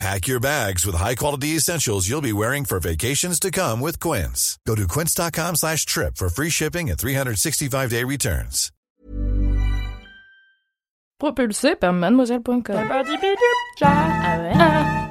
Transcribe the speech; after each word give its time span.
Pack 0.00 0.26
your 0.26 0.40
bags 0.40 0.84
with 0.84 0.96
high-quality 0.96 1.56
essentials 1.56 2.08
you'll 2.08 2.20
be 2.20 2.32
wearing 2.32 2.64
for 2.64 2.80
vacations 2.80 3.38
to 3.40 3.50
come 3.50 3.80
with 3.80 4.00
Quince. 4.00 4.58
Go 4.66 4.74
to 4.74 4.86
quince.com 4.88 5.54
slash 5.56 5.86
trip 5.86 6.16
for 6.16 6.28
free 6.28 6.50
shipping 6.50 6.90
and 6.90 6.98
365-day 6.98 8.04
returns. 8.04 8.70
Propulsé 11.20 11.76
par 11.76 11.92
mademoiselle.com. 11.92 12.90
Ah 13.80 14.38
ouais. 14.40 14.52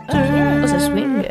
Oh, 0.10 0.68
ça 0.68 0.80
swing. 0.80 1.24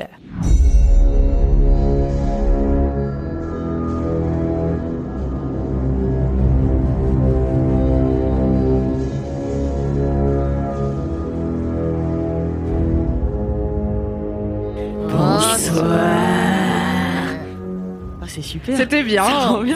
Ah, 18.42 18.48
super. 18.48 18.76
C'était 18.76 19.02
bien, 19.04 19.24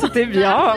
c'était 0.01 0.27
bien. 0.27 0.75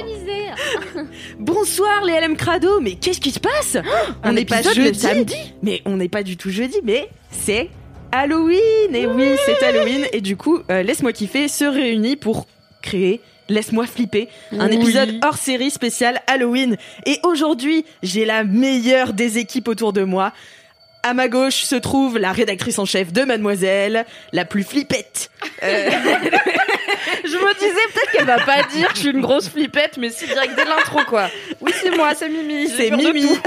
Bonsoir 1.40 2.04
les 2.06 2.20
LM 2.20 2.36
Crado, 2.36 2.80
mais 2.80 2.94
qu'est-ce 2.94 3.20
qui 3.20 3.32
se 3.32 3.40
passe? 3.40 3.78
On 4.24 4.30
Un 4.30 4.34
n'est 4.34 4.46
pas 4.46 4.62
jeudi, 4.62 5.00
samedi 5.00 5.36
mais 5.64 5.82
on 5.86 5.98
n'est 5.98 6.08
pas 6.10 6.22
du 6.22 6.38
tout 6.38 6.52
jeudi, 6.52 6.78
mais 6.84 7.10
c'est 7.32 7.70
Halloween. 8.12 8.94
Et 8.94 9.08
oui, 9.08 9.32
c'est 9.46 9.64
Halloween. 9.66 10.06
Et 10.14 10.22
du 10.22 10.38
coup, 10.38 10.60
euh, 10.70 10.84
laisse-moi 10.84 11.14
kiffer 11.14 11.48
se 11.48 11.66
réunit 11.66 12.16
pour 12.16 12.46
créer. 12.82 13.22
Laisse-moi 13.52 13.88
flipper, 13.88 14.30
un 14.52 14.68
Oui. 14.70 14.76
épisode 14.76 15.16
hors 15.26 15.38
série 15.38 15.72
spécial 15.72 16.22
Halloween. 16.28 16.78
Et 17.08 17.18
aujourd'hui, 17.24 17.84
j'ai 18.04 18.24
la 18.26 18.44
meilleure 18.44 19.14
des 19.14 19.40
équipes 19.40 19.68
autour 19.68 19.92
de 19.94 20.04
moi. 20.04 20.34
À 21.02 21.14
ma 21.14 21.28
gauche 21.28 21.64
se 21.64 21.76
trouve 21.76 22.18
la 22.18 22.32
rédactrice 22.34 22.78
en 22.78 22.86
chef 22.86 23.14
de 23.14 23.24
Mademoiselle, 23.24 24.06
la 24.34 24.46
plus 24.46 24.64
flippette. 24.64 25.32
Euh, 25.64 25.90
Je 27.24 27.38
me 27.38 27.54
disais 27.54 27.94
peut-être 27.94 28.12
qu'elle 28.12 28.26
va 28.26 28.40
pas 28.40 28.64
dire 28.64 28.90
que 28.90 28.96
je 28.96 29.00
suis 29.00 29.10
une 29.10 29.22
grosse 29.22 29.50
flippette, 29.50 29.98
mais 29.98 30.10
c'est 30.10 30.28
direct 30.28 30.56
dès 30.56 30.66
l'intro 30.66 31.00
quoi. 31.08 31.30
Oui, 31.62 31.72
c'est 31.82 31.96
moi, 31.96 32.14
c'est 32.16 32.30
Mimi. 32.30 32.68
c'est 32.68 32.92
Mimi. 32.92 33.28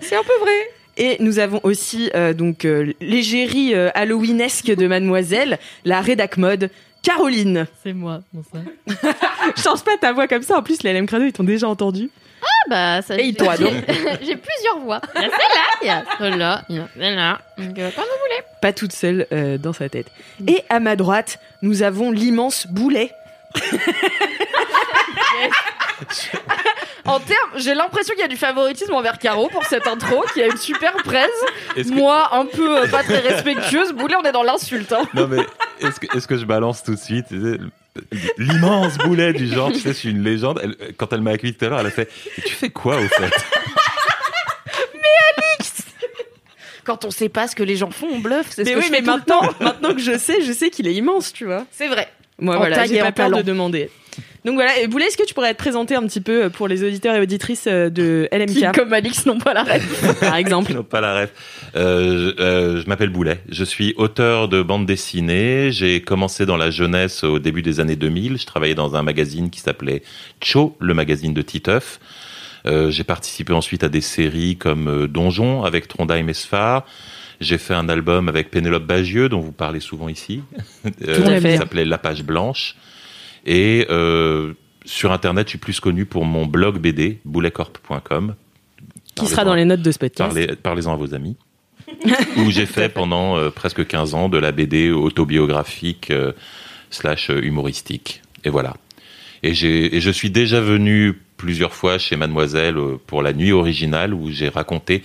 C'est 0.00 0.14
un 0.14 0.22
peu 0.22 0.38
vrai. 0.40 0.70
Et 0.96 1.16
nous 1.20 1.38
avons 1.38 1.60
aussi 1.62 2.10
euh, 2.14 2.32
donc 2.34 2.64
euh, 2.64 2.92
l'égérie 3.00 3.74
euh, 3.74 3.90
Halloweenesque 3.94 4.66
de 4.66 4.86
Mademoiselle, 4.86 5.58
la 5.84 6.00
rédac 6.00 6.36
mode 6.36 6.70
Caroline. 7.02 7.66
C'est 7.82 7.92
moi, 7.92 8.20
bonsoir. 8.32 8.62
Change 9.56 9.82
pas 9.82 9.96
ta 9.98 10.12
voix 10.12 10.28
comme 10.28 10.42
ça. 10.42 10.58
En 10.58 10.62
plus, 10.62 10.82
les 10.82 10.92
LM 10.92 11.06
Crado, 11.06 11.24
ils 11.24 11.32
t'ont 11.32 11.44
déjà 11.44 11.68
entendu. 11.68 12.10
Ah 12.42 12.46
bah, 12.68 13.02
ça, 13.02 13.16
Et 13.18 13.26
j'ai- 13.26 13.34
toi, 13.34 13.56
donc 13.56 13.72
j'ai- 14.22 14.36
plusieurs 14.36 14.78
voix. 14.82 15.00
Il 15.16 15.22
y 15.22 15.24
a 15.24 15.30
celle-là, 15.30 15.64
il 15.82 15.86
y 15.86 15.90
a 15.90 16.04
celle-là, 16.18 16.62
il 16.68 16.76
y 16.76 16.78
a 16.78 16.88
celle-là. 16.98 17.38
Donc, 17.58 17.78
euh, 17.78 17.90
comme 17.94 18.04
vous 18.04 18.20
voulez. 18.22 18.42
Pas 18.62 18.72
toute 18.72 18.92
seule 18.92 19.26
euh, 19.32 19.58
dans 19.58 19.72
sa 19.72 19.88
tête. 19.88 20.06
Et 20.46 20.62
à 20.68 20.80
ma 20.80 20.96
droite, 20.96 21.38
nous 21.62 21.82
avons 21.82 22.10
l'immense 22.10 22.66
Boulet. 22.66 23.12
En 27.06 27.18
termes, 27.18 27.50
j'ai 27.56 27.74
l'impression 27.74 28.14
qu'il 28.14 28.20
y 28.22 28.24
a 28.24 28.28
du 28.28 28.36
favoritisme 28.36 28.92
envers 28.94 29.18
Caro 29.18 29.48
pour 29.48 29.64
cette 29.64 29.86
intro, 29.86 30.22
qui 30.34 30.42
a 30.42 30.46
une 30.46 30.56
super 30.56 30.92
presse. 30.98 31.28
Est-ce 31.76 31.88
que- 31.88 31.94
Moi, 31.94 32.28
un 32.32 32.44
peu 32.46 32.82
euh, 32.82 32.88
pas 32.88 33.02
très 33.02 33.18
respectueuse. 33.18 33.92
Boulet, 33.92 34.14
on 34.16 34.22
est 34.24 34.32
dans 34.32 34.42
l'insulte. 34.42 34.92
Hein. 34.92 35.02
Non 35.14 35.26
mais 35.26 35.38
est-ce 35.80 35.98
que, 35.98 36.16
est-ce 36.16 36.26
que 36.28 36.36
je 36.36 36.44
balance 36.44 36.82
tout 36.82 36.94
de 36.94 37.00
suite 37.00 37.26
tu 37.28 37.40
sais, 37.42 37.58
l'immense 38.38 38.96
boulet 38.98 39.32
du 39.32 39.46
genre, 39.46 39.70
tu 39.72 39.78
sais, 39.80 39.88
je 39.90 39.94
suis 39.98 40.10
une 40.10 40.22
légende. 40.22 40.60
Elle- 40.62 40.94
quand 40.96 41.12
elle 41.12 41.20
m'a 41.22 41.30
accueilli 41.32 41.54
tout 41.54 41.64
à 41.64 41.68
l'heure, 41.68 41.80
elle 41.80 41.86
a 41.86 41.90
fait 41.90 42.08
Tu 42.46 42.54
fais 42.54 42.70
quoi 42.70 42.96
au 42.96 43.08
fait? 43.08 43.30
Quand 46.84 47.04
on 47.04 47.10
sait 47.10 47.28
pas 47.28 47.46
ce 47.46 47.54
que 47.54 47.62
les 47.62 47.76
gens 47.76 47.90
font, 47.90 48.08
on 48.10 48.18
bluffe. 48.20 48.48
C'est 48.50 48.64
ce 48.64 48.68
Mais 48.70 48.74
que 48.74 48.78
oui, 48.80 48.86
je 48.86 48.92
mais 48.92 49.00
maintenant, 49.02 49.40
maintenant 49.60 49.94
que 49.94 50.00
je 50.00 50.16
sais, 50.18 50.42
je 50.42 50.52
sais 50.52 50.70
qu'il 50.70 50.88
est 50.88 50.94
immense, 50.94 51.32
tu 51.32 51.44
vois. 51.44 51.66
C'est 51.70 51.88
vrai. 51.88 52.08
Moi, 52.38 52.56
En 52.56 52.58
voilà, 52.58 52.86
j'ai 52.86 52.98
pas 53.00 53.12
peur 53.12 53.30
de 53.30 53.42
demander. 53.42 53.90
Donc 54.44 54.54
voilà, 54.54 54.78
et 54.78 54.86
Boulet, 54.86 55.06
est-ce 55.06 55.16
que 55.16 55.26
tu 55.26 55.34
pourrais 55.34 55.52
te 55.52 55.58
présenter 55.58 55.94
un 55.94 56.02
petit 56.06 56.20
peu 56.20 56.44
euh, 56.44 56.48
pour 56.48 56.66
les 56.66 56.82
auditeurs 56.82 57.14
et 57.14 57.20
auditrices 57.20 57.66
euh, 57.66 57.90
de 57.90 58.28
Qui, 58.32 58.60
LMK, 58.60 58.74
comme 58.74 58.92
Alix, 58.92 59.26
n'ont 59.26 59.38
pas 59.38 59.52
la 59.52 59.62
rêve. 59.62 60.16
par 60.20 60.36
exemple 60.36 60.72
n'ont 60.72 60.82
pas 60.82 61.00
la 61.00 61.14
rêve. 61.14 61.30
Euh, 61.76 62.32
je 62.38 62.42
euh, 62.42 62.80
je 62.82 62.88
m'appelle 62.88 63.10
Boulet. 63.10 63.40
Je 63.50 63.64
suis 63.64 63.94
auteur 63.96 64.48
de 64.48 64.62
bande 64.62 64.86
dessinée. 64.86 65.70
J'ai 65.72 66.00
commencé 66.00 66.46
dans 66.46 66.56
la 66.56 66.70
jeunesse 66.70 67.22
au 67.22 67.38
début 67.38 67.62
des 67.62 67.80
années 67.80 67.96
2000. 67.96 68.38
Je 68.38 68.46
travaillais 68.46 68.74
dans 68.74 68.96
un 68.96 69.02
magazine 69.02 69.50
qui 69.50 69.60
s'appelait 69.60 70.02
Cho, 70.42 70.76
le 70.80 70.94
magazine 70.94 71.34
de 71.34 71.42
Titeuf. 71.42 72.00
Euh, 72.66 72.90
j'ai 72.90 73.04
participé 73.04 73.52
ensuite 73.52 73.84
à 73.84 73.88
des 73.88 74.00
séries 74.02 74.56
comme 74.56 75.06
Donjon 75.06 75.64
avec 75.64 75.88
Trondheim 75.88 76.28
et 76.28 76.34
Sfar. 76.34 76.84
J'ai 77.40 77.56
fait 77.56 77.74
un 77.74 77.88
album 77.88 78.28
avec 78.28 78.50
Pénélope 78.50 78.84
Bagieux, 78.84 79.30
dont 79.30 79.40
vous 79.40 79.52
parlez 79.52 79.80
souvent 79.80 80.08
ici, 80.08 80.42
euh, 80.86 81.16
Tout 81.16 81.22
à 81.28 81.40
fait. 81.40 81.52
qui 81.52 81.58
s'appelait 81.58 81.86
La 81.86 81.98
Page 81.98 82.22
Blanche. 82.22 82.76
Et 83.46 83.86
euh, 83.90 84.54
sur 84.84 85.12
Internet, 85.12 85.46
je 85.46 85.50
suis 85.50 85.58
plus 85.58 85.80
connu 85.80 86.06
pour 86.06 86.24
mon 86.24 86.46
blog 86.46 86.78
BD, 86.78 87.20
bouletcorp.com. 87.24 88.34
Qui 89.14 89.26
sera 89.26 89.44
dans 89.44 89.54
les 89.54 89.64
notes 89.64 89.82
de 89.82 89.90
ce 89.90 89.98
podcast. 89.98 90.32
Parlez, 90.34 90.56
parlez-en 90.56 90.92
à 90.92 90.96
vos 90.96 91.14
amis. 91.14 91.36
où 92.36 92.50
j'ai 92.50 92.66
fait 92.66 92.88
pendant 92.88 93.36
euh, 93.36 93.50
presque 93.50 93.84
15 93.84 94.14
ans 94.14 94.28
de 94.28 94.38
la 94.38 94.52
BD 94.52 94.90
autobiographique 94.90 96.10
euh, 96.10 96.32
slash 96.90 97.30
humoristique. 97.30 98.22
Et 98.44 98.50
voilà. 98.50 98.76
Et, 99.42 99.54
j'ai, 99.54 99.96
et 99.96 100.00
je 100.00 100.10
suis 100.10 100.30
déjà 100.30 100.60
venu 100.60 101.18
plusieurs 101.36 101.74
fois 101.74 101.98
chez 101.98 102.16
Mademoiselle 102.16 102.76
pour 103.06 103.22
la 103.22 103.32
nuit 103.32 103.52
originale 103.52 104.14
où 104.14 104.30
j'ai 104.30 104.48
raconté 104.48 105.02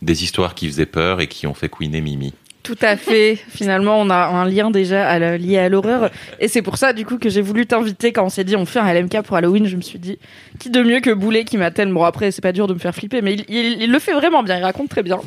des 0.00 0.22
histoires 0.24 0.54
qui 0.54 0.68
faisaient 0.68 0.86
peur 0.86 1.20
et 1.20 1.26
qui 1.26 1.46
ont 1.46 1.54
fait 1.54 1.68
couiner 1.68 2.00
Mimi. 2.00 2.32
Tout 2.62 2.76
à 2.80 2.96
fait. 2.96 3.36
Finalement, 3.48 4.00
on 4.00 4.08
a 4.08 4.26
un 4.26 4.44
lien 4.48 4.70
déjà 4.70 5.08
à 5.08 5.18
la- 5.18 5.36
lié 5.36 5.58
à 5.58 5.68
l'horreur. 5.68 6.10
Et 6.38 6.46
c'est 6.46 6.62
pour 6.62 6.76
ça, 6.76 6.92
du 6.92 7.04
coup, 7.04 7.18
que 7.18 7.28
j'ai 7.28 7.40
voulu 7.40 7.66
t'inviter 7.66 8.12
quand 8.12 8.24
on 8.24 8.28
s'est 8.28 8.44
dit 8.44 8.54
on 8.54 8.66
fait 8.66 8.78
un 8.78 8.86
LMK 8.92 9.22
pour 9.22 9.36
Halloween. 9.36 9.66
Je 9.66 9.74
me 9.76 9.80
suis 9.82 9.98
dit, 9.98 10.18
qui 10.60 10.70
de 10.70 10.80
mieux 10.82 11.00
que 11.00 11.10
Boulet 11.10 11.44
qui 11.44 11.56
m'a 11.58 11.72
tellement. 11.72 12.00
Bon, 12.00 12.04
après, 12.04 12.30
c'est 12.30 12.40
pas 12.40 12.52
dur 12.52 12.68
de 12.68 12.74
me 12.74 12.78
faire 12.78 12.94
flipper, 12.94 13.20
mais 13.20 13.34
il, 13.34 13.44
il- 13.48 13.82
il 13.82 13.90
le 13.90 13.98
fait 13.98 14.12
vraiment 14.12 14.42
bien. 14.44 14.58
Il 14.58 14.62
raconte 14.62 14.88
très 14.90 15.02
bien. 15.02 15.18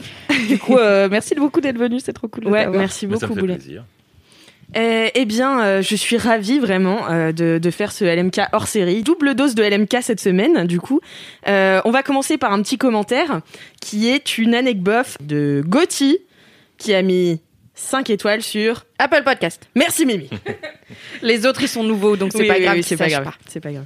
Du 0.47 0.57
coup, 0.57 0.78
euh, 0.78 1.09
merci 1.12 1.35
beaucoup 1.35 1.59
d'être 1.59 1.78
venu. 1.78 2.00
C'est 2.00 2.13
trop 2.13 2.28
cool 2.29 2.46
de 2.46 2.50
Ouais, 2.50 2.68
merci 2.68 3.01
ça 3.01 3.07
beaucoup 3.07 3.25
me 3.28 3.34
fait 3.35 3.40
Boulet. 3.41 3.56
plaisir. 3.56 3.84
Euh, 4.78 5.07
eh 5.13 5.25
bien, 5.25 5.62
euh, 5.62 5.81
je 5.81 5.96
suis 5.96 6.17
ravie 6.17 6.59
vraiment 6.59 7.09
euh, 7.09 7.31
de, 7.31 7.59
de 7.62 7.69
faire 7.72 7.91
ce 7.91 8.03
LMK 8.03 8.41
hors 8.52 8.67
série. 8.67 9.03
Double 9.03 9.35
dose 9.35 9.56
de 9.56 9.63
LMK 9.63 9.97
cette 10.02 10.19
semaine, 10.19 10.66
du 10.67 10.79
coup. 10.79 11.02
Euh, 11.47 11.81
on 11.85 11.91
va 11.91 12.02
commencer 12.02 12.38
par 12.38 12.52
un 12.52 12.62
petit 12.62 12.78
commentaire 12.78 13.41
qui 13.79 14.09
est 14.09 14.38
une 14.38 14.56
anecdote 14.56 15.17
de 15.22 15.63
Gauthier 15.66 16.22
qui 16.77 16.93
a 16.93 17.01
mis 17.01 17.41
5 17.73 18.09
étoiles 18.09 18.41
sur 18.41 18.85
Apple 18.99 19.23
Podcast. 19.23 19.67
Merci 19.75 20.05
Mimi. 20.05 20.29
Les 21.21 21.45
autres, 21.45 21.61
ils 21.61 21.67
sont 21.67 21.83
nouveaux, 21.83 22.15
donc 22.15 22.31
c'est 22.31 22.39
Oui, 22.39 22.47
pas 22.47 22.53
oui, 22.55 22.61
grave. 22.61 22.75
oui, 22.75 22.79
qu'ils 22.81 22.87
c'est 22.89 22.97
pas 22.97 23.09
sachent 23.09 23.21
grave. 23.21 23.33
C'est 23.47 23.59
pas 23.59 23.71
grave. 23.71 23.85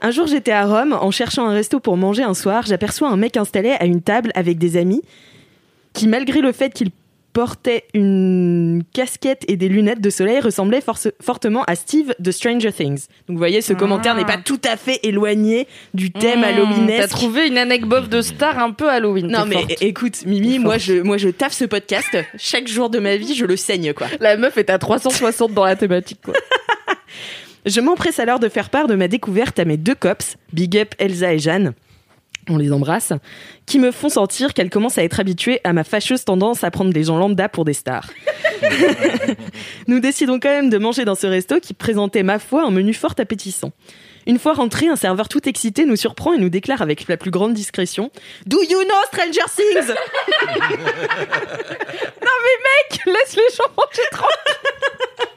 Un 0.00 0.10
jour, 0.12 0.26
j'étais 0.28 0.52
à 0.52 0.64
Rome 0.66 0.92
en 0.92 1.10
cherchant 1.10 1.48
un 1.48 1.52
resto 1.52 1.80
pour 1.80 1.96
manger 1.96 2.22
un 2.22 2.34
soir. 2.34 2.64
J'aperçois 2.66 3.08
un 3.08 3.16
mec 3.16 3.36
installé 3.36 3.70
à 3.70 3.84
une 3.84 4.00
table 4.02 4.30
avec 4.36 4.58
des 4.58 4.76
amis 4.76 5.02
qui, 5.92 6.06
malgré 6.06 6.40
le 6.40 6.52
fait 6.52 6.72
qu'il 6.72 6.90
portait 7.38 7.84
une 7.94 8.82
casquette 8.92 9.44
et 9.46 9.56
des 9.56 9.68
lunettes 9.68 10.00
de 10.00 10.10
soleil, 10.10 10.40
ressemblait 10.40 10.82
fortement 11.22 11.62
à 11.68 11.76
Steve 11.76 12.12
de 12.18 12.32
Stranger 12.32 12.72
Things. 12.72 13.06
Donc, 13.28 13.36
vous 13.36 13.38
voyez, 13.38 13.60
ce 13.60 13.74
commentaire 13.74 14.16
n'est 14.16 14.24
pas 14.24 14.38
tout 14.38 14.60
à 14.64 14.76
fait 14.76 14.98
éloigné 15.04 15.68
du 15.94 16.10
thème 16.10 16.40
Mmh, 16.40 16.44
halloweenesque. 16.44 17.00
T'as 17.00 17.06
trouvé 17.06 17.46
une 17.46 17.56
anecdote 17.56 18.08
de 18.08 18.22
star 18.22 18.58
un 18.58 18.72
peu 18.72 18.90
Halloween. 18.90 19.28
Non 19.28 19.46
mais 19.46 19.54
forte. 19.54 19.82
écoute 19.82 20.26
Mimi, 20.26 20.58
moi 20.58 20.78
je 20.78 20.94
moi 20.94 21.16
je 21.16 21.28
taffe 21.28 21.52
ce 21.52 21.64
podcast 21.64 22.16
chaque 22.36 22.66
jour 22.66 22.90
de 22.90 22.98
ma 22.98 23.14
vie, 23.14 23.36
je 23.36 23.44
le 23.44 23.56
saigne 23.56 23.92
quoi. 23.92 24.08
La 24.18 24.36
meuf 24.36 24.58
est 24.58 24.68
à 24.68 24.78
360 24.78 25.54
dans 25.54 25.64
la 25.64 25.76
thématique, 25.76 26.18
quoi. 26.24 26.34
Je 27.66 27.80
m'empresse 27.80 28.18
alors 28.18 28.38
de 28.38 28.48
faire 28.48 28.70
part 28.70 28.86
de 28.86 28.94
ma 28.94 29.08
découverte 29.08 29.58
à 29.58 29.64
mes 29.64 29.76
deux 29.76 29.94
cops, 29.94 30.36
Big 30.52 30.76
Up, 30.76 30.94
Elsa 30.98 31.34
et 31.34 31.38
Jeanne. 31.38 31.74
On 32.48 32.56
les 32.56 32.72
embrasse, 32.72 33.12
qui 33.66 33.78
me 33.78 33.90
font 33.90 34.08
sentir 34.08 34.54
qu'elles 34.54 34.70
commencent 34.70 34.98
à 34.98 35.04
être 35.04 35.20
habituées 35.20 35.60
à 35.64 35.72
ma 35.72 35.84
fâcheuse 35.84 36.24
tendance 36.24 36.64
à 36.64 36.70
prendre 36.70 36.92
des 36.92 37.04
gens 37.04 37.18
lambda 37.18 37.48
pour 37.48 37.64
des 37.64 37.74
stars. 37.74 38.10
Nous 39.86 40.00
décidons 40.00 40.40
quand 40.40 40.48
même 40.48 40.70
de 40.70 40.78
manger 40.78 41.04
dans 41.04 41.14
ce 41.14 41.26
resto 41.26 41.60
qui 41.60 41.74
présentait, 41.74 42.22
ma 42.22 42.38
foi, 42.38 42.64
un 42.64 42.70
menu 42.70 42.94
fort 42.94 43.14
appétissant. 43.18 43.72
Une 44.26 44.38
fois 44.38 44.52
rentré, 44.52 44.88
un 44.88 44.96
serveur 44.96 45.28
tout 45.28 45.48
excité 45.48 45.86
nous 45.86 45.96
surprend 45.96 46.34
et 46.34 46.38
nous 46.38 46.50
déclare 46.50 46.82
avec 46.82 47.08
la 47.08 47.16
plus 47.16 47.30
grande 47.30 47.54
discrétion 47.54 48.10
Do 48.46 48.62
you 48.62 48.82
know 48.82 48.94
Stranger 49.06 49.46
Things? 49.54 49.94
Laisse 53.06 53.36
les 53.36 53.56
gens 53.56 53.70
manger 53.76 54.08
tranquille. 54.10 55.27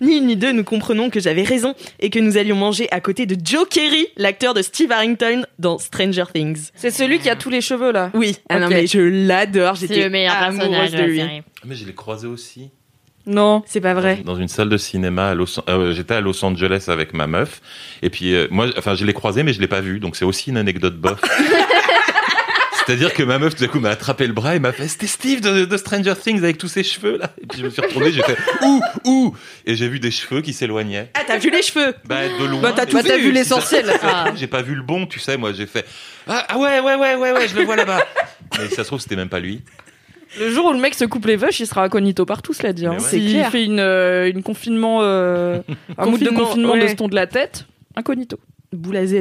Ni 0.00 0.16
une 0.18 0.26
ni 0.26 0.36
deux, 0.36 0.52
nous 0.52 0.64
comprenons 0.64 1.10
que 1.10 1.20
j'avais 1.20 1.42
raison 1.42 1.74
et 2.00 2.10
que 2.10 2.18
nous 2.18 2.36
allions 2.36 2.56
manger 2.56 2.88
à 2.90 3.00
côté 3.00 3.26
de 3.26 3.36
Joe 3.44 3.66
Kerry, 3.68 4.06
l'acteur 4.16 4.54
de 4.54 4.62
Steve 4.62 4.90
Harrington 4.92 5.44
dans 5.58 5.78
Stranger 5.78 6.24
Things. 6.34 6.70
C'est 6.74 6.90
celui 6.90 7.18
qui 7.18 7.30
a 7.30 7.36
tous 7.36 7.50
les 7.50 7.60
cheveux 7.60 7.92
là. 7.92 8.10
Oui, 8.14 8.36
ah 8.48 8.58
non 8.58 8.68
mais 8.68 8.86
je 8.86 9.00
l'adore, 9.00 9.76
C'est 9.76 9.86
j'étais 9.88 10.04
le 10.04 10.10
meilleur 10.10 10.38
personnage 10.38 10.66
amoureuse 10.66 10.92
de 10.92 11.02
lui. 11.02 11.16
série. 11.18 11.42
Mais 11.64 11.74
je 11.74 11.86
l'ai 11.86 11.94
croisé 11.94 12.26
aussi. 12.26 12.70
Non. 13.26 13.62
C'est 13.66 13.80
pas 13.80 13.94
vrai. 13.94 14.20
Dans 14.22 14.36
une 14.36 14.48
salle 14.48 14.68
de 14.68 14.76
cinéma 14.76 15.30
à 15.30 15.34
Los 15.34 15.58
euh, 15.68 15.94
j'étais 15.94 16.12
à 16.14 16.20
Los 16.20 16.44
Angeles 16.44 16.84
avec 16.88 17.14
ma 17.14 17.26
meuf 17.26 17.62
et 18.02 18.10
puis 18.10 18.34
euh, 18.34 18.46
moi 18.50 18.66
enfin 18.76 18.94
je 18.94 19.06
l'ai 19.06 19.14
croisé 19.14 19.42
mais 19.42 19.54
je 19.54 19.60
l'ai 19.62 19.66
pas 19.66 19.80
vu 19.80 19.98
donc 19.98 20.14
c'est 20.16 20.26
aussi 20.26 20.50
une 20.50 20.58
anecdote 20.58 20.96
bof. 20.96 21.20
C'est-à-dire 22.86 23.14
que 23.14 23.22
ma 23.22 23.38
meuf 23.38 23.54
tout 23.54 23.64
à 23.64 23.68
coup 23.68 23.80
m'a 23.80 23.90
attrapé 23.90 24.26
le 24.26 24.32
bras 24.32 24.56
et 24.56 24.58
m'a 24.58 24.72
fait 24.72 24.88
c'était 24.88 25.06
Steve 25.06 25.40
de, 25.40 25.64
de 25.64 25.76
Stranger 25.76 26.14
Things 26.22 26.38
avec 26.38 26.58
tous 26.58 26.68
ses 26.68 26.82
cheveux 26.82 27.16
là 27.18 27.30
et 27.42 27.46
puis 27.46 27.60
je 27.60 27.64
me 27.64 27.70
suis 27.70 27.80
retourné 27.80 28.12
j'ai 28.12 28.22
fait 28.22 28.36
ouh 28.62 28.80
ouh 29.04 29.34
et 29.66 29.74
j'ai 29.74 29.88
vu 29.88 30.00
des 30.00 30.10
cheveux 30.10 30.42
qui 30.42 30.52
s'éloignaient. 30.52 31.10
Ah, 31.14 31.22
t'as 31.26 31.38
vu 31.38 31.50
les 31.50 31.62
cheveux 31.62 31.94
Bah 32.04 32.28
de 32.28 32.44
loin. 32.44 32.60
Bah, 32.60 32.72
t'as 32.76 32.86
tout 32.86 32.96
Bah, 32.96 33.02
t'as 33.06 33.16
vu 33.16 33.28
ça- 33.28 33.32
l'essentiel. 33.32 33.92
Ah. 34.02 34.26
J'ai 34.36 34.46
pas 34.46 34.62
vu 34.62 34.74
le 34.74 34.82
bon, 34.82 35.06
tu 35.06 35.18
sais, 35.18 35.36
moi 35.36 35.52
j'ai 35.52 35.66
fait 35.66 35.86
ah, 36.26 36.44
ah 36.48 36.58
ouais 36.58 36.80
ouais 36.80 36.94
ouais 36.94 37.14
ouais 37.16 37.32
ouais, 37.32 37.48
je 37.48 37.56
le 37.56 37.64
vois 37.64 37.76
là-bas. 37.76 38.04
Mais 38.58 38.68
ça 38.68 38.82
se 38.82 38.88
trouve 38.88 39.00
c'était 39.00 39.16
même 39.16 39.28
pas 39.28 39.40
lui. 39.40 39.62
Le 40.38 40.50
jour 40.50 40.66
où 40.66 40.72
le 40.72 40.80
mec 40.80 40.94
se 40.94 41.04
coupe 41.04 41.26
les 41.26 41.36
vaches, 41.36 41.60
il 41.60 41.66
sera 41.66 41.84
incognito 41.84 42.26
partout, 42.26 42.52
cela 42.54 42.72
dit. 42.72 42.86
Hein. 42.86 42.94
Ouais. 42.94 42.98
S'il 43.00 43.44
fait 43.44 43.64
une, 43.64 43.78
euh, 43.78 44.28
une 44.28 44.42
confinement, 44.42 44.98
euh, 45.02 45.60
un 45.98 46.06
mood 46.06 46.20
de 46.20 46.28
Confinement, 46.30 46.76
de 46.76 46.86
ce 46.88 46.94
ton 46.94 47.06
de 47.08 47.14
la 47.14 47.26
tête, 47.28 47.66
incognito. 47.94 48.38
Boule 48.72 48.96
à 48.96 49.06
Z. 49.06 49.14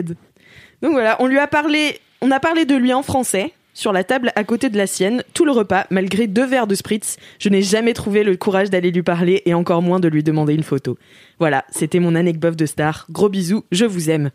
Donc 0.81 0.93
voilà, 0.93 1.15
on 1.19 1.27
lui 1.27 1.37
a 1.37 1.45
parlé, 1.47 1.99
on 2.23 2.31
a 2.31 2.39
parlé 2.39 2.65
de 2.65 2.75
lui 2.75 2.93
en 2.93 3.03
français 3.03 3.51
sur 3.75 3.91
la 3.91 4.03
table 4.03 4.31
à 4.35 4.43
côté 4.43 4.69
de 4.69 4.77
la 4.77 4.85
sienne 4.87 5.23
tout 5.33 5.45
le 5.45 5.51
repas, 5.51 5.85
malgré 5.89 6.27
deux 6.27 6.45
verres 6.45 6.67
de 6.67 6.75
spritz. 6.75 7.17
Je 7.39 7.49
n'ai 7.49 7.61
jamais 7.63 7.93
trouvé 7.93 8.23
le 8.23 8.37
courage 8.37 8.69
d'aller 8.69 8.91
lui 8.91 9.01
parler 9.03 9.41
et 9.45 9.53
encore 9.53 9.81
moins 9.81 9.99
de 9.99 10.07
lui 10.07 10.23
demander 10.23 10.53
une 10.53 10.63
photo. 10.63 10.97
Voilà, 11.39 11.65
c'était 11.71 11.99
mon 11.99 12.13
anecdote 12.15 12.55
de 12.55 12.65
star. 12.67 13.05
Gros 13.09 13.29
bisous, 13.29 13.63
je 13.71 13.85
vous 13.85 14.09
aime. 14.11 14.29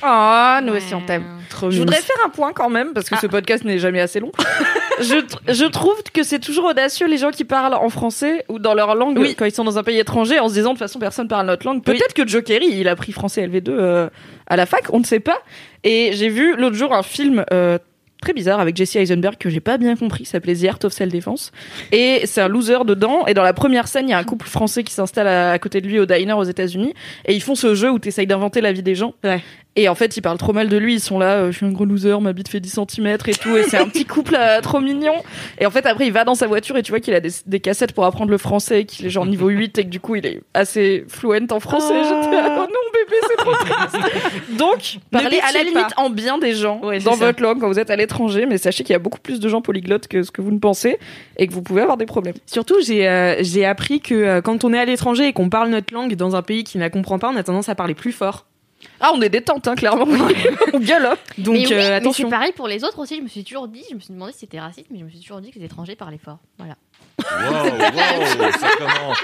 Ah, 0.00 0.60
nous 0.64 0.74
aussi 0.74 0.94
on 0.94 1.00
t'aime. 1.00 1.24
Trop 1.50 1.70
Je 1.72 1.78
voudrais 1.80 2.00
faire 2.00 2.16
un 2.24 2.28
point 2.28 2.52
quand 2.52 2.70
même, 2.70 2.92
parce 2.92 3.10
que 3.10 3.16
Ah. 3.16 3.20
ce 3.20 3.26
podcast 3.26 3.64
n'est 3.64 3.80
jamais 3.80 4.00
assez 4.00 4.20
long. 4.20 4.30
je, 5.00 5.16
tr- 5.16 5.38
je 5.52 5.64
trouve 5.64 6.00
que 6.14 6.22
c'est 6.22 6.38
toujours 6.38 6.66
audacieux 6.66 7.08
les 7.08 7.18
gens 7.18 7.32
qui 7.32 7.44
parlent 7.44 7.74
en 7.74 7.88
français 7.88 8.44
ou 8.48 8.60
dans 8.60 8.74
leur 8.74 8.94
langue 8.94 9.18
Oui. 9.18 9.34
quand 9.36 9.44
ils 9.44 9.50
sont 9.52 9.64
dans 9.64 9.76
un 9.76 9.82
pays 9.82 9.98
étranger 9.98 10.38
en 10.38 10.48
se 10.48 10.54
disant 10.54 10.68
de 10.70 10.74
toute 10.74 10.86
façon 10.86 11.00
personne 11.00 11.26
parle 11.26 11.46
notre 11.48 11.66
langue. 11.66 11.82
Peut-être 11.82 12.14
que 12.14 12.26
Joe 12.26 12.44
Kerry, 12.44 12.68
il 12.70 12.86
a 12.86 12.94
pris 12.94 13.10
français 13.10 13.44
LV2 13.46 13.70
euh, 13.70 14.08
à 14.48 14.56
la 14.56 14.66
fac, 14.66 14.92
on 14.92 14.98
ne 14.98 15.04
sait 15.04 15.20
pas. 15.20 15.38
Et 15.84 16.10
j'ai 16.12 16.28
vu 16.28 16.56
l'autre 16.56 16.76
jour 16.76 16.92
un 16.92 17.02
film 17.02 17.44
euh, 17.52 17.78
très 18.20 18.32
bizarre 18.32 18.60
avec 18.60 18.76
Jesse 18.76 18.96
Eisenberg 18.96 19.36
que 19.38 19.48
j'ai 19.48 19.60
pas 19.60 19.78
bien 19.78 19.94
compris, 19.94 20.24
ça 20.24 20.32
s'appelait 20.32 20.56
The 20.56 20.64
Art 20.64 20.78
of 20.84 20.92
Self-Defense. 20.92 21.52
Et 21.92 22.22
c'est 22.24 22.40
un 22.40 22.48
loser 22.48 22.84
dedans. 22.84 23.26
Et 23.26 23.34
dans 23.34 23.42
la 23.42 23.52
première 23.52 23.86
scène, 23.88 24.08
il 24.08 24.10
y 24.10 24.14
a 24.14 24.18
un 24.18 24.24
couple 24.24 24.48
français 24.48 24.82
qui 24.82 24.92
s'installe 24.92 25.28
à, 25.28 25.52
à 25.52 25.58
côté 25.58 25.80
de 25.80 25.86
lui 25.86 26.00
au 26.00 26.06
diner 26.06 26.32
aux 26.32 26.44
États-Unis. 26.44 26.94
Et 27.26 27.34
ils 27.34 27.42
font 27.42 27.54
ce 27.54 27.74
jeu 27.74 27.90
où 27.90 27.98
tu 27.98 28.08
essayes 28.08 28.26
d'inventer 28.26 28.60
la 28.60 28.72
vie 28.72 28.82
des 28.82 28.94
gens. 28.94 29.14
Ouais. 29.22 29.42
Et 29.78 29.88
en 29.88 29.94
fait, 29.94 30.16
ils 30.16 30.22
parlent 30.22 30.38
trop 30.38 30.52
mal 30.52 30.68
de 30.68 30.76
lui. 30.76 30.94
Ils 30.94 31.00
sont 31.00 31.20
là, 31.20 31.36
euh, 31.36 31.52
je 31.52 31.58
suis 31.58 31.64
un 31.64 31.70
gros 31.70 31.84
loser, 31.84 32.20
ma 32.20 32.32
bite 32.32 32.48
fait 32.48 32.58
10 32.58 32.80
cm 32.90 33.06
et 33.06 33.34
tout. 33.34 33.56
Et 33.56 33.62
c'est 33.62 33.76
un 33.76 33.86
petit 33.86 34.04
couple 34.04 34.34
euh, 34.36 34.60
trop 34.60 34.80
mignon. 34.80 35.14
Et 35.60 35.66
en 35.66 35.70
fait, 35.70 35.86
après, 35.86 36.08
il 36.08 36.12
va 36.12 36.24
dans 36.24 36.34
sa 36.34 36.48
voiture 36.48 36.76
et 36.76 36.82
tu 36.82 36.90
vois 36.90 36.98
qu'il 36.98 37.14
a 37.14 37.20
des, 37.20 37.30
des 37.46 37.60
cassettes 37.60 37.92
pour 37.92 38.04
apprendre 38.04 38.32
le 38.32 38.38
français, 38.38 38.86
qu'il 38.86 39.06
est 39.06 39.10
genre 39.10 39.24
niveau 39.24 39.46
8 39.50 39.78
et 39.78 39.84
que 39.84 39.88
du 39.88 40.00
coup, 40.00 40.16
il 40.16 40.26
est 40.26 40.40
assez 40.52 41.04
fluent 41.06 41.46
en 41.52 41.60
français. 41.60 41.94
Oh. 41.96 42.02
J'étais 42.24 42.34
là, 42.34 42.56
oh 42.58 42.62
non, 42.62 42.90
bébé, 42.92 43.16
c'est 43.28 43.36
trop 43.36 43.52
triste. 43.54 44.56
Donc, 44.58 44.98
parlez 45.12 45.38
à 45.48 45.52
la 45.52 45.62
limite 45.62 45.94
en 45.96 46.10
bien 46.10 46.38
des 46.38 46.54
gens 46.54 46.80
Ouais, 46.82 46.98
dans 46.98 47.12
ça. 47.12 47.26
votre 47.26 47.40
langue 47.40 47.60
quand 47.60 47.68
vous 47.68 47.78
êtes 47.78 47.90
à 47.90 47.96
l'étranger. 47.96 48.46
Mais 48.46 48.58
sachez 48.58 48.82
qu'il 48.82 48.94
y 48.94 48.96
a 48.96 49.00
beaucoup 49.00 49.20
plus 49.20 49.38
de 49.38 49.48
gens 49.48 49.60
polyglottes 49.62 50.08
que 50.08 50.24
ce 50.24 50.32
que 50.32 50.42
vous 50.42 50.50
ne 50.50 50.58
pensez 50.58 50.98
et 51.36 51.46
que 51.46 51.52
vous 51.52 51.62
pouvez 51.62 51.82
avoir 51.82 51.96
des 51.96 52.06
problèmes. 52.06 52.34
Surtout, 52.46 52.80
j'ai 52.84 53.08
euh, 53.08 53.36
j'ai 53.42 53.64
appris 53.64 54.00
que 54.00 54.14
euh, 54.14 54.40
quand 54.40 54.64
on 54.64 54.72
est 54.74 54.78
à 54.80 54.84
l'étranger 54.84 55.28
et 55.28 55.32
qu'on 55.32 55.50
parle 55.50 55.68
notre 55.68 55.94
langue 55.94 56.16
dans 56.16 56.34
un 56.34 56.42
pays 56.42 56.64
qui 56.64 56.78
ne 56.78 56.82
la 56.82 56.90
comprend 56.90 57.20
pas, 57.20 57.30
on 57.32 57.36
a 57.36 57.44
tendance 57.44 57.68
à 57.68 57.76
parler 57.76 57.94
plus 57.94 58.10
fort. 58.10 58.47
Ah, 59.00 59.10
on 59.14 59.20
est 59.22 59.28
détente, 59.28 59.66
hein, 59.68 59.74
clairement. 59.74 60.06
on 60.72 60.78
gueule. 60.80 61.06
hein. 61.06 61.16
Donc 61.38 61.54
mais 61.54 61.66
oui, 61.66 61.72
euh, 61.72 61.76
mais 61.76 61.84
attention. 61.94 62.28
c'est 62.28 62.30
pareil 62.30 62.52
pour 62.52 62.68
les 62.68 62.84
autres 62.84 62.98
aussi. 62.98 63.16
Je 63.16 63.22
me 63.22 63.28
suis 63.28 63.44
toujours 63.44 63.66
dit, 63.68 63.82
je 63.90 63.94
me 63.94 64.00
suis 64.00 64.12
demandé 64.12 64.32
si 64.32 64.40
c'était 64.40 64.60
raciste, 64.60 64.86
mais 64.90 64.98
je 65.00 65.04
me 65.04 65.10
suis 65.10 65.20
toujours 65.20 65.40
dit 65.40 65.50
que 65.50 65.58
les 65.58 65.64
étrangers 65.64 65.96
parlaient 65.96 66.20
fort. 66.24 66.38
Voilà. 66.58 66.74
Wow, 67.18 67.64
wow, 67.64 68.52
ça 68.60 68.68
commence. 68.78 69.18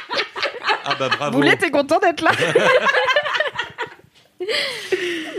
Ah 0.85 0.95
bah 0.99 1.09
bravo. 1.09 1.39
Boulet, 1.39 1.57
t'es 1.57 1.71
content 1.71 1.99
d'être 1.99 2.21
là 2.23 2.33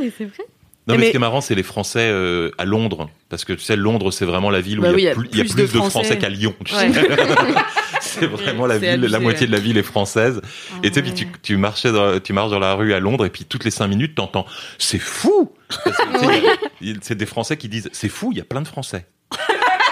Mais 0.02 0.12
c'est 0.18 0.26
vrai. 0.26 0.44
Non, 0.88 0.94
mais, 0.96 0.98
Mais- 1.00 1.06
ce 1.08 1.12
qui 1.12 1.18
est 1.18 1.20
marrant, 1.20 1.42
c'est 1.42 1.56
les 1.56 1.64
Français 1.64 2.10
euh, 2.12 2.52
à 2.60 2.66
Londres. 2.66 3.10
Parce 3.30 3.44
que 3.44 3.54
tu 3.54 3.62
sais, 3.64 3.76
Londres, 3.76 4.12
c'est 4.12 4.26
vraiment 4.26 4.52
la 4.52 4.62
ville 4.62 4.80
où 4.80 4.84
Bah 4.84 4.90
il, 4.92 4.96
oui, 4.96 5.02
y 5.04 5.08
a 5.10 5.16
plus, 5.16 5.28
il 5.32 5.38
y 5.40 5.42
a 5.42 5.44
plus 5.46 5.56
de 5.74 5.80
Français, 5.82 6.18
qu'à 6.18 6.30
Lyon. 6.30 6.54
tu 6.64 6.76
Ouais. 6.76 6.94
sais. 6.94 7.08
c'est 8.20 8.28
vraiment 8.28 8.66
la 8.66 8.78
ville, 8.78 9.02
la 9.02 9.20
moitié 9.20 9.42
ouais. 9.42 9.48
de 9.48 9.52
la 9.52 9.60
ville 9.60 9.78
est 9.78 9.84
française. 9.84 10.42
et 10.84 10.90
tu 10.90 10.96
sais, 10.96 11.02
puis 11.02 11.14
tu, 11.14 11.28
tu, 11.42 11.58
marchais 11.58 11.92
dans, 11.92 12.20
tu 12.20 12.34
marches 12.34 12.52
dans 12.52 12.60
la 12.60 12.74
rue 12.74 12.94
à 12.94 13.00
Londres, 13.00 13.26
et 13.26 13.30
puis 13.30 13.46
toutes 13.46 13.64
les 13.64 13.72
cinq 13.72 13.88
minutes, 13.88 14.16
t'entends 14.16 14.46
«C'est 14.78 15.00
fou!» 15.00 15.54
C'est 17.02 17.16
des 17.16 17.26
Français 17.26 17.58
qui 17.58 17.70
disent 17.70 17.90
«C'est 17.94 18.10
fou, 18.10 18.30
il 18.32 18.38
y 18.38 18.42
a 18.42 18.46
plein 18.46 18.62
de 18.62 18.68
Français. 18.68 19.06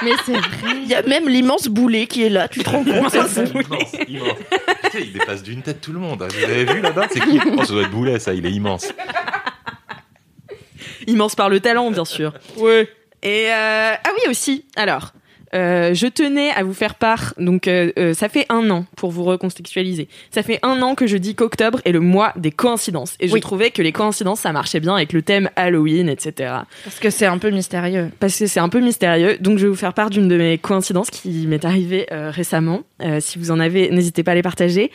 Mais 0.03 0.11
c'est 0.25 0.33
vrai. 0.33 0.71
Il 0.83 0.87
y 0.87 0.95
a 0.95 1.01
même 1.03 1.29
l'immense 1.29 1.67
boulet 1.67 2.07
qui 2.07 2.23
est 2.23 2.29
là, 2.29 2.47
tu 2.47 2.63
te 2.63 2.69
rends 2.69 2.83
compte 2.83 3.09
C'est 3.09 3.49
immense, 3.49 3.93
immense. 4.07 4.37
Tu 4.83 4.91
sais, 4.91 5.01
il 5.01 5.13
dépasse 5.13 5.43
d'une 5.43 5.61
tête 5.61 5.81
tout 5.81 5.93
le 5.93 5.99
monde. 5.99 6.27
Vous 6.29 6.43
avez 6.43 6.65
vu 6.65 6.81
là-bas? 6.81 7.07
C'est 7.11 7.21
qui? 7.21 7.39
Oh, 7.57 7.63
ça 7.63 7.73
doit 7.73 7.83
être 7.83 7.91
Boulet, 7.91 8.19
ça, 8.19 8.33
il 8.33 8.45
est 8.45 8.51
immense. 8.51 8.91
Immense 11.07 11.35
par 11.35 11.49
le 11.49 11.59
talent, 11.59 11.89
bien 11.91 12.05
sûr. 12.05 12.33
Ouais. 12.57 12.89
Et 13.21 13.47
euh, 13.49 13.93
ah 13.93 14.09
oui 14.17 14.29
aussi. 14.29 14.65
Alors, 14.75 15.13
euh, 15.53 15.93
je 15.93 16.07
tenais 16.07 16.49
à 16.51 16.63
vous 16.63 16.73
faire 16.73 16.95
part. 16.95 17.33
Donc, 17.37 17.67
euh, 17.67 17.91
euh, 17.97 18.13
ça 18.13 18.29
fait 18.29 18.45
un 18.49 18.69
an 18.69 18.85
pour 18.95 19.11
vous 19.11 19.23
recontextualiser. 19.23 20.07
Ça 20.31 20.43
fait 20.43 20.59
un 20.63 20.81
an 20.81 20.95
que 20.95 21.07
je 21.07 21.17
dis 21.17 21.35
qu'octobre 21.35 21.79
est 21.85 21.91
le 21.91 21.99
mois 21.99 22.33
des 22.35 22.51
coïncidences. 22.51 23.15
Et 23.19 23.27
je 23.27 23.33
Oui. 23.33 23.39
trouvais 23.41 23.71
que 23.71 23.81
les 23.81 23.91
coïncidences 23.91 24.41
ça 24.41 24.51
marchait 24.51 24.79
bien 24.79 24.95
avec 24.95 25.13
le 25.13 25.21
thème 25.21 25.49
Halloween, 25.55 26.09
etc. 26.09 26.53
Parce 26.83 26.99
que 26.99 27.09
c'est 27.09 27.25
un 27.25 27.37
peu 27.37 27.49
mystérieux. 27.49 28.09
Parce 28.19 28.37
que 28.37 28.47
c'est 28.47 28.59
un 28.59 28.69
peu 28.69 28.79
mystérieux. 28.79 29.37
Donc, 29.39 29.57
je 29.57 29.63
vais 29.63 29.69
vous 29.69 29.75
faire 29.75 29.93
part 29.93 30.09
d'une 30.09 30.27
de 30.27 30.37
mes 30.37 30.57
coïncidences 30.57 31.09
qui 31.09 31.45
m'est 31.47 31.65
arrivée 31.65 32.07
euh, 32.11 32.31
récemment. 32.31 32.81
Euh, 33.01 33.19
si 33.19 33.37
vous 33.39 33.51
en 33.51 33.59
avez, 33.59 33.89
n'hésitez 33.91 34.23
pas 34.23 34.31
à 34.31 34.35
les 34.35 34.41
partager. 34.41 34.91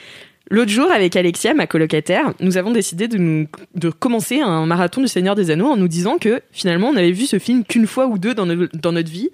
L'autre 0.50 0.70
jour, 0.70 0.90
avec 0.90 1.14
Alexia, 1.16 1.52
ma 1.54 1.66
colocataire, 1.66 2.32
nous 2.40 2.56
avons 2.56 2.70
décidé 2.70 3.06
de, 3.08 3.18
nous, 3.18 3.46
de 3.74 3.90
commencer 3.90 4.40
un 4.40 4.64
marathon 4.66 5.00
du 5.02 5.08
Seigneur 5.08 5.34
des 5.34 5.50
Anneaux 5.50 5.68
en 5.68 5.76
nous 5.76 5.88
disant 5.88 6.16
que 6.18 6.40
finalement, 6.52 6.88
on 6.88 6.96
avait 6.96 7.12
vu 7.12 7.26
ce 7.26 7.38
film 7.38 7.64
qu'une 7.64 7.86
fois 7.86 8.06
ou 8.06 8.18
deux 8.18 8.34
dans, 8.34 8.46
no- 8.46 8.68
dans 8.72 8.92
notre 8.92 9.10
vie 9.10 9.28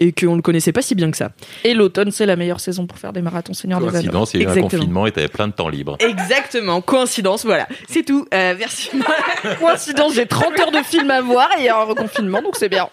et 0.00 0.12
qu'on 0.12 0.36
le 0.36 0.42
connaissait 0.42 0.70
pas 0.72 0.82
si 0.82 0.94
bien 0.94 1.10
que 1.10 1.16
ça. 1.16 1.32
Et 1.64 1.74
l'automne, 1.74 2.10
c'est 2.10 2.26
la 2.26 2.36
meilleure 2.36 2.60
saison 2.60 2.86
pour 2.86 2.98
faire 2.98 3.12
des 3.12 3.22
marathons 3.22 3.52
Seigneur 3.54 3.80
des 3.80 3.86
Anneaux. 3.86 3.94
Coïncidence, 3.98 4.34
il 4.34 4.40
y 4.40 4.42
a 4.42 4.46
eu 4.46 4.48
un 4.48 4.52
Exactement. 4.54 4.80
confinement 4.82 5.06
et 5.06 5.12
t'avais 5.12 5.28
plein 5.28 5.48
de 5.48 5.52
temps 5.54 5.68
libre. 5.68 5.96
Exactement, 6.00 6.80
coïncidence, 6.82 7.44
voilà. 7.44 7.66
C'est 7.88 8.04
tout. 8.04 8.26
Euh, 8.34 8.54
merci. 8.58 8.90
Coïncidence, 9.60 10.14
j'ai 10.14 10.26
30 10.26 10.58
heures 10.60 10.70
de 10.70 10.82
film 10.82 11.10
à 11.10 11.20
voir 11.20 11.48
et 11.56 11.62
il 11.62 11.64
y 11.64 11.68
a 11.68 11.76
un 11.78 11.84
reconfinement, 11.84 12.42
donc 12.42 12.56
c'est 12.56 12.68
bien. 12.68 12.88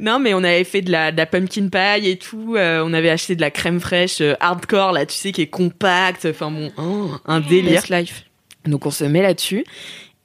non, 0.00 0.18
mais 0.18 0.34
on 0.34 0.42
avait 0.42 0.64
fait 0.64 0.80
de 0.82 0.90
la, 0.90 1.12
de 1.12 1.16
la 1.16 1.26
pumpkin 1.26 1.68
pie 1.68 2.08
et 2.08 2.16
tout. 2.16 2.54
euh, 2.56 2.82
on 2.84 2.92
avait 2.92 3.10
acheté 3.10 3.36
de 3.36 3.40
la 3.40 3.50
crème 3.50 3.78
fraîche 3.80 4.20
euh, 4.20 4.34
hardcore, 4.40 4.92
là, 4.92 5.06
tu 5.06 5.14
sais, 5.16 5.32
qui 5.32 5.42
est 5.42 5.46
compacte. 5.46 6.26
Enfin 6.28 6.50
bon, 6.50 6.72
oh, 6.94 7.10
un 7.26 7.40
délire. 7.40 7.82
Best 7.82 7.88
life. 7.90 8.24
Donc 8.66 8.86
on 8.86 8.90
se 8.90 9.04
met 9.04 9.22
là-dessus. 9.22 9.64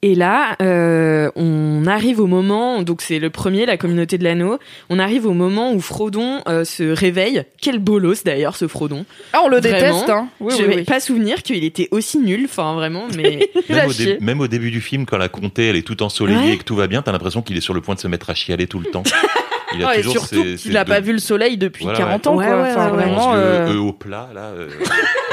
Et 0.02 0.16
là, 0.16 0.56
euh, 0.62 1.30
on 1.36 1.86
arrive 1.86 2.22
au 2.22 2.26
moment, 2.26 2.84
donc 2.84 3.02
c'est 3.02 3.20
le 3.20 3.30
premier, 3.30 3.66
la 3.66 3.76
communauté 3.76 4.18
de 4.18 4.24
l'anneau, 4.24 4.58
on 4.90 4.98
arrive 4.98 5.26
au 5.26 5.34
moment 5.34 5.74
où 5.74 5.82
Frodon 5.82 6.42
euh, 6.48 6.64
se 6.64 6.84
réveille. 6.84 7.44
Quel 7.62 7.80
bolos 7.80 8.24
d'ailleurs 8.24 8.56
ce 8.56 8.70
Frodon. 8.70 9.04
Ah, 9.34 9.42
on 9.44 9.50
le 9.50 9.58
Vraiment 9.60 9.76
déteste, 9.78 10.10
hein. 10.10 10.30
Oui, 10.40 10.54
Je 10.58 10.64
oui, 10.64 10.74
oui. 10.78 10.84
pas 10.86 11.02
souvenir 11.02 11.44
qu'il 11.44 11.62
était 11.66 11.90
aussi 11.92 12.18
nul, 12.18 12.46
enfin 12.46 12.76
vraiment, 12.76 13.08
mais... 13.18 13.50
A 13.70 13.74
Même 13.74 13.90
au, 13.90 13.92
chié. 13.92 14.06
dé- 14.06 14.18
même 14.22 14.40
au 14.40 14.48
début 14.48 14.72
du 14.72 14.80
film, 14.80 15.06
quand 15.06 15.18
la 15.18 15.28
comté 15.28 15.68
elle 15.68 15.76
est 15.76 15.82
tout 15.86 16.02
ensoleillée 16.02 16.40
Ouais. 16.40 16.54
et 16.54 16.58
que 16.58 16.64
tout 16.64 16.78
va 16.78 16.88
bien, 16.88 17.02
t'as 17.02 17.12
l'impression 17.12 17.42
qu'il 17.42 17.58
est 17.58 17.62
sur 17.62 17.74
le 17.74 17.82
point 17.82 17.96
de 17.96 18.00
se 18.00 18.08
mettre 18.08 18.30
à 18.30 18.36
chialer 18.36 18.68
tout 18.68 18.80
le 18.80 18.86
temps. 18.86 19.04
Il 19.76 19.84
Ah, 19.84 19.98
et 19.98 20.02
toujours 20.02 20.26
surtout 20.26 20.44
ses- 20.46 20.56
qu'il 20.56 20.72
n'a 20.72 20.86
deux- 20.86 20.94
pas 20.94 21.00
vu 21.02 21.12
le 21.12 21.20
soleil 21.20 21.58
depuis 21.58 21.84
Voilà, 21.84 22.00
40 22.00 22.26
ouais. 22.26 22.32
ans, 22.32 22.36
Ouais, 22.38 22.46
quoi. 22.48 22.62
ouais, 22.62 22.72
enfin, 22.72 22.86
ouais, 22.86 22.92
ouais. 22.92 23.04
vraiment. 23.04 23.34
Euh, 23.36 23.74
eux 23.74 23.80
au 23.80 23.92
plat, 23.92 24.30
là. 24.34 24.54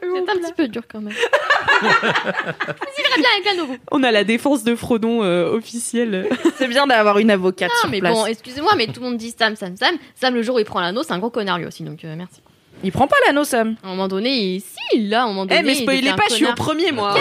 C'est 0.00 0.30
un 0.30 0.36
petit 0.36 0.52
peu 0.52 0.68
dur 0.68 0.82
quand 0.90 1.00
même. 1.00 1.14
Bien 1.82 3.54
avec. 3.64 3.80
On 3.90 4.02
a 4.02 4.10
la 4.10 4.24
défense 4.24 4.64
de 4.64 4.74
Frodon 4.74 5.22
euh, 5.22 5.50
officielle. 5.52 6.28
C'est 6.56 6.68
bien 6.68 6.86
d'avoir 6.86 7.18
une 7.18 7.30
avocate 7.30 7.70
Non, 7.70 7.80
sur 7.80 7.90
mais 7.90 8.00
place. 8.00 8.14
bon, 8.14 8.26
excusez-moi, 8.26 8.72
mais 8.76 8.86
tout 8.86 9.00
le 9.00 9.06
monde 9.06 9.16
dit 9.16 9.34
Sam, 9.36 9.56
Sam, 9.56 9.76
Sam. 9.76 9.96
Sam, 10.14 10.34
le 10.34 10.42
jour 10.42 10.56
où 10.56 10.58
il 10.58 10.64
prend 10.64 10.80
l'anneau, 10.80 11.02
c'est 11.02 11.12
un 11.12 11.18
gros 11.18 11.30
connard 11.30 11.58
lui 11.58 11.66
aussi, 11.66 11.82
donc 11.82 12.04
euh, 12.04 12.14
merci. 12.16 12.40
Il 12.84 12.92
prend 12.92 13.06
pas 13.06 13.16
l'anneau, 13.26 13.44
Sam. 13.44 13.76
À 13.82 13.86
un 13.86 13.90
moment 13.90 14.08
donné, 14.08 14.30
il... 14.30 14.60
si, 14.60 15.08
là, 15.08 15.22
à 15.22 15.24
un 15.24 15.28
moment 15.28 15.46
donné. 15.46 15.60
Eh, 15.60 15.62
mais 15.64 15.72
il 15.72 15.82
spoilez 15.82 16.10
pas, 16.10 16.24
je 16.30 16.34
suis 16.34 16.46
au 16.46 16.54
premier, 16.54 16.92
moi. 16.92 17.14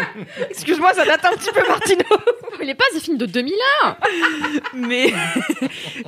Excuse-moi, 0.50 0.92
ça 0.94 1.04
date 1.04 1.24
un 1.24 1.36
petit 1.36 1.50
peu, 1.52 1.60
Martino. 1.66 2.04
Il 2.62 2.70
est 2.70 2.74
pas 2.74 2.84
ce 2.94 2.98
film 2.98 3.18
de 3.18 3.26
2000 3.26 3.52
mais, 4.74 5.12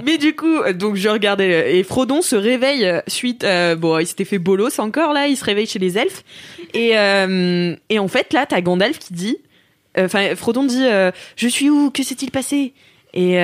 mais 0.03 0.17
du 0.17 0.35
coup, 0.35 0.63
donc 0.73 0.97
je 0.97 1.09
regardais, 1.09 1.77
et 1.77 1.83
Frodon 1.83 2.23
se 2.23 2.35
réveille 2.37 2.87
euh, 2.87 3.01
suite, 3.09 3.45
euh, 3.45 3.77
bon, 3.77 3.99
il 3.99 4.07
s'était 4.07 4.25
fait 4.25 4.39
bolos 4.39 4.79
encore, 4.79 5.13
là, 5.13 5.27
il 5.27 5.37
se 5.37 5.45
réveille 5.45 5.67
chez 5.67 5.79
les 5.79 5.99
elfes. 5.99 6.25
Et, 6.73 6.99
euh, 6.99 7.75
et 7.91 7.99
en 7.99 8.09
fait, 8.09 8.33
là, 8.33 8.47
t'as 8.47 8.61
Gandalf 8.63 8.99
qui 8.99 9.13
dit, 9.13 9.37
euh, 9.99 10.07
enfin, 10.07 10.35
Frodon 10.35 10.65
dit, 10.65 10.87
je 11.37 11.49
suis 11.49 11.69
où? 11.69 11.91
Que 11.91 12.03
s'est-il 12.03 12.31
passé? 12.31 12.73
Et 13.13 13.35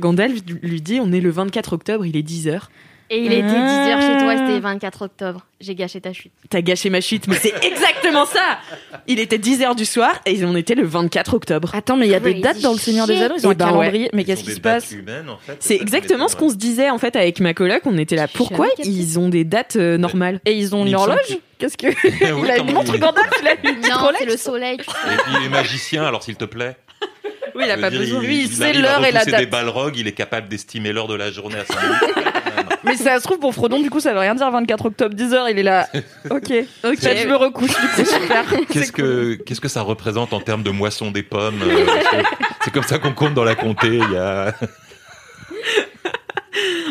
Gandalf 0.00 0.40
lui 0.62 0.80
dit, 0.80 1.00
on 1.00 1.12
est 1.12 1.20
le 1.20 1.30
24 1.30 1.74
octobre, 1.74 2.06
il 2.06 2.16
est 2.16 2.22
10 2.22 2.48
heures. 2.48 2.70
Et 3.14 3.18
il 3.26 3.30
était 3.32 3.42
10h 3.46 4.00
chez 4.00 4.18
toi, 4.24 4.32
Ah. 4.34 4.46
c'était 4.46 4.58
24 4.60 5.02
octobre. 5.02 5.40
J'ai 5.60 5.74
gâché 5.74 6.00
ta 6.00 6.14
chute. 6.14 6.32
T'as 6.48 6.62
gâché 6.62 6.88
ma 6.88 7.02
chute, 7.02 7.28
mais 7.28 7.36
c'est 7.36 7.52
exactement 7.62 8.24
ça 8.24 8.58
Il 9.06 9.20
était 9.20 9.36
10h 9.36 9.74
du 9.76 9.84
soir 9.84 10.12
et 10.24 10.42
on 10.46 10.56
était 10.56 10.74
le 10.74 10.84
24 10.86 11.34
octobre. 11.34 11.74
Attends, 11.74 11.96
mais 11.98 12.06
il 12.06 12.10
y 12.10 12.14
a 12.14 12.20
des 12.20 12.34
dates 12.34 12.60
dans 12.62 12.72
le 12.72 12.78
Seigneur 12.78 13.06
des. 13.06 13.20
Anneaux, 13.22 13.34
ils 13.38 13.46
ont 13.46 13.50
Eh 13.50 13.52
un 13.52 13.56
ben 13.56 13.66
ouais. 13.66 13.78
calendrier. 13.80 14.10
Mais 14.14 14.24
qu'est-ce 14.24 14.42
qui 14.44 14.52
se 14.54 14.60
passe. 14.60 14.94
C'est 15.60 15.76
exactement 15.76 16.28
ce 16.28 16.36
qu'on 16.36 16.48
se 16.48 16.56
disait 16.56 16.88
en 16.88 16.96
fait 16.98 17.14
avec 17.14 17.38
ma 17.40 17.52
coloc. 17.52 17.82
On 17.84 17.98
était 17.98 18.16
là. 18.16 18.28
Pourquoi 18.28 18.68
ils 18.82 19.18
ont 19.18 19.28
des 19.28 19.44
dates 19.44 19.76
euh, 19.76 19.98
normales 19.98 20.40
Et 20.46 20.52
ils 20.56 20.74
ont 20.74 20.86
une 20.86 20.94
horloge 20.94 21.18
que- 21.28 21.34
Qu'est-ce 21.58 21.76
que. 21.76 21.88
Il 22.44 22.50
a 22.50 22.56
une 22.58 22.72
montre 22.72 22.96
Gandalf, 22.96 23.30
il 23.40 23.46
a 23.46 23.70
une 23.70 23.80
Non, 23.82 24.10
c'est 24.18 24.24
le 24.24 24.36
soleil. 24.38 24.74
Et 24.74 24.76
puis 24.78 25.32
il 25.38 25.46
est 25.46 25.48
magicien, 25.50 26.02
alors 26.04 26.22
s'il 26.24 26.34
te 26.36 26.44
plaît. 26.46 26.76
Oui, 27.54 27.64
il 27.66 27.70
a 27.70 27.76
pas 27.76 27.90
besoin. 27.90 28.20
Lui, 28.22 28.38
il 28.38 28.42
il 28.46 28.48
sait 28.48 28.72
l'heure 28.72 29.04
et 29.04 29.12
la 29.12 29.24
date. 29.26 29.38
des 29.40 29.46
balrogs, 29.46 29.96
il 29.98 30.08
est 30.08 30.12
capable 30.12 30.48
d'estimer 30.48 30.92
l'heure 30.92 31.06
de 31.06 31.14
la 31.14 31.30
journée 31.30 31.58
à 31.58 31.64
5 31.66 31.82
minutes. 31.82 32.16
Mais 32.84 32.96
ça 32.96 33.18
se 33.18 33.24
trouve 33.24 33.38
pour 33.38 33.54
Frodon, 33.54 33.80
du 33.80 33.90
coup, 33.90 34.00
ça 34.00 34.12
veut 34.12 34.18
rien 34.18 34.34
dire 34.34 34.50
24 34.50 34.86
octobre 34.86 35.14
10h, 35.14 35.50
il 35.50 35.58
est 35.58 35.62
là. 35.62 35.88
Ok. 36.30 36.52
Ok. 36.84 36.98
Je 37.00 37.28
me 37.28 37.36
recouche, 37.36 37.70
du 37.70 37.88
coup, 37.88 38.04
super. 38.04 38.44
Qu'est-ce 38.68 38.92
que 38.92 39.34
qu'est-ce 39.34 39.60
que 39.60 39.68
ça 39.68 39.82
représente 39.82 40.32
en 40.32 40.40
termes 40.40 40.62
de 40.62 40.70
moisson 40.70 41.10
des 41.10 41.22
pommes 41.22 41.60
euh, 41.62 41.86
C'est 42.62 42.72
comme 42.72 42.82
ça 42.82 42.98
qu'on 42.98 43.12
compte 43.12 43.34
dans 43.34 43.44
la 43.44 43.54
comté. 43.54 43.88
Il 43.88 44.12
y 44.12 44.16
a 44.16 44.54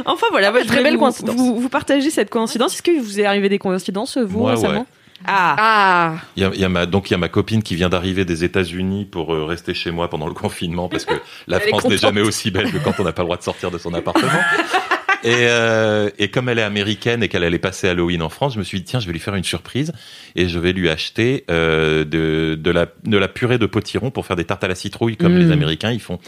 Enfin 0.05 0.27
voilà, 0.31 0.51
Ah, 0.55 0.65
très 0.65 0.83
belle 0.83 0.95
vous, 0.95 1.01
coïncidence. 1.01 1.36
Vous, 1.36 1.60
vous 1.60 1.69
partagez 1.69 2.10
cette 2.10 2.29
coïncidence. 2.29 2.74
Est-ce 2.74 2.83
que 2.83 3.00
vous 3.00 3.19
est 3.19 3.25
arrivé 3.25 3.50
des 3.50 3.60
coïncidences 3.60 4.17
vous 4.17 4.39
Moi, 4.39 4.51
récemment 4.51 4.79
ouais. 4.79 4.86
Ah. 5.25 5.55
Ah. 5.60 6.15
Il 6.36 6.43
y 6.43 6.45
a, 6.45 6.51
il 6.53 6.60
y 6.60 6.65
a 6.65 6.69
ma, 6.69 6.86
donc 6.86 7.10
il 7.10 7.13
y 7.13 7.15
a 7.15 7.19
ma 7.19 7.29
copine 7.29 7.62
qui 7.62 7.75
vient 7.75 7.89
d'arriver 7.89 8.25
des 8.25 8.43
États-Unis 8.43 9.05
pour 9.05 9.33
euh, 9.33 9.45
rester 9.45 9.74
chez 9.74 9.91
moi 9.91 10.10
pendant 10.10 10.27
le 10.27 10.33
confinement 10.33 10.89
parce 10.89 11.05
que 11.05 11.13
la 11.48 11.57
Elle 11.57 11.69
France 11.69 11.86
n'est 11.86 11.98
jamais 11.98 12.21
aussi 12.21 12.50
belle 12.50 12.71
que 12.71 12.77
quand 12.77 13.00
on 13.00 13.03
n'a 13.03 13.13
pas 13.13 13.21
le 13.21 13.27
droit 13.27 13.38
de 13.38 13.43
sortir 13.43 13.69
de 13.71 13.77
son 13.77 13.93
appartement. 13.93 14.31
Et, 15.23 15.29
euh, 15.47 16.09
et 16.17 16.29
comme 16.29 16.49
elle 16.49 16.57
est 16.57 16.63
américaine 16.63 17.21
et 17.21 17.27
qu'elle 17.29 17.43
allait 17.43 17.59
passer 17.59 17.87
Halloween 17.87 18.23
en 18.23 18.29
France, 18.29 18.55
je 18.55 18.59
me 18.59 18.63
suis 18.63 18.79
dit 18.79 18.85
tiens 18.85 18.99
je 18.99 19.05
vais 19.05 19.13
lui 19.13 19.19
faire 19.19 19.35
une 19.35 19.43
surprise 19.43 19.93
et 20.35 20.47
je 20.47 20.57
vais 20.57 20.73
lui 20.73 20.89
acheter 20.89 21.43
euh, 21.51 22.03
de, 22.03 22.55
de, 22.55 22.71
la, 22.71 22.87
de 23.05 23.17
la 23.17 23.27
purée 23.27 23.59
de 23.59 23.67
potiron 23.67 24.09
pour 24.09 24.25
faire 24.25 24.35
des 24.35 24.45
tartes 24.45 24.63
à 24.63 24.67
la 24.67 24.73
citrouille 24.75 25.17
comme 25.17 25.35
Mm. 25.35 25.39
les 25.39 25.51
Américains 25.51 25.91
ils 25.91 25.99
font. 25.99 26.19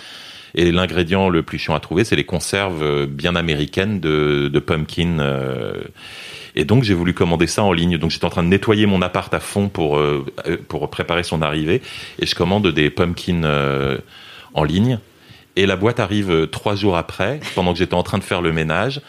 Et 0.55 0.71
l'ingrédient 0.71 1.29
le 1.29 1.41
plus 1.41 1.57
chiant 1.57 1.73
à 1.73 1.79
trouver, 1.79 2.03
c'est 2.03 2.15
les 2.15 2.25
conserves 2.25 2.83
euh, 2.83 3.07
bien 3.07 3.35
américaines 3.35 4.00
de, 4.00 4.47
de 4.53 4.59
pumpkin. 4.59 5.17
euh, 5.19 5.81
et 6.55 6.63
donc 6.63 6.83
j'ai 6.83 6.93
voulu 6.93 7.15
commander 7.15 7.47
ça 7.47 7.63
en 7.63 7.71
ligne. 7.73 7.97
Donc 7.97 8.12
j'étais 8.12 8.25
en 8.25 8.29
train 8.29 8.43
de 8.43 8.50
nettoyer 8.50 8.85
mon 8.85 9.01
appart 9.01 9.33
à 9.33 9.39
fond 9.39 9.69
pour 9.69 9.97
euh, 9.97 10.23
pour 10.67 10.88
préparer 10.91 11.23
son 11.23 11.41
arrivée 11.41 11.81
et 12.19 12.27
je 12.27 12.35
commande 12.35 12.67
des 12.67 12.91
pumpkins 12.91 13.43
euh, 13.43 13.97
en 14.53 14.63
ligne. 14.63 15.00
Et 15.55 15.65
la 15.65 15.75
boîte 15.75 16.00
arrive 16.00 16.31
euh, 16.31 16.48
trois 16.48 16.75
jours 16.75 16.98
après, 16.98 17.39
pendant 17.55 17.74
que 17.74 17.79
j'étais 17.79 17.93
en 17.93 18.03
train 18.03 18.17
de 18.17 18.24
faire 18.24 18.41
le 18.41 18.51
ménage. 18.51 19.01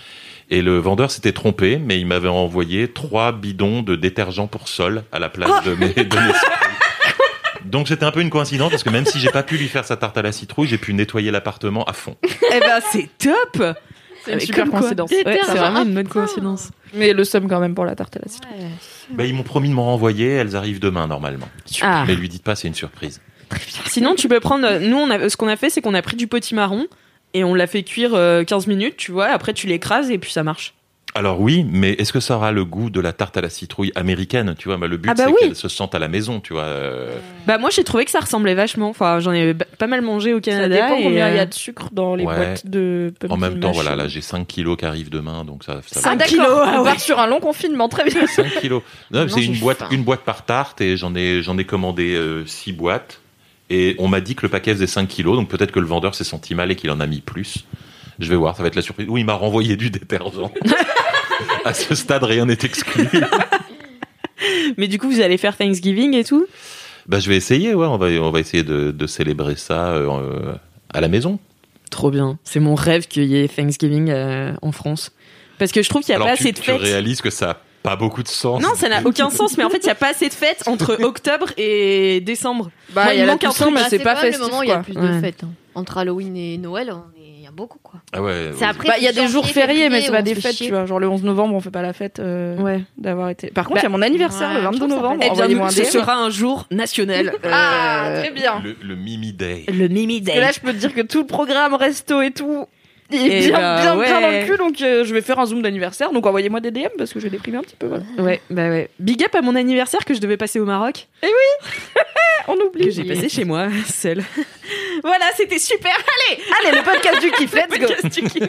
Et 0.51 0.61
le 0.61 0.79
vendeur 0.79 1.11
s'était 1.11 1.33
trompé, 1.33 1.79
mais 1.79 1.99
il 1.99 2.07
m'avait 2.07 2.29
envoyé 2.29 2.89
trois 2.89 3.33
bidons 3.33 3.83
de 3.83 3.97
détergent 3.97 4.47
pour 4.47 4.69
sol 4.69 5.05
à 5.11 5.19
la 5.19 5.31
place 5.31 5.65
de 5.65 5.75
mes, 5.75 5.93
de 5.93 6.03
mes. 6.03 6.33
Donc 7.65 7.89
c'était 7.89 8.05
un 8.05 8.11
peu 8.11 8.21
une 8.21 8.31
coïncidence 8.31 8.71
parce 8.71 8.83
que 8.83 8.91
même 8.91 9.07
si 9.07 9.19
j'ai 9.19 9.31
pas 9.31 9.43
pu 9.43 9.57
lui 9.57 9.69
faire 9.69 9.87
sa 9.87 9.97
tarte 9.97 10.19
à 10.19 10.23
la 10.23 10.33
citrouille, 10.33 10.69
j'ai 10.69 10.79
pu 10.79 10.93
nettoyer 10.93 11.31
l'appartement 11.31 11.83
à 11.85 11.95
fond. 11.95 12.17
Eh 12.23 12.61
ben 12.61 12.81
c'est 12.93 13.09
top. 13.19 13.77
C'est 14.25 14.35
une 14.35 14.41
super 14.41 14.71
coïncidence. 14.71 15.11
Ouais, 15.11 15.41
c'est 15.45 15.57
vraiment 15.57 15.83
une 15.83 15.95
bonne 15.95 16.09
coïncidence. 16.09 16.71
Mais 16.93 17.13
le 17.13 17.25
somme 17.25 17.49
quand 17.49 17.61
même 17.61 17.75
pour 17.75 17.85
la 17.85 17.97
tarte 17.97 18.17
à 18.17 18.21
la 18.21 18.29
citrouille. 18.31 18.59
Ouais. 18.59 18.71
Bah, 19.11 19.25
ils 19.25 19.35
m'ont 19.35 19.43
promis 19.43 19.69
de 19.69 19.75
m'en 19.75 19.87
renvoyer, 19.87 20.29
elles 20.29 20.57
arrivent 20.57 20.81
demain 20.81 21.07
normalement. 21.07 21.49
Ah. 21.83 22.05
Mais 22.07 22.15
lui 22.15 22.29
dites 22.29 22.43
pas, 22.43 22.55
c'est 22.55 22.69
une 22.69 22.75
surprise. 22.75 23.21
Sinon, 23.87 24.15
tu 24.15 24.29
peux 24.29 24.41
prendre. 24.41 24.79
Nous, 24.79 24.97
on 24.97 25.11
a, 25.11 25.29
ce 25.29 25.37
qu'on 25.37 25.49
a 25.49 25.57
fait, 25.57 25.71
c'est 25.71 25.81
qu'on 25.81 25.95
a 25.95 26.03
pris 26.03 26.17
du 26.17 26.27
potimarron 26.27 26.87
et 27.33 27.45
on 27.45 27.55
l'a 27.55 27.67
fait 27.67 27.83
cuire 27.83 28.15
euh, 28.15 28.45
15 28.45 28.67
minutes, 28.67 28.97
tu 28.97 29.13
vois. 29.13 29.27
Après, 29.27 29.53
tu 29.53 29.67
l'écrases 29.67 30.11
et 30.11 30.19
puis 30.19 30.33
ça 30.33 30.43
marche. 30.43 30.75
Alors 31.17 31.41
oui, 31.41 31.65
mais 31.71 31.93
est-ce 31.93 32.13
que 32.13 32.19
ça 32.19 32.35
aura 32.35 32.51
le 32.51 32.65
goût 32.65 32.91
de 32.91 32.99
la 32.99 33.13
tarte 33.13 33.37
à 33.37 33.41
la 33.41 33.49
citrouille 33.49 33.93
américaine 33.95 34.57
Tu 34.59 34.67
vois, 34.67 34.79
bah, 34.79 34.89
le 34.89 34.97
but 34.97 35.11
Ah 35.13 35.15
bah 35.15 35.25
c'est 35.27 35.31
oui. 35.31 35.37
qu'elle 35.39 35.55
se 35.55 35.69
sente 35.69 35.95
à 35.95 36.01
la 36.01 36.09
maison, 36.09 36.41
tu 36.41 36.55
vois. 36.55 36.65
euh, 36.65 37.17
Bah, 37.47 37.57
moi, 37.57 37.71
j'ai 37.71 37.85
trouvé 37.85 38.05
que 38.05 38.11
ça 38.11 38.19
ressemblait 38.19 38.55
vachement. 38.57 38.89
Enfin, 38.89 39.21
j'en 39.21 39.31
ai 39.33 39.55
pas 39.55 39.87
mal 39.87 40.01
mangé 40.03 40.35
au 40.35 40.39
Ça 40.39 40.51
Canada. 40.51 40.75
dépend 40.75 40.97
et, 40.99 41.05
combien 41.05 41.29
il 41.29 41.37
y 41.37 41.39
euh, 41.39 41.43
a 41.43 41.47
de 41.47 41.55
sucre 41.55 41.91
dans 41.93 42.17
les 42.17 42.25
Ouais. 42.25 42.35
boîtes 42.35 42.67
de 42.67 43.15
En 43.29 43.37
même 43.37 43.61
temps, 43.61 43.71
voilà, 43.71 43.95
là 43.95 44.09
j'ai 44.09 44.23
5 44.23 44.45
kilos 44.45 44.77
qui 44.77 44.87
arrivent 44.87 45.11
demain, 45.11 45.45
donc 45.45 45.63
ça, 45.63 45.83
ça 45.87 46.01
Cinq 46.01 46.15
Ah 46.15 46.17
va. 46.17 46.25
kilos, 46.25 46.47
ah 46.65 46.73
on 46.75 46.79
ouais. 46.83 46.91
part 46.91 46.99
sur 47.01 47.21
un 47.21 47.29
long 47.29 47.39
confinement, 47.39 47.89
très 47.89 48.11
bien. 48.11 48.27
5 48.27 48.47
kilos. 48.61 48.83
Non, 49.13 49.21
Non, 49.21 49.29
c'est 49.29 49.45
une 49.45 49.57
boîte, 49.61 49.79
faim. 49.79 49.89
une 49.93 50.03
boîte 50.03 50.23
par 50.23 50.45
tarte 50.45 50.81
et 50.81 50.97
j'en 50.97 51.15
ai, 51.15 51.43
j'en 51.43 51.57
ai 51.59 51.65
commandé 51.65 52.21
6 52.45 52.73
boîtes. 52.73 53.21
Et 53.71 53.97
on 53.99 54.09
m'a 54.09 54.21
dit 54.21 54.35
que 54.35 54.43
le 54.43 54.51
paquet 54.51 54.73
faisait 54.73 54.87
5 54.87 55.09
kilos, 55.09 55.37
donc 55.37 55.49
peut-être 55.49 55.73
que 55.73 55.81
le 55.81 55.87
vendeur 55.87 56.15
s'est 56.15 56.25
senti 56.25 56.55
mal 56.55 56.71
et 56.71 56.77
qu'il 56.77 56.91
en 56.91 57.01
a 57.01 57.07
mis 57.07 57.21
plus. 57.21 57.65
Je 58.19 58.29
vais 58.29 58.37
voir, 58.37 58.57
ça 58.57 58.63
va 58.63 58.69
être 58.69 58.77
la 58.77 58.83
surprise. 58.83 59.07
Oui, 59.09 59.23
il 59.23 59.25
m'a 59.25 59.35
renvoyé 59.35 59.77
du 59.77 59.91
détergent. 59.91 60.53
à 61.65 61.75
ce 61.75 61.95
stade, 61.95 62.23
rien 62.25 62.47
n'est 62.47 62.59
exclu. 62.63 63.09
Mais 64.77 64.89
du 64.89 64.99
coup, 64.99 65.11
vous 65.11 65.21
allez 65.21 65.39
faire 65.39 65.57
Thanksgiving 65.57 66.15
et 66.15 66.25
tout? 66.25 66.47
Bah, 67.07 67.19
je 67.21 67.29
vais 67.29 67.37
essayer, 67.37 67.75
ouais, 67.75 67.87
on 67.87 67.97
va, 67.97 68.07
on 68.07 68.31
va 68.31 68.41
essayer 68.41 68.63
de, 68.63 68.91
de 68.91 69.07
célébrer 69.07 69.57
ça 69.57 69.91
euh, 69.95 70.55
à 70.93 71.01
la 71.01 71.09
maison. 71.09 71.39
Trop 71.91 72.11
bien. 72.11 72.39
C'est 72.45 72.61
mon 72.61 72.75
rêve 72.75 73.07
qu'il 73.07 73.25
y 73.25 73.37
ait 73.37 73.49
Thanksgiving 73.49 74.11
euh, 74.11 74.53
en 74.63 74.73
France. 74.73 75.13
Parce 75.59 75.71
que 75.73 75.83
je 75.83 75.89
trouve 75.89 76.03
qu'il 76.03 76.13
n'y 76.15 76.21
a 76.21 76.25
Alors 76.25 76.29
pas 76.29 76.37
tu, 76.37 76.43
assez 76.43 76.53
de 76.53 76.59
tu 76.59 76.65
fêtes. 76.65 76.81
réalises 76.81 77.21
que 77.21 77.31
ça 77.31 77.51
a 77.51 77.57
pas 77.85 77.95
beaucoup 77.97 78.23
de 78.25 78.29
sens. 78.29 78.61
Non, 78.63 78.71
ça 78.75 78.89
n'a 78.89 79.03
aucun 79.05 79.31
sens, 79.31 79.57
mais 79.57 79.63
en 79.63 79.71
fait, 79.71 79.77
il 79.79 79.85
n'y 79.85 79.91
a 79.91 79.95
pas 79.95 80.09
assez 80.11 80.29
de 80.29 80.35
fêtes 80.35 80.65
entre 80.67 80.99
octobre 81.05 81.49
et 81.57 82.21
décembre. 82.23 82.71
Bah, 82.95 83.05
Moi, 83.05 83.13
il 83.15 83.17
il 83.17 83.21
y 83.21 83.23
a 83.23 83.27
la 83.27 83.33
manque 83.33 83.45
un 83.45 83.49
Toussaint, 83.51 83.65
truc. 83.67 83.75
mais 83.77 83.81
Bah, 83.83 83.87
c'est 83.91 83.99
pas 84.01 84.15
le 84.15 84.21
festif, 84.21 84.41
moment 84.41 84.59
où 84.59 84.63
il 84.65 84.69
y 84.71 84.73
a 84.73 84.79
plus 84.79 84.97
Ouais. 84.97 85.09
de 85.09 85.21
fêtes. 85.21 85.45
hein. 85.45 85.51
Entre 85.77 85.99
Halloween 85.99 86.37
et 86.37 86.57
Noël, 86.59 86.91
on 86.93 87.21
est- 87.21 87.25
il 87.39 87.43
y 87.45 87.47
a 87.47 87.51
beaucoup, 87.51 87.79
quoi. 87.83 88.01
Ah 88.15 88.23
ouais. 88.23 88.53
Bah, 88.59 88.95
il 88.97 89.05
y 89.05 89.09
a 89.09 89.13
des 89.13 89.27
jours 89.29 89.45
fériés, 89.47 89.91
mais 89.91 90.01
c'est 90.01 90.11
pas 90.13 90.23
des 90.23 90.35
fêtes, 90.35 90.57
chier. 90.57 90.67
tu 90.69 90.73
vois. 90.73 90.87
Genre 90.87 90.99
le 90.99 91.09
11 91.09 91.25
novembre, 91.25 91.55
on 91.55 91.61
fait 91.61 91.71
pas 91.71 91.83
la 91.83 91.93
fête 91.93 92.21
euh, 92.21 92.57
Ouais. 92.57 92.83
d'avoir 92.97 93.29
été. 93.29 93.49
Par 93.49 93.67
contre, 93.67 93.81
il 93.81 93.83
y 93.83 93.87
a 93.87 93.89
Bah, 93.91 93.97
mon 93.99 94.03
anniversaire 94.03 94.49
ouais, 94.49 94.55
le 94.55 94.61
je 94.61 94.65
22 94.67 94.79
trouve 94.79 94.91
ça 94.91 94.97
novembre. 94.97 95.25
Eh 95.27 95.47
bien, 95.55 95.69
ce 95.69 95.85
sera 95.85 96.15
un 96.17 96.31
jour 96.31 96.67
national. 96.71 97.33
Ah, 97.45 98.07
Euh, 98.07 98.21
très 98.23 98.31
bien. 98.31 98.61
Le, 98.65 98.77
le 98.83 98.95
Mimi 98.97 99.33
Day. 99.35 99.65
Le 99.69 99.89
Mimi 99.89 100.21
Day. 100.23 100.33
que 100.35 100.39
là, 100.41 100.53
je 100.53 100.61
peux 100.61 100.73
te 100.73 100.79
dire 100.79 100.95
que 100.95 101.03
tout 101.03 101.21
le 101.21 101.27
programme 101.27 101.75
resto 101.75 102.23
et 102.23 102.31
tout 102.31 102.67
il 103.11 103.31
est 103.31 103.45
Eh 103.45 103.47
bien, 103.49 103.59
bah, 103.59 103.83
bien, 103.83 103.97
ouais. 103.97 104.07
bien 104.07 104.21
dans 104.21 104.31
le 104.31 104.47
cul. 104.47 104.57
Donc, 104.57 104.83
euh, 104.83 105.05
je 105.05 105.15
vais 105.15 105.21
faire 105.21 105.39
un 105.39 105.47
zoom 105.47 105.63
d'anniversaire. 105.63 106.11
Donc, 106.13 106.27
envoyez-moi 106.27 106.61
des 106.61 106.71
DM 106.71 106.89
parce 106.97 107.13
que 107.13 107.21
je 107.21 107.25
vais 107.25 107.31
déprimer 107.31 107.59
un 107.59 107.63
petit 107.63 107.77
peu. 107.77 107.87
Voilà. 107.87 108.05
Ouais, 108.19 108.41
bah 108.51 108.69
ouais. 108.69 108.89
Big 108.99 109.23
up 109.25 109.35
à 109.35 109.43
mon 109.43 109.55
anniversaire 109.55 110.05
que 110.05 110.15
je 110.15 110.21
devais 110.21 110.37
passer 110.37 110.59
au 110.61 110.65
Maroc, 110.65 111.09
On 112.47 112.57
que 112.57 112.63
oublie. 112.67 112.91
j'ai 112.93 113.05
passé 113.05 113.29
chez 113.31 113.45
moi, 113.45 113.69
seule. 113.87 114.23
voilà, 115.03 115.25
c'était 115.37 115.59
super. 115.59 115.97
Allez, 116.29 116.77
le 116.77 116.85
podcast 116.85 117.21
du 117.23 117.31
kiff, 117.31 117.55
let's 117.55 117.79
go. 117.79 118.41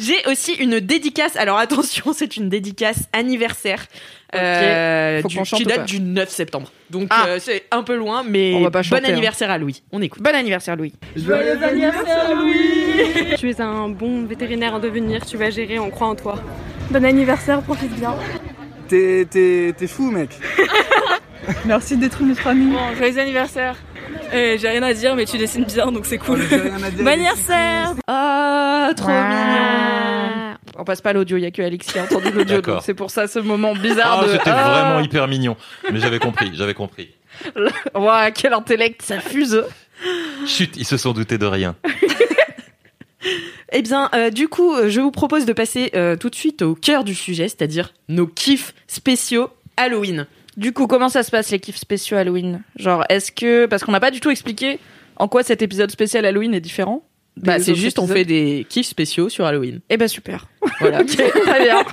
J'ai 0.00 0.26
aussi 0.28 0.54
une 0.54 0.80
dédicace. 0.80 1.36
Alors 1.36 1.58
attention, 1.58 2.12
c'est 2.12 2.36
une 2.36 2.48
dédicace 2.48 3.04
anniversaire 3.12 3.86
euh, 4.38 5.22
Faut 5.22 5.28
du- 5.28 5.34
chante 5.36 5.46
qui 5.58 5.64
date 5.64 5.86
du 5.86 6.00
9 6.00 6.28
septembre. 6.28 6.70
Donc 6.90 7.08
Ah. 7.10 7.24
euh, 7.28 7.38
c'est 7.40 7.64
un 7.70 7.82
peu 7.82 7.96
loin, 7.96 8.22
mais 8.28 8.52
On 8.54 8.62
va 8.62 8.70
pas 8.70 8.82
bon 8.82 8.96
hein. 8.96 9.00
anniversaire 9.04 9.50
à 9.50 9.58
Louis. 9.58 9.82
On 9.92 10.02
écoute. 10.02 10.22
Bon 10.22 10.34
anniversaire, 10.34 10.76
Louis. 10.76 10.92
Tu 13.38 13.50
es 13.50 13.60
un 13.60 13.88
bon 13.88 14.24
vétérinaire 14.26 14.74
en 14.74 14.78
devenir, 14.80 15.24
tu 15.26 15.36
vas 15.36 15.50
gérer, 15.50 15.78
on 15.78 15.90
croit 15.90 16.08
en 16.08 16.14
toi. 16.14 16.36
Bon 16.90 17.04
anniversaire, 17.04 17.60
profite 17.62 17.92
bien. 17.98 18.14
T'es, 18.88 19.26
t'es, 19.28 19.74
t'es 19.76 19.86
fou, 19.86 20.10
mec. 20.10 20.30
Merci 21.66 21.96
d'être 21.96 22.22
notre 22.22 22.46
ami. 22.46 22.72
Bon, 22.72 22.94
joyeux 22.96 23.18
anniversaire. 23.18 23.76
Eh, 24.32 24.56
J'ai 24.58 24.68
rien 24.68 24.82
à 24.82 24.92
dire, 24.94 25.14
mais 25.16 25.24
tu 25.24 25.38
dessines 25.38 25.64
bien, 25.64 25.90
donc 25.92 26.06
c'est 26.06 26.18
cool. 26.18 26.40
À 26.42 26.90
dire. 26.90 27.04
Bon 27.04 27.08
anniversaire 27.08 27.94
Ah, 28.06 28.90
trop 28.96 29.08
mignon. 29.08 30.05
On 30.78 30.84
passe 30.84 31.00
pas 31.00 31.12
l'audio, 31.12 31.36
il 31.36 31.42
y 31.42 31.46
a 31.46 31.50
que 31.50 31.62
Alex 31.62 31.86
qui 31.86 31.98
a 31.98 32.04
entendu 32.04 32.30
l'audio. 32.30 32.60
Donc 32.60 32.82
C'est 32.82 32.94
pour 32.94 33.10
ça 33.10 33.26
ce 33.26 33.38
moment 33.38 33.74
bizarre 33.74 34.20
Ah, 34.22 34.26
de. 34.26 34.32
c'était 34.32 34.50
Ah, 34.50 34.82
vraiment 34.84 35.00
hyper 35.00 35.26
mignon. 35.28 35.56
Mais 35.92 36.00
j'avais 36.00 36.18
compris, 36.18 36.50
j'avais 36.54 36.74
compris. 36.74 37.10
Ouah, 37.94 38.30
quel 38.30 38.52
intellect, 38.52 39.02
ça 39.02 39.20
fuse. 39.20 39.64
Chut, 40.46 40.76
ils 40.76 40.84
se 40.84 40.96
sont 40.96 41.12
doutés 41.12 41.38
de 41.38 41.46
rien. 41.46 41.76
Eh 43.72 43.82
bien, 43.82 44.08
euh, 44.14 44.30
du 44.30 44.48
coup, 44.48 44.72
euh, 44.74 44.88
je 44.88 45.00
vous 45.00 45.10
propose 45.10 45.44
de 45.44 45.52
passer 45.52 45.90
euh, 45.96 46.16
tout 46.16 46.30
de 46.30 46.34
suite 46.36 46.62
au 46.62 46.74
cœur 46.76 47.02
du 47.02 47.14
sujet, 47.14 47.48
c'est-à-dire 47.48 47.92
nos 48.08 48.26
kiffs 48.28 48.74
spéciaux 48.86 49.50
Halloween. 49.76 50.26
Du 50.56 50.72
coup, 50.72 50.86
comment 50.86 51.08
ça 51.08 51.22
se 51.24 51.30
passe 51.32 51.50
les 51.50 51.58
kiffs 51.58 51.76
spéciaux 51.76 52.16
Halloween? 52.16 52.62
Genre, 52.76 53.04
est-ce 53.08 53.32
que 53.32 53.66
parce 53.66 53.82
qu'on 53.84 53.92
n'a 53.92 54.00
pas 54.00 54.12
du 54.12 54.20
tout 54.20 54.30
expliqué 54.30 54.78
en 55.16 55.26
quoi 55.28 55.42
cet 55.42 55.62
épisode 55.62 55.90
spécial 55.90 56.24
Halloween 56.24 56.54
est 56.54 56.60
différent? 56.60 57.02
Bah, 57.36 57.58
c'est 57.58 57.74
juste, 57.74 57.98
on 57.98 58.06
fait 58.06 58.24
des 58.24 58.66
kiffs 58.68 58.86
spéciaux 58.86 59.28
sur 59.28 59.44
Halloween. 59.44 59.80
Eh 59.90 59.96
ben 59.96 60.08
super. 60.08 60.46
Voilà. 60.80 61.00
Ok, 61.00 61.08
très 61.16 61.62
bien. 61.64 61.76
Moi, 61.82 61.84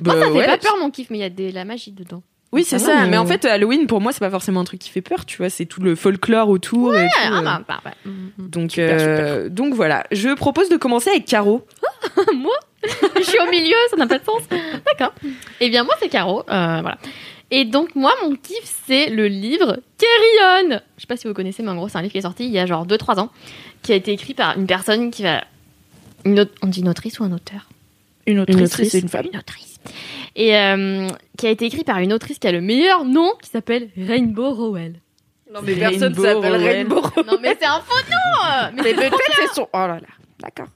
Bah, 0.00 0.12
ça 0.20 0.26
fait 0.26 0.30
ouais. 0.32 0.46
pas 0.46 0.58
peur, 0.58 0.76
mon 0.80 0.90
kiff, 0.90 1.08
mais 1.10 1.18
il 1.18 1.20
y 1.20 1.24
a 1.24 1.30
de 1.30 1.50
la 1.52 1.64
magie 1.64 1.92
dedans. 1.92 2.22
Oui, 2.52 2.62
c'est 2.64 2.78
Ça 2.78 2.86
ça. 2.86 3.00
Mais... 3.02 3.10
mais- 3.10 3.16
en 3.18 3.26
fait, 3.26 3.44
Halloween, 3.44 3.86
pour 3.86 4.00
moi, 4.00 4.12
c'est 4.12 4.20
pas 4.20 4.30
forcément 4.30 4.60
un 4.60 4.64
truc 4.64 4.80
qui 4.80 4.90
fait 4.90 5.00
peur, 5.02 5.24
tu 5.26 5.38
vois. 5.38 5.50
C'est 5.50 5.66
tout 5.66 5.80
le 5.80 5.94
folklore 5.96 6.48
autour. 6.48 6.94
et 6.96 7.06
tout, 7.06 7.12
Ah, 7.22 7.38
euh. 7.38 7.42
bah, 7.42 7.62
bah, 7.66 7.80
bah. 7.84 7.90
Mhm. 8.04 8.30
Donc, 8.38 8.70
Super, 8.72 8.96
euh, 9.00 9.48
donc 9.48 9.74
voilà. 9.74 10.04
Je 10.12 10.34
propose 10.34 10.68
de 10.68 10.76
commencer 10.76 11.10
avec 11.10 11.24
Caro. 11.24 11.66
moi 12.34 12.54
Je 13.16 13.22
suis 13.22 13.38
au 13.40 13.50
milieu, 13.50 13.74
ça 13.90 13.96
n'a 13.96 14.06
pas 14.06 14.18
de 14.18 14.24
sens. 14.24 14.42
D'accord. 14.86 15.14
Eh 15.60 15.68
bien, 15.68 15.84
moi, 15.84 15.94
c'est 16.00 16.08
Caro. 16.08 16.40
euh, 16.48 16.78
voilà. 16.80 16.98
Et 17.50 17.64
donc, 17.64 17.94
moi, 17.94 18.12
mon 18.22 18.34
kiff, 18.36 18.62
c'est 18.86 19.10
le 19.10 19.26
livre 19.28 19.78
Carry 19.98 20.64
On. 20.66 20.80
Je 20.96 21.00
sais 21.02 21.06
pas 21.08 21.16
si 21.16 21.26
vous 21.28 21.34
connaissez, 21.34 21.62
mais 21.62 21.70
en 21.70 21.76
gros, 21.76 21.88
c'est 21.88 21.98
un 21.98 22.02
livre 22.02 22.12
qui 22.12 22.18
est 22.18 22.22
sorti 22.22 22.44
il 22.46 22.50
y 22.52 22.58
a 22.58 22.66
genre 22.66 22.86
2-3 22.86 23.18
ans, 23.20 23.30
qui 23.84 23.92
a 23.92 23.94
été 23.96 24.10
écrit 24.12 24.34
par 24.34 24.58
une 24.58 24.66
personne 24.66 25.10
qui 25.12 25.22
va. 25.22 25.44
Une 26.24 26.40
autre- 26.40 26.52
On 26.62 26.66
dit 26.66 26.80
une 26.80 26.88
autrice 26.88 27.20
ou 27.20 27.24
un 27.24 27.30
auteur? 27.32 27.68
Une 28.26 28.40
autrice, 28.40 28.56
Une 28.56 28.64
autrice. 28.64 28.90
c'est 28.90 29.00
une 29.00 29.08
femme. 29.08 29.26
Une 29.32 29.38
autrice. 29.38 29.76
Et 30.34 30.56
euh, 30.56 31.06
qui 31.38 31.46
a 31.46 31.50
été 31.50 31.66
écrit 31.66 31.84
par 31.84 31.98
une 31.98 32.12
autrice 32.12 32.38
qui 32.38 32.48
a 32.48 32.52
le 32.52 32.60
meilleur 32.62 33.04
nom, 33.04 33.32
qui 33.42 33.50
s'appelle 33.50 33.90
Rainbow 33.96 34.52
Rowell. 34.54 34.94
Non, 35.52 35.60
mais 35.62 35.74
personne 35.76 36.14
s'appelle 36.14 36.56
Rainbow 36.56 37.02
Non, 37.26 37.38
mais 37.40 37.56
c'est 37.60 37.66
un 37.66 37.80
faux 37.80 38.10
nom 38.10 38.82
Mais 38.82 38.94
peut-être 38.94 39.16
c'est 39.36 39.54
son. 39.54 39.68
Oh 39.72 39.78
là 39.78 40.00
là. 40.00 40.08
D'accord. 40.40 40.66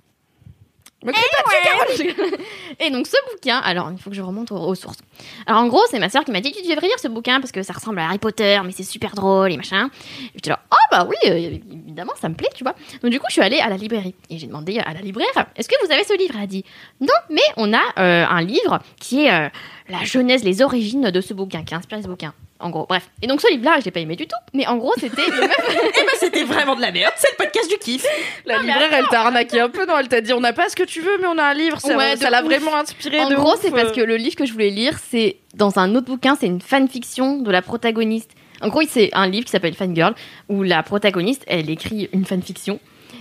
Me 1.04 1.12
crie 1.12 1.22
pas 1.32 1.86
dessus, 1.86 2.12
Caroline. 2.12 2.36
Et 2.80 2.90
donc 2.90 3.06
ce 3.06 3.16
bouquin, 3.30 3.58
alors 3.58 3.90
il 3.92 3.98
faut 3.98 4.10
que 4.10 4.16
je 4.16 4.22
remonte 4.22 4.50
aux, 4.50 4.56
aux 4.56 4.74
sources. 4.74 4.98
Alors 5.46 5.60
en 5.62 5.68
gros, 5.68 5.82
c'est 5.90 6.00
ma 6.00 6.08
sœur 6.08 6.24
qui 6.24 6.32
m'a 6.32 6.40
dit 6.40 6.50
tu 6.50 6.62
devrais 6.68 6.88
lire 6.88 6.98
ce 6.98 7.06
bouquin 7.06 7.40
parce 7.40 7.52
que 7.52 7.62
ça 7.62 7.72
ressemble 7.72 8.00
à 8.00 8.06
Harry 8.06 8.18
Potter, 8.18 8.58
mais 8.64 8.72
c'est 8.72 8.82
super 8.82 9.14
drôle 9.14 9.52
et 9.52 9.56
machin. 9.56 9.90
Et 10.24 10.30
j'étais 10.34 10.50
là, 10.50 10.60
oh 10.72 10.76
bah 10.90 11.08
oui, 11.08 11.30
euh, 11.30 11.36
évidemment, 11.36 12.14
ça 12.20 12.28
me 12.28 12.34
plaît, 12.34 12.50
tu 12.54 12.64
vois. 12.64 12.74
Donc 13.02 13.12
du 13.12 13.20
coup, 13.20 13.26
je 13.28 13.34
suis 13.34 13.42
allée 13.42 13.60
à 13.60 13.68
la 13.68 13.76
librairie 13.76 14.16
et 14.28 14.38
j'ai 14.38 14.48
demandé 14.48 14.80
à 14.80 14.92
la 14.92 15.00
libraire, 15.00 15.28
est-ce 15.54 15.68
que 15.68 15.86
vous 15.86 15.92
avez 15.92 16.02
ce 16.02 16.16
livre? 16.18 16.34
Elle 16.36 16.42
a 16.42 16.46
dit, 16.46 16.64
non, 17.00 17.14
mais 17.30 17.42
on 17.56 17.72
a 17.72 17.80
euh, 17.98 18.26
un 18.28 18.42
livre 18.42 18.80
qui 18.98 19.26
est 19.26 19.32
euh, 19.32 19.48
la 19.88 20.04
genèse, 20.04 20.42
les 20.42 20.62
origines 20.62 21.10
de 21.10 21.20
ce 21.20 21.32
bouquin, 21.32 21.62
qui 21.62 21.74
a 21.74 21.76
inspiré 21.76 22.02
ce 22.02 22.08
bouquin. 22.08 22.34
En 22.60 22.70
gros, 22.70 22.86
bref. 22.88 23.08
Et 23.22 23.28
donc 23.28 23.40
ce 23.40 23.48
livre-là, 23.52 23.76
je 23.78 23.84
l'ai 23.84 23.90
pas 23.92 24.00
aimé 24.00 24.16
du 24.16 24.26
tout. 24.26 24.36
Mais 24.52 24.66
en 24.66 24.76
gros, 24.78 24.92
c'était 24.98 25.28
même 25.30 25.48
Eh 25.70 26.00
ben, 26.04 26.12
c'était 26.18 26.42
vraiment 26.42 26.74
de 26.74 26.80
la 26.80 26.90
merde. 26.90 27.12
C'est 27.16 27.30
le 27.38 27.44
podcast 27.44 27.70
du 27.70 27.78
kiff. 27.78 28.04
La 28.46 28.58
libraire, 28.58 28.90
elle 28.92 29.06
t'a 29.08 29.20
arnaqué 29.22 29.60
un 29.60 29.68
peu, 29.68 29.86
non? 29.86 29.94
Elle 29.98 30.08
t'a 30.08 30.20
dit 30.20 30.32
on 30.32 30.40
n'a 30.40 30.52
pas 30.52 30.68
ce 30.68 30.74
que 30.74 30.82
tu 30.82 31.00
veux, 31.00 31.18
mais 31.20 31.26
on 31.28 31.38
a 31.38 31.44
un 31.44 31.54
livre. 31.54 31.80
Ça 31.80 31.96
Ouais, 31.96 32.16
l'a 32.16 32.42
vraiment 32.42 32.74
inspiré. 32.76 33.20
En 33.20 33.30
de 33.30 33.36
gros, 33.36 33.54
c'est 33.60 33.70
parce 33.70 33.92
que 33.92 34.00
le 34.00 34.16
livre 34.16 34.34
que 34.34 34.44
je 34.44 34.52
voulais 34.52 34.70
lire, 34.70 34.98
c'est 35.10 35.36
dans 35.54 35.78
un 35.78 35.94
autre 35.94 36.06
bouquin, 36.06 36.36
c'est 36.38 36.46
une 36.46 36.60
fanfiction 36.60 37.38
de 37.38 37.50
la 37.50 37.62
protagoniste. 37.62 38.30
En 38.60 38.68
gros, 38.68 38.82
c'est 38.88 39.10
un 39.12 39.28
livre 39.28 39.44
qui 39.44 39.52
s'appelle 39.52 39.74
Fangirl, 39.74 40.14
où 40.48 40.64
la 40.64 40.82
protagoniste, 40.82 41.44
elle 41.46 41.70
écrit 41.70 42.08
une 42.12 42.24
fanfiction. 42.24 42.80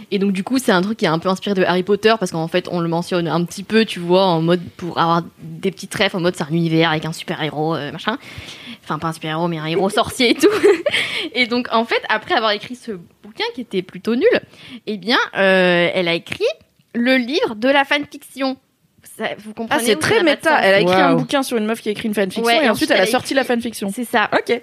Et 0.10 0.20
donc, 0.20 0.32
du 0.32 0.44
coup, 0.44 0.58
c'est 0.58 0.72
un 0.72 0.82
truc 0.82 0.98
qui 0.98 1.06
est 1.06 1.10
un 1.10 1.20
peu 1.20 1.30
inspiré 1.30 1.54
de 1.54 1.64
Harry 1.64 1.84
Potter, 1.84 2.14
parce 2.18 2.32
qu'en 2.32 2.48
fait, 2.48 2.68
on 2.72 2.80
le 2.80 2.88
mentionne 2.88 3.28
un 3.28 3.44
petit 3.46 3.64
peu, 3.64 3.86
tu 3.86 4.00
vois, 4.00 4.24
en 4.24 4.42
mode 4.42 4.62
pour 4.78 4.98
avoir 4.98 5.22
des 5.40 5.70
petits 5.70 5.88
trèfles, 5.88 6.16
en 6.18 6.22
mode 6.22 6.36
c'est 6.36 6.44
un 6.44 6.50
univers 6.52 6.90
avec 6.90 7.06
un 7.06 7.14
super-héros, 7.14 7.76
euh, 7.76 7.92
machin. 7.92 8.18
Enfin, 8.88 9.00
pas 9.00 9.08
un 9.10 9.14
super-héros, 9.14 9.48
mais 9.50 9.58
un 9.58 9.66
héros 9.66 9.90
sorcier 9.90 10.30
et 10.32 10.36
tout. 10.36 10.48
et 11.34 11.46
donc, 11.48 11.68
en 11.74 11.84
fait, 11.84 12.02
après 12.08 12.36
avoir 12.36 12.52
écrit 12.52 12.76
ce 12.76 12.94
bouquin 12.94 13.44
qui 13.54 13.62
était 13.62 13.82
plutôt 13.82 14.16
nul, 14.16 14.28
eh 14.86 14.98
bien, 14.98 15.18
euh, 15.38 15.90
elle 15.94 16.08
a 16.08 16.14
écrit 16.14 16.46
le 16.96 17.18
livre 17.18 17.56
de 17.56 17.68
la 17.68 17.84
fanfiction. 17.84 18.56
Ça, 19.18 19.26
vous 19.40 19.52
Ah, 19.52 19.54
comprenez 19.58 19.84
c'est 19.84 19.96
où 19.96 20.00
très 20.00 20.24
méta. 20.24 20.60
Elle 20.62 20.74
a 20.76 20.80
écrit 20.82 20.96
un 21.02 21.16
bouquin 21.16 21.44
sur 21.44 21.58
une 21.58 21.66
meuf 21.66 21.82
qui 21.82 21.90
a 21.90 21.92
écrit 21.92 22.08
une 22.08 22.14
fanfiction 22.14 22.44
Ouais, 22.44 22.64
et 22.66 22.70
ensuite 22.70 22.92
elle 22.92 23.02
a 23.02 23.06
sorti 23.06 23.34
écrit- 23.34 23.36
la 23.36 23.44
fanfiction. 23.44 23.92
C'est 23.94 24.06
ça. 24.06 24.30
Ok. 24.34 24.62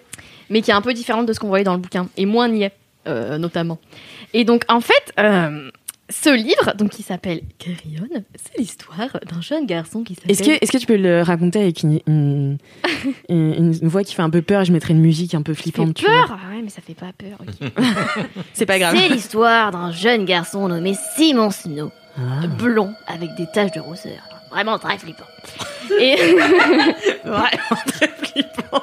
mais 0.51 0.63
qui 0.63 0.71
est 0.71 0.75
un 0.75 0.83
peu 0.83 0.93
différente 0.95 1.27
de 1.27 1.33
ce 1.33 1.41
qu'on 1.41 1.49
voyait 1.49 1.65
dans 1.65 1.73
le 1.75 1.79
bouquin 1.81 2.07
et 2.17 2.25
moins 2.27 2.49
niais 2.49 2.73
euh, 3.09 3.37
notamment. 3.39 3.79
Et 4.33 4.45
donc 4.45 4.63
en 4.69 4.81
fait, 4.81 5.13
euh, 5.19 5.71
ce 6.11 6.29
livre, 6.35 6.75
donc 6.77 6.91
qui 6.91 7.03
s'appelle 7.03 7.41
Carillon, 7.59 8.07
c'est 8.35 8.59
l'histoire 8.59 9.19
d'un 9.31 9.41
jeune 9.41 9.67
garçon 9.67 10.03
qui 10.05 10.15
s'appelle. 10.15 10.31
Est-ce 10.33 10.43
que, 10.43 10.51
est-ce 10.61 10.71
que 10.73 10.79
tu 10.79 10.87
peux 10.87 10.97
le 10.97 11.23
raconter 11.23 11.61
avec 11.61 11.83
une, 11.83 12.01
une, 12.07 12.59
une- 13.29 13.55
une 13.81 13.89
voix 13.89 14.05
qui 14.05 14.15
fait 14.15 14.23
un 14.23 14.31
peu 14.31 14.43
peur 14.43 14.65
je 14.65 14.73
mettrais 14.73 14.93
une 14.95 15.01
musique 15.01 15.35
un 15.35 15.43
peu 15.43 15.55
Ça 15.55 15.63
flippante 15.63 15.89
fait 15.89 15.95
tu 15.95 16.05
peur 16.07 16.27
Ah 16.31 16.55
ouais, 16.55 16.63
mais 16.63 16.69
ça 16.69 16.83
fait 16.83 16.95
pas 16.95 17.13
peur. 17.17 17.39
C'est 18.53 18.67
pas 18.67 18.79
grave. 18.79 18.97
C'est 18.99 19.09
l'histoire 19.09 19.71
d'un 19.71 19.91
jeune 19.93 20.25
garçon 20.25 20.69
nommé 20.69 20.95
Simon 21.17 21.51
Snow, 21.51 21.91
Ah. 22.17 22.47
blond 22.47 22.93
avec 23.07 23.35
des 23.37 23.47
taches 23.53 23.73
de 23.73 23.81
rousseur. 23.81 24.21
Vraiment 24.51 24.79
très 24.79 24.99
flippant. 24.99 25.25
Et 26.01 26.17
Vraiment 27.25 27.83
très 27.87 28.09
flippant. 28.09 28.83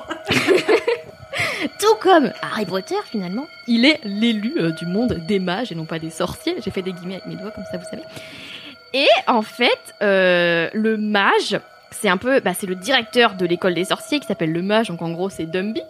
Tout 1.81 1.95
comme 1.99 2.31
Harry 2.43 2.67
Potter, 2.67 2.93
finalement, 3.09 3.47
il 3.65 3.85
est 3.85 3.99
l'élu 4.03 4.53
euh, 4.59 4.69
du 4.69 4.85
monde 4.85 5.13
des 5.27 5.39
mages 5.39 5.71
et 5.71 5.75
non 5.75 5.85
pas 5.85 5.97
des 5.97 6.11
sorciers. 6.11 6.53
J'ai 6.63 6.69
fait 6.69 6.83
des 6.83 6.93
guillemets 6.93 7.15
avec 7.15 7.25
mes 7.25 7.35
doigts, 7.35 7.49
comme 7.49 7.63
ça, 7.71 7.79
vous 7.79 7.89
savez. 7.89 8.03
Et 8.93 9.07
en 9.25 9.41
fait, 9.41 9.95
euh, 10.03 10.69
le 10.73 10.97
mage, 10.97 11.59
c'est 11.89 12.07
un 12.07 12.17
peu, 12.17 12.39
bah, 12.39 12.53
c'est 12.53 12.67
le 12.67 12.75
directeur 12.75 13.33
de 13.33 13.47
l'école 13.47 13.73
des 13.73 13.85
sorciers 13.85 14.19
qui 14.19 14.27
s'appelle 14.27 14.51
le 14.51 14.61
mage, 14.61 14.89
donc 14.89 15.01
en 15.01 15.09
gros, 15.09 15.31
c'est 15.31 15.47
Dumby. 15.47 15.81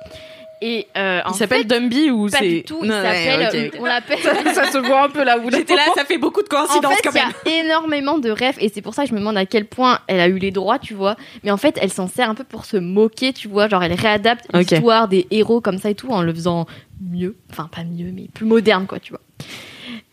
Et 0.63 0.87
euh, 0.95 1.21
en 1.25 1.31
Il 1.31 1.35
s'appelle 1.35 1.65
Dumby 1.65 2.11
ou 2.11 2.29
pas 2.29 2.37
c'est 2.37 2.47
du 2.47 2.63
tout. 2.63 2.79
Il 2.83 2.89
Non, 2.89 3.01
ouais, 3.01 3.39
s'appelle, 3.49 3.71
ok. 3.73 3.79
on 3.81 3.85
l'appelle. 3.85 4.19
ça 4.53 4.71
se 4.71 4.77
voit 4.77 5.05
un 5.05 5.09
peu 5.09 5.23
là 5.23 5.39
où 5.39 5.49
J'étais 5.49 5.75
là, 5.75 5.83
ça 5.95 6.05
fait 6.05 6.19
beaucoup 6.19 6.41
de 6.43 6.47
En 6.53 6.65
coïncidences 6.65 6.93
fait, 6.95 7.01
quand 7.03 7.11
il 7.15 7.17
y 7.17 7.23
même. 7.23 7.33
a 7.45 7.65
énormément 7.65 8.19
de 8.19 8.29
rêves 8.29 8.57
et 8.59 8.69
c'est 8.69 8.81
pour 8.83 8.93
ça 8.93 9.03
que 9.03 9.09
je 9.09 9.13
me 9.15 9.19
demande 9.19 9.37
à 9.37 9.47
quel 9.47 9.65
point 9.65 9.99
elle 10.07 10.19
a 10.19 10.27
eu 10.27 10.37
les 10.37 10.51
droits, 10.51 10.77
tu 10.77 10.93
vois. 10.93 11.15
Mais 11.43 11.49
en 11.49 11.57
fait, 11.57 11.79
elle 11.81 11.91
s'en 11.91 12.07
sert 12.07 12.29
un 12.29 12.35
peu 12.35 12.43
pour 12.43 12.65
se 12.65 12.77
moquer, 12.77 13.33
tu 13.33 13.47
vois. 13.47 13.67
Genre, 13.69 13.83
elle 13.83 13.93
réadapte 13.93 14.45
l'histoire 14.53 15.07
des 15.07 15.25
héros 15.31 15.61
comme 15.61 15.79
ça 15.79 15.89
et 15.89 15.95
tout 15.95 16.09
en 16.11 16.21
le 16.21 16.31
faisant 16.33 16.67
mieux. 17.01 17.35
Enfin, 17.49 17.67
pas 17.75 17.83
mieux, 17.83 18.11
mais 18.13 18.27
plus 18.31 18.45
moderne, 18.45 18.85
quoi, 18.85 18.99
tu 18.99 19.13
vois. 19.13 19.21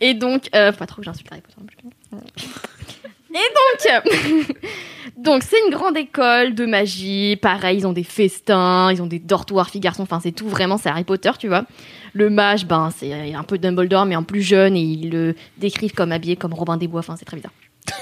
Et 0.00 0.14
donc, 0.14 0.48
euh, 0.54 0.72
faut 0.72 0.78
pas 0.78 0.86
trop 0.86 1.02
que 1.02 1.04
j'insulte 1.04 1.28
Harry 1.30 1.42
Potter. 1.42 1.56
Et 3.38 3.52
donc, 3.54 4.04
euh, 4.06 4.54
donc 5.16 5.42
c'est 5.42 5.58
une 5.66 5.72
grande 5.72 5.96
école 5.96 6.54
de 6.54 6.66
magie. 6.66 7.36
Pareil, 7.36 7.78
ils 7.78 7.86
ont 7.86 7.92
des 7.92 8.04
festins, 8.04 8.90
ils 8.92 9.02
ont 9.02 9.06
des 9.06 9.18
dortoirs 9.18 9.70
filles 9.70 9.80
garçons. 9.80 10.02
Enfin, 10.02 10.20
c'est 10.22 10.32
tout 10.32 10.48
vraiment, 10.48 10.76
c'est 10.76 10.88
Harry 10.88 11.04
Potter, 11.04 11.30
tu 11.38 11.48
vois. 11.48 11.64
Le 12.14 12.30
mage, 12.30 12.66
ben, 12.66 12.90
c'est 12.96 13.34
un 13.34 13.42
peu 13.44 13.58
Dumbledore, 13.58 14.06
mais 14.06 14.16
en 14.16 14.24
plus 14.24 14.42
jeune, 14.42 14.76
et 14.76 14.80
ils 14.80 15.10
le 15.10 15.34
décrivent 15.58 15.92
comme 15.92 16.12
habillé 16.12 16.36
comme 16.36 16.54
Robin 16.54 16.76
des 16.76 16.88
Bois. 16.88 17.00
Enfin, 17.00 17.14
c'est 17.16 17.24
très 17.24 17.36
bizarre. 17.36 17.52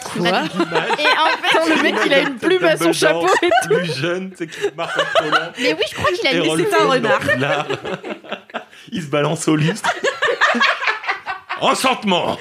Quoi 0.04 0.28
Et 0.28 0.32
en 0.32 1.64
fait, 1.64 1.76
le 1.76 1.82
mec 1.82 1.94
il 2.06 2.14
a 2.14 2.20
une 2.20 2.36
plume 2.36 2.64
à 2.64 2.76
son 2.76 2.92
chapeau 2.92 3.28
et 3.42 3.48
tout. 3.62 3.74
Plus 3.74 3.94
jeune, 3.98 4.32
c'est 4.36 4.48
qui 4.48 4.58
marque 4.76 4.98
un 4.98 5.22
collant. 5.22 5.52
mais 5.60 5.74
oui, 5.74 5.82
je 5.88 5.94
crois 5.94 6.10
qu'il 6.10 6.26
a 6.26 6.42
Rolf 6.42 6.66
c'est 6.68 6.74
un 6.74 6.86
renard. 6.86 7.66
Il 8.90 9.02
se 9.02 9.08
balance 9.08 9.46
au 9.46 9.54
lustre. 9.54 9.90
Enchantement 11.60 12.36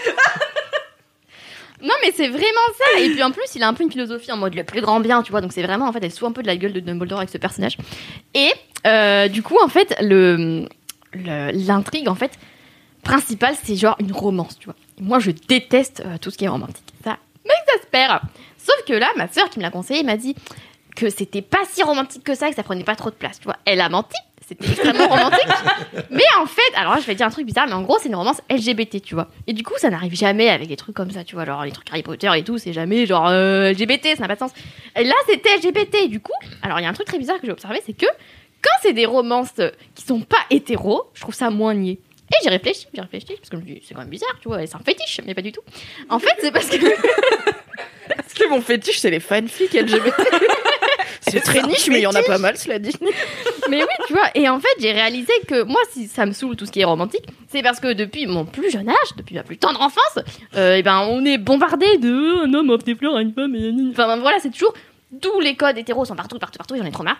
Non, 1.85 1.93
mais 2.01 2.11
c'est 2.15 2.27
vraiment 2.27 2.67
ça. 2.77 2.99
Et 2.99 3.09
puis 3.11 3.21
en 3.21 3.31
plus, 3.31 3.43
il 3.53 3.61
a 3.61 3.67
un 3.67 3.73
peu 3.73 3.83
une 3.83 3.91
philosophie 3.91 4.31
en 4.31 4.37
mode 4.37 4.55
le 4.55 4.63
plus 4.63 4.81
grand 4.81 4.99
bien, 4.99 5.21
tu 5.21 5.31
vois. 5.31 5.41
Donc 5.41 5.53
c'est 5.53 5.61
vraiment, 5.61 5.87
en 5.87 5.91
fait, 5.91 6.03
elle 6.03 6.11
se 6.11 6.17
fout 6.19 6.27
un 6.27 6.31
peu 6.31 6.41
de 6.41 6.47
la 6.47 6.57
gueule 6.57 6.73
de 6.73 6.79
Dumbledore 6.79 7.19
avec 7.19 7.29
ce 7.29 7.37
personnage. 7.37 7.77
Et 8.33 8.51
euh, 8.87 9.27
du 9.27 9.43
coup, 9.43 9.57
en 9.63 9.67
fait, 9.67 9.95
le 10.01 10.67
l'intrigue, 11.13 12.09
en 12.09 12.15
fait, 12.15 12.31
principale, 13.03 13.55
c'est 13.63 13.75
genre 13.75 13.95
une 13.99 14.11
romance, 14.11 14.57
tu 14.59 14.65
vois. 14.65 14.75
Moi, 14.99 15.19
je 15.19 15.31
déteste 15.31 16.03
euh, 16.05 16.17
tout 16.19 16.31
ce 16.31 16.37
qui 16.37 16.45
est 16.45 16.49
romantique. 16.49 16.83
Ça 17.03 17.17
m'exaspère. 17.45 18.21
Sauf 18.57 18.75
que 18.87 18.93
là, 18.93 19.07
ma 19.15 19.27
sœur 19.27 19.49
qui 19.49 19.59
me 19.59 19.63
l'a 19.63 19.71
conseillé 19.71 20.03
m'a 20.03 20.17
dit 20.17 20.35
que 20.95 21.09
c'était 21.09 21.41
pas 21.41 21.59
si 21.69 21.83
romantique 21.83 22.23
que 22.23 22.35
ça, 22.35 22.49
que 22.49 22.55
ça 22.55 22.63
prenait 22.63 22.83
pas 22.83 22.95
trop 22.95 23.11
de 23.11 23.15
place, 23.15 23.39
tu 23.39 23.45
vois. 23.45 23.57
Elle 23.65 23.79
a 23.79 23.89
menti. 23.89 24.17
C'était 24.47 24.67
extrêmement 24.67 25.07
romantique. 25.07 25.47
Mais 26.11 26.23
en 26.39 26.45
fait, 26.45 26.61
alors 26.75 26.93
là, 26.93 26.99
je 27.01 27.07
vais 27.07 27.15
dire 27.15 27.25
un 27.25 27.31
truc 27.31 27.45
bizarre, 27.45 27.65
mais 27.67 27.73
en 27.73 27.81
gros, 27.81 27.97
c'est 27.99 28.09
une 28.09 28.15
romance 28.15 28.41
LGBT, 28.49 29.01
tu 29.01 29.15
vois. 29.15 29.27
Et 29.47 29.53
du 29.53 29.63
coup, 29.63 29.73
ça 29.77 29.89
n'arrive 29.89 30.15
jamais 30.15 30.49
avec 30.49 30.67
des 30.67 30.75
trucs 30.75 30.95
comme 30.95 31.11
ça, 31.11 31.23
tu 31.23 31.35
vois. 31.35 31.43
Alors, 31.43 31.65
les 31.65 31.71
trucs 31.71 31.89
Harry 31.89 32.03
Potter 32.03 32.29
et 32.35 32.43
tout, 32.43 32.57
c'est 32.57 32.73
jamais 32.73 33.05
genre 33.05 33.27
euh, 33.27 33.71
LGBT, 33.71 34.15
ça 34.15 34.21
n'a 34.21 34.27
pas 34.27 34.35
de 34.35 34.39
sens. 34.39 34.51
Et 34.95 35.03
là, 35.03 35.15
c'était 35.27 35.55
LGBT. 35.57 35.95
Et 36.03 36.07
du 36.07 36.19
coup, 36.19 36.33
alors 36.61 36.79
il 36.79 36.83
y 36.83 36.85
a 36.85 36.89
un 36.89 36.93
truc 36.93 37.07
très 37.07 37.17
bizarre 37.17 37.39
que 37.39 37.47
j'ai 37.47 37.51
observé, 37.51 37.81
c'est 37.85 37.93
que 37.97 38.05
quand 38.61 38.77
c'est 38.81 38.93
des 38.93 39.05
romances 39.05 39.53
qui 39.95 40.05
sont 40.05 40.21
pas 40.21 40.37
hétéros, 40.49 41.09
je 41.13 41.21
trouve 41.21 41.35
ça 41.35 41.49
moins 41.49 41.73
niais. 41.73 41.99
Et 42.31 42.43
j'ai 42.43 42.49
réfléchi, 42.49 42.87
j'ai 42.93 43.01
réfléchi, 43.01 43.35
parce 43.37 43.49
que 43.49 43.57
je 43.57 43.61
me 43.61 43.67
dis, 43.67 43.83
c'est 43.87 43.93
quand 43.93 44.01
même 44.01 44.09
bizarre, 44.09 44.35
tu 44.41 44.47
vois, 44.47 44.65
c'est 44.65 44.75
un 44.75 44.79
fétiche, 44.79 45.21
mais 45.25 45.35
pas 45.35 45.43
du 45.43 45.51
tout. 45.51 45.61
En 46.09 46.17
fait, 46.19 46.33
c'est 46.39 46.51
parce 46.51 46.67
que. 46.67 46.77
Parce 48.07 48.33
que 48.35 48.47
mon 48.49 48.61
fétiche 48.61 48.99
c'est 48.99 49.09
les 49.09 49.19
fanfics 49.19 49.73
LGBT. 49.73 50.13
c'est 51.27 51.41
très 51.41 51.61
niche 51.63 51.87
mais 51.89 51.99
il 51.99 52.03
y 52.03 52.07
en 52.07 52.15
a 52.15 52.23
pas 52.23 52.37
mal 52.37 52.57
cela 52.57 52.79
dit. 52.79 52.95
Mais 53.69 53.81
oui, 53.81 54.05
tu 54.07 54.13
vois. 54.13 54.29
Et 54.35 54.47
en 54.47 54.59
fait, 54.59 54.67
j'ai 54.79 54.91
réalisé 54.91 55.33
que 55.47 55.63
moi, 55.63 55.79
si 55.91 56.07
ça 56.07 56.25
me 56.25 56.33
saoule 56.33 56.55
tout 56.55 56.65
ce 56.65 56.71
qui 56.71 56.81
est 56.81 56.85
romantique, 56.85 57.25
c'est 57.47 57.63
parce 57.63 57.79
que 57.79 57.93
depuis 57.93 58.27
mon 58.27 58.45
plus 58.45 58.69
jeune 58.69 58.89
âge, 58.89 59.15
depuis 59.17 59.35
ma 59.35 59.43
plus 59.43 59.57
tendre 59.57 59.81
enfance, 59.81 60.19
euh, 60.55 60.75
eh 60.77 60.83
ben, 60.83 60.99
on 61.09 61.25
est 61.25 61.37
bombardé 61.37 61.97
de 61.97 62.09
euh, 62.09 62.45
un 62.45 62.53
homme 62.53 62.69
offre 62.69 62.83
des 62.83 62.95
fleurs 62.95 63.15
à 63.15 63.21
une 63.21 63.33
femme. 63.33 63.55
et. 63.55 63.71
Enfin, 63.91 64.07
ben, 64.07 64.17
voilà, 64.17 64.37
c'est 64.39 64.51
toujours 64.51 64.73
tous 65.21 65.39
les 65.39 65.55
codes 65.55 65.77
hétéros 65.77 66.05
sont 66.05 66.15
partout, 66.15 66.37
partout, 66.39 66.57
partout. 66.57 66.75
J'en 66.77 66.85
ai 66.85 66.91
trop 66.91 67.03
marre. 67.03 67.17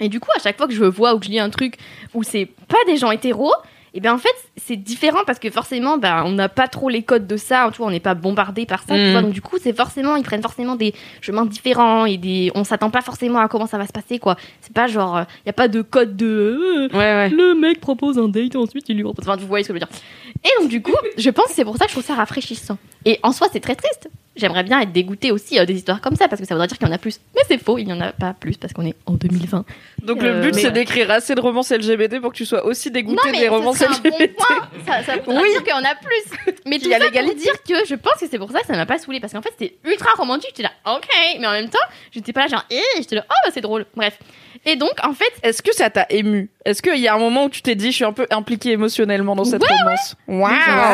Et 0.00 0.08
du 0.08 0.20
coup, 0.20 0.30
à 0.36 0.40
chaque 0.40 0.56
fois 0.56 0.66
que 0.66 0.74
je 0.74 0.84
vois 0.84 1.14
ou 1.14 1.18
que 1.18 1.26
je 1.26 1.30
lis 1.30 1.38
un 1.38 1.50
truc 1.50 1.78
où 2.14 2.22
c'est 2.22 2.46
pas 2.68 2.78
des 2.86 2.96
gens 2.96 3.10
hétéros, 3.10 3.54
et 3.96 4.00
bien 4.00 4.12
en 4.14 4.18
fait, 4.18 4.28
c'est 4.56 4.76
différent 4.76 5.20
parce 5.26 5.38
que 5.38 5.50
forcément, 5.50 5.96
ben, 5.98 6.22
on 6.26 6.32
n'a 6.32 6.48
pas 6.48 6.68
trop 6.68 6.88
les 6.88 7.02
codes 7.02 7.26
de 7.26 7.36
ça, 7.36 7.68
tu 7.72 7.78
vois, 7.78 7.86
on 7.86 7.90
n'est 7.90 7.98
pas 8.00 8.14
bombardé 8.14 8.66
par 8.66 8.80
ça, 8.80 8.94
tu 8.94 9.00
Mm. 9.00 9.12
vois. 9.12 9.22
Donc 9.22 9.32
du 9.32 9.40
coup, 9.40 9.56
c'est 9.60 9.74
forcément, 9.74 10.16
ils 10.16 10.22
prennent 10.22 10.42
forcément 10.42 10.76
des 10.76 10.94
chemins 11.22 11.46
différents 11.46 12.04
et 12.04 12.16
des, 12.18 12.52
on 12.54 12.62
s'attend 12.62 12.90
pas 12.90 13.00
forcément 13.02 13.38
à 13.40 13.48
comment 13.48 13.66
ça 13.66 13.78
va 13.78 13.86
se 13.86 13.92
passer, 13.92 14.18
quoi. 14.18 14.36
C'est 14.60 14.72
pas 14.74 14.86
genre, 14.86 15.20
il 15.44 15.46
y 15.46 15.50
a 15.50 15.54
pas 15.54 15.68
de 15.68 15.82
code 15.82 16.16
de, 16.16 16.26
euh, 16.26 16.88
Ouais, 16.92 16.98
ouais. 16.98 17.28
le 17.30 17.54
mec 17.54 17.80
propose 17.80 18.18
un 18.18 18.28
date, 18.28 18.54
ensuite 18.56 18.88
il 18.88 18.96
lui 18.96 19.02
propose. 19.02 19.26
Enfin, 19.26 19.36
vous 19.36 19.46
voyez 19.46 19.64
ce 19.64 19.68
que 19.72 19.78
je 19.78 19.80
veux 19.80 19.86
dire. 19.86 19.98
Et 20.44 20.48
donc, 20.60 20.68
du 20.68 20.82
coup, 20.82 20.94
je 21.16 21.30
pense 21.30 21.46
que 21.46 21.52
c'est 21.54 21.64
pour 21.64 21.76
ça 21.76 21.84
que 21.84 21.90
je 21.90 21.94
trouve 21.96 22.04
ça 22.04 22.14
rafraîchissant. 22.14 22.78
Et 23.04 23.18
en 23.22 23.32
soi, 23.32 23.48
c'est 23.52 23.60
très 23.60 23.74
triste. 23.76 24.08
J'aimerais 24.36 24.64
bien 24.64 24.80
être 24.80 24.92
dégoûtée 24.92 25.30
aussi 25.32 25.58
euh, 25.58 25.64
des 25.64 25.74
histoires 25.74 26.00
comme 26.00 26.14
ça, 26.16 26.28
parce 26.28 26.40
que 26.42 26.46
ça 26.46 26.54
voudrait 26.54 26.66
dire 26.66 26.76
qu'il 26.76 26.86
y 26.86 26.90
en 26.90 26.94
a 26.94 26.98
plus. 26.98 27.20
Mais 27.34 27.40
c'est 27.48 27.56
faux, 27.62 27.78
il 27.78 27.86
n'y 27.86 27.92
en 27.92 28.00
a 28.00 28.12
pas 28.12 28.34
plus, 28.38 28.56
parce 28.58 28.72
qu'on 28.74 28.84
est 28.84 28.94
en 29.06 29.12
2020. 29.14 29.64
Donc 30.02 30.22
Euh, 30.22 30.34
le 30.34 30.40
but 30.42 30.54
mais 30.54 30.60
c'est 30.62 30.70
d'écrire 30.72 31.10
assez 31.10 31.34
de 31.34 31.40
romances 31.40 31.70
LGBT 31.70 32.20
pour 32.20 32.32
que 32.32 32.36
tu 32.36 32.44
sois 32.44 32.64
aussi 32.66 32.90
dégoûté 32.90 33.16
non, 33.24 33.32
mais 33.32 33.38
des 33.40 33.48
romances 33.48 33.78
ce 33.78 33.84
serait 33.86 33.94
un 33.96 34.10
bon 34.10 34.16
LGBT. 34.18 34.36
point. 34.36 34.68
Ça, 34.86 35.02
ça 35.04 35.16
voudrait 35.18 35.40
Oui. 35.42 35.48
dire 35.52 35.62
qu'il 35.64 35.70
y 35.70 35.72
en 35.72 35.84
a 35.84 35.94
plus. 35.94 36.54
Mais 36.66 36.78
tout 36.80 36.88
y 36.88 36.94
a 36.94 36.98
ça 36.98 37.04
pour 37.06 37.12
l'égalité. 37.14 37.40
dire 37.42 37.62
que 37.62 37.86
je 37.88 37.94
pense 37.94 38.14
que 38.20 38.26
c'est 38.30 38.38
pour 38.38 38.50
ça 38.50 38.60
que 38.60 38.66
ça 38.66 38.74
m'a 38.74 38.84
pas 38.86 38.98
saoulé 38.98 39.20
Parce 39.20 39.32
qu'en 39.32 39.40
fait, 39.42 39.52
c'était 39.58 39.76
ultra 39.84 40.12
romantique. 40.14 40.50
J'étais 40.50 40.64
là, 40.64 40.72
ok. 40.96 41.08
Mais 41.40 41.46
en 41.46 41.52
même 41.52 41.70
temps, 41.70 41.78
j'étais 42.12 42.32
pas 42.34 42.42
là 42.42 42.48
genre, 42.48 42.64
eh, 42.70 42.80
j'étais 42.98 43.16
là, 43.16 43.24
oh, 43.30 43.34
bah, 43.44 43.50
c'est 43.54 43.62
drôle. 43.62 43.86
Bref. 43.96 44.18
Et 44.64 44.76
donc, 44.76 44.92
en 45.02 45.12
fait, 45.12 45.32
Est-ce 45.42 45.62
que 45.62 45.74
ça 45.74 45.90
t'a 45.90 46.06
ému? 46.10 46.50
Est-ce 46.64 46.82
qu'il 46.82 46.98
y 46.98 47.08
a 47.08 47.14
un 47.14 47.18
moment 47.18 47.44
où 47.44 47.48
tu 47.50 47.62
t'es 47.62 47.74
dit 47.74 47.90
je 47.90 47.96
suis 47.96 48.04
un 48.04 48.12
peu 48.12 48.26
impliquée 48.30 48.70
émotionnellement 48.72 49.36
dans 49.36 49.44
cette 49.44 49.62
Ouais, 49.62 49.68
romance? 49.84 50.16
Genre, 50.28 50.40
Waouh 50.40 50.52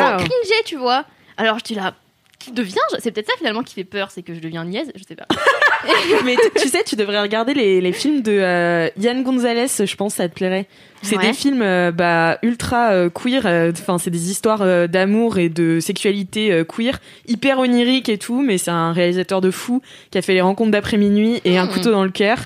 sans 0.09 0.17
cringer, 0.17 0.61
tu 0.65 0.75
vois. 0.77 1.05
Alors 1.37 1.57
j'étais 1.59 1.79
là, 1.79 1.93
qui 2.39 2.51
devient. 2.51 2.75
C'est 2.99 3.11
peut-être 3.11 3.27
ça 3.29 3.37
finalement 3.37 3.63
qui 3.63 3.73
fait 3.73 3.83
peur, 3.85 4.11
c'est 4.11 4.21
que 4.21 4.33
je 4.33 4.39
deviens 4.39 4.65
niaise, 4.65 4.91
je 4.95 5.03
sais 5.07 5.15
pas. 5.15 5.25
Mais 6.25 6.35
tu 6.61 6.67
sais, 6.69 6.83
tu 6.83 6.95
devrais 6.95 7.21
regarder 7.21 7.53
les, 7.53 7.81
les 7.81 7.91
films 7.93 8.21
de 8.21 8.31
euh, 8.33 8.89
Yann 8.97 9.23
Gonzalez, 9.23 9.67
je 9.67 9.95
pense, 9.95 10.15
ça 10.15 10.27
te 10.29 10.33
plairait. 10.35 10.67
C'est 11.01 11.17
Ouais. 11.17 11.27
des 11.27 11.33
films 11.33 11.61
euh, 11.61 11.91
bah, 11.91 12.37
ultra 12.43 12.91
euh, 12.91 13.09
queer, 13.09 13.45
euh, 13.45 13.71
enfin 13.73 13.97
c'est 13.97 14.09
des 14.09 14.31
histoires 14.31 14.61
euh, 14.61 14.87
d'amour 14.87 15.37
et 15.37 15.49
de 15.49 15.81
sexualité 15.81 16.51
euh, 16.53 16.63
queer, 16.63 16.99
hyper 17.27 17.59
onirique 17.59 18.07
et 18.07 18.17
tout, 18.17 18.41
mais 18.41 18.57
c'est 18.57 18.71
un 18.71 18.93
réalisateur 18.93 19.41
de 19.41 19.51
fou 19.51 19.81
qui 20.11 20.17
a 20.17 20.21
fait 20.21 20.33
les 20.33 20.41
rencontres 20.41 20.71
d'après 20.71 20.95
minuit 20.97 21.41
et 21.43 21.57
un 21.57 21.65
Mhm. 21.65 21.71
couteau 21.73 21.91
dans 21.91 22.05
le 22.05 22.11
cœur. 22.11 22.37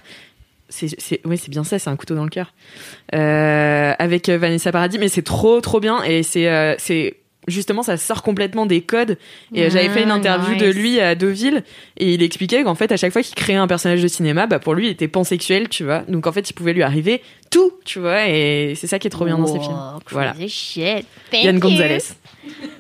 C'est, 0.70 0.90
c'est, 1.00 1.26
ouais, 1.26 1.38
c'est 1.38 1.50
bien 1.50 1.64
ça, 1.64 1.80
c'est 1.80 1.90
un 1.90 1.96
couteau 1.96 2.16
dans 2.16 2.24
le 2.24 2.30
cœur. 2.30 2.54
Euh, 3.16 3.94
avec 3.98 4.30
euh, 4.30 4.38
Vanessa 4.38 4.72
Paradis, 4.72 5.00
mais 5.00 5.08
c'est 5.08 5.22
trop, 5.22 5.62
trop 5.62 5.80
bien 5.80 6.04
et 6.04 6.24
c'est, 6.24 6.50
euh, 6.50 6.76
c'est 6.78 7.16
justement 7.48 7.82
ça 7.84 7.96
sort 7.96 8.22
complètement 8.22 8.66
des 8.66 8.82
codes. 8.82 9.18
Et 9.54 9.70
j'avais 9.70 9.88
fait 9.90 10.04
une 10.04 10.12
Ah, 10.12 10.16
interview 10.16 10.58
de 10.58 10.66
lui 10.66 11.00
à 11.00 11.16
Deauville 11.16 11.64
et 11.98 12.14
il 12.14 12.22
expliquait 12.22 12.64
qu'en 12.64 12.76
fait 12.76 12.92
à 12.92 12.98
chaque 12.98 13.14
fois 13.14 13.22
qu'il 13.22 13.36
créait 13.36 13.56
un 13.56 13.68
personnage 13.68 14.02
de 14.02 14.08
cinéma, 14.10 14.48
bah 14.48 14.60
pour 14.60 14.74
lui 14.74 14.88
il 14.88 14.92
était 14.92 15.08
pansexuel, 15.08 15.70
tu 15.70 15.86
vois. 15.86 16.00
Donc 16.10 16.28
en 16.28 16.34
fait 16.34 16.50
il 16.50 16.54
pouvait 16.54 16.74
lui 16.74 16.84
arriver 16.84 17.22
tout, 17.50 17.72
tu 17.86 18.00
vois. 18.00 18.28
Et 18.28 18.74
c'est 18.76 18.88
ça 18.88 19.00
qui 19.00 19.08
est 19.08 19.12
trop 19.12 19.24
bien 19.24 19.38
dans 19.38 19.48
ces 19.48 19.60
films. 19.60 19.80
Voilà. 20.12 20.36
shit. 20.48 21.06
Yann. 21.32 21.60
Gonzalez. 21.60 22.00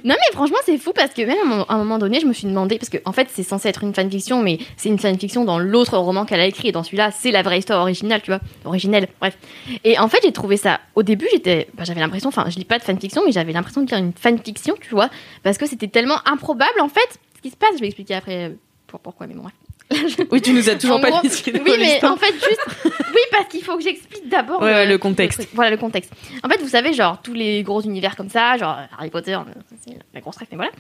Non 0.04 0.16
mais 0.16 0.34
franchement 0.34 0.58
c'est 0.66 0.78
fou 0.78 0.92
parce 0.94 1.14
que 1.14 1.22
même 1.24 1.38
à 1.68 1.74
un 1.74 1.78
moment- 1.78 1.98
donné 1.98 2.20
je 2.20 2.26
me 2.26 2.34
suis 2.34 2.48
demandé 2.48 2.78
parce 2.78 2.90
que 2.90 2.98
en 3.06 3.12
fait 3.12 3.28
c'est 3.32 3.44
censé 3.44 3.68
être 3.70 3.84
une 3.84 3.94
fanfiction 3.94 4.42
mais 4.42 4.60
c'est 4.78 4.90
une 4.90 5.00
fanfiction 5.00 5.46
dans 5.46 5.60
l'autre 5.60 5.98
roman 5.98 6.26
qu'elle 6.26 6.40
a 6.40 6.46
écrit. 6.46 6.70
Et 6.70 6.72
dans 6.72 6.84
celui-là 6.84 7.12
c'est 7.12 7.32
la 7.32 7.42
vraie 7.44 7.60
histoire 7.60 7.82
originale 7.82 8.22
tu 8.22 8.32
vois. 8.32 8.40
Originelle 8.66 9.08
bref. 9.20 9.38
Et 9.84 9.98
en 10.00 10.08
fait 10.08 10.20
j'ai 10.24 10.32
trouvé 10.32 10.58
ça 10.58 10.80
au 10.96 11.04
début 11.04 11.28
j'étais 11.32 11.68
bah, 11.74 11.84
j'avais 11.86 12.00
l'impression 12.02 12.30
enfin 12.30 12.46
je 12.50 12.58
lis 12.58 12.66
pas 12.66 12.80
de 12.80 12.84
fanfiction 12.84 13.22
mais 13.26 13.32
j'avais 13.32 13.54
l'impression 13.54 13.82
de 13.82 13.88
lire 13.90 13.98
une 14.00 14.14
fanfiction 14.14 14.76
tu 14.80 14.90
vois 14.92 15.10
parce 15.44 15.58
que 15.58 15.66
c'était 15.66 15.88
tellement 15.88 16.18
improbable 16.26 16.80
en 16.82 16.90
fait 16.90 17.20
ce 17.36 17.42
qui 17.42 17.50
se 17.50 17.56
passe. 17.58 17.72
Je 17.76 17.80
vais 17.82 17.88
expliquer 17.88 18.16
après 18.16 18.46
euh, 18.46 18.50
pour- 18.88 19.00
pourquoi 19.00 19.28
mais 19.28 19.34
bon. 19.36 19.44
Oui, 20.32 20.42
tu 20.42 20.52
nous 20.52 20.70
as 20.70 20.76
toujours 20.76 20.98
En 20.98 21.00
pas 21.00 21.10
gros, 21.10 21.22
dit 21.22 21.30
ce 21.30 21.50
Oui, 21.50 21.62
mais 21.80 22.04
en 22.06 22.18
fait, 22.18 22.34
juste. 22.34 22.62
Oui, 22.86 23.22
parce 23.32 23.48
qu'il 23.48 23.64
faut 23.64 23.78
que 23.78 23.84
j'explique 23.84 24.28
d'abord. 24.30 24.62
Ouais, 24.62 24.86
le 24.86 24.98
contexte. 24.98 25.48
Voilà, 25.54 25.72
le 25.72 25.78
contexte. 25.78 26.12
En 26.44 26.50
fait, 26.50 26.62
vous 26.62 26.68
savez, 26.68 26.94
genre, 26.94 27.20
tous 27.22 27.34
les 27.34 27.64
gros 27.64 27.82
univers 27.82 28.16
comme 28.16 28.30
ça, 28.30 28.58
genre 28.58 28.78
Harry 28.98 29.10
Potter, 29.10 29.34
euh, 29.34 29.44
c'est 29.84 29.98
la 30.14 30.22
grosse 30.22 30.38
ref, 30.38 30.48
mais 30.52 30.58
voilà. 30.58 30.72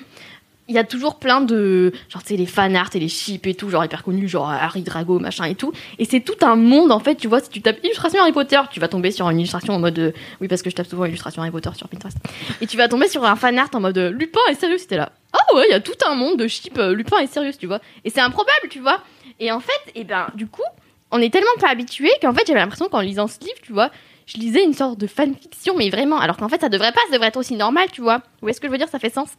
Il 0.69 0.75
y 0.75 0.77
a 0.77 0.83
toujours 0.83 1.15
plein 1.15 1.39
de. 1.39 1.93
Genre, 2.09 2.21
tu 2.21 2.29
sais, 2.29 2.35
les 2.35 2.45
fan 2.45 2.75
art 2.75 2.89
et 2.93 2.99
les 2.99 3.07
chips 3.07 3.47
et 3.47 3.55
tout, 3.55 3.69
genre 3.69 3.85
hyper 3.85 4.03
connus, 4.03 4.27
genre 4.27 4.49
Harry 4.49 4.81
Drago, 4.81 5.17
machin 5.17 5.45
et 5.45 5.55
tout. 5.55 5.71
Et 5.97 6.03
c'est 6.05 6.19
tout 6.19 6.35
un 6.45 6.55
monde, 6.57 6.91
en 6.91 6.99
fait, 6.99 7.15
tu 7.15 7.27
vois, 7.29 7.39
si 7.39 7.49
tu 7.49 7.61
tapes 7.61 7.77
illustration 7.83 8.21
Harry 8.21 8.33
Potter, 8.33 8.59
tu 8.71 8.79
vas 8.81 8.87
tomber 8.89 9.11
sur 9.11 9.29
une 9.29 9.39
illustration 9.39 9.73
en 9.75 9.79
mode. 9.79 9.97
euh, 9.97 10.11
Oui, 10.41 10.47
parce 10.49 10.61
que 10.61 10.69
je 10.69 10.75
tape 10.75 10.87
souvent 10.87 11.05
illustration 11.05 11.41
Harry 11.41 11.51
Potter 11.51 11.69
sur 11.75 11.87
Pinterest. 11.87 12.17
Et 12.59 12.67
tu 12.67 12.75
vas 12.75 12.89
tomber 12.89 13.07
sur 13.07 13.23
un 13.23 13.35
fan 13.37 13.57
art 13.57 13.69
en 13.73 13.79
mode 13.79 13.97
euh, 13.97 14.11
Lupin 14.11 14.41
est 14.49 14.55
sérieux, 14.59 14.77
c'était 14.77 14.97
là. 14.97 15.11
Oh 15.33 15.55
ouais, 15.57 15.65
il 15.69 15.71
y 15.71 15.75
a 15.75 15.79
tout 15.79 15.93
un 16.05 16.15
monde 16.15 16.37
de 16.37 16.47
chips, 16.47 16.77
euh, 16.77 16.93
Lupin 16.93 17.19
est 17.19 17.27
sérieux, 17.27 17.51
tu 17.57 17.65
vois. 17.67 17.79
Et 18.03 18.09
c'est 18.09 18.19
improbable, 18.21 18.67
tu 18.69 18.79
vois. 18.79 19.01
Et 19.39 19.51
en 19.53 19.59
fait, 19.61 19.91
et 19.95 20.03
ben, 20.03 20.27
du 20.35 20.47
coup, 20.47 20.63
on 21.11 21.21
est 21.21 21.29
tellement 21.31 21.47
pas 21.61 21.69
habitué 21.69 22.09
qu'en 22.21 22.33
fait, 22.33 22.43
j'avais 22.45 22.59
l'impression 22.59 22.89
qu'en 22.89 22.99
lisant 22.99 23.27
ce 23.27 23.39
livre, 23.39 23.59
tu 23.61 23.71
vois, 23.71 23.89
je 24.25 24.37
lisais 24.37 24.63
une 24.65 24.73
sorte 24.73 24.99
de 24.99 25.07
fanfiction, 25.07 25.75
mais 25.77 25.89
vraiment. 25.89 26.19
Alors 26.19 26.35
qu'en 26.35 26.49
fait, 26.49 26.59
ça 26.59 26.67
devrait 26.67 26.91
pas, 26.91 26.99
ça 27.07 27.13
devrait 27.13 27.29
être 27.29 27.37
aussi 27.37 27.55
normal, 27.55 27.87
tu 27.93 28.01
vois. 28.01 28.21
Où 28.41 28.49
est-ce 28.49 28.59
que 28.59 28.67
je 28.67 28.71
veux 28.73 28.77
dire, 28.77 28.89
ça 28.89 28.99
fait 28.99 29.09
sens? 29.13 29.29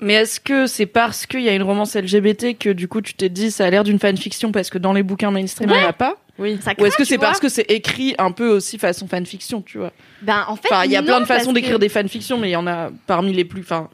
Mais 0.00 0.14
est-ce 0.14 0.38
que 0.38 0.66
c'est 0.66 0.86
parce 0.86 1.26
qu'il 1.26 1.40
y 1.40 1.48
a 1.48 1.54
une 1.54 1.62
romance 1.62 1.96
LGBT 1.96 2.56
que 2.56 2.70
du 2.70 2.86
coup 2.86 3.00
tu 3.00 3.14
t'es 3.14 3.28
dit 3.28 3.50
ça 3.50 3.64
a 3.66 3.70
l'air 3.70 3.82
d'une 3.84 3.98
fanfiction 3.98 4.52
parce 4.52 4.70
que 4.70 4.78
dans 4.78 4.92
les 4.92 5.02
bouquins 5.02 5.30
mainstream 5.32 5.68
il 5.70 5.76
n'y 5.76 5.84
en 5.84 5.88
a 5.88 5.92
pas 5.92 6.16
Oui. 6.38 6.58
Ça 6.62 6.72
Ou 6.78 6.86
est-ce 6.86 6.94
craint, 6.94 7.02
que 7.02 7.08
c'est 7.08 7.18
parce 7.18 7.40
que 7.40 7.48
c'est 7.48 7.68
écrit 7.70 8.14
un 8.18 8.30
peu 8.30 8.48
aussi 8.48 8.78
façon 8.78 9.08
fanfiction, 9.08 9.60
tu 9.60 9.78
vois? 9.78 9.92
Ben, 10.22 10.44
en 10.46 10.54
fait, 10.56 10.68
Enfin, 10.70 10.84
il 10.84 10.92
y 10.92 10.96
a 10.96 11.00
non, 11.00 11.06
plein 11.08 11.20
de 11.22 11.24
façons 11.26 11.50
que- 11.50 11.54
d'écrire 11.56 11.78
des 11.80 11.88
fanfictions, 11.88 12.38
mais 12.38 12.48
il 12.50 12.52
y 12.52 12.56
en 12.56 12.66
a 12.68 12.90
parmi 13.08 13.32
les 13.32 13.44
plus. 13.44 13.62
Enfin, 13.62 13.88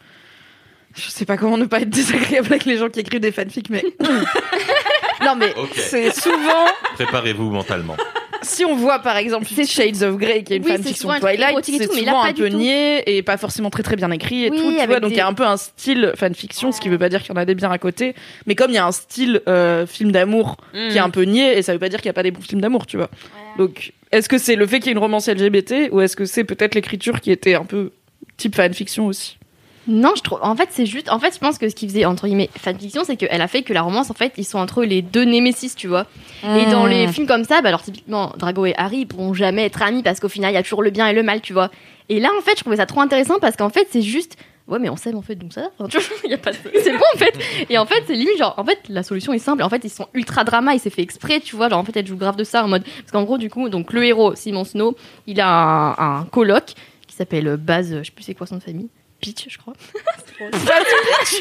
je 0.95 1.09
sais 1.09 1.25
pas 1.25 1.37
comment 1.39 1.57
ne 1.57 1.65
pas 1.65 1.81
être 1.81 1.89
désagréable 1.91 2.49
avec 2.49 2.67
les 2.67 2.77
gens 2.77 2.91
qui 2.91 3.01
écrivent 3.01 3.21
des 3.21 3.33
fanfics, 3.33 3.71
mais. 3.71 3.83
non, 5.25 5.37
mais 5.37 5.55
c'est 5.75 6.13
souvent. 6.15 6.67
Préparez-vous 6.97 7.51
mentalement. 7.51 7.97
Si 8.45 8.65
on 8.65 8.77
voit 8.77 9.01
par 9.01 9.17
exemple 9.17 9.47
Shades 9.47 10.03
of 10.03 10.17
Grey, 10.17 10.43
qui 10.45 10.55
est 10.55 10.57
une 10.57 10.65
Oui, 10.65 10.73
fanfiction 10.73 11.09
truc 11.09 11.21
Twilight, 11.21 11.57
c'est 11.65 11.87
tout, 11.87 11.95
mais 11.95 12.03
là, 12.03 12.13
souvent 12.13 12.23
un 12.25 12.33
peu 12.33 12.47
niais 12.47 13.03
et 13.07 13.23
pas 13.23 13.37
forcément 13.37 13.71
très 13.71 13.83
très 13.83 13.97
bien 13.97 14.11
écrit 14.11 14.45
et 14.45 14.51
Oui, 14.51 14.59
tout, 14.59 14.71
tu 14.79 14.87
vois. 14.87 15.01
Donc 15.01 15.11
il 15.11 15.17
y 15.17 15.21
a 15.21 15.27
un 15.27 15.35
peu 15.35 15.45
un 15.45 15.57
style 15.57 16.13
fanfiction, 16.17 16.73
ce 16.73 16.81
qui 16.81 16.89
veut 16.89 16.99
pas 16.99 17.09
dire 17.09 17.23
qu'il 17.23 17.31
y 17.31 17.33
en 17.33 17.41
a 17.41 17.45
des 17.45 17.55
bien 17.55 17.71
à 17.71 17.79
côté, 17.79 18.15
mais 18.47 18.55
comme 18.55 18.71
il 18.71 18.75
y 18.75 18.79
a 18.79 18.87
un 18.87 18.93
style 18.93 19.41
euh, 19.49 19.87
film 19.87 20.13
d'amour 20.13 20.57
qui 20.73 20.97
est 20.97 21.01
un 21.01 21.11
peu 21.11 21.23
niais, 21.23 21.59
et 21.59 21.63
ça 21.63 21.73
veut 21.73 21.79
pas 21.79 21.89
dire 21.89 22.01
qu'il 22.01 22.07
y 22.07 22.11
a 22.11 22.15
pas 22.15 22.23
des 22.23 22.31
bons 22.31 22.43
films 22.43 22.61
d'amour, 22.61 22.87
tu 22.87 22.97
vois. 22.97 23.11
Donc 23.59 23.93
est-ce 24.13 24.29
que 24.29 24.39
c'est 24.39 24.57
le 24.57 24.67
fait 24.67 24.79
qu'il 24.79 24.87
y 24.87 24.91
ait 24.91 24.93
une 24.93 24.99
romance 24.99 25.29
LGBT 25.29 25.91
ou 25.91 26.01
est-ce 26.01 26.17
que 26.17 26.25
c'est 26.25 26.45
peut-être 26.45 26.75
l'écriture 26.75 27.21
qui 27.21 27.31
était 27.33 27.55
un 27.55 27.65
peu 27.65 27.91
type 28.37 28.55
fanfiction 28.55 29.07
aussi? 29.07 29.39
Non, 29.87 30.13
je 30.17 30.23
trouve. 30.23 30.39
En 30.43 30.57
fait, 30.57 30.69
c'est 30.71 30.87
juste. 30.87 31.11
En 31.11 31.19
fait, 31.19 31.35
je 31.35 31.39
pense 31.39 31.59
que 31.59 31.69
ce 31.69 31.75
qui 31.75 31.87
faisait 31.87 32.05
entre 32.07 32.27
guillemets 32.27 32.49
fanfiction, 32.59 33.03
c'est 33.05 33.17
qu'elle 33.17 33.41
a 33.43 33.49
fait 33.49 33.63
que 33.63 33.73
la 33.73 33.83
romance, 33.83 34.11
en 34.11 34.15
fait, 34.15 34.33
ils 34.39 34.45
sont 34.45 34.59
entre 34.59 34.83
les 34.85 35.03
deux 35.03 35.25
némésis, 35.25 35.75
tu 35.75 35.89
vois. 35.89 36.07
Et 36.43 36.67
dans 36.71 36.87
les 36.87 37.07
films 37.09 37.27
comme 37.27 37.45
ça, 37.45 37.61
bah 37.63 37.69
alors 37.69 37.83
typiquement, 37.83 38.33
Drago 38.39 38.67
et 38.67 38.75
Harry 38.77 38.99
ils 39.01 39.07
pourront 39.07 39.35
jamais 39.35 39.65
être 39.65 39.83
amis 39.83 40.03
parce 40.03 40.21
qu'au 40.21 40.29
final, 40.29 40.53
il 40.53 40.55
y 40.55 40.59
a 40.59 40.63
toujours 40.63 40.83
le 40.83 40.91
bien 40.91 41.07
et 41.09 41.13
le 41.13 41.23
mal, 41.23 41.41
tu 41.41 41.53
vois. 41.53 41.71
Et 42.09 42.21
là, 42.21 42.29
en 42.39 42.43
fait, 42.43 42.53
je 42.57 42.61
trouvais 42.63 42.77
ça 42.77 42.87
trop 42.87 43.01
intéressant 43.01 43.39
parce 43.41 43.57
qu'en 43.57 43.71
fait, 43.71 43.87
c'est 43.91 44.03
juste. 44.03 44.37
Ouais, 44.67 44.79
mais 44.79 44.89
on 44.89 44.97
s'aime 44.97 45.17
en 45.17 45.23
fait, 45.23 45.35
donc 45.35 45.53
ça. 45.53 45.69
Enfin, 45.79 45.99
y 46.27 46.33
a 46.33 46.39
pas. 46.39 46.51
de- 46.53 46.57
C'est 46.83 46.93
bon 46.93 47.05
en 47.15 47.19
fait. 47.19 47.35
Et 47.69 47.77
en 47.77 47.85
fait, 47.85 48.03
c'est 48.07 48.15
limite 48.15 48.39
genre. 48.39 48.55
En 48.57 48.65
fait, 48.65 48.79
la 48.89 49.03
solution 49.03 49.35
est 49.35 49.39
simple. 49.39 49.63
En 49.63 49.69
fait, 49.69 49.83
ils 49.85 49.91
sont 49.91 50.09
ultra 50.15 50.45
drama. 50.45 50.73
Il 50.75 50.81
s'est 50.81 50.89
fait 50.89 51.03
exprès, 51.03 51.41
tu 51.41 51.55
vois. 51.57 51.69
Genre, 51.69 51.79
en 51.79 51.85
fait, 51.85 51.95
elle 51.99 52.07
joue 52.07 52.17
grave 52.17 52.37
de 52.37 52.45
ça 52.45 52.65
en 52.65 52.69
mode. 52.69 52.83
Parce 52.83 53.11
qu'en 53.13 53.25
gros, 53.25 53.37
du 53.37 53.51
coup, 53.51 53.69
donc 53.69 53.93
le 53.93 54.03
héros 54.07 54.35
Simon 54.35 54.65
Snow, 54.65 54.97
il 55.27 55.43
a 55.43 55.49
un, 55.49 56.21
un 56.21 56.25
coloc 56.25 56.73
qui 57.07 57.15
s'appelle 57.15 57.57
Baz. 57.59 57.99
Je 57.99 58.05
sais 58.05 58.11
plus 58.13 58.25
c'est 58.25 58.35
quoi 58.35 58.47
son 58.47 58.57
de 58.57 58.63
famille. 58.63 58.89
Peach, 59.25 59.47
je 59.49 59.59
crois. 59.59 59.73
C'est 60.05 61.41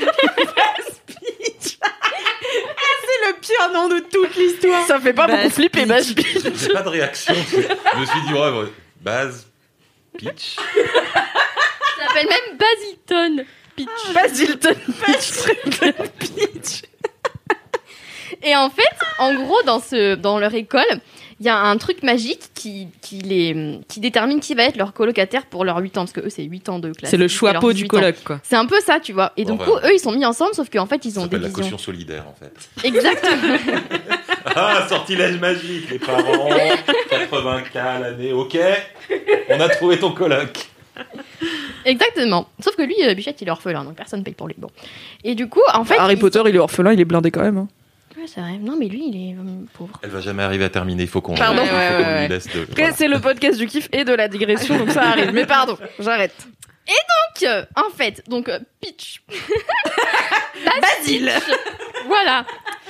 le 3.27 3.33
pire 3.41 3.71
nom 3.73 3.87
de 3.89 3.99
toute 3.99 4.35
l'histoire. 4.35 4.85
Ça 4.87 4.99
fait 4.99 5.13
pas 5.13 5.27
Bah, 5.27 5.37
beaucoup 5.37 5.49
flipper, 5.49 5.85
bah, 5.85 5.97
je- 5.99 6.13
J'ai 6.55 6.73
pas 6.73 6.81
de 6.81 6.89
réaction. 6.89 7.33
Je 7.35 7.97
me 7.99 8.05
suis 8.05 8.21
dit, 8.27 8.33
ouais, 8.33 8.49
ouais, 8.51 8.67
base, 9.01 9.47
pitch. 10.17 10.57
Il 10.75 12.05
s'appelle 12.05 12.27
même 12.27 12.57
Basilton. 12.57 13.45
Peach. 13.75 14.13
Basilton 14.13 14.75
Et 18.41 18.55
en 18.55 18.69
fait, 18.69 18.95
en 19.19 19.33
gros, 19.35 19.61
dans, 19.63 19.79
ce, 19.79 20.15
dans 20.15 20.39
leur 20.39 20.53
école, 20.53 20.99
il 21.43 21.47
y 21.47 21.49
a 21.49 21.57
un 21.59 21.75
truc 21.75 22.03
magique 22.03 22.39
qui, 22.53 22.87
qui, 23.01 23.17
les, 23.19 23.79
qui 23.89 23.99
détermine 23.99 24.39
qui 24.39 24.55
va 24.55 24.63
être 24.63 24.77
leur 24.77 24.93
colocataire 24.93 25.45
pour 25.45 25.65
leurs 25.65 25.77
8 25.79 25.97
ans. 25.97 26.01
Parce 26.03 26.13
que 26.13 26.21
eux, 26.21 26.29
c'est 26.29 26.43
8 26.43 26.69
ans 26.69 26.79
de 26.79 26.93
classe. 26.93 27.11
C'est 27.11 27.17
le 27.17 27.27
choix 27.27 27.53
peau 27.55 27.73
du 27.73 27.83
18 27.83 27.85
ans. 27.87 27.99
coloc, 27.99 28.15
quoi. 28.23 28.39
C'est 28.43 28.55
un 28.55 28.65
peu 28.65 28.79
ça, 28.79 29.01
tu 29.01 29.11
vois. 29.11 29.33
Et 29.35 29.43
Bon, 29.43 29.49
donc, 29.49 29.59
bah, 29.59 29.65
coup, 29.65 29.77
eux, 29.85 29.93
ils 29.93 29.99
sont 29.99 30.13
mis 30.13 30.23
ensemble, 30.25 30.53
sauf 30.53 30.69
qu'en 30.69 30.85
fait, 30.85 31.03
ils 31.03 31.11
Ça 31.11 31.19
ont 31.19 31.23
des 31.23 31.31
s'appelle 31.31 31.41
la 31.41 31.47
visions. 31.49 31.63
caution 31.63 31.77
solidaire, 31.77 32.23
en 32.29 32.33
fait. 32.33 32.53
Exactement. 32.87 33.57
Ah, 34.55 34.85
sortilège 34.89 35.39
magique, 35.39 35.89
les 35.89 35.99
parents, 35.99 36.49
80K 37.09 38.01
l'année, 38.01 38.33
ok. 38.33 38.57
On 39.49 39.59
a 39.59 39.69
trouvé 39.69 39.97
ton 39.97 40.11
coloc. 40.11 40.67
Exactement. 41.85 42.47
Sauf 42.59 42.75
que 42.75 42.81
lui, 42.83 42.95
euh, 43.03 43.13
Bichette, 43.13 43.41
il 43.41 43.47
est 43.47 43.51
orphelin, 43.51 43.83
donc 43.83 43.95
personne 43.95 44.23
paye 44.23 44.33
pour 44.33 44.47
lui. 44.47 44.55
Bon. 44.57 44.69
Et 45.23 45.35
du 45.35 45.47
coup, 45.49 45.61
en 45.73 45.83
fait. 45.85 45.97
Harry 45.97 46.15
Potter, 46.17 46.41
il 46.47 46.55
est 46.55 46.59
orphelin, 46.59 46.93
il 46.93 46.99
est 46.99 47.05
blindé 47.05 47.31
quand 47.31 47.41
même. 47.41 47.57
hein. 47.57 47.67
Ouais, 48.23 48.29
c'est 48.33 48.39
vrai. 48.39 48.57
Non, 48.57 48.77
mais 48.79 48.87
lui, 48.87 49.09
il 49.09 49.15
est 49.31 49.35
euh, 49.35 49.65
pauvre. 49.73 49.99
Elle 50.01 50.09
va 50.09 50.21
jamais 50.21 50.43
arriver 50.43 50.63
à 50.63 50.69
terminer, 50.69 51.03
il 51.03 51.09
faut 51.09 51.19
qu'on 51.19 51.35
Pardon. 51.35 51.61
lui 51.63 52.27
laisse 52.29 52.45
de. 52.47 52.61
Après, 52.61 52.73
voilà. 52.75 52.93
c'est 52.93 53.07
le 53.09 53.19
podcast 53.19 53.57
du 53.59 53.67
kiff 53.67 53.89
et 53.91 54.05
de 54.05 54.13
la 54.13 54.29
digression, 54.29 54.77
donc 54.77 54.91
ça 54.91 55.01
arrive. 55.09 55.31
Mais 55.33 55.45
pardon, 55.45 55.77
j'arrête. 55.99 56.33
Donc, 56.87 57.49
euh, 57.49 57.65
en 57.75 57.89
fait, 57.93 58.23
donc, 58.29 58.47
euh, 58.47 58.59
Peach. 58.79 59.23
Basile. 60.81 61.31
voilà. 62.07 62.45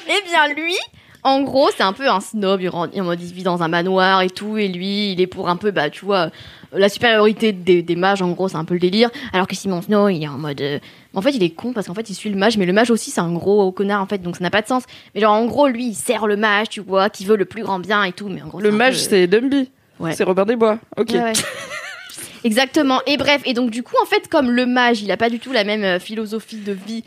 Eh 0.07 0.21
bien, 0.29 0.47
lui, 0.53 0.75
en 1.23 1.41
gros, 1.41 1.69
c'est 1.75 1.83
un 1.83 1.93
peu 1.93 2.07
un 2.09 2.19
snob. 2.19 2.61
Il, 2.61 2.69
rend- 2.69 2.87
en 2.95 3.03
mode, 3.03 3.21
il 3.21 3.33
vit 3.33 3.43
dans 3.43 3.63
un 3.63 3.67
manoir 3.67 4.21
et 4.21 4.29
tout. 4.29 4.57
Et 4.57 4.67
lui, 4.67 5.13
il 5.13 5.21
est 5.21 5.27
pour 5.27 5.49
un 5.49 5.55
peu, 5.55 5.71
bah, 5.71 5.89
tu 5.89 6.05
vois, 6.05 6.25
euh, 6.25 6.29
la 6.73 6.89
supériorité 6.89 7.51
des, 7.53 7.81
des 7.81 7.95
mages. 7.95 8.21
En 8.21 8.29
gros, 8.31 8.49
c'est 8.49 8.57
un 8.57 8.65
peu 8.65 8.73
le 8.75 8.79
délire. 8.79 9.09
Alors 9.31 9.47
que 9.47 9.55
Simon 9.55 9.81
Snow, 9.81 10.09
il 10.09 10.23
est 10.23 10.27
en 10.27 10.37
mode. 10.37 10.61
euh, 10.61 10.79
en 11.13 11.21
fait, 11.21 11.31
il 11.31 11.43
est 11.43 11.49
con 11.51 11.73
parce 11.73 11.87
qu'en 11.87 11.93
fait, 11.93 12.09
il 12.09 12.15
suit 12.15 12.29
le 12.29 12.35
mage. 12.37 12.57
Mais 12.57 12.65
le 12.65 12.73
mage 12.73 12.89
aussi, 12.91 13.11
c'est 13.11 13.21
un 13.21 13.31
gros 13.31 13.71
connard, 13.71 14.01
en 14.01 14.07
fait. 14.07 14.19
Donc, 14.19 14.35
ça 14.37 14.43
n'a 14.43 14.49
pas 14.49 14.61
de 14.61 14.67
sens. 14.67 14.83
Mais 15.13 15.21
genre, 15.21 15.33
en 15.33 15.45
gros, 15.45 15.67
lui, 15.67 15.87
il 15.87 15.93
sert 15.95 16.27
le 16.27 16.35
mage, 16.37 16.69
tu 16.69 16.81
vois, 16.81 17.09
qui 17.09 17.25
veut 17.25 17.35
le 17.37 17.45
plus 17.45 17.63
grand 17.63 17.79
bien 17.79 18.03
et 18.03 18.11
tout. 18.11 18.29
Mais 18.29 18.41
en 18.41 18.47
gros, 18.47 18.59
Le 18.59 18.71
mage, 18.71 18.95
peu- 18.95 18.99
c'est 19.09 19.27
Dumby. 19.27 19.69
Ouais. 19.99 20.13
C'est 20.13 20.23
Robert 20.23 20.45
Desbois. 20.45 20.79
Ok. 20.97 21.11
Ouais, 21.11 21.21
ouais. 21.21 21.33
Exactement. 22.43 22.99
Et 23.07 23.17
bref, 23.17 23.41
et 23.45 23.53
donc 23.53 23.69
du 23.69 23.83
coup, 23.83 23.95
en 24.01 24.05
fait, 24.05 24.27
comme 24.27 24.51
le 24.51 24.65
mage, 24.65 25.01
il 25.01 25.11
a 25.11 25.17
pas 25.17 25.29
du 25.29 25.39
tout 25.39 25.51
la 25.53 25.63
même 25.63 25.83
euh, 25.83 25.99
philosophie 25.99 26.57
de 26.57 26.73
vie 26.73 27.03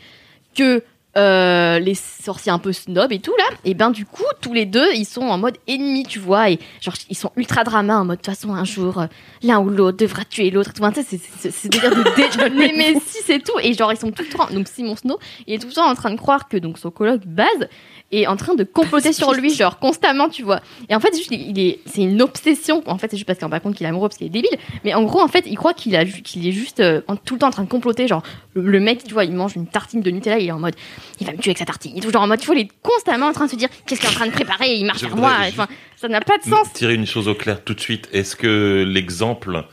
que 0.55 0.81
euh, 1.15 1.79
les 1.79 1.95
sorciers 1.95 2.51
un 2.51 2.59
peu 2.59 2.71
snob 2.73 3.11
et 3.11 3.19
tout 3.19 3.33
là, 3.37 3.55
et 3.65 3.73
ben 3.73 3.89
du 3.89 4.05
coup 4.05 4.23
tous 4.41 4.53
les 4.53 4.65
deux 4.65 4.87
ils 4.93 5.05
sont 5.05 5.21
en 5.23 5.37
mode 5.39 5.57
ennemi 5.67 6.03
tu 6.03 6.19
vois. 6.19 6.51
Et 6.51 6.59
genre 6.81 6.93
ils 7.09 7.17
sont 7.17 7.31
ultra 7.35 7.63
drama 7.63 7.97
en 7.99 8.05
mode 8.05 8.17
de 8.19 8.21
toute 8.23 8.35
façon 8.35 8.53
un 8.53 8.65
jour 8.65 8.99
euh, 8.99 9.05
l'un 9.41 9.59
ou 9.59 9.69
l'autre 9.69 9.97
devra 9.97 10.25
tuer 10.25 10.51
l'autre. 10.51 10.71
Enfin, 10.79 10.91
tu 10.91 11.01
sais, 11.01 11.07
c'est- 11.17 11.21
c'est 11.39 11.51
c'est 11.51 11.69
délire 11.69 11.89
de 11.95 12.03
dé- 12.15 12.55
Némésis 12.55 13.29
et 13.29 13.39
tout. 13.39 13.57
Et 13.63 13.73
genre 13.73 13.91
ils 13.91 13.97
sont 13.97 14.11
tout 14.11 14.23
le 14.23 14.29
temps 14.29 14.47
donc 14.53 14.67
Simon 14.67 14.95
Snow 14.95 15.17
il 15.47 15.55
est 15.55 15.59
tout 15.59 15.67
le 15.67 15.73
temps 15.73 15.89
en 15.89 15.95
train 15.95 16.11
de 16.11 16.17
croire 16.17 16.47
que 16.47 16.57
donc 16.57 16.77
son 16.77 16.91
coloc 16.91 17.21
Baz 17.25 17.67
est 18.11 18.25
en 18.27 18.37
train 18.37 18.53
de 18.55 18.63
comploter 18.63 19.11
sur 19.11 19.33
lui 19.33 19.49
genre 19.53 19.79
constamment 19.79 20.29
tu 20.29 20.43
vois. 20.43 20.59
Et 20.89 20.95
en 20.95 20.99
fait 20.99 21.09
c'est 21.13 21.17
juste 21.19 21.31
il 21.31 21.57
est 21.59 21.79
c'est 21.87 22.01
une 22.03 22.21
obsession. 22.21 22.83
En 22.85 22.97
fait 22.99 23.09
c'est 23.09 23.17
juste 23.17 23.25
parce 23.27 23.39
rend 23.41 23.49
pas 23.49 23.59
compte 23.59 23.75
qu'il 23.75 23.85
est 23.85 23.89
amoureux 23.89 24.09
parce 24.09 24.17
qu'il 24.17 24.27
est 24.27 24.29
débile. 24.29 24.55
Mais 24.83 24.93
en 24.93 25.03
gros 25.03 25.21
en 25.21 25.27
fait 25.27 25.45
il 25.47 25.55
croit 25.55 25.73
qu'il 25.73 25.95
a 25.95 26.05
qu'il 26.05 26.45
est 26.47 26.51
juste 26.51 26.79
euh, 26.79 27.01
tout 27.25 27.33
le 27.35 27.39
temps 27.39 27.47
en 27.47 27.51
train 27.51 27.63
de 27.63 27.69
comploter. 27.69 28.07
Genre 28.07 28.21
le, 28.53 28.61
le 28.61 28.79
mec 28.79 29.03
tu 29.03 29.13
vois 29.13 29.23
il 29.25 29.33
mange 29.33 29.55
une 29.55 29.65
tartine 29.67 30.01
de 30.01 30.11
Nutella 30.11 30.37
il 30.37 30.47
est 30.47 30.51
en 30.51 30.59
mode 30.59 30.75
il 31.19 31.25
va 31.27 31.33
me 31.33 31.37
tuer 31.37 31.49
avec 31.51 31.57
sa 31.57 31.65
tartine 31.65 31.91
il 31.95 31.99
est 31.99 32.01
toujours 32.05 32.21
en 32.21 32.27
mode 32.27 32.39
tu 32.39 32.45
vois 32.47 32.55
il 32.55 32.61
est 32.61 32.71
constamment 32.81 33.27
en 33.27 33.33
train 33.33 33.45
de 33.45 33.51
se 33.51 33.55
dire 33.55 33.69
qu'est-ce 33.85 33.99
qu'il 34.01 34.09
est 34.09 34.13
en 34.13 34.15
train 34.15 34.27
de 34.27 34.31
préparer 34.31 34.73
il 34.75 34.85
marche 34.85 35.01
vers 35.01 35.15
moi 35.15 35.31
enfin 35.47 35.67
ça 35.95 36.07
n'a 36.07 36.21
pas 36.21 36.37
de 36.37 36.43
sens 36.43 36.71
Tirer 36.73 36.93
une 36.95 37.07
chose 37.07 37.27
au 37.27 37.33
clair 37.35 37.63
tout 37.63 37.73
de 37.73 37.79
suite. 37.79 38.07
Est-ce 38.13 38.35
que 38.35 38.83
l'exemple 38.87 39.63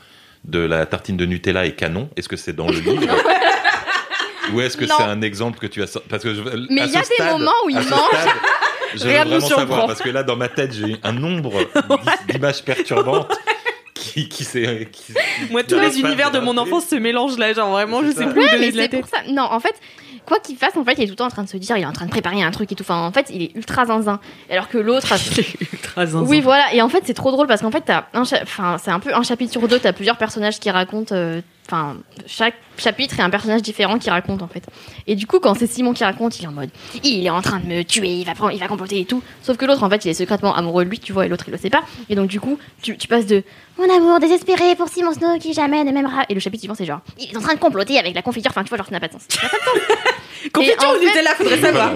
de 0.43 0.59
la 0.59 0.85
tartine 0.87 1.17
de 1.17 1.25
Nutella 1.27 1.65
est 1.67 1.73
canon? 1.75 2.09
Est-ce 2.17 2.27
que 2.27 2.35
c'est 2.35 2.53
dans 2.53 2.65
le 2.67 2.79
livre? 2.79 3.15
Ou 4.53 4.61
est-ce 4.61 4.77
que 4.77 4.85
c'est 4.85 5.01
un 5.03 5.21
exemple 5.21 5.59
que 5.59 5.67
tu 5.67 5.81
as 5.81 5.99
Parce 6.09 6.23
que 6.23 6.33
je- 6.35 6.41
Mais 6.69 6.83
il 6.85 6.91
y 6.91 6.95
a 6.97 7.01
des 7.01 7.05
stade- 7.05 7.31
moments 7.31 7.51
où 7.65 7.69
il 7.69 7.75
mange. 7.75 7.83
stade, 7.83 8.29
Je 8.95 8.99
veux 9.03 9.11
vraiment 9.13 9.39
savoir 9.39 9.87
parce 9.87 10.01
que 10.01 10.09
là 10.09 10.23
dans 10.23 10.35
ma 10.35 10.47
tête 10.47 10.73
j'ai 10.73 10.97
un 11.03 11.11
nombre 11.13 11.51
d'i- 12.27 12.33
d'images 12.33 12.63
perturbantes 12.63 13.31
qui 13.93 14.29
qui 14.29 14.47
Moi, 15.51 15.63
tous 15.63 15.79
les 15.79 15.99
univers 15.99 16.31
de 16.31 16.39
mon 16.39 16.57
enfance 16.57 16.87
se 16.87 16.95
mélangent 16.95 17.37
là, 17.37 17.53
genre 17.53 17.71
vraiment, 17.71 18.01
je 18.03 18.11
sais 18.11 18.23
ça. 18.23 18.27
plus 18.27 18.41
où 18.41 18.43
Ouais, 18.43 18.51
donner 18.51 18.65
mais 18.67 18.71
de 18.71 18.77
la 18.77 18.87
tête. 18.87 19.05
ça. 19.07 19.23
Non, 19.29 19.43
en 19.43 19.59
fait, 19.59 19.75
quoi 20.25 20.39
qu'il 20.39 20.57
fasse, 20.57 20.75
en 20.77 20.83
fait, 20.83 20.93
il 20.97 21.03
est 21.03 21.05
tout 21.07 21.11
le 21.11 21.15
temps 21.17 21.25
en 21.25 21.29
train 21.29 21.43
de 21.43 21.49
se 21.49 21.57
dire, 21.57 21.77
il 21.77 21.83
est 21.83 21.85
en 21.85 21.93
train 21.93 22.05
de 22.05 22.11
préparer 22.11 22.41
un 22.43 22.51
truc 22.51 22.71
et 22.71 22.75
tout. 22.75 22.83
Enfin, 22.83 23.01
en 23.05 23.11
fait, 23.11 23.27
il 23.29 23.41
est 23.43 23.55
ultra 23.55 23.85
zinzin. 23.85 24.19
Alors 24.49 24.67
que 24.69 24.77
l'autre. 24.77 25.07
Ultra 25.73 26.05
zinzin. 26.05 26.27
oui, 26.29 26.41
voilà. 26.41 26.73
Et 26.73 26.81
en 26.81 26.89
fait, 26.89 27.03
c'est 27.05 27.13
trop 27.13 27.31
drôle 27.31 27.47
parce 27.47 27.61
qu'en 27.61 27.71
fait, 27.71 27.81
t'as 27.85 28.05
un 28.13 28.23
cha- 28.23 28.39
enfin, 28.43 28.77
c'est 28.83 28.91
un 28.91 28.99
peu 28.99 29.13
un 29.13 29.23
chapitre 29.23 29.51
sur 29.51 29.67
deux. 29.67 29.79
T'as 29.79 29.93
plusieurs 29.93 30.17
personnages 30.17 30.59
qui 30.59 30.69
racontent. 30.69 31.13
euh, 31.15 31.41
Enfin, 31.67 31.97
chaque 32.27 32.53
chapitre 32.77 33.19
est 33.19 33.23
un 33.23 33.29
personnage 33.31 33.63
différent 33.63 33.97
qui 33.97 34.09
raconte 34.11 34.43
en 34.43 34.47
fait. 34.47 34.63
Et 35.07 35.15
du 35.15 35.25
coup, 35.25 35.39
quand 35.39 35.55
c'est 35.55 35.65
Simon 35.65 35.93
qui 35.93 36.03
raconte, 36.03 36.37
il 36.39 36.43
est 36.43 36.47
en 36.47 36.51
mode, 36.51 36.69
il 37.03 37.25
est 37.25 37.29
en 37.31 37.41
train 37.41 37.59
de 37.59 37.65
me 37.65 37.81
tuer, 37.83 38.07
il 38.19 38.23
va 38.25 38.35
prendre, 38.35 38.51
il 38.53 38.59
va 38.59 38.67
comploter 38.67 38.99
et 38.99 39.05
tout. 39.05 39.23
Sauf 39.41 39.57
que 39.57 39.65
l'autre, 39.65 39.81
en 39.83 39.89
fait, 39.89 40.05
il 40.05 40.09
est 40.09 40.13
secrètement 40.13 40.53
amoureux 40.55 40.85
de 40.85 40.91
lui, 40.91 40.99
tu 40.99 41.11
vois, 41.11 41.25
et 41.25 41.29
l'autre, 41.29 41.45
il 41.47 41.51
le 41.51 41.57
sait 41.57 41.71
pas. 41.71 41.81
Et 42.09 42.13
donc, 42.15 42.27
du 42.27 42.39
coup, 42.39 42.59
tu, 42.83 42.95
tu 42.97 43.07
passes 43.07 43.25
de 43.25 43.41
mon 43.79 43.89
amour 43.95 44.19
désespéré 44.19 44.75
pour 44.75 44.89
Simon 44.89 45.13
Snow 45.13 45.39
qui 45.39 45.53
jamais 45.53 45.83
ne 45.83 45.91
m'aimera. 45.91 46.23
Et 46.29 46.35
le 46.35 46.39
chapitre 46.39 46.61
suivant, 46.61 46.75
c'est 46.75 46.85
genre, 46.85 47.01
il 47.17 47.31
est 47.33 47.37
en 47.37 47.41
train 47.41 47.55
de 47.55 47.59
comploter 47.59 47.97
avec 47.97 48.13
la 48.13 48.21
confiture. 48.21 48.51
Enfin, 48.51 48.63
tu 48.63 48.69
vois, 48.69 48.77
genre, 48.77 48.85
ça 48.87 48.91
n'a 48.91 48.99
pas 48.99 49.07
de 49.07 49.13
sens. 49.13 49.23
Ça 49.27 49.41
n'a 49.41 49.49
pas 49.49 49.57
de 49.57 49.79
sens. 49.79 49.97
Confiture 50.53 50.89
ou 50.95 50.99
fait- 50.99 51.05
Nutella, 51.07 51.33
faudrait 51.35 51.61
savoir. 51.61 51.91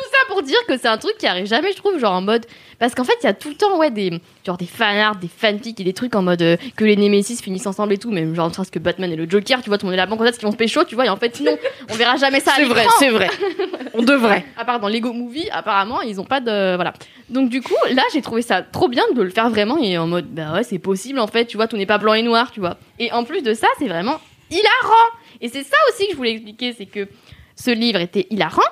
Là, 0.00 0.04
Tout 0.04 0.10
ça 0.10 0.34
pour 0.34 0.42
dire 0.42 0.58
que 0.66 0.78
c'est 0.78 0.88
un 0.88 0.98
truc 0.98 1.16
qui 1.18 1.26
arrive 1.26 1.46
jamais, 1.46 1.72
je 1.72 1.76
trouve, 1.76 1.98
genre 1.98 2.12
en 2.12 2.22
mode. 2.22 2.46
Parce 2.78 2.94
qu'en 2.94 3.04
fait, 3.04 3.16
il 3.22 3.26
y 3.26 3.28
a 3.28 3.34
tout 3.34 3.50
le 3.50 3.54
temps, 3.54 3.78
ouais, 3.78 3.90
des, 3.90 4.20
genre 4.46 4.56
des 4.56 4.66
fanarts, 4.66 5.16
des 5.16 5.28
fanfics 5.28 5.78
et 5.80 5.84
des 5.84 5.92
trucs 5.92 6.14
en 6.14 6.22
mode 6.22 6.40
euh, 6.42 6.56
que 6.76 6.84
les 6.84 6.96
Nemesis 6.96 7.42
finissent 7.42 7.66
ensemble 7.66 7.92
et 7.92 7.98
tout, 7.98 8.10
même 8.10 8.34
genre, 8.34 8.48
ne 8.48 8.54
serait-ce 8.54 8.70
que 8.70 8.78
Batman 8.78 9.12
et 9.12 9.16
le 9.16 9.28
Joker, 9.28 9.60
tu 9.62 9.68
vois, 9.68 9.76
tout 9.76 9.86
le 9.86 9.90
monde 9.90 9.94
est 9.94 10.02
là-bas, 10.02 10.16
peut-être 10.16 10.38
qu'ils 10.38 10.46
vont 10.46 10.52
se 10.52 10.56
pécho, 10.56 10.84
tu 10.84 10.94
vois, 10.94 11.06
et 11.06 11.08
en 11.10 11.16
fait, 11.16 11.40
non, 11.40 11.56
on 11.90 11.94
verra 11.94 12.16
jamais 12.16 12.40
ça 12.40 12.52
C'est 12.56 12.64
vrai, 12.64 12.86
c'est 12.98 13.10
vrai. 13.10 13.28
On 13.94 14.02
devrait. 14.02 14.44
À 14.56 14.64
part 14.64 14.78
dans 14.78 14.88
Lego 14.88 15.12
Movie, 15.12 15.48
apparemment, 15.50 16.00
ils 16.00 16.20
ont 16.20 16.24
pas 16.24 16.40
de. 16.40 16.76
Voilà. 16.76 16.92
Donc, 17.28 17.50
du 17.50 17.60
coup, 17.60 17.74
là, 17.90 18.02
j'ai 18.12 18.22
trouvé 18.22 18.40
ça 18.40 18.62
trop 18.62 18.88
bien 18.88 19.02
de 19.14 19.20
le 19.20 19.30
faire 19.30 19.50
vraiment 19.50 19.78
et 19.78 19.98
en 19.98 20.06
mode, 20.06 20.26
bah 20.26 20.52
ouais, 20.54 20.62
c'est 20.62 20.78
possible 20.78 21.18
en 21.18 21.26
fait, 21.26 21.46
tu 21.46 21.56
vois, 21.56 21.66
tout 21.66 21.76
n'est 21.76 21.86
pas 21.86 21.98
blanc 21.98 22.14
et 22.14 22.22
noir, 22.22 22.50
tu 22.52 22.60
vois. 22.60 22.76
Et 22.98 23.12
en 23.12 23.24
plus 23.24 23.42
de 23.42 23.52
ça, 23.52 23.66
c'est 23.78 23.88
vraiment 23.88 24.20
hilarant. 24.50 25.10
Et 25.40 25.48
c'est 25.48 25.64
ça 25.64 25.76
aussi 25.88 26.06
que 26.06 26.12
je 26.12 26.16
voulais 26.16 26.32
expliquer, 26.32 26.72
c'est 26.72 26.86
que 26.86 27.08
ce 27.56 27.70
livre 27.70 28.00
était 28.00 28.26
hilarant 28.30 28.62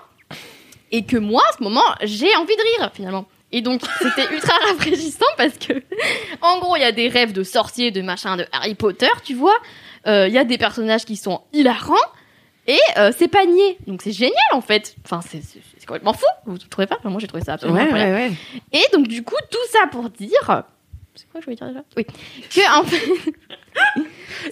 et 0.93 1.05
que 1.05 1.17
moi, 1.17 1.43
à 1.51 1.57
ce 1.57 1.63
moment, 1.63 1.83
j'ai 2.03 2.35
envie 2.37 2.57
de 2.57 2.79
rire 2.81 2.91
finalement. 2.95 3.27
Et 3.53 3.63
donc, 3.63 3.81
c'était 4.03 4.27
ultra 4.35 4.55
rafraîchissant 4.69 5.25
parce 5.37 5.57
que, 5.59 5.73
en 6.43 6.59
gros, 6.59 6.77
il 6.77 6.81
y 6.81 6.85
a 6.85 6.93
des 6.93 7.09
rêves 7.09 7.33
de 7.33 7.43
sorciers, 7.43 7.91
de 7.91 8.03
machin, 8.03 8.37
de 8.37 8.47
Harry 8.53 8.75
Potter, 8.75 9.09
tu 9.25 9.35
vois. 9.35 9.57
Euh, 10.07 10.29
Il 10.29 10.35
y 10.35 10.39
a 10.39 10.45
des 10.45 10.59
personnages 10.59 11.05
qui 11.05 11.17
sont 11.17 11.41
hilarants 11.53 11.95
et 12.67 12.79
euh, 12.99 13.11
c'est 13.17 13.29
pas 13.29 13.47
nié. 13.47 13.79
Donc, 13.87 14.03
c'est 14.03 14.13
génial 14.13 14.35
en 14.53 14.61
fait. 14.61 14.95
Enfin, 15.05 15.21
c'est 15.27 15.41
complètement 15.87 16.13
fou. 16.13 16.27
Vous 16.45 16.59
trouvez 16.59 16.87
pas? 16.87 16.97
Enfin, 16.99 17.09
Moi, 17.09 17.21
j'ai 17.21 17.27
trouvé 17.27 17.43
ça 17.43 17.55
absolument 17.55 17.79
Ouais, 17.79 17.85
incroyable. 17.87 18.15
ouais, 18.15 18.29
ouais. 18.29 18.81
Et 18.81 18.85
donc, 18.97 19.09
du 19.09 19.23
coup, 19.23 19.37
tout 19.51 19.59
ça 19.73 19.87
pour 19.91 20.11
dire. 20.11 20.65
C'est 21.21 21.29
quoi 21.31 21.41
que 21.41 21.47
je 21.47 21.47
voulais 21.47 21.57
dire 21.57 21.67
déjà 21.67 21.83
Oui. 21.97 22.05
Que, 22.05 22.79
en 22.79 22.85
fait. 22.85 23.33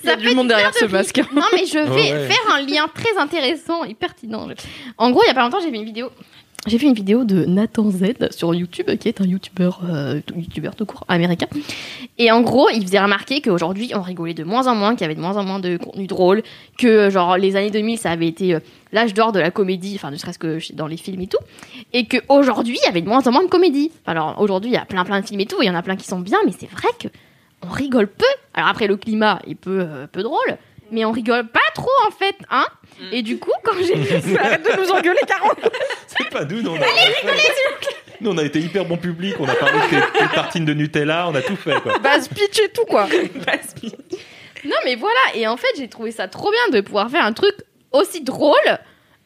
Il 0.02 0.06
y 0.06 0.10
a 0.10 0.16
du 0.16 0.34
monde 0.34 0.48
derrière 0.48 0.74
ce 0.74 0.84
masque. 0.86 1.18
Non, 1.32 1.42
mais 1.52 1.64
je 1.66 1.78
vais 1.78 2.12
Ouais. 2.12 2.28
faire 2.28 2.54
un 2.54 2.60
lien 2.62 2.88
très 2.92 3.16
intéressant 3.18 3.84
et 3.84 3.94
pertinent. 3.94 4.48
En 4.98 5.10
gros, 5.10 5.22
il 5.24 5.28
y 5.28 5.30
a 5.30 5.34
pas 5.34 5.42
longtemps, 5.42 5.60
j'ai 5.60 5.70
vu 5.70 5.76
une 5.76 5.84
vidéo. 5.84 6.10
J'ai 6.66 6.78
vu 6.78 6.88
une 6.88 6.94
vidéo 6.94 7.22
de 7.22 7.44
Nathan 7.44 7.88
Z 7.90 8.30
sur 8.32 8.52
YouTube, 8.52 8.90
qui 8.98 9.06
est 9.06 9.20
un 9.20 9.24
youtubeur, 9.24 9.82
euh, 9.88 10.20
tout 10.76 10.84
court 10.84 11.04
américain. 11.06 11.46
Et 12.18 12.32
en 12.32 12.40
gros, 12.40 12.68
il 12.70 12.82
faisait 12.82 12.98
remarquer 12.98 13.40
qu'aujourd'hui, 13.40 13.92
on 13.94 14.02
rigolait 14.02 14.34
de 14.34 14.42
moins 14.42 14.66
en 14.66 14.74
moins, 14.74 14.96
qu'il 14.96 15.02
y 15.02 15.04
avait 15.04 15.14
de 15.14 15.20
moins 15.20 15.36
en 15.36 15.44
moins 15.44 15.60
de 15.60 15.76
contenu 15.76 16.08
drôle, 16.08 16.42
que 16.76 17.08
genre 17.08 17.36
les 17.36 17.54
années 17.54 17.70
2000, 17.70 17.98
ça 17.98 18.10
avait 18.10 18.26
été 18.26 18.54
euh, 18.54 18.60
l'âge 18.90 19.14
d'or 19.14 19.30
de 19.30 19.38
la 19.38 19.52
comédie, 19.52 19.92
enfin 19.94 20.10
ne 20.10 20.16
serait-ce 20.16 20.40
que 20.40 20.58
dans 20.74 20.88
les 20.88 20.96
films 20.96 21.20
et 21.20 21.28
tout, 21.28 21.38
et 21.92 22.06
qu'aujourd'hui, 22.06 22.76
il 22.82 22.84
y 22.84 22.88
avait 22.88 23.02
de 23.02 23.08
moins 23.08 23.24
en 23.24 23.30
moins 23.30 23.44
de 23.44 23.48
comédie. 23.48 23.92
Alors 24.04 24.34
aujourd'hui, 24.40 24.70
il 24.70 24.74
y 24.74 24.78
a 24.78 24.84
plein 24.84 25.04
plein 25.04 25.20
de 25.20 25.26
films 25.26 25.40
et 25.40 25.46
tout, 25.46 25.62
il 25.62 25.66
y 25.66 25.70
en 25.70 25.76
a 25.76 25.82
plein 25.82 25.94
qui 25.94 26.06
sont 26.06 26.18
bien, 26.18 26.38
mais 26.44 26.52
c'est 26.58 26.70
vrai 26.70 26.88
que 26.98 27.06
on 27.62 27.68
rigole 27.68 28.08
peu. 28.08 28.24
Alors 28.54 28.68
après, 28.68 28.88
le 28.88 28.96
climat 28.96 29.40
est 29.46 29.54
peu, 29.54 29.80
euh, 29.80 30.06
peu 30.10 30.24
drôle, 30.24 30.58
mais 30.90 31.04
on 31.04 31.12
rigole 31.12 31.46
pas 31.48 31.60
trop 31.74 31.90
en 32.06 32.10
fait, 32.10 32.36
hein 32.50 32.66
Et 33.12 33.22
du 33.22 33.38
coup, 33.38 33.52
quand 33.62 33.72
j'ai 33.78 33.94
vu 33.94 34.36
Arrête 34.36 34.62
de 34.62 34.80
nous 34.80 34.90
engueuler, 34.90 35.20
Caro. 35.26 35.52
C'est 36.06 36.30
pas 36.30 36.44
nous, 36.44 36.62
nous, 36.62 36.70
on 36.70 36.76
a 36.76 36.86
Nous, 38.20 38.30
on 38.30 38.38
a 38.38 38.42
été 38.44 38.60
hyper 38.60 38.84
bon 38.84 38.96
public, 38.96 39.34
on 39.38 39.48
a 39.48 39.54
parlé 39.54 39.78
de 39.78 39.86
tes, 39.90 40.18
tes 40.18 40.34
tartines 40.34 40.64
de 40.64 40.74
Nutella, 40.74 41.28
on 41.28 41.34
a 41.34 41.42
tout 41.42 41.56
fait, 41.56 41.80
quoi. 41.80 41.98
Base 41.98 42.28
pitch 42.28 42.58
et 42.60 42.68
tout, 42.70 42.84
quoi. 42.84 43.08
Non, 44.64 44.76
mais 44.84 44.96
voilà. 44.96 45.20
Et 45.34 45.46
en 45.46 45.56
fait, 45.56 45.68
j'ai 45.76 45.86
trouvé 45.88 46.10
ça 46.10 46.26
trop 46.26 46.50
bien 46.50 46.76
de 46.76 46.80
pouvoir 46.84 47.08
faire 47.10 47.24
un 47.24 47.32
truc 47.32 47.54
aussi 47.92 48.22
drôle. 48.22 48.56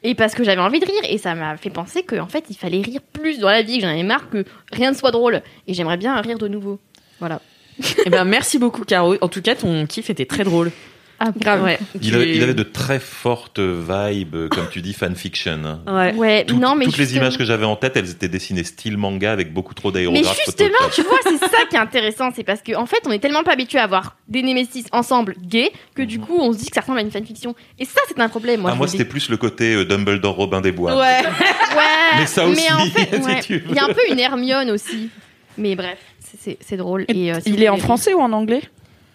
Et 0.03 0.15
parce 0.15 0.35
que 0.35 0.45
j'avais 0.45 0.61
envie 0.61 0.81
de 0.81 0.85
rire. 0.87 1.03
Et 1.09 1.17
ça 1.17 1.35
m'a 1.35 1.57
fait 1.57 1.71
penser 1.71 2.03
qu'en 2.03 2.27
fait, 2.27 2.45
il 2.51 2.57
fallait 2.57 2.83
rire 2.83 3.01
plus 3.13 3.39
dans 3.39 3.49
la 3.49 3.63
vie. 3.63 3.77
Que 3.79 3.83
j'en 3.83 3.91
avais 3.91 4.03
marre 4.03 4.29
que 4.29 4.45
rien 4.73 4.91
ne 4.91 4.97
soit 4.97 5.13
drôle. 5.13 5.43
Et 5.67 5.73
j'aimerais 5.73 5.97
bien 5.97 6.21
rire 6.21 6.39
de 6.39 6.49
nouveau. 6.49 6.79
Voilà. 7.21 7.41
Eh 8.05 8.11
ben, 8.11 8.25
merci 8.25 8.59
beaucoup, 8.59 8.85
Caro. 8.85 9.17
En 9.21 9.29
tout 9.29 9.41
cas, 9.41 9.55
ton 9.55 9.87
kiff 9.87 10.11
était 10.11 10.27
très 10.27 10.45
drôle. 10.45 10.71
Ah, 11.23 11.31
Grave. 11.37 11.63
Ouais. 11.63 11.79
Il 12.01 12.15
avait, 12.15 12.35
il 12.35 12.43
avait 12.43 12.55
de 12.55 12.63
très 12.63 12.99
fortes 12.99 13.61
vibes, 13.61 14.49
comme 14.49 14.69
tu 14.71 14.81
dis, 14.81 14.95
fanfiction. 14.95 15.81
Ouais. 15.87 16.47
Non, 16.55 16.75
mais 16.75 16.87
toutes 16.87 16.97
les 16.97 17.05
justement- 17.05 17.23
images 17.25 17.37
que 17.39 17.45
j'avais 17.45 17.67
en 17.67 17.77
tête, 17.77 17.97
elles 17.97 18.11
étaient 18.11 18.29
dessinées 18.29 18.65
style 18.65 18.97
manga 18.97 19.31
avec 19.31 19.53
beaucoup 19.53 19.75
trop 19.75 19.89
Mais 19.91 19.95
d'aérographes. 20.01 20.39
justement, 20.47 20.69
Photoshop. 20.81 21.03
tu 21.03 21.03
vois, 21.09 21.19
c'est 21.25 21.39
ça 21.39 21.59
qui 21.69 21.77
est 21.77 21.79
intéressant. 21.79 22.31
C'est 22.35 22.43
parce 22.43 22.63
qu'en 22.63 22.81
en 22.83 22.87
fait, 22.87 23.03
on 23.07 23.11
est 23.13 23.19
tellement 23.19 23.43
pas 23.43 23.53
habitué 23.53 23.79
à 23.79 23.87
voir 23.87 24.17
des 24.29 24.43
Némésis 24.43 24.87
ensemble 24.93 25.35
gays 25.43 25.73
que 25.95 26.03
du 26.03 26.19
coup, 26.21 26.39
on 26.41 26.53
se 26.55 26.59
dit 26.59 26.69
que 26.69 26.75
ça 26.75 26.81
ressemble 26.81 26.99
à 26.99 27.03
une 27.03 27.11
fanfiction. 27.11 27.55
Et 27.79 27.85
ça, 27.85 28.01
c'est 28.09 28.19
un 28.19 28.29
problème. 28.31 28.61
Moi, 28.63 28.71
Ah, 28.73 28.77
moi, 28.77 28.89
c'était 28.89 29.05
plus 29.05 29.29
le 29.29 29.37
côté 29.37 29.75
euh, 29.75 29.85
Dumbledore 29.85 30.35
Robin 30.37 30.61
des 30.63 30.73
Bois. 30.73 30.97
Ouais. 30.99 31.21
Ouais, 31.71 32.19
Mais 32.19 32.27
ça 32.27 32.47
aussi, 32.47 32.67
en 32.73 32.85
fait, 32.87 33.11
si 33.43 33.61
il 33.69 33.75
y 33.77 33.79
a 33.79 33.85
un 33.85 33.93
peu 33.93 34.01
une 34.11 34.19
Hermione 34.19 34.71
aussi. 34.71 35.09
Mais 35.57 35.77
bref, 35.77 35.99
c'est- 36.41 36.77
drôle. 36.77 37.05
Et, 37.09 37.33
euh, 37.33 37.39
si 37.45 37.51
Il 37.53 37.63
est 37.63 37.69
en 37.69 37.77
français 37.77 38.13
ou 38.15 38.21
en 38.21 38.33
anglais? 38.33 38.63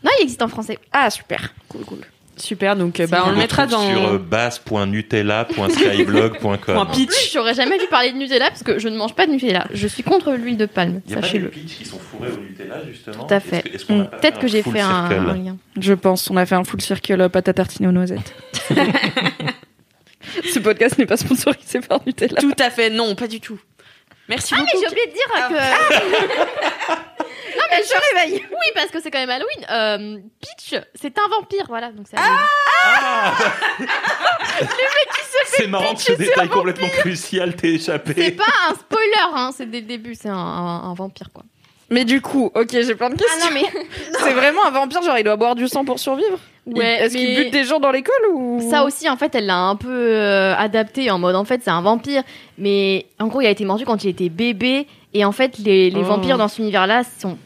Non, 0.05 0.11
il 0.19 0.23
existe 0.23 0.41
en 0.43 0.47
français. 0.47 0.77
Ah, 0.93 1.09
super. 1.09 1.53
Cool, 1.67 1.83
cool. 1.85 1.99
Super, 2.37 2.75
donc 2.75 3.01
bah, 3.09 3.23
On 3.25 3.29
on 3.29 3.31
le 3.31 3.37
mettra 3.37 3.65
dans. 3.65 3.79
sur 3.89 4.07
euh, 4.09 4.17
base.nutella.skyblog.com. 4.17 6.77
En 6.77 6.85
plus, 6.85 7.07
j'aurais 7.33 7.53
jamais 7.53 7.77
dû 7.79 7.85
parler 7.87 8.11
de 8.11 8.17
Nutella 8.17 8.49
parce 8.49 8.61
que 8.63 8.77
je 8.77 8.89
ne 8.89 8.97
mange 8.97 9.15
pas 9.15 9.25
de 9.25 9.31
Nutella. 9.31 9.65
Je 9.73 9.87
suis 9.87 10.03
contre 10.03 10.33
l'huile 10.33 10.57
de 10.57 10.65
palme, 10.65 10.99
Il 11.05 11.11
y 11.11 11.13
a 11.13 11.15
pas 11.15 11.21
des 11.21 11.27
sachez-le. 11.27 11.47
pitchs 11.49 11.77
qui 11.77 11.85
sont 11.85 11.97
fourrés 11.97 12.31
au 12.33 12.37
Nutella, 12.41 12.81
justement 12.91 13.23
Tout 13.25 13.33
à 13.33 13.39
fait. 13.39 13.59
Est-ce 13.59 13.63
que- 13.69 13.75
est-ce 13.75 13.85
qu'on 13.85 14.01
a 14.01 14.03
Mm. 14.03 14.09
pas 14.09 14.17
Peut-être 14.17 14.39
que 14.39 14.47
j'ai 14.47 14.63
full 14.63 14.73
fait 14.73 14.81
un, 14.81 15.07
circle 15.09 15.29
un 15.29 15.33
lien. 15.33 15.55
Je 15.79 15.93
pense, 15.93 16.29
on 16.29 16.35
a 16.35 16.45
fait 16.45 16.55
un 16.55 16.65
full 16.65 16.81
circle 16.81 17.21
euh, 17.21 17.29
pâte 17.29 17.47
à 17.47 17.53
tartiner 17.53 17.87
aux 17.87 17.93
noisettes. 17.93 18.33
Ce 20.43 20.59
podcast 20.59 20.97
n'est 20.97 21.05
pas 21.05 21.17
sponsorisé 21.17 21.79
par 21.79 22.01
Nutella. 22.05 22.41
Tout 22.41 22.51
à 22.59 22.69
fait, 22.69 22.89
non, 22.89 23.15
pas 23.15 23.27
du 23.27 23.39
tout. 23.39 23.59
Merci 24.27 24.55
Ah, 24.57 24.61
mais 24.63 24.71
j'ai 24.79 24.87
oublié 24.87 25.07
de 25.07 25.11
dire 25.13 25.31
Ah. 25.35 25.47
que. 25.49 25.53
non, 27.57 27.63
mais 27.71 27.83
je 27.83 27.93
réveille. 28.15 28.45
Oui, 28.49 28.67
parce 28.73 28.87
que 28.87 28.99
c'est 29.01 29.11
quand 29.11 29.19
même 29.19 29.29
Halloween. 29.29 29.65
Euh, 29.69 30.17
Peach, 30.41 30.81
c'est 30.95 31.17
un 31.19 31.27
vampire, 31.29 31.65
voilà. 31.67 31.91
Donc 31.91 32.07
c'est 32.09 32.17
Halloween. 32.17 32.39
Ah 32.85 33.33
C'est 35.47 35.67
marrant 35.67 35.93
que 35.95 36.01
ce 36.01 36.13
détail 36.13 36.49
complètement 36.49 36.89
crucial 36.89 37.55
t'ait 37.55 37.77
C'est 37.77 37.91
échappé. 37.91 38.31
pas 38.31 38.43
un 38.69 38.75
spoiler, 38.75 39.11
hein. 39.33 39.51
C'est 39.55 39.69
dès 39.69 39.81
le 39.81 39.85
début, 39.87 40.15
c'est 40.15 40.29
un, 40.29 40.35
un- 40.35 40.89
un 40.89 40.93
vampire, 40.93 41.29
quoi. 41.33 41.43
Mais 41.89 42.03
du 42.03 42.19
coup, 42.21 42.51
ok, 42.55 42.69
j'ai 42.71 42.95
plein 42.95 43.09
de 43.11 43.15
Ah 43.19 43.23
questions. 43.23 43.51
non, 43.53 43.53
mais. 43.53 43.65
C'est 44.19 44.33
vraiment 44.33 44.65
un 44.65 44.71
vampire, 44.71 45.03
genre 45.03 45.17
il 45.19 45.23
doit 45.23 45.35
boire 45.35 45.53
du 45.55 45.67
sang 45.67 45.85
pour 45.85 45.99
survivre? 45.99 46.39
Ouais, 46.65 47.01
Est-ce 47.01 47.15
qu'il 47.15 47.35
bute 47.35 47.51
des 47.53 47.63
gens 47.63 47.79
dans 47.79 47.91
l'école 47.91 48.15
ou 48.33 48.59
Ça 48.71 48.83
aussi, 48.85 49.07
en 49.09 49.17
fait, 49.17 49.35
elle 49.35 49.45
l'a 49.45 49.57
un 49.59 49.75
peu 49.75 49.89
euh, 49.91 50.55
adapté 50.57 51.11
en 51.11 51.19
mode, 51.19 51.35
en 51.35 51.45
fait, 51.45 51.61
c'est 51.63 51.69
un 51.69 51.81
vampire. 51.81 52.23
Mais 52.57 53.05
en 53.19 53.27
gros, 53.27 53.41
il 53.41 53.45
a 53.47 53.51
été 53.51 53.65
mordu 53.65 53.85
quand 53.85 54.03
il 54.03 54.09
était 54.09 54.29
bébé. 54.29 54.87
Et 55.13 55.23
en 55.25 55.31
fait, 55.31 55.57
les, 55.59 55.89
les 55.91 55.99
Oh. 56.01 56.03
vampires 56.03 56.37
dans 56.37 56.47
cet 56.47 56.59
univers-là 56.59 57.03
sont 57.19 57.37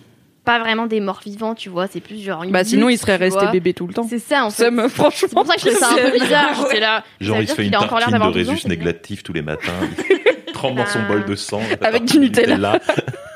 pas 0.46 0.58
vraiment 0.60 0.86
des 0.88 1.00
morts 1.02 1.20
vivants, 1.24 1.54
tu 1.54 1.70
vois. 1.70 1.88
C'est 1.88 2.00
plus 2.00 2.18
genre. 2.24 2.44
une 2.44 2.52
Bah 2.52 2.64
sinon, 2.64 2.88
lutte, 2.88 2.96
il 2.96 3.00
serait 3.00 3.18
resté 3.18 3.42
vois. 3.42 3.52
bébé 3.52 3.74
tout 3.74 3.86
le 3.88 3.94
temps. 3.94 4.08
C'est 4.10 4.20
ça, 4.20 4.46
en 4.46 4.50
fait. 4.52 4.64
Ça 4.64 4.72
me, 4.72 4.88
franchement. 4.88 5.28
C'est 5.30 5.36
pour 5.36 5.46
ça 5.46 5.56
que 5.56 5.62
je 5.62 5.66
trouvais 5.68 5.80
ça 5.80 5.92
un 5.92 6.10
peu 6.12 6.20
bizarre. 6.20 6.54
J'étais 6.56 6.80
là. 6.80 7.04
Genre, 7.20 7.38
il 7.42 7.48
se 7.48 7.54
fait 7.56 7.68
une 7.68 7.76
a 7.76 7.82
encore 7.84 8.00
l'air 8.00 8.08
tartine 8.10 8.14
de 8.14 8.14
d'avoir 8.14 8.32
12 8.32 8.50
ans, 8.50 8.54
résus 8.54 8.68
néglatif 8.68 9.22
tous 9.24 9.34
les 9.34 9.42
matins. 9.42 9.74
Il 10.62 10.76
dans 10.76 10.86
son 10.88 11.00
Ah. 11.06 11.08
bol 11.08 11.24
de 11.26 11.36
sang. 11.36 11.62
Avec 11.82 12.04
du 12.06 12.20
Nutella. 12.20 12.80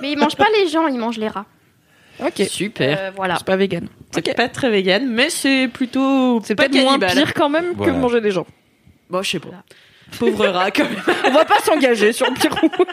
Mais 0.02 0.12
il 0.12 0.18
mange 0.18 0.36
pas 0.36 0.48
les 0.60 0.68
gens, 0.68 0.88
il 0.88 0.98
mange 0.98 1.18
les 1.18 1.30
rats. 1.30 1.46
Ok. 2.20 2.44
Super. 2.48 2.98
Euh, 3.00 3.12
voilà. 3.16 3.36
C'est 3.38 3.46
pas 3.46 3.56
vegan. 3.56 3.88
C'est 4.12 4.36
pas 4.36 4.50
très 4.50 4.70
vegan, 4.70 5.08
mais 5.08 5.30
c'est 5.30 5.68
plutôt. 5.68 6.42
C'est 6.44 6.56
pas 6.56 6.70
peut-être 6.70 6.84
moins 6.84 7.00
pire 7.00 7.34
quand 7.34 7.50
même 7.50 7.74
Voilà. 7.76 7.94
que 7.94 7.98
manger 7.98 8.22
des 8.22 8.32
gens. 8.32 8.46
Bon, 9.10 9.22
je 9.24 9.32
sais 9.32 9.40
pas. 9.40 9.64
Pauvre 10.20 10.48
rat, 10.48 10.70
quand 10.72 10.84
même. 10.90 11.02
On 11.26 11.32
va 11.32 11.46
pas 11.46 11.60
s'engager 11.60 12.14
sur 12.14 12.28
le 12.28 12.34
pire 12.36 12.52
coup. 12.56 12.70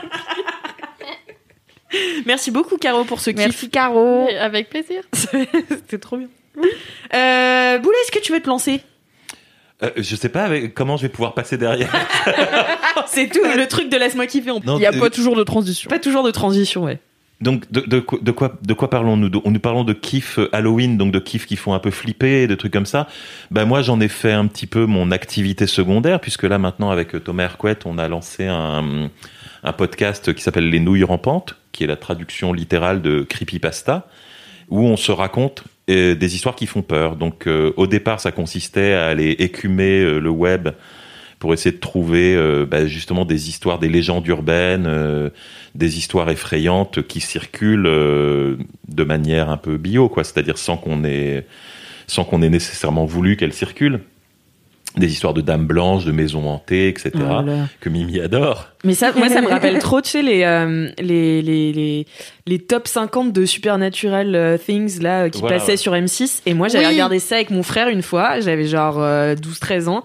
Merci 2.24 2.50
beaucoup, 2.50 2.76
Caro, 2.76 3.04
pour 3.04 3.20
ce 3.20 3.30
kiff. 3.30 3.38
Merci 3.40 3.68
Caro. 3.70 4.28
Avec 4.38 4.70
plaisir. 4.70 5.02
C'était 5.12 5.98
trop 5.98 6.16
bien. 6.16 6.28
Euh, 7.14 7.78
Boulet, 7.78 7.96
est-ce 8.04 8.12
que 8.12 8.20
tu 8.22 8.32
veux 8.32 8.40
te 8.40 8.48
lancer? 8.48 8.80
Euh, 9.82 9.90
je 9.96 10.14
sais 10.14 10.28
pas 10.28 10.42
avec- 10.44 10.74
comment 10.74 10.96
je 10.96 11.02
vais 11.02 11.08
pouvoir 11.08 11.34
passer 11.34 11.56
derrière. 11.56 11.90
C'est 13.06 13.28
tout 13.28 13.40
le 13.42 13.66
truc 13.66 13.88
de 13.88 13.96
laisse-moi 13.96 14.26
kiffer. 14.26 14.52
Il 14.76 14.80
y 14.82 14.86
a 14.86 14.92
euh, 14.94 15.00
pas 15.00 15.10
toujours 15.10 15.34
de 15.36 15.42
transition. 15.42 15.88
Pas 15.88 15.98
toujours 15.98 16.22
de 16.22 16.30
transition, 16.30 16.84
ouais. 16.84 16.98
Donc 17.40 17.70
de, 17.72 17.80
de, 17.80 18.00
quoi- 18.32 18.90
parlons-nous 18.90 19.30
Nous 19.44 19.60
parlons 19.60 19.84
de 19.84 19.94
kiff 19.94 20.38
euh, 20.38 20.48
Halloween, 20.52 20.98
donc 20.98 21.10
de 21.10 21.18
kiff 21.18 21.46
qui 21.46 21.56
font 21.56 21.72
un 21.72 21.78
peu 21.78 21.90
flipper, 21.90 22.46
de 22.46 22.54
trucs 22.54 22.72
comme 22.72 22.86
ça. 22.86 23.08
Ben 23.50 23.64
moi 23.64 23.80
j'en 23.80 23.98
ai 24.00 24.08
fait 24.08 24.32
un 24.32 24.46
petit 24.46 24.66
peu 24.66 24.84
mon 24.84 25.10
activité 25.10 25.66
secondaire 25.66 26.20
puisque 26.20 26.42
là 26.42 26.58
maintenant 26.58 26.90
avec 26.90 27.14
euh, 27.14 27.20
Thomas 27.20 27.44
Hercouet 27.44 27.78
on 27.86 27.96
a 27.96 28.08
lancé 28.08 28.46
un, 28.46 29.10
un 29.64 29.72
podcast 29.72 30.34
qui 30.34 30.42
s'appelle 30.42 30.68
Les 30.68 30.80
Nouilles 30.80 31.04
rampantes, 31.04 31.56
qui 31.72 31.84
est 31.84 31.86
la 31.86 31.96
traduction 31.96 32.52
littérale 32.52 33.00
de 33.00 33.22
creepypasta, 33.22 34.06
où 34.68 34.84
on 34.86 34.98
se 34.98 35.10
raconte 35.10 35.64
euh, 35.88 36.14
des 36.14 36.34
histoires 36.34 36.54
qui 36.56 36.66
font 36.66 36.82
peur. 36.82 37.16
Donc 37.16 37.46
au 37.48 37.86
départ 37.86 38.20
ça 38.20 38.32
consistait 38.32 38.92
à 38.92 39.06
aller 39.06 39.30
écumer 39.38 40.04
le 40.20 40.30
web 40.30 40.68
pour 41.40 41.52
essayer 41.54 41.74
de 41.74 41.80
trouver 41.80 42.36
euh, 42.36 42.66
bah, 42.66 42.86
justement 42.86 43.24
des 43.24 43.48
histoires, 43.48 43.78
des 43.80 43.88
légendes 43.88 44.26
urbaines, 44.28 44.84
euh, 44.86 45.30
des 45.74 45.98
histoires 45.98 46.30
effrayantes 46.30 47.02
qui 47.06 47.20
circulent 47.20 47.86
euh, 47.86 48.56
de 48.88 49.04
manière 49.04 49.48
un 49.50 49.56
peu 49.56 49.76
bio, 49.78 50.08
quoi, 50.08 50.22
c'est-à-dire 50.22 50.58
sans 50.58 50.76
qu'on 50.76 51.02
ait, 51.02 51.46
sans 52.06 52.24
qu'on 52.24 52.42
ait 52.42 52.50
nécessairement 52.50 53.06
voulu 53.06 53.36
qu'elles 53.36 53.54
circulent. 53.54 54.00
Des 54.96 55.06
histoires 55.12 55.34
de 55.34 55.40
dames 55.40 55.66
blanches, 55.66 56.04
de 56.04 56.10
maisons 56.10 56.48
hantées, 56.48 56.88
etc. 56.88 57.12
que 57.80 57.88
Mimi 57.88 58.18
adore. 58.18 58.66
Mais 58.82 58.94
ça, 58.94 59.12
moi, 59.12 59.28
ça 59.28 59.40
me 59.40 59.46
rappelle 59.46 59.78
trop, 59.80 60.00
tu 60.00 60.10
sais, 60.10 60.22
les, 60.22 60.42
euh, 60.42 60.90
les, 60.98 61.42
les, 61.42 61.72
les, 61.72 62.06
les 62.48 62.58
top 62.58 62.88
50 62.88 63.32
de 63.32 63.44
Supernatural 63.46 64.58
Things, 64.66 65.00
là, 65.00 65.30
qui 65.30 65.40
Voilà, 65.40 65.58
passaient 65.58 65.72
ouais. 65.72 65.76
sur 65.76 65.92
M6. 65.94 66.42
Et 66.46 66.54
moi, 66.54 66.66
j'avais 66.66 66.86
Oui. 66.86 66.92
regardé 66.94 67.20
ça 67.20 67.36
avec 67.36 67.50
mon 67.50 67.62
frère 67.62 67.88
une 67.88 68.02
fois. 68.02 68.40
J'avais 68.40 68.66
genre 68.66 69.00
euh, 69.00 69.36
12-13 69.36 69.86
ans. 69.88 70.04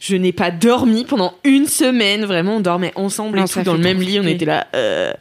Je 0.00 0.16
n'ai 0.16 0.32
pas 0.32 0.50
dormi 0.50 1.04
pendant 1.04 1.34
une 1.44 1.66
semaine. 1.66 2.24
Vraiment, 2.24 2.56
on 2.56 2.60
dormait 2.60 2.92
ensemble 2.94 3.38
Non, 3.38 3.46
et 3.46 3.48
tout, 3.48 3.62
dans 3.62 3.74
le 3.74 3.80
même 3.80 4.00
lit. 4.00 4.20
On 4.20 4.26
était 4.26 4.44
là. 4.44 4.66
Euh... 4.74 5.12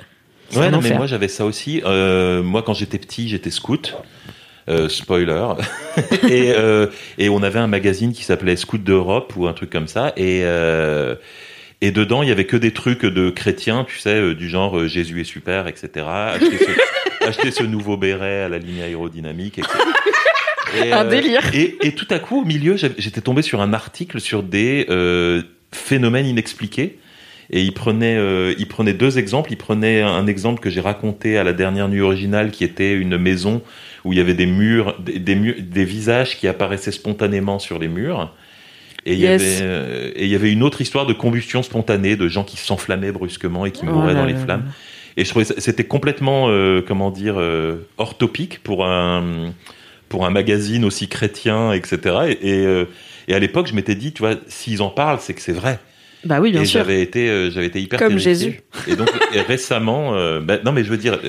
Ouais, 0.56 0.70
non, 0.70 0.80
mais 0.82 0.96
moi 0.96 1.08
j'avais 1.08 1.28
ça 1.28 1.46
aussi. 1.46 1.82
Euh, 1.86 2.42
moi, 2.42 2.64
quand 2.64 2.74
j'étais 2.74 2.98
petit, 2.98 3.28
j'étais 3.28 3.52
scout. 3.52 3.96
Euh, 4.70 4.90
spoiler. 4.90 5.54
et, 6.30 6.52
euh, 6.52 6.88
et 7.18 7.30
on 7.30 7.42
avait 7.42 7.60
un 7.60 7.68
magazine 7.68 8.12
qui 8.12 8.24
s'appelait 8.26 8.58
Scout 8.58 8.84
d'Europe 8.84 9.34
ou 9.38 9.48
un 9.48 9.54
truc 9.54 9.70
comme 9.70 9.88
ça. 9.88 10.12
Et, 10.18 10.42
euh, 10.44 11.16
et 11.80 11.92
dedans, 11.92 12.22
il 12.22 12.28
y 12.28 12.34
avait 12.34 12.46
que 12.46 12.58
des 12.58 12.72
trucs 12.72 13.06
de 13.06 13.30
chrétiens, 13.30 13.86
tu 13.88 13.98
sais, 13.98 14.36
du 14.36 14.50
genre 14.50 14.86
Jésus 14.88 15.22
est 15.22 15.26
super, 15.26 15.68
etc. 15.68 16.06
Acheter 16.06 16.58
ce, 16.58 17.26
acheter 17.28 17.52
ce 17.52 17.64
nouveau 17.64 17.96
béret 17.96 18.44
à 18.44 18.50
la 18.50 18.58
ligne 18.58 18.82
aérodynamique, 18.82 19.60
etc. 19.60 19.74
Et, 20.76 20.92
Un 20.92 21.06
euh, 21.06 21.10
délire. 21.10 21.42
Et, 21.54 21.78
et 21.82 21.92
tout 21.94 22.08
à 22.10 22.20
coup, 22.20 22.42
au 22.42 22.46
milieu, 22.46 22.76
j'étais 22.78 23.22
tombé 23.22 23.42
sur 23.42 23.62
un 23.62 23.74
article 23.74 24.20
sur 24.20 24.44
des 24.44 24.86
euh, 24.90 25.42
phénomènes 25.72 26.26
inexpliqués. 26.26 27.00
Et 27.50 27.62
il 27.62 27.74
prenait, 27.74 28.18
euh, 28.18 28.54
il 28.58 28.68
prenait 28.68 28.94
deux 28.94 29.18
exemples. 29.18 29.52
Il 29.54 29.58
prenait 29.58 30.02
un 30.02 30.28
exemple 30.28 30.60
que 30.60 30.70
j'ai 30.70 30.82
raconté 30.82 31.38
à 31.38 31.44
la 31.46 31.54
dernière 31.54 31.88
nuit 31.88 32.02
originale, 32.02 32.52
qui 32.52 32.64
était 32.66 32.94
une 32.94 33.18
maison 33.18 33.62
où 34.04 34.12
il 34.14 34.18
y 34.20 34.22
avait 34.22 34.34
des 34.34 34.46
murs, 34.46 35.00
des, 35.00 35.20
des, 35.20 35.36
murs- 35.36 35.56
des 35.62 35.86
visages 35.86 36.38
qui 36.38 36.48
apparaissaient 36.48 36.92
spontanément 36.92 37.60
sur 37.60 37.80
les 37.80 37.88
murs. 37.88 38.34
Et 39.06 39.14
il, 39.14 39.20
Yes. 39.20 39.42
y 39.62 39.64
avait, 39.64 40.10
et 40.18 40.24
il 40.26 40.30
y 40.30 40.36
avait 40.36 40.52
une 40.52 40.64
autre 40.64 40.82
histoire 40.82 41.06
de 41.06 41.14
combustion 41.14 41.64
spontanée, 41.64 42.18
de 42.18 42.28
gens 42.28 42.44
qui 42.44 42.58
s'enflammaient 42.58 43.14
brusquement 43.14 43.66
et 43.66 43.72
qui 43.72 43.86
Oh 43.88 43.94
mouraient 43.94 44.14
dans 44.16 44.26
les 44.26 44.36
flammes. 44.36 44.66
Et 45.16 45.24
je 45.24 45.30
trouvais 45.30 45.46
c'était 45.46 45.86
complètement, 45.86 46.50
euh, 46.50 46.82
comment 46.86 47.10
dire, 47.10 47.36
euh, 47.40 47.88
hors 47.98 48.18
topique 48.18 48.60
pour 48.62 48.86
un, 48.86 49.54
pour 50.10 50.26
un 50.26 50.30
magazine 50.30 50.86
aussi 50.86 51.08
chrétien, 51.08 51.74
etc. 51.74 52.38
Et, 52.42 52.50
et, 52.50 52.66
euh, 52.66 52.86
et 53.28 53.36
à 53.36 53.40
l'époque, 53.40 53.68
je 53.68 53.74
m'étais 53.74 53.96
dit, 53.96 54.14
tu 54.14 54.22
vois, 54.22 54.36
s'ils 54.48 54.82
en 54.82 54.90
parlent, 54.90 55.20
c'est 55.20 55.34
que 55.34 55.42
c'est 55.42 55.54
vrai. 55.54 55.80
Bah 56.24 56.40
oui, 56.42 56.52
bien 56.52 56.62
et 56.62 56.66
sûr. 56.66 56.80
j'avais 56.80 57.02
été, 57.02 57.30
euh, 57.30 57.52
j'avais 57.52 57.68
été 57.68 57.80
hyper 57.80 58.00
Comme 58.00 58.10
terrifié. 58.10 58.34
Jésus. 58.34 58.62
Et 58.88 58.96
donc 58.96 59.10
et 59.34 59.42
récemment, 59.42 60.16
euh, 60.16 60.40
ben, 60.40 60.60
non 60.66 60.72
mais 60.72 60.84
je 60.84 60.90
veux 60.90 60.98
dire, 60.98 61.20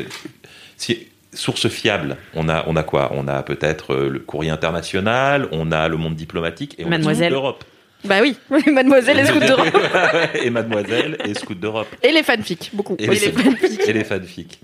si, 0.76 1.08
source 1.32 1.68
fiable, 1.68 2.16
on 2.34 2.48
a, 2.48 2.64
on 2.66 2.76
a 2.76 2.82
quoi? 2.82 3.12
On 3.14 3.28
a 3.28 3.42
peut-être 3.42 3.94
le 3.94 4.18
courrier 4.18 4.50
international, 4.50 5.48
on 5.52 5.72
a 5.72 5.88
le 5.88 5.96
monde 5.96 6.14
diplomatique 6.14 6.74
et 6.78 6.84
on 6.84 6.92
a 6.92 7.28
l'Europe. 7.28 7.64
Bah 8.04 8.20
oui, 8.22 8.36
Mademoiselle 8.72 9.18
et 9.18 9.26
Scout 9.26 9.42
d'Europe. 9.42 9.76
et 10.42 10.50
Mademoiselle 10.50 11.18
et 11.24 11.34
Scout 11.34 11.58
d'Europe. 11.58 11.88
Et 12.02 12.12
les 12.12 12.22
fanfics, 12.22 12.70
beaucoup. 12.72 12.96
Et, 12.98 13.06
les, 13.08 13.34
et 13.88 13.92
les 13.92 14.04
fanfics. 14.04 14.60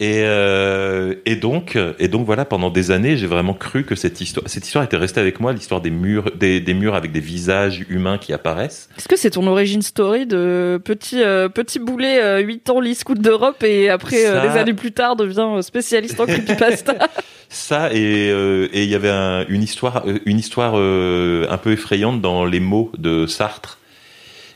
Et, 0.00 0.22
euh, 0.24 1.14
et 1.24 1.36
donc, 1.36 1.78
et 2.00 2.08
donc 2.08 2.26
voilà, 2.26 2.44
pendant 2.44 2.68
des 2.70 2.90
années, 2.90 3.16
j'ai 3.16 3.28
vraiment 3.28 3.54
cru 3.54 3.84
que 3.84 3.94
cette 3.94 4.20
histoire, 4.20 4.48
cette 4.48 4.66
histoire 4.66 4.84
était 4.84 4.96
restée 4.96 5.20
avec 5.20 5.38
moi, 5.38 5.52
l'histoire 5.52 5.80
des 5.80 5.90
murs, 5.90 6.32
des, 6.34 6.58
des 6.60 6.74
murs 6.74 6.96
avec 6.96 7.12
des 7.12 7.20
visages 7.20 7.84
humains 7.88 8.18
qui 8.18 8.32
apparaissent. 8.32 8.88
Est-ce 8.98 9.06
que 9.06 9.16
c'est 9.16 9.30
ton 9.30 9.46
origin 9.46 9.82
story 9.82 10.26
de 10.26 10.80
petit, 10.84 11.22
euh, 11.22 11.48
petit 11.48 11.78
boulet, 11.78 12.20
euh, 12.20 12.40
8 12.40 12.68
ans, 12.70 12.80
lit 12.80 12.96
scout 12.96 13.20
d'Europe 13.20 13.62
et 13.62 13.88
après, 13.88 14.26
euh, 14.26 14.42
Ça- 14.42 14.48
des 14.48 14.58
années 14.58 14.74
plus 14.74 14.90
tard, 14.92 15.14
devient 15.14 15.46
euh, 15.58 15.62
spécialiste 15.62 16.18
en 16.18 16.26
creepypasta? 16.26 16.94
Ça 17.48 17.92
et 17.92 18.30
euh, 18.32 18.66
et 18.72 18.82
il 18.82 18.90
y 18.90 18.96
avait 18.96 19.10
un- 19.10 19.46
une 19.48 19.62
histoire, 19.62 20.02
euh, 20.08 20.18
une 20.26 20.40
histoire 20.40 20.72
euh, 20.76 21.46
un 21.50 21.56
peu 21.56 21.70
effrayante 21.70 22.20
dans 22.20 22.44
les 22.44 22.58
mots 22.58 22.90
de 22.98 23.26
Sartre. 23.26 23.78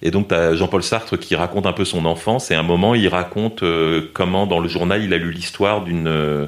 Et 0.02 0.10
donc, 0.10 0.28
t'as 0.28 0.54
Jean-Paul 0.54 0.82
Sartre 0.82 1.18
qui 1.18 1.34
raconte 1.34 1.66
un 1.66 1.72
peu 1.72 1.84
son 1.84 2.04
enfance, 2.04 2.50
et 2.50 2.54
à 2.54 2.60
un 2.60 2.62
moment, 2.62 2.94
il 2.94 3.08
raconte 3.08 3.62
euh, 3.62 4.10
comment, 4.14 4.46
dans 4.46 4.60
le 4.60 4.68
journal, 4.68 5.02
il 5.02 5.12
a 5.12 5.18
lu 5.18 5.30
l'histoire 5.32 5.82
d'une 5.82 6.06
euh, 6.08 6.46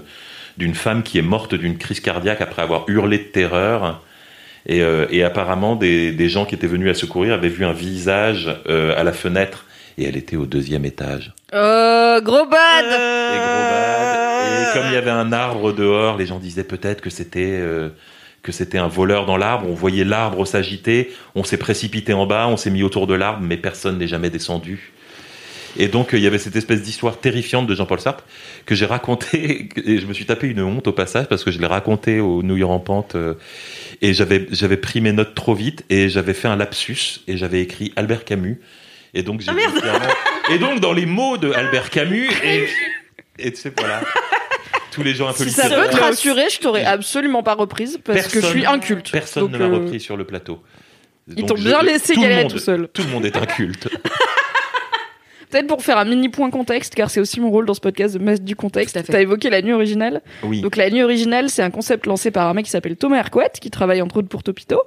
d'une 0.56 0.74
femme 0.74 1.02
qui 1.02 1.18
est 1.18 1.22
morte 1.22 1.54
d'une 1.54 1.78
crise 1.78 2.00
cardiaque 2.00 2.40
après 2.42 2.62
avoir 2.62 2.84
hurlé 2.88 3.18
de 3.18 3.24
terreur. 3.24 4.02
Et, 4.66 4.82
euh, 4.82 5.06
et 5.10 5.24
apparemment, 5.24 5.74
des, 5.74 6.12
des 6.12 6.28
gens 6.28 6.44
qui 6.44 6.54
étaient 6.54 6.66
venus 6.66 6.90
à 6.90 6.94
secourir 6.94 7.32
avaient 7.32 7.48
vu 7.48 7.64
un 7.64 7.72
visage 7.72 8.54
euh, 8.68 8.94
à 8.98 9.04
la 9.04 9.12
fenêtre, 9.12 9.64
et 9.96 10.04
elle 10.04 10.16
était 10.16 10.36
au 10.36 10.44
deuxième 10.44 10.84
étage. 10.84 11.32
Euh, 11.54 12.20
gros 12.20 12.46
bad 12.46 12.84
Et 12.84 13.38
gros 13.38 13.64
bad. 13.70 14.20
Et 14.52 14.72
comme 14.74 14.86
il 14.88 14.94
y 14.94 14.96
avait 14.96 15.10
un 15.10 15.32
arbre 15.32 15.72
dehors, 15.72 16.18
les 16.18 16.26
gens 16.26 16.38
disaient 16.38 16.64
peut-être 16.64 17.00
que 17.00 17.10
c'était 17.10 17.58
euh, 17.58 17.88
que 18.42 18.53
c'était 18.53 18.79
un 18.79 18.88
voleur 18.88 19.26
dans 19.26 19.37
l'arbre. 19.37 19.66
On 19.68 19.74
voyait 19.74 20.05
l'arbre 20.05 20.46
s'agiter. 20.46 21.12
On 21.35 21.44
s'est 21.44 21.59
précipité 21.59 22.12
en 22.12 22.26
bas, 22.26 22.46
on 22.48 22.57
s'est 22.57 22.70
mis 22.70 22.83
autour 22.83 23.07
de 23.07 23.14
l'arbre, 23.14 23.40
mais 23.42 23.57
personne 23.57 23.98
n'est 23.98 24.09
jamais 24.09 24.31
descendu. 24.31 24.92
Et 25.76 25.87
donc 25.87 26.12
euh, 26.14 26.16
il 26.18 26.24
y 26.24 26.26
avait 26.26 26.38
cette 26.38 26.57
espèce 26.57 26.83
d'histoire 26.83 27.18
terrifiante 27.20 27.68
de 27.68 27.76
Jean-Paul 27.76 28.00
Sartre 28.00 28.24
que 28.66 28.74
j'ai 28.74 28.87
raconté 28.87 29.68
et 29.87 29.98
je 29.98 30.07
me 30.07 30.12
suis 30.12 30.26
tapé 30.26 30.48
une 30.48 30.61
honte 30.62 30.88
au 30.88 30.92
passage 30.92 31.29
parce 31.29 31.44
que 31.44 31.53
je 31.53 31.61
l'ai 31.61 31.66
raconté 31.68 32.18
aux 32.18 32.42
nouilles 32.42 32.64
rampantes 32.64 33.14
euh, 33.14 33.35
et 34.03 34.12
j'avais 34.12 34.48
j'avais 34.50 34.76
pris 34.76 35.00
mes 35.00 35.12
notes 35.12 35.37
trop 35.37 35.55
vite 35.55 35.85
et 35.88 36.09
j'avais 36.09 36.35
fait 36.35 36.48
un 36.48 36.57
lapsus 36.57 37.20
et 37.29 37.37
j'avais 37.37 37.61
écrit 37.61 37.92
Albert 37.94 38.24
Camus 38.24 38.61
et 39.14 39.22
donc 39.22 39.42
j'ai 39.42 39.53
clairement- 39.81 40.07
et 40.50 40.59
donc 40.59 40.81
dans 40.81 40.92
les 40.92 41.07
mots 41.07 41.37
de 41.37 41.53
Albert 41.53 41.90
Camus 41.90 42.29
et 42.44 42.66
et 43.38 43.53
tu 43.53 43.61
sais 43.61 43.72
voilà 43.79 44.00
tous 44.90 45.03
les 45.03 45.14
gens 45.14 45.29
un 45.29 45.33
peu 45.33 45.44
Si 45.44 45.50
ça 45.50 45.68
peut 45.68 45.88
te 45.90 45.96
rassurer, 45.96 46.48
je 46.50 46.59
t'aurais 46.61 46.85
absolument 46.85 47.42
pas 47.42 47.55
reprise 47.55 47.98
parce 48.05 48.29
que 48.29 48.40
je 48.40 48.46
suis 48.46 48.66
inculte. 48.66 49.11
Personne 49.11 49.44
Donc, 49.44 49.53
ne 49.53 49.59
m'a 49.59 49.64
euh, 49.66 49.79
repris 49.79 50.00
sur 50.00 50.16
le 50.16 50.24
plateau. 50.24 50.62
Ils 51.37 51.44
t'ont 51.46 51.55
bien 51.55 51.83
laissé 51.83 52.14
tout 52.14 52.20
galérer 52.20 52.42
monde- 52.42 52.53
tout 52.53 52.59
seul. 52.59 52.88
Tout 52.92 53.03
le 53.03 53.09
monde 53.09 53.24
est 53.24 53.37
inculte. 53.37 53.88
Peut-être 55.50 55.66
pour 55.66 55.83
faire 55.83 55.98
un 55.98 56.05
mini 56.05 56.29
point 56.29 56.48
contexte, 56.50 56.94
car 56.94 57.11
c'est 57.11 57.18
aussi 57.18 57.40
mon 57.40 57.50
rôle 57.50 57.66
dans 57.66 57.74
ce 57.74 57.81
podcast 57.81 58.14
de 58.16 58.22
mettre 58.22 58.44
du 58.44 58.55
contexte. 58.55 58.96
Fait. 58.96 59.12
T'as 59.12 59.20
évoqué 59.20 59.50
la 59.50 59.62
nuit 59.62 59.72
originale. 59.72 60.22
Oui. 60.44 60.61
Donc 60.61 60.76
la 60.76 60.88
nuit 60.90 61.03
originale, 61.03 61.50
c'est 61.50 61.62
un 61.62 61.70
concept 61.70 62.07
lancé 62.07 62.31
par 62.31 62.46
un 62.46 62.55
mec 62.55 62.66
qui 62.66 62.70
s'appelle 62.70 62.96
Thomas 62.96 63.16
Hercouet, 63.18 63.50
qui 63.61 63.68
travaille 63.68 64.00
entre 64.00 64.18
autres 64.18 64.29
pour 64.29 64.44
Topito, 64.44 64.81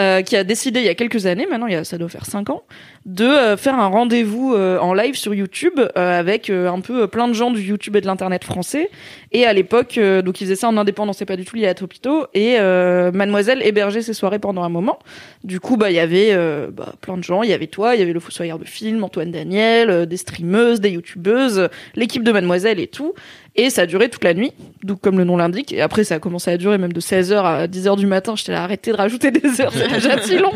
euh, 0.00 0.22
qui 0.22 0.34
a 0.34 0.44
décidé 0.44 0.80
il 0.80 0.86
y 0.86 0.88
a 0.88 0.94
quelques 0.94 1.26
années, 1.26 1.46
maintenant 1.46 1.66
il 1.66 1.74
y 1.74 1.76
a, 1.76 1.84
ça 1.84 1.98
doit 1.98 2.08
faire 2.08 2.24
5 2.24 2.48
ans, 2.48 2.62
de 3.04 3.24
euh, 3.24 3.56
faire 3.58 3.78
un 3.78 3.88
rendez-vous 3.88 4.54
euh, 4.54 4.78
en 4.78 4.94
live 4.94 5.14
sur 5.14 5.34
YouTube 5.34 5.78
avec 5.94 6.48
un 6.48 6.80
peu 6.80 7.06
plein 7.06 7.28
de 7.28 7.34
gens 7.34 7.50
du 7.50 7.60
YouTube 7.60 7.96
et 7.96 8.00
de 8.00 8.06
l'internet 8.06 8.42
français. 8.42 8.90
Et 9.32 9.44
à 9.44 9.52
l'époque, 9.52 9.98
donc 10.24 10.40
il 10.40 10.44
faisait 10.44 10.56
ça 10.56 10.68
en 10.68 10.76
indépendant, 10.76 11.12
c'est 11.12 11.26
pas 11.26 11.36
du 11.36 11.44
tout 11.44 11.56
lié 11.56 11.66
à 11.66 11.74
Topito. 11.74 12.26
Et 12.34 12.58
Mademoiselle 12.58 13.62
hébergeait 13.62 14.02
ses 14.02 14.14
soirées 14.14 14.38
pendant 14.38 14.62
un 14.62 14.68
moment. 14.68 14.98
Du 15.44 15.60
coup, 15.60 15.76
bah 15.76 15.90
il 15.90 15.96
y 15.96 16.00
avait 16.00 16.34
bah, 16.72 16.94
plein 17.00 17.16
de 17.16 17.22
gens. 17.22 17.42
Il 17.42 17.50
y 17.50 17.52
avait 17.52 17.66
toi, 17.66 17.94
il 17.94 18.00
y 18.00 18.02
avait 18.02 18.12
le 18.12 18.20
Fossoyeur 18.20 18.58
de 18.58 18.64
film, 18.64 19.04
Antoine 19.04 19.30
Daniel, 19.30 20.06
des 20.06 20.16
streameuses, 20.16 20.80
des 20.80 20.90
youtubeuses, 20.90 21.68
l'équipe 21.94 22.24
de 22.24 22.32
Mademoiselle 22.32 22.80
et 22.80 22.88
tout. 22.88 23.14
Et 23.56 23.68
ça 23.70 23.82
a 23.82 23.86
duré 23.86 24.08
toute 24.08 24.24
la 24.24 24.34
nuit, 24.34 24.52
donc 24.84 25.00
comme 25.00 25.18
le 25.18 25.24
nom 25.24 25.36
l'indique. 25.36 25.72
Et 25.72 25.80
après, 25.80 26.04
ça 26.04 26.16
a 26.16 26.18
commencé 26.18 26.50
à 26.50 26.56
durer 26.56 26.78
même 26.78 26.92
de 26.92 27.00
16h 27.00 27.42
à 27.42 27.66
10h 27.66 27.96
du 27.96 28.06
matin. 28.06 28.34
J'étais 28.36 28.52
là, 28.52 28.62
arrêtez 28.62 28.92
de 28.92 28.96
rajouter 28.96 29.30
des 29.30 29.60
heures, 29.60 29.72
c'est 29.72 29.88
déjà 29.88 30.20
si 30.22 30.38
long. 30.38 30.52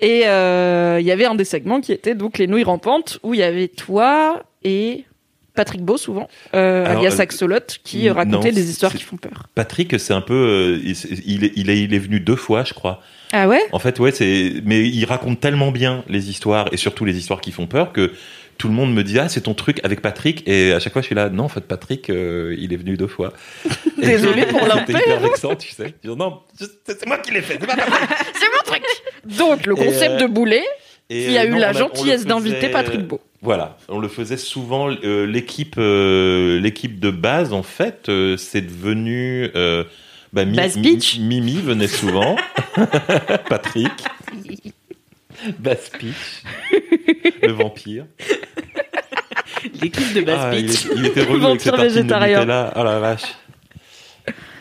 Et 0.00 0.26
euh, 0.26 0.98
il 1.00 1.06
y 1.06 1.12
avait 1.12 1.24
un 1.24 1.34
des 1.34 1.44
segments 1.44 1.80
qui 1.80 1.92
était 1.92 2.14
donc 2.14 2.38
les 2.38 2.46
nouilles 2.46 2.64
rampantes, 2.64 3.18
où 3.22 3.34
il 3.34 3.40
y 3.40 3.42
avait 3.42 3.68
toi 3.68 4.42
et 4.62 5.04
Patrick 5.56 5.82
Beau, 5.82 5.96
souvent, 5.96 6.28
euh, 6.54 6.84
Alors, 6.84 6.98
alias 6.98 7.16
euh, 7.18 7.22
Axolot, 7.22 7.58
qui 7.82 8.06
non, 8.06 8.14
racontait 8.14 8.52
des 8.52 8.70
histoires 8.70 8.92
qui 8.92 9.02
font 9.02 9.16
peur. 9.16 9.48
Patrick, 9.56 9.98
c'est 9.98 10.12
un 10.12 10.20
peu, 10.20 10.34
euh, 10.34 10.80
il, 10.84 10.94
il 11.26 11.44
est, 11.44 11.52
il 11.56 11.70
est, 11.70 11.82
il 11.82 11.94
est 11.94 11.98
venu 11.98 12.20
deux 12.20 12.36
fois, 12.36 12.62
je 12.62 12.74
crois. 12.74 13.02
Ah 13.32 13.48
ouais? 13.48 13.62
En 13.72 13.80
fait, 13.80 13.98
ouais, 13.98 14.12
c'est, 14.12 14.62
mais 14.64 14.86
il 14.86 15.04
raconte 15.06 15.40
tellement 15.40 15.72
bien 15.72 16.04
les 16.08 16.30
histoires 16.30 16.68
et 16.70 16.76
surtout 16.76 17.04
les 17.04 17.18
histoires 17.18 17.40
qui 17.40 17.50
font 17.50 17.66
peur 17.66 17.92
que 17.92 18.12
tout 18.58 18.68
le 18.68 18.74
monde 18.74 18.94
me 18.94 19.02
dit 19.04 19.18
ah 19.18 19.28
c'est 19.28 19.42
ton 19.42 19.54
truc 19.54 19.80
avec 19.84 20.00
Patrick 20.00 20.42
et 20.46 20.72
à 20.72 20.80
chaque 20.80 20.92
fois 20.92 21.02
je 21.02 21.06
suis 21.06 21.14
là 21.14 21.28
non 21.28 21.44
en 21.44 21.48
fait 21.48 21.62
Patrick 21.62 22.10
euh, 22.10 22.54
il 22.58 22.72
est 22.72 22.76
venu 22.76 22.96
deux 22.96 23.06
fois. 23.06 23.32
Et 24.02 24.06
Désolé 24.06 24.46
pour 24.46 24.60
C'était 24.60 24.92
hyper 24.92 25.20
vexant 25.20 25.56
tu 25.56 25.70
sais. 25.70 25.94
Je 26.04 26.10
dis, 26.10 26.16
non 26.16 26.40
c'est 26.86 27.06
moi 27.06 27.18
qui 27.18 27.32
l'ai 27.32 27.42
fait. 27.42 27.58
c'est 27.60 27.66
mon 27.66 28.62
truc 28.64 28.82
Donc, 29.24 29.66
le 29.66 29.72
Et, 29.72 29.86
concept 29.86 30.22
euh, 30.22 30.26
de 30.26 30.26
Boulet, 30.26 30.64
Et, 31.08 31.26
qui 31.26 31.38
a 31.38 31.42
euh, 31.42 31.46
eu 31.46 31.50
non, 31.52 31.58
la 31.58 31.72
gentillesse 31.72 32.26
d'inviter 32.26 32.68
Patrick 32.68 33.06
Beau. 33.06 33.20
Voilà, 33.42 33.76
on 33.88 33.98
le 33.98 34.08
faisait 34.08 34.36
souvent. 34.36 34.90
euh, 34.90 35.24
l'équipe, 35.24 35.76
euh, 35.78 36.58
l'équipe 36.60 36.98
de 36.98 37.10
base, 37.10 37.52
en 37.52 37.62
fait, 37.62 38.08
euh, 38.08 38.36
c'est 38.36 38.62
devenu. 38.62 39.50
Euh, 39.54 39.84
bah, 40.32 40.44
Mi-. 40.44 41.20
Mimi 41.20 41.60
venait 41.60 41.86
souvent. 41.86 42.36
Patrick. 43.48 43.92
Bass 45.58 45.90
Peach. 45.98 46.42
le 47.42 47.52
vampire. 47.52 48.06
L'équipe 49.82 50.12
de 50.14 50.20
Bass 50.22 50.38
Ah, 50.40 50.56
il, 50.56 50.70
il 50.98 51.06
était 51.06 51.22
relou 51.24 51.46
avec 51.46 51.60
ses 51.60 51.70
Vampire 51.70 51.84
tartines 51.84 52.06
de. 52.06 52.14
Nutella. 52.14 52.72
Oh 52.76 52.84
la 52.84 52.98
vache. 52.98 53.34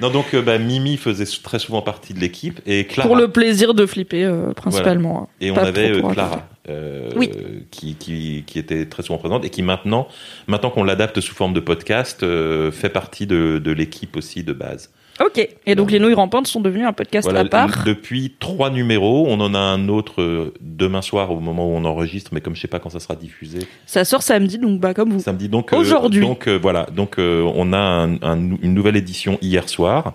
Non, 0.02 0.10
donc 0.10 0.34
euh, 0.34 0.42
bah, 0.42 0.58
Mimi 0.58 0.98
faisait 0.98 1.26
très 1.42 1.58
souvent 1.58 1.82
partie 1.82 2.14
de 2.14 2.20
l'équipe 2.20 2.60
et 2.66 2.86
Clara. 2.86 3.08
Pour 3.08 3.16
le 3.16 3.30
plaisir 3.30 3.74
de 3.74 3.86
flipper, 3.86 4.26
euh, 4.26 4.52
principalement. 4.52 5.24
hein. 5.24 5.28
Et 5.40 5.52
on 5.52 5.58
avait 5.58 5.92
euh, 5.92 6.02
Clara, 6.02 6.48
euh, 6.70 7.10
Oui. 7.16 7.32
qui, 7.72 7.96
qui, 7.96 8.44
qui 8.46 8.60
était 8.60 8.86
très 8.88 9.04
souvent 9.04 9.18
présente 9.18 9.46
et 9.46 9.50
qui 9.50 9.62
maintenant, 9.62 10.08
maintenant 10.48 10.70
qu'on 10.70 10.84
l'adapte 10.84 11.22
sous 11.22 11.34
forme 11.34 11.54
de 11.54 11.62
podcast, 11.62 12.24
euh, 12.24 12.72
fait 12.72 12.90
partie 12.90 13.26
de, 13.26 13.60
de 13.64 13.72
l'équipe 13.72 14.18
aussi 14.18 14.44
de 14.44 14.52
base. 14.54 14.92
Ok. 15.24 15.48
Et 15.66 15.76
donc, 15.76 15.92
les 15.92 16.00
nouilles 16.00 16.14
rampantes 16.14 16.48
sont 16.48 16.60
devenues 16.60 16.86
un 16.86 16.92
podcast 16.92 17.26
Voilà, 17.26 17.42
à 17.42 17.46
part. 17.46 17.84
depuis 17.86 18.36
trois 18.40 18.70
numéros, 18.70 19.26
on 19.30 19.40
en 19.40 19.54
a 19.54 19.60
un 19.60 19.88
autre 19.88 20.22
euh, 20.22 20.54
demain 20.60 21.02
soir 21.02 21.32
au 21.32 21.40
moment 21.40 21.66
où 21.68 21.72
on 21.76 21.86
enregistre, 21.86 22.32
mais 22.34 22.42
comme 22.42 22.54
je 22.56 22.62
sais 22.62 22.68
pas 22.68 22.80
quand 22.80 22.90
ça 22.90 23.00
sera 23.00 23.16
diffusé, 23.16 23.60
Ça 23.86 24.04
sort 24.04 24.22
samedi, 24.24 24.58
donc 24.58 24.80
bah 24.82 24.94
comme 24.94 25.12
vous. 25.14 25.22
samedi. 25.22 25.48
Donc 25.48 25.72
euh, 25.72 25.78
Aujourd'hui. 25.78 26.20
donc 26.22 26.48
euh, 26.50 26.60
voilà, 26.62 26.86
donc 26.94 27.18
euh, 27.18 27.50
on 27.56 27.72
a 27.72 27.78
un- 27.78 28.16
un- 28.22 28.58
une 28.62 28.74
nouvelle 28.74 28.98
édition 28.98 29.38
hier 29.42 29.70
soir. 29.70 30.14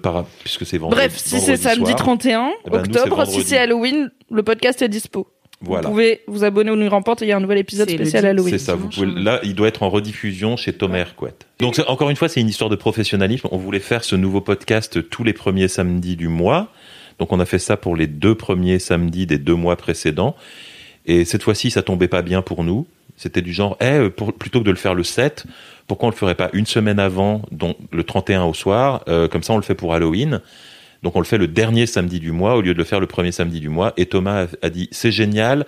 Par, 0.00 0.24
puisque 0.44 0.64
c'est 0.64 0.78
vendredi. 0.78 1.00
Bref, 1.00 1.16
si 1.16 1.40
c'est 1.40 1.56
samedi 1.56 1.86
soir. 1.90 1.96
31 1.96 2.50
Eh 2.66 2.70
ben, 2.70 2.82
nous, 2.86 2.96
octobre, 2.96 3.26
si 3.26 3.42
c'est 3.42 3.58
Halloween, 3.58 4.12
le 4.30 4.42
podcast 4.44 4.80
est 4.80 4.88
dispo. 4.88 5.26
Voilà. 5.62 5.86
Vous 5.88 5.92
pouvez 5.94 6.20
vous 6.26 6.44
abonner 6.44 6.70
aux 6.70 6.76
Nuits 6.76 6.88
Rampantes 6.88 7.22
et 7.22 7.26
il 7.26 7.28
y 7.28 7.32
a 7.32 7.36
un 7.36 7.40
nouvel 7.40 7.58
épisode 7.58 7.88
spécial 7.88 8.26
Halloween. 8.26 8.50
C'est 8.50 8.58
ça, 8.64 8.74
vous 8.74 8.88
pouvez, 8.88 9.06
là, 9.06 9.40
il 9.44 9.54
doit 9.54 9.68
être 9.68 9.82
en 9.82 9.90
rediffusion 9.90 10.56
chez 10.56 10.72
Thomas 10.72 10.98
Hercouet. 10.98 11.34
Donc, 11.60 11.80
encore 11.86 12.10
une 12.10 12.16
fois, 12.16 12.28
c'est 12.28 12.40
une 12.40 12.48
histoire 12.48 12.68
de 12.70 12.76
professionnalisme. 12.76 13.48
On 13.52 13.58
voulait 13.58 13.78
faire 13.80 14.02
ce 14.04 14.16
nouveau 14.16 14.40
podcast 14.40 15.08
tous 15.08 15.24
les 15.24 15.32
premiers 15.32 15.68
samedis 15.68 16.16
du 16.16 16.28
mois. 16.28 16.68
Donc, 17.18 17.32
on 17.32 17.38
a 17.40 17.44
fait 17.44 17.58
ça 17.60 17.76
pour 17.76 17.94
les 17.96 18.06
deux 18.08 18.34
premiers 18.34 18.78
samedis 18.78 19.26
des 19.26 19.38
deux 19.38 19.54
mois 19.54 19.76
précédents. 19.76 20.34
Et 21.06 21.24
cette 21.24 21.42
fois-ci, 21.42 21.70
ça 21.70 21.82
tombait 21.82 22.08
pas 22.08 22.22
bien 22.22 22.42
pour 22.42 22.64
nous. 22.64 22.86
C'était 23.16 23.42
du 23.42 23.52
genre, 23.52 23.76
eh, 23.80 24.08
pour- 24.10 24.32
plutôt 24.32 24.60
que 24.60 24.64
de 24.64 24.70
le 24.70 24.76
faire 24.76 24.94
le 24.94 25.04
7, 25.04 25.44
pourquoi 25.86 26.08
on 26.08 26.10
le 26.10 26.16
ferait 26.16 26.34
pas 26.34 26.48
une 26.54 26.66
semaine 26.66 26.98
avant, 26.98 27.42
donc 27.52 27.76
le 27.92 28.02
31 28.04 28.44
au 28.44 28.54
soir, 28.54 29.02
euh, 29.08 29.28
comme 29.28 29.42
ça 29.42 29.52
on 29.52 29.56
le 29.56 29.62
fait 29.62 29.74
pour 29.74 29.94
Halloween. 29.94 30.40
Donc 31.02 31.16
on 31.16 31.18
le 31.20 31.24
fait 31.24 31.38
le 31.38 31.48
dernier 31.48 31.86
samedi 31.86 32.20
du 32.20 32.30
mois 32.32 32.54
au 32.56 32.60
lieu 32.60 32.74
de 32.74 32.78
le 32.78 32.84
faire 32.84 33.00
le 33.00 33.06
premier 33.06 33.32
samedi 33.32 33.60
du 33.60 33.68
mois. 33.68 33.92
Et 33.96 34.06
Thomas 34.06 34.46
a, 34.62 34.70
dit, 34.70 34.88
c'est 34.92 35.10
génial, 35.10 35.66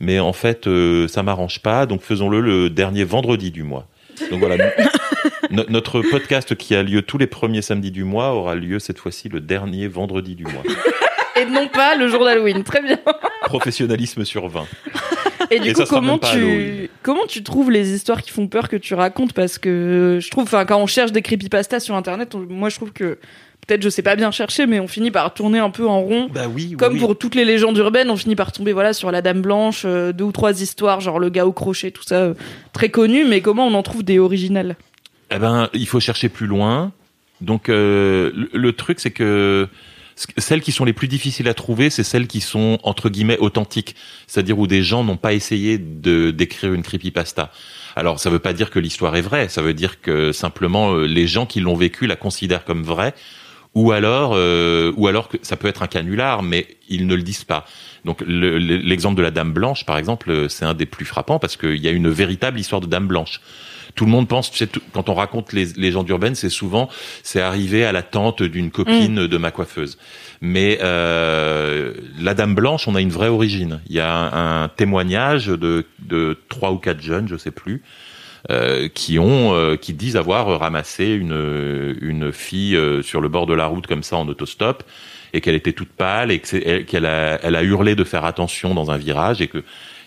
mais 0.00 0.18
en 0.18 0.32
fait, 0.32 0.66
euh, 0.66 1.06
ça 1.08 1.22
m'arrange 1.22 1.60
pas, 1.60 1.86
donc 1.86 2.02
faisons-le 2.02 2.40
le 2.40 2.68
dernier 2.70 3.04
vendredi 3.04 3.50
du 3.50 3.62
mois. 3.62 3.86
Donc 4.30 4.40
voilà, 4.40 4.56
no- 5.50 5.64
notre 5.68 6.02
podcast 6.02 6.54
qui 6.56 6.74
a 6.74 6.82
lieu 6.82 7.02
tous 7.02 7.16
les 7.18 7.26
premiers 7.26 7.62
samedis 7.62 7.90
du 7.92 8.04
mois 8.04 8.32
aura 8.34 8.54
lieu 8.56 8.78
cette 8.78 8.98
fois-ci 8.98 9.28
le 9.28 9.40
dernier 9.40 9.86
vendredi 9.88 10.34
du 10.34 10.44
mois. 10.44 10.62
Et 11.40 11.44
non 11.46 11.68
pas 11.68 11.94
le 11.96 12.08
jour 12.08 12.24
d'Halloween. 12.24 12.62
Très 12.62 12.82
bien. 12.82 12.98
Professionnalisme 13.44 14.24
sur 14.24 14.48
20. 14.48 14.64
Et 15.50 15.58
du 15.60 15.70
Et 15.70 15.72
coup, 15.72 15.82
comment 15.88 16.18
tu 16.18 16.88
comment 17.02 17.26
tu 17.26 17.42
trouves 17.42 17.70
les 17.70 17.92
histoires 17.94 18.22
qui 18.22 18.30
font 18.30 18.46
peur 18.48 18.68
que 18.68 18.76
tu 18.76 18.94
racontes? 18.94 19.32
Parce 19.32 19.58
que 19.58 20.18
je 20.20 20.30
trouve, 20.30 20.44
enfin, 20.44 20.64
quand 20.64 20.78
on 20.78 20.86
cherche 20.86 21.12
des 21.12 21.22
creepypastas 21.22 21.80
sur 21.80 21.94
Internet, 21.94 22.34
on- 22.34 22.46
moi 22.48 22.68
je 22.68 22.76
trouve 22.76 22.92
que 22.92 23.18
peut-être 23.66 23.82
je 23.82 23.88
sais 23.88 24.02
pas 24.02 24.16
bien 24.16 24.30
chercher, 24.30 24.66
mais 24.66 24.80
on 24.80 24.88
finit 24.88 25.10
par 25.10 25.32
tourner 25.34 25.58
un 25.58 25.70
peu 25.70 25.86
en 25.88 26.00
rond. 26.00 26.28
Bah 26.32 26.46
oui, 26.52 26.74
Comme 26.78 26.98
pour 26.98 27.16
toutes 27.16 27.34
les 27.34 27.44
légendes 27.44 27.76
urbaines, 27.78 28.10
on 28.10 28.16
finit 28.16 28.36
par 28.36 28.52
tomber 28.52 28.72
voilà 28.72 28.92
sur 28.92 29.10
la 29.10 29.22
Dame 29.22 29.40
Blanche, 29.42 29.82
euh, 29.84 30.12
deux 30.12 30.24
ou 30.24 30.32
trois 30.32 30.60
histoires, 30.62 31.00
genre 31.00 31.18
le 31.18 31.28
gars 31.30 31.46
au 31.46 31.52
crochet, 31.52 31.90
tout 31.90 32.02
ça, 32.02 32.16
euh, 32.16 32.34
très 32.72 32.88
connu. 32.90 33.24
Mais 33.24 33.40
comment 33.40 33.66
on 33.66 33.74
en 33.74 33.82
trouve 33.82 34.02
des 34.02 34.18
originales? 34.18 34.76
Eh 35.34 35.38
ben, 35.38 35.68
il 35.72 35.86
faut 35.86 36.00
chercher 36.00 36.28
plus 36.28 36.46
loin. 36.46 36.92
Donc, 37.40 37.68
euh, 37.68 38.30
le, 38.34 38.50
le 38.52 38.72
truc, 38.72 39.00
c'est 39.00 39.10
que 39.10 39.66
ce- 40.14 40.26
celles 40.36 40.60
qui 40.60 40.70
sont 40.72 40.84
les 40.84 40.92
plus 40.92 41.08
difficiles 41.08 41.48
à 41.48 41.54
trouver, 41.54 41.88
c'est 41.90 42.04
celles 42.04 42.26
qui 42.26 42.40
sont 42.40 42.78
entre 42.82 43.08
guillemets 43.08 43.38
authentiques, 43.38 43.96
c'est-à-dire 44.26 44.58
où 44.58 44.66
des 44.66 44.82
gens 44.82 45.02
n'ont 45.04 45.16
pas 45.16 45.32
essayé 45.32 45.78
de 45.78 46.30
d'écrire 46.30 46.72
une 46.74 46.82
creepypasta. 46.82 47.50
Alors, 47.96 48.20
ça 48.20 48.28
veut 48.30 48.38
pas 48.38 48.52
dire 48.52 48.70
que 48.70 48.78
l'histoire 48.78 49.16
est 49.16 49.22
vraie, 49.22 49.48
ça 49.48 49.62
veut 49.62 49.74
dire 49.74 50.00
que 50.00 50.32
simplement 50.32 50.94
les 50.96 51.26
gens 51.26 51.46
qui 51.46 51.60
l'ont 51.60 51.74
vécu 51.76 52.06
la 52.06 52.16
considèrent 52.16 52.64
comme 52.64 52.82
vraie, 52.82 53.14
ou 53.74 53.92
alors, 53.92 54.32
euh, 54.34 54.92
ou 54.96 55.06
alors 55.08 55.28
que 55.28 55.36
ça 55.42 55.56
peut 55.56 55.68
être 55.68 55.82
un 55.82 55.86
canular, 55.86 56.42
mais 56.42 56.66
ils 56.88 57.06
ne 57.06 57.14
le 57.14 57.22
disent 57.22 57.44
pas. 57.44 57.64
Donc, 58.04 58.20
le- 58.26 58.58
le- 58.58 58.76
l'exemple 58.78 59.16
de 59.16 59.22
la 59.22 59.30
Dame 59.30 59.52
Blanche, 59.52 59.86
par 59.86 59.96
exemple, 59.96 60.48
c'est 60.48 60.64
un 60.64 60.74
des 60.74 60.86
plus 60.86 61.04
frappants 61.04 61.38
parce 61.38 61.56
qu'il 61.56 61.76
y 61.78 61.88
a 61.88 61.92
une 61.92 62.08
véritable 62.08 62.58
histoire 62.60 62.80
de 62.80 62.86
Dame 62.86 63.06
Blanche 63.06 63.40
tout 63.94 64.06
le 64.06 64.10
monde 64.10 64.26
pense, 64.26 64.50
tu 64.50 64.56
sais, 64.56 64.66
tout- 64.68 64.80
quand 64.94 65.10
on 65.10 65.14
raconte 65.14 65.52
les 65.52 65.66
légendes 65.76 66.08
urbaines, 66.08 66.34
c'est 66.34 66.48
souvent, 66.48 66.88
c'est 67.22 67.42
arrivé 67.42 67.84
à 67.84 67.92
la 67.92 68.02
tante 68.02 68.42
d'une 68.42 68.70
copine 68.70 69.26
de 69.26 69.36
ma 69.36 69.50
coiffeuse. 69.50 69.98
Mais 70.40 70.78
euh, 70.80 71.92
la 72.18 72.32
Dame 72.32 72.54
Blanche, 72.54 72.88
on 72.88 72.94
a 72.94 73.02
une 73.02 73.10
vraie 73.10 73.28
origine. 73.28 73.80
Il 73.90 73.94
y 73.96 74.00
a 74.00 74.10
un, 74.10 74.62
un 74.64 74.68
témoignage 74.68 75.48
de, 75.48 75.84
de 75.98 76.38
trois 76.48 76.72
ou 76.72 76.78
quatre 76.78 77.02
jeunes, 77.02 77.28
je 77.28 77.36
sais 77.36 77.50
plus, 77.50 77.82
euh, 78.50 78.88
qui 78.88 79.18
ont, 79.18 79.54
euh, 79.54 79.76
qui 79.76 79.92
disent 79.92 80.16
avoir 80.16 80.58
ramassé 80.58 81.06
une 81.12 81.96
une 82.00 82.32
fille 82.32 82.76
euh, 82.76 83.02
sur 83.02 83.20
le 83.20 83.28
bord 83.28 83.46
de 83.46 83.54
la 83.54 83.66
route 83.66 83.86
comme 83.86 84.02
ça 84.02 84.16
en 84.16 84.26
autostop 84.28 84.82
et 85.32 85.40
qu'elle 85.40 85.54
était 85.54 85.72
toute 85.72 85.88
pâle 85.90 86.30
et 86.30 86.40
qu'elle 86.40 87.06
a, 87.06 87.38
elle 87.42 87.56
a 87.56 87.62
hurlé 87.62 87.94
de 87.94 88.04
faire 88.04 88.24
attention 88.24 88.74
dans 88.74 88.90
un 88.90 88.98
virage 88.98 89.40
et 89.40 89.48
que 89.48 89.62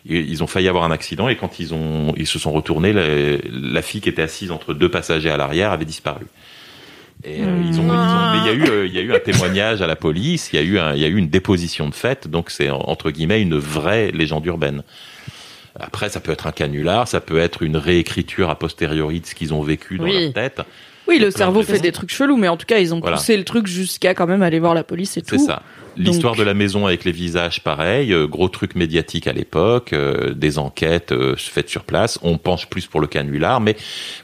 ils 0.07 0.43
ont 0.43 0.47
failli 0.47 0.67
avoir 0.67 0.83
un 0.83 0.91
accident 0.91 1.27
et 1.29 1.35
quand 1.35 1.59
ils 1.59 1.73
ont 1.73 2.13
ils 2.15 2.27
se 2.27 2.37
sont 2.37 2.51
retournés, 2.51 2.93
la, 2.93 3.03
la 3.49 3.81
fille 3.81 4.01
qui 4.01 4.09
était 4.09 4.21
assise 4.21 4.51
entre 4.51 4.73
deux 4.75 4.89
passagers 4.89 5.31
à 5.31 5.37
l'arrière 5.37 5.71
avait 5.71 5.85
disparu. 5.85 6.25
Et 7.23 7.41
euh, 7.41 7.45
ils, 7.67 7.79
ont, 7.79 7.85
ils 7.85 7.89
ont- 7.89 8.31
mais 8.33 8.37
il 8.39 8.45
y 8.45 8.49
a 8.49 8.53
eu 8.53 8.69
euh, 8.69 8.85
il 8.85 8.93
y 8.93 8.99
a 8.99 9.01
eu 9.01 9.13
un 9.15 9.19
témoignage 9.31 9.81
à 9.81 9.87
la 9.87 9.95
police, 9.95 10.49
il 10.53 10.57
y 10.57 10.59
a 10.59 10.61
eu 10.61 10.77
un, 10.77 10.93
il 10.93 11.01
y 11.01 11.05
a 11.05 11.07
eu 11.07 11.15
une 11.17 11.29
déposition 11.29 11.89
de 11.89 11.95
fait, 11.95 12.27
donc 12.27 12.51
c'est 12.51 12.69
entre 12.69 13.09
guillemets 13.09 13.41
une 13.41 13.57
vraie 13.57 14.11
légende 14.11 14.45
urbaine. 14.45 14.83
Après, 15.79 16.09
ça 16.09 16.19
peut 16.19 16.31
être 16.31 16.47
un 16.47 16.51
canular, 16.51 17.07
ça 17.07 17.19
peut 17.19 17.37
être 17.37 17.61
une 17.63 17.75
réécriture 17.77 18.49
a 18.49 18.57
posteriori 18.57 19.19
de 19.19 19.25
ce 19.25 19.35
qu'ils 19.35 19.53
ont 19.53 19.61
vécu 19.61 19.97
dans 19.97 20.05
Oui. 20.05 20.23
leur 20.25 20.33
tête. 20.33 20.61
Oui, 21.07 21.19
le 21.19 21.29
cerveau 21.29 21.59
de 21.61 21.65
fait 21.65 21.79
des 21.79 21.91
trucs 21.91 22.11
chelous, 22.11 22.37
mais 22.37 22.47
en 22.47 22.57
tout 22.57 22.65
cas, 22.65 22.79
ils 22.79 22.93
ont 22.93 22.99
Voilà. 22.99 23.17
poussé 23.17 23.37
le 23.37 23.43
truc 23.43 23.67
jusqu'à 23.67 24.15
quand 24.15 24.25
même 24.25 24.41
aller 24.41 24.59
voir 24.59 24.73
la 24.73 24.83
police 24.83 25.17
et 25.17 25.21
C'est 25.25 25.37
tout. 25.37 25.45
ça. 25.45 25.61
L'histoire 25.97 26.33
Donc- 26.33 26.39
de 26.39 26.45
la 26.45 26.53
maison 26.55 26.87
avec 26.87 27.03
les 27.05 27.11
visages, 27.11 27.61
pareil, 27.63 28.11
euh, 28.11 28.25
gros 28.27 28.49
truc 28.49 28.75
médiatique 28.75 29.27
à 29.27 29.33
l'époque, 29.33 29.93
euh, 29.93 30.33
des 30.33 30.57
enquêtes 30.57 31.11
euh, 31.11 31.35
faites 31.37 31.69
sur 31.69 31.83
place. 31.83 32.17
On 32.23 32.37
penche 32.37 32.67
plus 32.67 32.87
pour 32.87 32.99
le 33.01 33.07
canular, 33.07 33.61
mais 33.61 33.75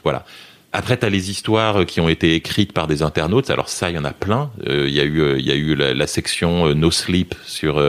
voilà. 0.02 0.24
Après, 0.72 0.96
tu 0.98 1.04
as 1.06 1.10
les 1.10 1.30
histoires 1.30 1.84
qui 1.86 2.00
ont 2.00 2.08
été 2.08 2.34
écrites 2.34 2.72
par 2.72 2.86
des 2.88 3.02
internautes. 3.02 3.50
Alors 3.50 3.68
ça, 3.68 3.90
il 3.90 3.94
y 3.94 3.98
en 3.98 4.04
a 4.04 4.12
plein. 4.12 4.50
Euh, 4.66 4.86
Il 4.88 4.94
y 4.94 5.00
a 5.00 5.04
eu, 5.04 5.38
il 5.38 5.46
y 5.46 5.52
a 5.52 5.54
eu 5.54 5.74
la, 5.76 5.94
la 5.94 6.06
section 6.06 6.74
No 6.74 6.90
Sleep 6.90 7.34
sur 7.46 7.80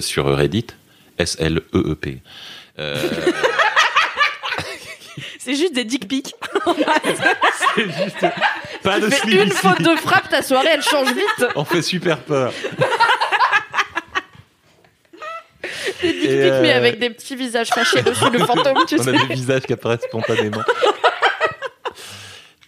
sur 0.00 0.34
Reddit, 0.34 0.66
S 1.18 1.36
L 1.40 1.60
E 1.74 1.78
E 1.90 1.94
P. 1.94 2.20
Euh, 2.78 2.96
C'est 5.38 5.54
juste 5.54 5.72
des 5.74 5.84
dick 5.84 6.08
pics. 6.08 6.34
c'est 7.76 7.84
juste 8.04 8.26
pas 8.82 8.98
de 8.98 9.08
sleep 9.08 9.42
une 9.42 9.48
ici. 9.48 9.56
faute 9.56 9.80
de 9.80 9.94
frappe, 9.96 10.28
ta 10.28 10.42
soirée, 10.42 10.70
elle 10.72 10.82
change 10.82 11.12
vite. 11.14 11.46
On 11.54 11.64
fait 11.64 11.82
super 11.82 12.18
peur. 12.18 12.52
Des 16.02 16.12
dick 16.12 16.20
pics, 16.20 16.30
mais 16.62 16.72
euh, 16.72 16.76
avec 16.76 16.98
des 16.98 17.10
petits 17.10 17.36
visages 17.36 17.68
fâchés 17.68 18.02
dessus, 18.02 18.24
le 18.30 18.40
fantôme, 18.40 18.84
tu 18.86 18.96
On 18.98 19.02
sais. 19.02 19.08
a 19.08 19.12
des 19.12 19.34
visages 19.34 19.62
qui 19.62 19.72
apparaissent 19.72 20.02
spontanément. 20.02 20.62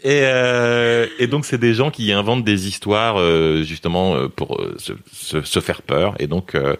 Et, 0.04 0.20
euh, 0.22 1.06
et 1.18 1.26
donc 1.26 1.44
c'est 1.44 1.58
des 1.58 1.74
gens 1.74 1.90
qui 1.90 2.12
inventent 2.12 2.44
des 2.44 2.68
histoires 2.68 3.16
euh, 3.18 3.62
justement 3.64 4.14
euh, 4.14 4.28
pour 4.28 4.60
euh, 4.60 4.76
se, 4.78 4.92
se- 5.12 5.42
se 5.42 5.58
faire 5.60 5.82
peur. 5.82 6.14
Et 6.20 6.28
donc 6.28 6.54
euh, 6.54 6.76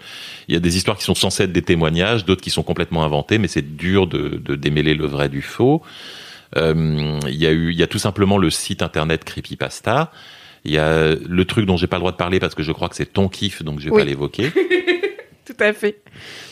il 0.47 0.55
y 0.55 0.57
a 0.57 0.61
des 0.61 0.77
histoires 0.77 0.97
qui 0.97 1.03
sont 1.05 1.17
censées 1.17 1.43
être 1.45 1.53
des 1.53 1.63
témoignages, 1.63 2.25
d'autres 2.25 2.43
qui 2.43 2.51
sont 2.51 2.63
complètement 2.63 3.03
inventées, 3.05 3.39
mais 3.39 3.49
c'est 3.49 3.77
dur 3.77 4.07
de, 4.07 4.41
de 4.43 4.55
démêler 4.55 4.95
le 4.95 5.07
vrai 5.07 5.29
du 5.29 5.43
faux. 5.43 5.83
Euh, 6.57 7.19
Il 7.27 7.35
y 7.37 7.47
a 7.47 7.51
eu, 7.51 7.73
il 7.73 7.77
y 7.79 7.83
a 7.83 7.89
tout 7.89 7.99
simplement 7.99 8.39
le 8.39 8.51
site 8.51 8.83
internet 8.83 9.25
Creepypasta. 9.25 10.13
Il 10.65 10.73
y 10.73 10.79
a 10.79 11.15
le 11.15 11.45
truc 11.45 11.67
dont 11.67 11.77
j'ai 11.77 11.87
pas 11.89 11.97
le 11.97 12.01
droit 12.01 12.13
de 12.13 12.17
parler 12.17 12.39
parce 12.41 12.55
que 12.55 12.63
je 12.63 12.73
crois 12.73 12.89
que 12.89 12.97
c'est 12.97 13.13
ton 13.13 13.29
kiff, 13.29 13.63
donc 13.65 13.81
je 13.81 13.87
vais 13.87 13.91
Oui. 13.91 13.99
pas 14.03 14.05
l'évoquer. 14.05 14.51
Tout 15.49 15.65
à 15.65 15.73
fait. 15.73 16.03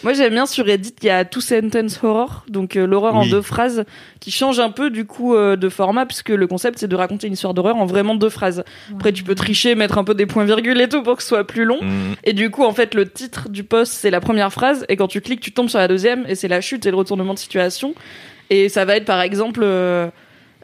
Moi, 0.04 0.14
j'aime 0.14 0.32
bien 0.32 0.46
sur 0.46 0.64
Reddit, 0.64 0.94
il 1.02 1.06
y 1.06 1.10
a 1.10 1.26
Two 1.26 1.42
Sentence 1.42 2.02
Horror, 2.02 2.46
donc 2.48 2.76
euh, 2.76 2.86
l'horreur 2.86 3.14
en 3.14 3.26
deux 3.26 3.42
phrases, 3.42 3.84
qui 4.20 4.30
change 4.30 4.58
un 4.58 4.70
peu 4.70 4.88
du 4.88 5.04
coup 5.04 5.34
euh, 5.34 5.54
de 5.56 5.68
format, 5.68 6.06
puisque 6.06 6.30
le 6.30 6.46
concept 6.46 6.78
c'est 6.78 6.88
de 6.88 6.96
raconter 6.96 7.26
une 7.26 7.34
histoire 7.34 7.52
d'horreur 7.52 7.76
en 7.76 7.84
vraiment 7.84 8.14
deux 8.14 8.30
phrases. 8.30 8.64
Après, 8.94 9.12
tu 9.12 9.22
peux 9.22 9.34
tricher, 9.34 9.74
mettre 9.74 9.98
un 9.98 10.04
peu 10.04 10.14
des 10.14 10.24
points-virgules 10.24 10.80
et 10.80 10.88
tout 10.88 11.02
pour 11.02 11.16
que 11.16 11.22
ce 11.22 11.28
soit 11.28 11.46
plus 11.46 11.66
long. 11.66 11.82
Mm. 11.82 12.14
Et 12.24 12.32
du 12.32 12.48
coup, 12.50 12.64
en 12.64 12.72
fait, 12.72 12.94
le 12.94 13.06
titre 13.06 13.50
du 13.50 13.64
post, 13.64 13.92
c'est 13.92 14.10
la 14.10 14.20
première 14.20 14.50
phrase, 14.50 14.86
et 14.88 14.96
quand 14.96 15.08
tu 15.08 15.20
cliques, 15.20 15.40
tu 15.40 15.52
tombes 15.52 15.68
sur 15.68 15.78
la 15.78 15.88
deuxième, 15.88 16.24
et 16.26 16.34
c'est 16.34 16.48
la 16.48 16.62
chute 16.62 16.86
et 16.86 16.90
le 16.90 16.96
retournement 16.96 17.34
de 17.34 17.38
situation. 17.38 17.94
Et 18.48 18.70
ça 18.70 18.86
va 18.86 18.96
être, 18.96 19.04
par 19.04 19.20
exemple, 19.20 19.60
euh, 19.62 20.08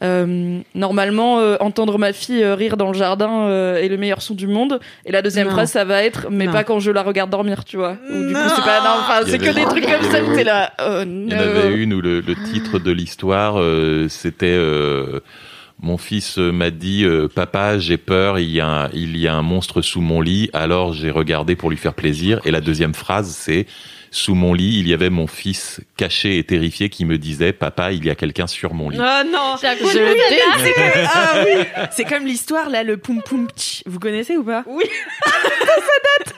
euh, 0.03 0.59
normalement, 0.75 1.39
euh, 1.39 1.57
entendre 1.61 1.99
ma 1.99 2.13
fille 2.13 2.43
euh, 2.43 2.55
rire 2.55 2.77
dans 2.77 2.89
le 2.91 2.99
jardin 2.99 3.47
euh, 3.49 3.77
est 3.77 3.89
le 3.89 3.97
meilleur 3.97 4.21
son 4.23 4.35
du 4.35 4.47
monde. 4.47 4.81
Et 5.07 5.13
la 5.13 5.23
deuxième 5.23 5.47
Non. 5.49 5.53
phrase, 5.53 5.71
ça 5.71 5.85
va 5.85 6.03
être, 6.03 6.27
mais 6.31 6.47
Non. 6.47 6.53
pas 6.53 6.65
quand 6.65 6.81
je 6.81 6.91
la 6.91 7.03
regarde 7.03 7.31
dormir, 7.31 7.65
tu 7.65 7.77
vois. 7.77 7.97
Ou 8.11 8.27
du 8.27 8.33
coup, 8.35 8.41
c'est 8.55 8.65
pas, 8.65 8.81
non, 8.81 9.01
enfin, 9.01 9.21
Il 9.23 9.29
y 9.29 9.31
c'est 9.31 9.39
que 9.39 9.55
des 9.55 9.65
trucs 9.65 9.87
comme 9.87 10.11
ça 10.11 10.19
t'es 10.35 10.45
là. 10.45 10.73
Oh, 10.81 11.03
Il 11.05 11.31
y 11.33 11.35
en 11.35 11.39
avait 11.39 11.75
une 11.75 11.95
où 11.95 12.01
le, 12.01 12.21
le 12.21 12.35
titre 12.51 12.79
de 12.79 12.91
l'histoire, 12.91 13.61
euh, 13.61 14.07
c'était 14.09 14.47
euh, 14.57 15.21
Mon 15.81 15.99
fils 15.99 16.39
m'a 16.39 16.71
dit 16.71 17.05
euh, 17.05 17.29
Papa, 17.29 17.79
j'ai 17.79 17.97
peur, 17.97 18.39
il 18.39 18.51
y, 18.51 18.61
a 18.61 18.67
un, 18.69 18.89
il 18.93 19.17
y 19.17 19.27
a 19.29 19.35
un 19.35 19.43
monstre 19.43 19.83
sous 19.83 20.01
mon 20.01 20.21
lit. 20.21 20.49
Alors 20.53 20.93
j'ai 20.93 21.11
regardé 21.11 21.57
pour 21.57 21.71
lui 21.71 21.77
faire 21.77 21.95
plaisir. 21.95 22.41
Et 22.45 22.51
la 22.51 22.61
deuxième 22.61 22.95
phrase, 22.95 23.29
c'est 23.37 23.67
Sous 24.15 24.35
mon 24.35 24.53
lit, 24.53 24.79
il 24.81 24.89
y 24.89 24.93
avait 24.93 25.09
mon 25.09 25.27
fils 25.27 25.81
caché 25.97 26.37
et 26.37 26.45
terrifié 26.45 26.91
qui 26.91 27.07
me 27.07 27.17
disait 27.17 27.55
Papa, 27.55 27.93
il 27.93 28.05
y 28.05 28.11
a 28.11 28.15
quelqu'un 28.15 28.47
sur 28.47 28.75
mon 28.75 28.91
lit. 28.91 28.99
Oh 29.01 29.23
non 29.27 29.57
Je 29.61 31.07
Ah 31.07 31.45
oui 31.47 31.65
C'est 31.93 32.05
comme 32.05 32.27
l'histoire 32.27 32.69
là, 32.69 32.83
le 32.83 32.99
poum 32.99 33.23
poum 33.23 33.49
tch. 33.57 33.83
Vous 33.87 33.99
connaissez 33.99 34.37
ou 34.37 34.45
pas 34.45 34.65
Oui. 34.67 34.85
ça 35.25 35.31
date 36.19 36.35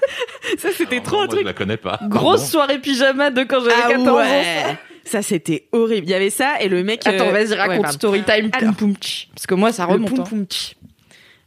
Ça 0.61 0.68
c'était 0.77 0.97
Alors, 0.99 1.03
trop 1.05 1.18
un 1.20 1.25
Je 1.25 1.29
truc 1.31 1.45
la 1.45 1.53
connais 1.53 1.77
pas. 1.77 1.99
Grosse 2.05 2.43
Pardon. 2.43 2.47
soirée 2.47 2.79
pyjama 2.79 3.31
de 3.31 3.43
quand 3.43 3.59
j'avais 3.59 3.72
Ah 3.85 3.89
14 3.91 4.09
ans. 4.09 4.16
ouais. 4.18 4.77
Ça 5.05 5.22
c'était 5.22 5.66
horrible. 5.72 6.07
Il 6.07 6.11
y 6.11 6.14
avait 6.14 6.31
ça 6.31 6.61
et 6.61 6.68
le 6.68 6.85
mec. 6.85 7.05
Attends, 7.07 7.27
euh, 7.29 7.33
vas-y, 7.33 7.55
raconte 7.55 7.89
story 7.93 8.22
time. 8.22 8.51
Poum, 8.53 8.75
poum, 8.77 8.95
tch. 8.97 9.29
Parce 9.35 9.47
que 9.47 9.55
moi, 9.55 9.72
ça 9.72 9.85
Le 9.87 9.95
remonte. 9.95 10.11
poum 10.11 10.20
hein. 10.20 10.25
poum 10.29 10.45
tch. 10.47 10.77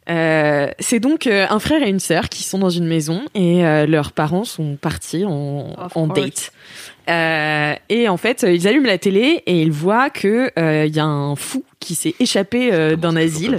Euh, 0.09 0.69
c'est 0.79 0.99
donc 0.99 1.27
euh, 1.27 1.45
un 1.49 1.59
frère 1.59 1.83
et 1.83 1.89
une 1.89 1.99
sœur 1.99 2.29
qui 2.29 2.43
sont 2.43 2.59
dans 2.59 2.69
une 2.69 2.87
maison 2.87 3.23
et 3.35 3.65
euh, 3.65 3.85
leurs 3.85 4.13
parents 4.13 4.45
sont 4.45 4.77
partis 4.77 5.25
en, 5.25 6.07
date. 6.07 6.51
Euh, 7.09 7.73
et 7.89 8.07
en 8.07 8.15
fait, 8.17 8.43
ils 8.47 8.67
allument 8.67 8.87
la 8.87 8.97
télé 8.97 9.43
et 9.45 9.61
ils 9.61 9.71
voient 9.71 10.09
que 10.09 10.51
euh, 10.57 10.85
il 10.85 10.95
y 10.95 10.99
a 10.99 11.05
un 11.05 11.35
fou 11.35 11.63
qui 11.79 11.95
s'est 11.95 12.15
échappé 12.19 12.69
euh, 12.73 12.95
d'un 12.95 13.15
asile. 13.17 13.57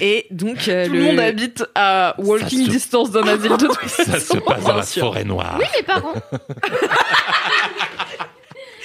Et 0.00 0.26
donc 0.30 0.68
euh, 0.68 0.86
Tout 0.86 0.92
le 0.92 1.02
monde 1.02 1.20
habite 1.20 1.64
à 1.74 2.14
walking 2.18 2.64
se- 2.66 2.70
distance 2.70 3.10
d'un 3.10 3.26
asile 3.26 3.50
de 3.50 3.56
toute 3.66 3.88
Ça 3.88 4.18
se 4.18 4.38
passe 4.38 4.64
dans 4.64 4.76
la 4.76 4.82
sûr. 4.84 5.02
forêt 5.06 5.24
noire. 5.24 5.56
Oui, 5.58 5.66
mes 5.76 5.82
parents. 5.82 6.14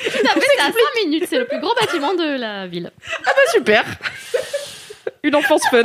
Tout 0.04 0.20
à 0.28 0.34
fait, 0.34 0.42
c'est 0.56 0.62
à 0.62 0.66
5 0.66 0.74
minutes. 1.06 1.26
C'est 1.30 1.40
le 1.40 1.46
plus 1.46 1.60
grand 1.60 1.74
bâtiment 1.80 2.14
de 2.14 2.38
la 2.40 2.68
ville. 2.68 2.92
Ah, 3.26 3.32
super. 3.54 3.84
Une 5.24 5.36
enfance 5.36 5.64
fun. 5.72 5.82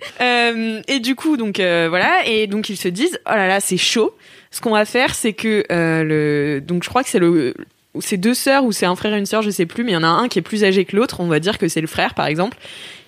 Euh, 0.20 0.82
et 0.86 1.00
du 1.00 1.14
coup, 1.14 1.36
donc 1.36 1.60
euh, 1.60 1.86
voilà, 1.88 2.26
et 2.26 2.46
donc 2.46 2.68
ils 2.68 2.76
se 2.76 2.88
disent, 2.88 3.18
oh 3.26 3.34
là 3.34 3.46
là, 3.46 3.60
c'est 3.60 3.78
chaud. 3.78 4.14
Ce 4.50 4.60
qu'on 4.60 4.72
va 4.72 4.84
faire, 4.84 5.14
c'est 5.14 5.32
que 5.32 5.64
euh, 5.72 6.02
le, 6.04 6.60
donc 6.60 6.84
je 6.84 6.88
crois 6.88 7.02
que 7.02 7.08
c'est 7.08 7.18
le, 7.18 7.54
c'est 8.00 8.18
deux 8.18 8.34
sœurs 8.34 8.64
ou 8.64 8.72
c'est 8.72 8.86
un 8.86 8.96
frère 8.96 9.14
et 9.14 9.18
une 9.18 9.26
sœur, 9.26 9.40
je 9.42 9.50
sais 9.50 9.66
plus, 9.66 9.82
mais 9.82 9.92
il 9.92 9.94
y 9.94 9.98
en 9.98 10.02
a 10.02 10.08
un 10.08 10.28
qui 10.28 10.38
est 10.38 10.42
plus 10.42 10.64
âgé 10.64 10.84
que 10.84 10.94
l'autre. 10.94 11.20
On 11.20 11.26
va 11.26 11.40
dire 11.40 11.56
que 11.56 11.68
c'est 11.68 11.80
le 11.80 11.86
frère, 11.86 12.14
par 12.14 12.26
exemple. 12.26 12.58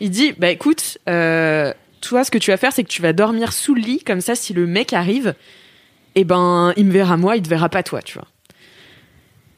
Il 0.00 0.10
dit, 0.10 0.32
bah 0.38 0.50
écoute, 0.50 0.98
toi, 1.04 2.24
ce 2.24 2.30
que 2.30 2.38
tu 2.38 2.50
vas 2.50 2.56
faire, 2.56 2.72
c'est 2.72 2.84
que 2.84 2.88
tu 2.88 3.02
vas 3.02 3.12
dormir 3.12 3.52
sous 3.52 3.74
le 3.74 3.82
lit, 3.82 4.02
comme 4.04 4.20
ça, 4.20 4.34
si 4.34 4.52
le 4.54 4.66
mec 4.66 4.92
arrive, 4.92 5.34
eh 6.14 6.24
ben, 6.24 6.72
il 6.76 6.86
me 6.86 6.92
verra 6.92 7.16
moi, 7.16 7.36
il 7.36 7.42
te 7.42 7.48
verra 7.48 7.68
pas 7.68 7.82
toi, 7.82 8.00
tu 8.02 8.14
vois. 8.14 8.26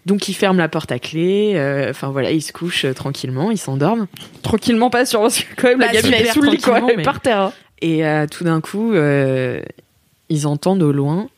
Donc 0.06 0.28
il 0.28 0.34
ferme 0.34 0.58
la 0.58 0.68
porte 0.68 0.92
à 0.92 0.98
clé. 0.98 1.52
euh, 1.56 1.90
Enfin 1.90 2.10
voilà, 2.10 2.30
il 2.30 2.42
se 2.42 2.52
couche 2.52 2.84
euh, 2.84 2.92
tranquillement, 2.92 3.50
il 3.50 3.58
s'endorme. 3.58 4.06
Tranquillement, 4.42 4.90
pas 4.90 5.06
sûr, 5.06 5.20
parce 5.20 5.40
que 5.42 5.54
quand 5.56 5.68
même, 5.68 5.80
la 5.80 5.88
gamine, 5.88 6.12
est 6.14 6.30
sous 6.32 6.42
le 6.42 6.50
lit, 6.50 6.58
quoi. 6.58 6.74
Elle 6.76 6.78
est 6.78 6.80
tranquillement, 6.80 7.02
par 7.04 7.20
terre. 7.20 7.40
hein. 7.40 7.52
Et 7.80 8.06
euh, 8.06 8.26
tout 8.26 8.44
d'un 8.44 8.60
coup, 8.60 8.94
ils 8.94 10.46
entendent 10.46 10.82
au 10.82 10.92
loin. 10.92 11.28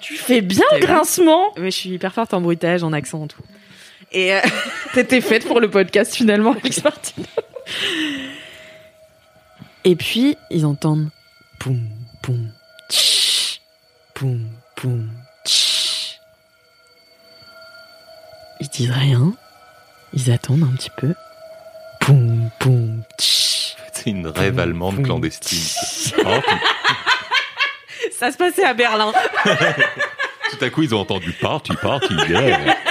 Tu 0.00 0.14
fais 0.16 0.40
bien 0.42 0.64
le 0.72 0.80
grincement. 0.80 1.52
Mais 1.56 1.70
je 1.70 1.76
suis 1.76 1.90
hyper 1.90 2.12
forte 2.12 2.34
en 2.34 2.40
bruitage, 2.40 2.82
en 2.82 2.92
accent, 2.92 3.22
en 3.22 3.26
tout. 3.26 3.42
Et 4.12 4.32
T'étais 4.94 5.20
faite 5.20 5.46
pour 5.46 5.60
le 5.60 5.70
podcast, 5.70 6.14
finalement, 6.14 6.52
Alex 6.52 6.84
Martin. 6.84 7.22
Et 9.84 9.96
puis, 9.96 10.36
ils 10.50 10.66
entendent 10.66 11.08
poum, 11.58 11.80
poum, 12.22 12.48
tch, 12.90 13.60
poum, 14.14 14.40
poum, 14.76 15.08
disent 18.74 18.90
rien. 18.90 19.32
Ils 20.12 20.30
attendent 20.30 20.64
un 20.64 20.76
petit 20.76 20.90
peu. 20.96 21.14
Poum, 22.00 22.50
poum, 22.60 23.02
tch. 23.18 23.76
C'est 23.92 24.10
une 24.10 24.26
rêve 24.26 24.58
allemande 24.58 24.96
Poum. 24.96 25.04
clandestine. 25.04 25.58
Oh, 26.26 26.40
Ça 28.18 28.30
se 28.30 28.36
passait 28.36 28.64
à 28.64 28.74
Berlin. 28.74 29.12
tout 30.50 30.58
à 30.64 30.70
coup, 30.70 30.82
ils 30.82 30.94
ont 30.94 31.00
entendu 31.00 31.32
party, 31.32 31.72
party, 31.80 32.14
yeah. 32.28 32.76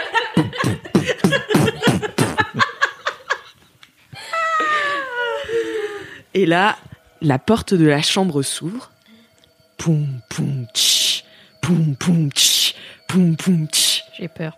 Et 6.33 6.45
là, 6.45 6.77
la 7.21 7.37
porte 7.39 7.73
de 7.73 7.85
la 7.85 8.01
chambre 8.01 8.41
s'ouvre. 8.41 8.91
Poum, 9.77 10.07
poum, 10.29 10.65
tch, 10.73 11.23
poum, 11.61 11.95
poum, 11.95 12.31
tch, 12.31 12.73
poum, 13.07 13.35
poum, 13.35 13.67
tch. 13.67 14.03
J'ai 14.17 14.27
peur. 14.27 14.57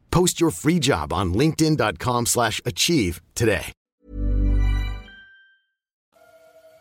Post 0.11 0.39
your 0.39 0.51
free 0.51 0.79
job 0.79 1.11
on 1.11 1.33
linkedin.com/achieve 1.33 2.27
slash 2.27 2.61
achieve 2.65 3.19
today. 3.33 3.73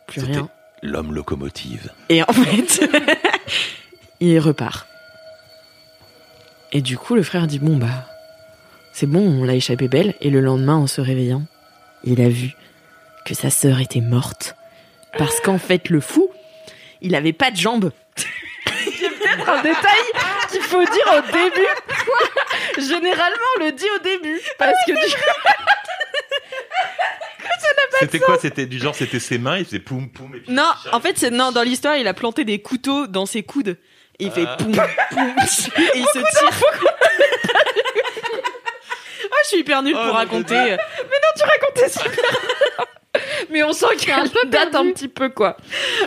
Plus 0.06 0.24
rien. 0.24 0.48
l'homme 0.82 1.14
locomotive. 1.14 1.92
Et 2.08 2.22
en 2.22 2.32
fait, 2.32 2.82
il 4.20 4.38
repart. 4.40 4.86
Et 6.72 6.82
du 6.82 6.96
coup, 6.98 7.14
le 7.14 7.22
frère 7.22 7.46
dit 7.46 7.58
Bon, 7.58 7.76
bah, 7.76 8.06
c'est 8.92 9.06
bon, 9.06 9.20
on 9.20 9.44
l'a 9.44 9.54
échappé 9.54 9.88
belle. 9.88 10.14
Et 10.20 10.30
le 10.30 10.40
lendemain, 10.40 10.76
en 10.76 10.86
se 10.86 11.00
réveillant, 11.00 11.44
il 12.04 12.20
a 12.20 12.28
vu 12.28 12.52
que 13.24 13.34
sa 13.34 13.50
sœur 13.50 13.80
était 13.80 14.00
morte. 14.00 14.56
Parce 15.18 15.40
qu'en 15.40 15.58
fait, 15.58 15.88
le 15.88 16.00
fou, 16.00 16.28
il 17.00 17.14
avait 17.14 17.32
pas 17.32 17.50
de 17.50 17.56
jambes. 17.56 17.92
Peut-être 18.64 19.48
un 19.48 19.62
détail 19.62 20.04
qu'il 20.50 20.62
faut 20.62 20.82
dire 20.82 21.12
au 21.18 21.20
début. 21.32 21.66
Généralement, 22.80 23.46
on 23.58 23.64
le 23.64 23.72
dit 23.72 23.86
au 23.96 23.98
début. 24.02 24.40
Parce 24.58 24.76
que 24.86 24.92
du 24.92 24.98
C'était 28.00 28.18
quoi 28.18 28.38
C'était 28.40 28.66
du 28.66 28.78
genre, 28.78 28.94
c'était 28.94 29.20
ses 29.20 29.38
mains, 29.38 29.58
il 29.58 29.64
faisait 29.66 29.78
poum 29.78 30.08
poum. 30.10 30.34
Et 30.34 30.40
puis 30.40 30.52
Non, 30.52 30.70
en 30.92 31.00
fait, 31.00 31.18
c'est 31.18 31.30
non, 31.30 31.52
dans 31.52 31.62
l'histoire, 31.62 31.96
il 31.96 32.06
a 32.08 32.14
planté 32.14 32.44
des 32.44 32.60
couteaux 32.60 33.06
dans 33.06 33.26
ses 33.26 33.42
coudes. 33.42 33.76
Et 34.18 34.24
il 34.24 34.30
fait 34.30 34.44
Ah. 34.46 34.56
poum, 34.58 34.72
poum, 34.72 34.80
et 35.38 35.98
il 35.98 36.04
se 36.06 36.12
tire. 36.18 36.50
Ah, 39.32 39.36
je 39.44 39.48
suis 39.48 39.58
hyper 39.58 39.82
nulle 39.82 39.94
Oh, 39.96 39.98
pour 39.98 40.06
non, 40.08 40.12
raconter. 40.14 40.76
tu 41.36 41.42
racontais 41.42 41.88
super. 41.88 42.24
Mais 43.50 43.62
on 43.64 43.72
sent 43.72 43.96
qu'elle 43.98 44.30
date 44.46 44.70
perdu. 44.70 44.88
un 44.88 44.92
petit 44.92 45.08
peu, 45.08 45.28
quoi. 45.30 45.56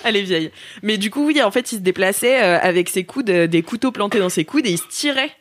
Elle 0.04 0.16
est 0.16 0.22
vieille. 0.22 0.52
Mais 0.82 0.98
du 0.98 1.10
coup, 1.10 1.26
oui, 1.28 1.42
en 1.44 1.52
fait, 1.52 1.72
il 1.72 1.78
se 1.78 1.82
déplaçait 1.82 2.42
euh, 2.42 2.60
avec 2.62 2.90
ses 2.90 3.04
coudes, 3.04 3.30
euh, 3.30 3.48
des 3.48 3.62
couteaux 3.62 3.92
plantés 3.92 4.20
dans 4.20 4.30
ses 4.30 4.46
coudes 4.46 4.66
et 4.66 4.72
il 4.72 4.78
se 4.78 4.88
tirait. 4.90 5.32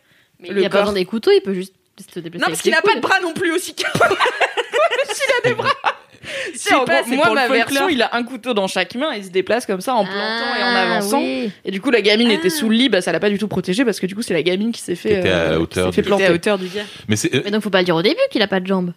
Mais 0.43 0.49
Le 0.49 0.57
il 0.57 0.61
n'y 0.61 0.67
a 0.67 0.71
pas 0.71 0.81
besoin 0.81 0.93
des 0.95 1.05
couteaux, 1.05 1.31
il 1.35 1.41
peut 1.41 1.55
juste 1.55 1.75
se 2.13 2.19
déplacer. 2.21 2.43
Non, 2.43 2.49
parce 2.49 2.63
qu'il 2.63 2.73
ses 2.73 2.79
a 2.79 2.83
pas 2.83 2.95
de 2.95 3.01
bras 3.01 3.21
non 3.21 3.33
plus 3.33 3.53
aussi. 3.53 3.75
S'il 5.13 5.35
a 5.45 5.49
des 5.49 5.55
bras. 5.55 5.71
pas, 5.73 7.01
gros, 7.03 7.09
c'est 7.11 7.17
moi, 7.17 7.27
pour 7.27 7.35
le 7.35 7.41
ma 7.41 7.49
version, 7.49 7.89
il 7.89 8.01
a 8.03 8.15
un 8.15 8.23
couteau 8.25 8.55
dans 8.55 8.67
chaque 8.67 8.95
main, 8.95 9.13
il 9.15 9.25
se 9.25 9.31
déplace 9.31 9.67
comme 9.67 9.81
ça 9.81 9.95
en 9.95 10.05
plantant 10.05 10.55
et 10.59 10.63
en 10.63 10.67
Ah, 10.67 10.83
avançant. 10.97 11.21
oui. 11.21 11.51
Et 11.65 11.71
du 11.71 11.81
coup, 11.81 11.91
la 11.91 12.01
gamine 12.01 12.29
Ah. 12.31 12.35
était 12.35 12.51
sous 12.51 12.69
le 12.69 12.77
lit, 12.77 12.89
bah, 12.89 13.01
ça 13.01 13.13
l'a 13.13 13.21
pas 13.21 13.31
du 13.31 13.39
tout 13.39 13.49
protégée 13.49 13.85
parce 13.85 14.01
que 14.01 14.07
du 14.07 14.15
coup, 14.15 14.23
c'est 14.23 14.35
la 14.35 14.43
gamine 14.43 14.73
qui 14.73 14.81
s'est 14.81 14.95
fait, 14.95 15.19
était 15.21 15.31
à 15.31 15.53
euh, 15.53 15.59
hauteur 15.59 15.89
qui 15.91 15.97
fait 15.97 16.03
planter. 16.03 16.27
à 16.27 16.33
hauteur 16.33 16.59
du 16.59 16.69
gars. 16.69 16.85
Mais 17.09 17.17
c'est. 17.17 17.35
euh, 17.35 17.43
Mais 17.45 17.51
donc, 17.51 17.63
faut 17.63 17.71
pas 17.71 17.79
le 17.81 17.85
dire 17.85 17.97
au 17.97 18.03
début 18.03 18.17
qu'il 18.31 18.43
a 18.43 18.47
pas 18.49 18.61
de 18.61 18.67
jambes. 18.67 18.93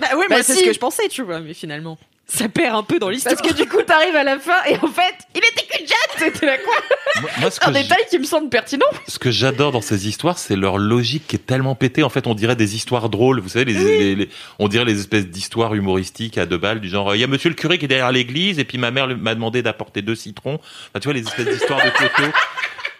Bah 0.00 0.08
ouais, 0.16 0.26
Bah 0.28 0.36
moi 0.36 0.42
c'est 0.42 0.52
si. 0.54 0.60
ce 0.60 0.64
que 0.64 0.72
je 0.72 0.78
pensais, 0.78 1.08
tu 1.08 1.22
vois, 1.22 1.40
mais 1.40 1.54
finalement, 1.54 1.98
ça 2.28 2.48
perd 2.48 2.74
un 2.74 2.82
peu 2.82 2.98
dans 2.98 3.08
l'histoire. 3.08 3.34
Parce 3.36 3.48
que 3.48 3.54
du 3.54 3.68
coup, 3.68 3.82
t'arrives 3.82 4.16
à 4.16 4.24
la 4.24 4.38
fin 4.38 4.62
et 4.68 4.74
en 4.76 4.88
fait, 4.88 5.14
il 5.34 5.38
était 5.38 5.64
qu'une 5.70 5.86
jatte 5.86 5.96
C'était 6.18 6.46
la 6.46 6.58
quoi 6.58 6.74
Moi, 7.20 7.30
moi, 7.40 7.50
ce 7.50 7.60
Un 7.62 7.70
détail 7.70 8.04
qui 8.10 8.18
me 8.18 8.24
semble 8.24 8.48
pertinent. 8.48 8.84
ce 9.06 9.18
que 9.18 9.30
j'adore 9.30 9.70
dans 9.72 9.80
ces 9.80 10.08
histoires, 10.08 10.36
c'est 10.38 10.56
leur 10.56 10.76
logique 10.78 11.26
qui 11.28 11.36
est 11.36 11.46
tellement 11.46 11.74
pétée. 11.76 12.02
En 12.02 12.08
fait, 12.08 12.26
on 12.26 12.34
dirait 12.34 12.56
des 12.56 12.74
histoires 12.74 13.08
drôles. 13.10 13.38
Vous 13.40 13.48
savez, 13.50 13.64
les, 13.66 13.74
les- 13.74 14.14
les- 14.16 14.28
on 14.58 14.66
dirait 14.68 14.84
les 14.84 14.98
espèces 14.98 15.26
d'histoires 15.28 15.74
humoristiques 15.74 16.36
à 16.38 16.46
deux 16.46 16.58
balles, 16.58 16.80
du 16.80 16.88
genre, 16.88 17.14
il 17.14 17.20
y 17.20 17.24
a 17.24 17.28
monsieur 17.28 17.48
le 17.48 17.54
curé 17.54 17.78
qui 17.78 17.84
est 17.84 17.88
derrière 17.88 18.10
l'église, 18.12 18.58
et 18.58 18.64
puis 18.64 18.78
ma 18.78 18.90
mère 18.90 19.06
m'a 19.16 19.34
demandé 19.34 19.62
d'apporter 19.62 20.02
deux 20.02 20.16
citrons. 20.16 20.54
Enfin, 20.56 21.00
tu 21.00 21.04
vois, 21.04 21.14
les 21.14 21.20
espèces 21.22 21.46
d'histoires 21.46 21.80
de 21.84 21.90
Toto. 21.90 22.22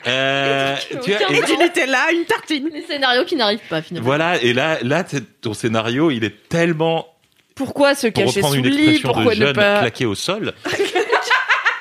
Euh, 0.09 0.77
tu 1.03 1.11
vois, 1.11 1.21
et- 1.33 1.65
était 1.67 1.87
là, 1.87 2.13
une 2.13 2.25
tartine. 2.27 2.69
Les 2.73 2.83
scénarios 2.83 3.25
qui 3.25 3.35
n'arrivent 3.35 3.59
pas 3.69 3.83
finalement. 3.83 4.07
voilà, 4.07 4.41
et 4.41 4.53
là, 4.53 4.79
là, 4.83 5.05
ton 5.41 5.53
scénario, 5.53 6.13
il 6.13 6.23
est 6.23 6.49
tellement 6.49 7.09
Pourquoi 7.57 7.95
se 7.97 8.07
pour 8.07 8.25
cacher 8.27 8.43
sous 8.43 8.53
le 8.55 8.61
lit 8.69 8.77
expression 8.91 9.09
Pourquoi 9.13 9.35
de 9.35 9.41
ne 9.41 9.47
jeune 9.47 9.55
pas 9.57 9.81
claqué 9.81 10.07
au 10.07 10.15
sol. 10.15 10.53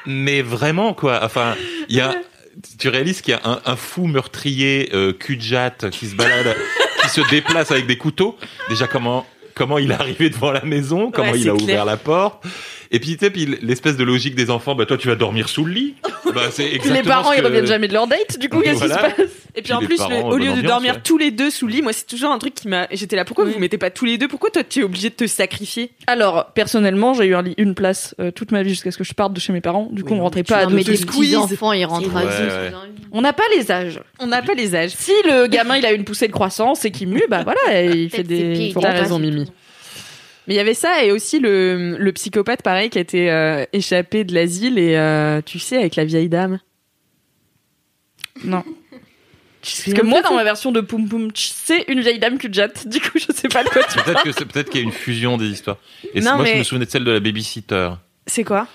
Mais 0.08 0.42
vraiment 0.42 0.94
quoi. 0.94 1.20
Enfin, 1.24 1.56
il 1.90 1.96
y 1.98 2.02
a. 2.02 2.16
Tu 2.80 2.88
réalises 2.88 3.22
qu'il 3.22 3.34
y 3.34 3.38
a 3.38 3.42
un, 3.44 3.60
un 3.66 3.76
fou 3.76 4.08
meurtrier 4.08 4.90
euh, 4.94 5.12
cul 5.12 5.36
de 5.36 5.42
jatte 5.42 5.90
qui 5.90 6.08
se 6.08 6.16
balade, 6.16 6.56
qui 7.04 7.10
se 7.10 7.22
déplace 7.30 7.70
avec 7.72 7.86
des 7.86 7.98
couteaux. 7.98 8.38
Déjà 8.70 8.88
comment 8.88 9.26
comment 9.56 9.78
il 9.78 9.92
est 9.92 9.96
arrivé 9.96 10.30
devant 10.30 10.52
la 10.52 10.64
maison, 10.64 11.12
comment 11.12 11.32
Ouais, 11.34 11.40
il 11.40 11.50
a 11.50 11.54
clair. 11.54 11.64
ouvert 11.64 11.86
la 11.86 11.98
porte? 11.98 12.46
Et 12.92 13.00
puis, 13.00 13.14
tu 13.18 13.26
sais, 13.26 13.30
puis 13.32 13.58
l'espèce 13.62 13.98
de 13.98 14.04
logique 14.04 14.36
des 14.36 14.50
enfants, 14.50 14.76
bah 14.76 14.86
toi 14.86 14.98
tu 14.98 15.08
vas 15.08 15.16
dormir 15.16 15.50
sous 15.50 15.66
le 15.66 15.74
lit. 15.74 15.96
Bah, 16.34 16.42
c'est 16.52 16.66
exactement 16.66 16.96
les 16.96 17.04
parents, 17.04 17.32
ce 17.32 17.38
ils 17.38 17.42
que- 17.42 17.46
reviennent 17.46 17.68
jamais 17.68 17.88
de 17.88 17.94
leur 17.94 18.08
date, 18.08 18.40
du 18.40 18.50
coup, 18.50 18.60
qu'est-ce 18.60 18.80
Voilà. 18.80 18.96
qui 18.96 19.12
se 19.12 19.16
passe? 19.16 19.32
Et 19.56 19.62
puis 19.62 19.64
Puis 19.64 19.74
en 19.74 19.80
plus, 19.80 19.96
parents, 19.98 20.10
le- 20.10 20.22
bonne 20.24 20.34
au 20.34 20.38
lieu 20.38 20.46
de 20.48 20.52
ambiance, 20.52 20.66
dormir 20.68 20.94
ouais. 20.96 21.02
tous 21.04 21.18
les 21.20 21.32
deux 21.32 21.50
sous 21.52 21.68
le 21.68 21.74
lit, 21.74 21.82
moi 21.84 21.94
c'est 21.94 22.08
toujours 22.08 22.32
un 22.32 22.40
truc 22.40 22.56
qui 22.56 22.68
m'a. 22.68 22.88
J'étais 22.92 23.16
là, 23.16 23.24
pourquoi 23.24 23.46
Oui. 23.46 23.52
vous 23.52 23.56
vous 23.56 23.62
mettez 23.62 23.78
pas 23.78 23.90
tous 23.92 24.04
les 24.06 24.18
deux? 24.18 24.28
Pourquoi 24.28 24.50
toi 24.50 24.64
tu 24.68 24.80
es 24.80 24.84
obligé 24.84 25.10
de 25.12 25.14
te 25.16 25.28
sacrifier? 25.28 25.92
Alors, 26.08 26.48
personnellement, 26.56 27.14
j'ai 27.14 27.26
eu 27.26 27.36
un 27.36 27.44
lit, 27.44 27.54
une 27.58 27.74
place 27.76 28.16
euh, 28.20 28.32
toute 28.32 28.52
ma 28.52 28.64
vie 28.64 28.72
jusqu'à 28.72 28.92
ce 28.92 28.98
que 28.98 29.04
je 29.06 29.14
parte 29.14 29.32
de 29.34 29.40
chez 29.40 29.54
mes 29.54 29.62
parents. 29.62 29.88
Du 29.92 30.04
coup, 30.04 30.14
Oui, 30.14 30.20
on 30.20 30.24
rentrait 30.24 30.44
pas 30.44 30.58
à 30.58 30.66
deux. 30.66 30.76
mais 30.76 30.84
des 30.84 30.98
squeeze. 30.98 31.30
petits 31.30 31.36
enfants, 31.38 31.72
ils 31.72 31.86
rentrent 31.86 32.18
à 32.18 32.26
Ouais, 32.26 32.32
deux. 32.38 32.48
ouais. 32.48 32.72
On 33.14 33.22
n'a 33.22 33.32
pas 33.32 33.44
les 33.56 33.72
âges. 33.72 34.02
On 34.20 34.28
n'a 34.28 34.42
pas 34.42 34.56
les 34.56 34.76
âges. 34.76 34.92
Si 34.98 35.12
le 35.26 35.48
gamin 35.48 35.78
il 35.78 35.86
a 35.86 35.94
une 35.94 36.04
poussée 36.04 36.28
de 36.28 36.34
croissance 36.34 36.84
et 36.84 36.92
qu'il 36.92 37.08
mue, 37.08 37.24
bah 37.30 37.44
voilà, 37.44 37.84
il 37.84 38.10
fait 38.10 38.24
des. 38.24 38.74
T'as 38.82 38.92
raison, 38.92 39.20
Mimi. 39.20 39.46
Mais 40.48 40.54
il 40.54 40.58
y 40.58 40.60
avait 40.60 40.74
ça 40.74 41.04
et 41.04 41.12
aussi 41.12 41.40
le, 41.40 41.98
le 41.98 42.12
psychopathe 42.14 42.62
pareil 42.62 42.90
qui 42.90 42.98
a 42.98 43.02
été 43.02 43.32
euh, 43.32 43.66
échappé 43.74 44.24
de 44.24 44.34
l'asile 44.34 44.78
et 44.78 44.96
euh, 44.96 45.42
tu 45.42 45.60
sais 45.60 45.78
avec 45.78 45.96
la 45.96 46.06
vieille 46.06 46.30
dame. 46.30 46.60
Non. 48.44 48.64
Parce 49.62 49.94
que 49.94 50.02
moi, 50.04 50.22
dans 50.22 50.36
ma 50.36 50.44
version 50.44 50.72
de 50.72 50.80
Poum 50.82 51.10
Poum, 51.10 51.32
Tch, 51.32 51.52
c'est 51.56 51.86
une 51.88 52.02
vieille 52.02 52.20
dame 52.20 52.38
de 52.38 52.54
jatte. 52.54 52.88
Du 52.88 53.00
coup, 53.00 53.18
je 53.18 53.34
sais 53.34 53.48
pas 53.48 53.64
de 53.64 53.70
quoi 53.70 53.82
tu 53.84 53.98
Peut-être 54.00 54.24
que 54.24 54.32
c'est 54.32 54.46
peut-être 54.46 54.70
qu'il 54.70 54.82
y 54.82 54.84
a 54.84 54.86
une 54.86 54.92
fusion 54.94 55.38
des 55.38 55.48
histoires. 55.48 55.78
Et 56.14 56.22
Non, 56.22 56.36
moi, 56.36 56.46
je 56.46 56.58
me 56.58 56.64
souvenais 56.64 56.86
de 56.86 56.92
celle 56.92 57.04
de 57.04 57.12
la 57.12 57.20
babysitter. 57.20 57.90
C'est 58.28 58.44
quoi? 58.44 58.68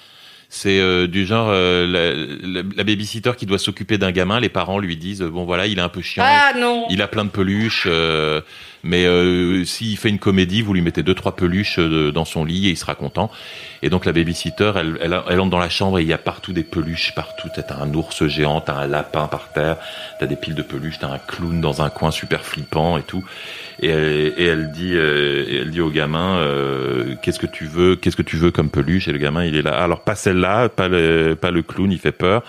C'est 0.53 0.81
euh, 0.81 1.07
du 1.07 1.27
genre 1.27 1.47
euh, 1.51 1.87
la, 1.87 2.63
la, 2.63 2.69
la 2.77 2.83
babysitter 2.83 3.31
qui 3.39 3.47
doit 3.47 3.61
s'occuper 3.61 3.99
d'un 3.99 4.11
gamin. 4.11 4.41
Les 4.41 4.49
parents 4.49 4.81
lui 4.81 4.97
disent 4.97 5.23
bon 5.23 5.45
voilà, 5.45 5.69
il 5.69 5.79
est 5.79 5.83
un 5.83 5.89
peu 5.89 6.03
chiant, 6.03 6.25
Ah 6.27 6.53
non 6.59 6.87
il 6.91 7.01
a 7.03 7.07
plein 7.07 7.25
de 7.25 7.31
peluches, 7.31 7.85
euh, 7.87 8.41
mais 8.83 9.05
euh, 9.07 9.65
s'il 9.65 9.97
fait 9.97 10.09
une 10.09 10.19
comédie, 10.19 10.63
vous 10.63 10.73
lui 10.75 10.81
mettez 10.81 11.03
deux 11.03 11.15
trois 11.15 11.37
peluches 11.37 11.79
euh, 11.79 12.13
dans 12.13 12.25
son 12.25 12.45
lit 12.45 12.69
et 12.69 12.71
il 12.71 12.77
sera 12.77 12.95
content. 12.95 13.31
Et 13.83 13.91
donc 13.91 14.05
la 14.05 14.13
babysitter, 14.13 14.73
elle, 14.77 14.99
elle, 15.01 15.21
elle 15.29 15.41
entre 15.41 15.51
dans 15.51 15.59
la 15.59 15.69
chambre 15.69 15.99
et 15.99 16.03
il 16.03 16.09
y 16.09 16.13
a 16.13 16.19
partout 16.19 16.53
des 16.53 16.65
peluches 16.65 17.15
partout. 17.15 17.49
T'as 17.55 17.77
un 17.77 17.93
ours 17.95 18.27
géant, 18.27 18.61
t'as 18.61 18.75
un 18.75 18.87
lapin 18.87 19.27
par 19.27 19.53
terre, 19.53 19.77
t'as 20.19 20.27
des 20.27 20.37
piles 20.37 20.55
de 20.55 20.63
peluches, 20.63 20.99
t'as 20.99 21.09
un 21.09 21.19
clown 21.19 21.61
dans 21.61 21.83
un 21.83 21.91
coin 21.91 22.11
super 22.11 22.45
flippant 22.45 22.99
et 22.99 23.03
tout. 23.03 23.25
Et 23.83 23.89
elle, 23.89 24.35
et 24.37 24.45
elle 24.45 24.71
dit, 24.71 24.95
euh, 24.95 25.61
elle 25.63 25.71
dit 25.71 25.81
au 25.81 25.91
gamin, 25.91 26.37
euh, 26.39 27.15
qu'est-ce 27.23 27.39
que 27.39 27.47
tu 27.47 27.65
veux, 27.67 27.97
qu'est-ce 27.97 28.17
que 28.17 28.23
tu 28.23 28.37
veux 28.37 28.51
comme 28.51 28.71
peluche? 28.71 29.09
Et 29.09 29.13
le 29.13 29.19
gamin, 29.19 29.45
il 29.45 29.57
est 29.57 29.63
là. 29.63 29.73
Alors 29.83 30.05
pas 30.05 30.15
celle-là, 30.15 30.69
pas 30.69 30.89
le, 30.89 31.37
pas 31.41 31.51
le 31.51 31.63
clown, 31.63 31.91
il 31.91 31.99
fait 31.99 32.13
peur, 32.13 32.43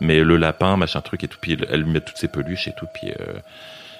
mais 0.00 0.20
le 0.20 0.36
lapin, 0.36 0.76
machin 0.76 1.00
truc 1.00 1.24
et 1.24 1.28
tout. 1.28 1.38
Puis 1.40 1.52
elle, 1.52 1.66
elle 1.70 1.80
lui 1.82 1.90
met 1.90 2.00
toutes 2.00 2.18
ses 2.18 2.28
peluches 2.28 2.68
et 2.68 2.72
tout. 2.76 2.86
Puis 2.92 3.10
euh, 3.10 3.32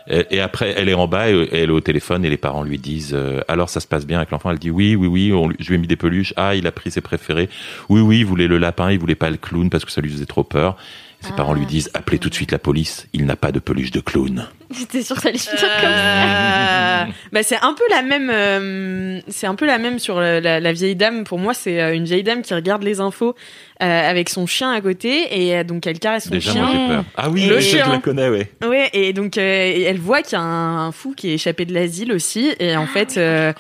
et, 0.08 0.36
et 0.36 0.40
après, 0.40 0.74
elle 0.76 0.88
est 0.88 0.94
en 0.94 1.08
bas 1.08 1.28
elle 1.28 1.52
est 1.52 1.68
au 1.68 1.80
téléphone 1.80 2.24
et 2.24 2.30
les 2.30 2.36
parents 2.36 2.62
lui 2.62 2.78
disent 2.78 3.14
euh, 3.14 3.40
alors 3.48 3.68
ça 3.68 3.80
se 3.80 3.86
passe 3.86 4.06
bien 4.06 4.18
avec 4.18 4.30
l'enfant? 4.30 4.50
Elle 4.50 4.58
dit 4.58 4.70
oui, 4.70 4.94
oui, 4.96 5.06
oui. 5.06 5.32
On, 5.32 5.50
je 5.58 5.68
lui 5.68 5.74
ai 5.76 5.78
mis 5.78 5.86
des 5.86 5.96
peluches. 5.96 6.34
Ah, 6.36 6.54
il 6.54 6.66
a 6.66 6.72
pris 6.72 6.90
ses 6.90 7.00
préférés. 7.00 7.48
Oui, 7.88 8.00
oui, 8.00 8.18
il 8.20 8.26
voulait 8.26 8.48
le 8.48 8.58
lapin, 8.58 8.90
il 8.90 8.98
voulait 8.98 9.14
pas 9.14 9.30
le 9.30 9.36
clown 9.36 9.70
parce 9.70 9.84
que 9.84 9.90
ça 9.90 10.00
lui 10.00 10.10
faisait 10.10 10.26
trop 10.26 10.44
peur. 10.44 10.76
Ses 11.24 11.30
Ah, 11.32 11.36
parents 11.36 11.54
lui 11.54 11.66
disent 11.66 11.90
c'est 11.92 11.96
appelez 11.98 12.18
tout 12.18 12.28
de 12.28 12.34
suite 12.34 12.52
la 12.52 12.58
police. 12.58 13.06
Il 13.12 13.24
n'a 13.26 13.36
pas 13.36 13.50
de 13.50 13.58
peluche 13.58 13.90
de 13.90 14.00
clown. 14.00 14.46
J'étais 14.78 15.02
sûre 15.02 15.16
que 15.16 15.22
ça 15.22 15.28
allait 15.30 15.38
finir 15.38 15.60
comme 15.80 15.90
ça. 15.90 17.06
Bah 17.32 17.42
c'est 17.42 17.56
un 17.62 17.74
peu 17.74 17.84
la 17.90 18.02
même 18.02 18.30
euh, 18.32 19.20
c'est 19.28 19.46
un 19.46 19.54
peu 19.54 19.66
la 19.66 19.78
même 19.78 19.98
sur 19.98 20.20
la, 20.20 20.40
la- 20.40 20.60
la 20.60 20.72
vieille 20.72 20.96
dame 20.96 21.24
pour 21.24 21.38
moi 21.38 21.54
c'est 21.54 21.80
euh, 21.80 21.94
une 21.94 22.04
vieille 22.04 22.22
dame 22.22 22.42
qui 22.42 22.54
regarde 22.54 22.82
les 22.82 23.00
infos 23.00 23.34
euh, 23.82 24.10
avec 24.10 24.28
son 24.30 24.46
chien 24.46 24.70
à 24.72 24.80
côté 24.80 25.48
et 25.50 25.64
donc 25.64 25.86
elle 25.86 25.98
caresse 25.98 26.24
son 26.24 26.30
Déjà, 26.30 26.52
chien 26.52 26.62
moi 26.62 26.70
j'ai 26.72 26.94
peur. 26.94 27.04
Ah 27.16 27.30
oui, 27.30 27.46
Le 27.46 27.56
je 27.60 27.60
chien. 27.60 27.88
la 27.88 27.98
connais, 27.98 28.28
ouais. 28.28 28.50
Ouais, 28.66 28.90
et 28.92 29.12
donc 29.12 29.38
euh, 29.38 29.84
elle 29.86 29.98
voit 29.98 30.22
qu'il 30.22 30.32
y 30.38 30.40
a 30.40 30.44
un, 30.44 30.86
un 30.88 30.92
fou 30.92 31.14
qui 31.16 31.30
est 31.30 31.34
échappé 31.34 31.64
de 31.64 31.74
l'asile 31.74 32.12
aussi, 32.12 32.52
et 32.58 32.76
en 32.76 32.86
fait, 32.86 33.16
euh, 33.16 33.52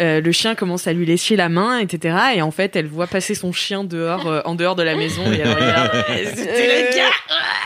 euh, 0.00 0.20
le 0.20 0.32
chien 0.32 0.54
commence 0.54 0.86
à 0.86 0.92
lui 0.92 1.04
lécher 1.06 1.36
la 1.36 1.48
main, 1.48 1.78
etc. 1.78 2.16
Et 2.36 2.42
en 2.42 2.50
fait, 2.50 2.74
elle 2.76 2.86
voit 2.86 3.06
passer 3.06 3.34
son 3.34 3.52
chien 3.52 3.84
dehors, 3.84 4.26
euh, 4.26 4.40
en 4.44 4.54
dehors 4.54 4.74
de 4.76 4.82
la 4.82 4.96
maison, 4.96 5.22
et 5.32 5.36
elle 5.38 5.48
regarde. 5.54 5.90
et 6.18 6.24
C'était 6.26 6.90
le 6.90 6.96
gars. 6.96 7.04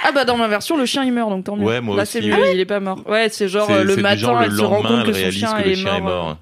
Ah 0.07 0.13
bah 0.13 0.25
dans 0.25 0.37
ma 0.37 0.49
version, 0.49 0.77
le 0.77 0.85
chien 0.87 1.05
il 1.05 1.13
meurt 1.13 1.31
donc 1.31 1.45
tant 1.45 1.57
mieux. 1.57 1.65
Ouais, 1.65 1.81
moi 1.81 1.97
Là 1.97 2.03
aussi, 2.03 2.13
c'est 2.13 2.21
mieux, 2.21 2.35
ouais. 2.35 2.55
il 2.55 2.61
est 2.61 2.65
pas 2.67 2.81
mort. 2.81 3.01
Ouais, 3.09 3.29
c'est 3.31 3.49
genre 3.49 3.67
C'est- 3.69 3.73
euh, 3.75 3.85
le 3.85 3.91
c'est 3.91 3.97
du 3.97 4.03
matin, 4.03 4.17
genre, 4.21 4.39
le 4.41 4.45
elle 4.47 4.53
se 4.53 4.61
rend 4.63 4.83
lendemain, 4.83 4.89
compte 4.89 4.99
elle 5.01 5.07
que 5.07 5.13
son 5.13 5.19
réalise 5.21 5.39
chien, 5.39 5.53
que 5.55 5.63
le 5.65 5.71
est, 5.71 5.75
chien 5.77 5.99
mort. 6.01 6.11
euh. 6.11 6.25
mort. 6.25 6.37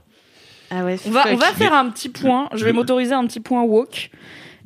Ah 0.74 0.84
ouais. 0.84 0.96
On 1.06 1.10
va, 1.10 1.24
on 1.30 1.36
va 1.36 1.46
fuck. 1.46 1.56
faire 1.58 1.74
un 1.74 1.90
petit 1.90 2.08
point. 2.08 2.48
Je 2.54 2.64
vais 2.64 2.72
m'autoriser 2.74 3.12
un 3.12 3.26
petit 3.26 3.40
point 3.40 3.62
woke. 3.62 4.10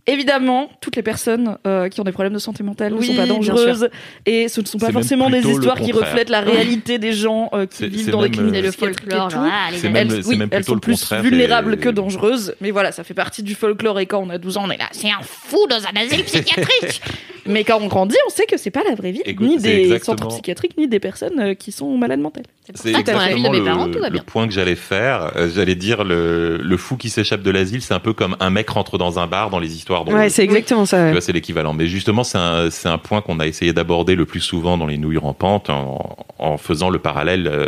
Évidemment, 0.09 0.69
toutes 0.81 0.95
les 0.97 1.03
personnes 1.03 1.59
euh, 1.67 1.89
qui 1.89 2.01
ont 2.01 2.05
des 2.05 2.13
problèmes 2.13 2.33
de 2.33 2.39
santé 2.39 2.63
mentale 2.63 2.95
ne 2.95 3.01
sont 3.03 3.15
pas 3.17 3.27
dangereuses 3.27 3.89
et 4.25 4.47
ce 4.49 4.61
ne 4.61 4.67
sont 4.67 4.79
pas 4.79 4.93
forcément 4.93 5.29
des 5.31 5.41
le 5.41 5.51
histoires 5.51 5.81
qui 5.81 5.91
reflètent 5.93 6.31
la 6.31 6.41
réalité 6.41 6.99
des 6.99 7.13
gens 7.13 7.51
euh, 7.55 7.67
qui 7.67 7.79
C'est- 7.79 7.89
vivent 7.89 8.11
dans 8.11 8.23
des 8.27 8.31
C'est 8.33 8.63
le 8.63 8.71
folklore, 8.71 9.31
genre, 9.31 9.45
ah, 9.45 9.71
les 9.73 9.89
même- 9.89 9.97
Elles, 10.11 10.23
c'est 10.23 10.29
oui, 10.29 10.37
même 10.37 10.49
elles 10.53 10.59
plutôt 10.65 10.69
sont 10.71 10.75
le 10.75 10.81
plus 10.81 11.13
vulnérables 11.29 11.75
et- 11.75 11.79
que 11.79 11.89
dangereuses, 11.89 12.55
mais 12.61 12.71
voilà, 12.71 12.93
ça 12.93 13.03
fait 13.05 13.15
partie 13.15 13.43
du 13.43 13.55
folklore 13.57 13.99
et 13.99 14.07
quand 14.07 14.21
on 14.23 14.31
a 14.31 14.39
12 14.39 14.57
ans, 14.59 14.65
on 14.67 14.71
est 14.71 14.77
là, 14.79 14.89
c'est 14.93 15.09
un 15.11 15.23
fou 15.23 15.67
dans 15.69 15.77
un 15.77 16.01
asile 16.01 16.23
psychiatrique. 16.25 17.01
mais 17.47 17.65
quand 17.65 17.79
on 17.81 17.87
grandit, 17.89 18.17
on 18.27 18.31
sait 18.31 18.47
que 18.47 18.57
c'est 18.57 18.71
pas 18.71 18.83
la 18.89 18.95
vraie 18.95 19.11
vie, 19.13 19.23
Écoute, 19.25 19.47
ni 19.47 19.59
des 19.59 19.81
exactement- 19.83 20.17
centres 20.19 20.29
psychiatriques, 20.29 20.77
ni 20.79 20.87
des 20.89 21.01
personnes 21.01 21.41
euh, 21.41 21.55
qui 21.55 21.73
sont 21.73 21.97
malades 21.99 22.21
mentales. 22.21 22.45
C'est 22.75 22.91
exactement 22.91 23.51
mes 23.53 23.59
le, 23.61 23.65
parents, 23.65 23.87
le 23.87 24.11
bien. 24.11 24.23
point 24.27 24.47
que 24.49 24.53
j'allais 24.53 24.75
faire. 24.75 25.33
Euh, 25.37 25.49
J'allais 25.55 25.77
dire 25.77 26.03
le, 26.05 26.57
le 26.59 26.77
fou 26.77 26.97
qui 26.97 27.09
s'échappe 27.11 27.43
de 27.43 27.51
l'asile, 27.53 27.81
c'est 27.81 27.95
un 27.95 28.01
peu 28.01 28.13
comme 28.13 28.37
un 28.41 28.51
mec 28.51 28.69
rentre 28.71 28.99
dans 28.99 29.19
un 29.21 29.27
bar 29.29 29.51
dans 29.51 29.61
les 29.61 29.75
histoires 29.77 29.96
Ouais, 30.05 30.29
c'est 30.31 30.43
exactement 30.45 30.87
ça. 30.87 31.13
Ouais. 31.13 31.21
c'est 31.21 31.33
l'équivalent. 31.33 31.73
Mais 31.73 31.87
justement, 31.87 32.25
c'est 32.25 32.39
un, 32.39 32.99
point 32.99 33.21
qu'on 33.21 33.41
a 33.41 33.47
essayé 33.47 33.73
d'aborder 33.73 34.15
le 34.15 34.25
plus 34.27 34.41
souvent 34.41 34.77
dans 34.77 34.87
les 34.87 34.99
nouilles 34.99 35.19
rampantes 35.19 35.71
en, 35.71 36.17
en 36.39 36.57
faisant 36.59 36.91
le 36.91 36.99
parallèle. 36.99 37.47
euh, 37.47 37.67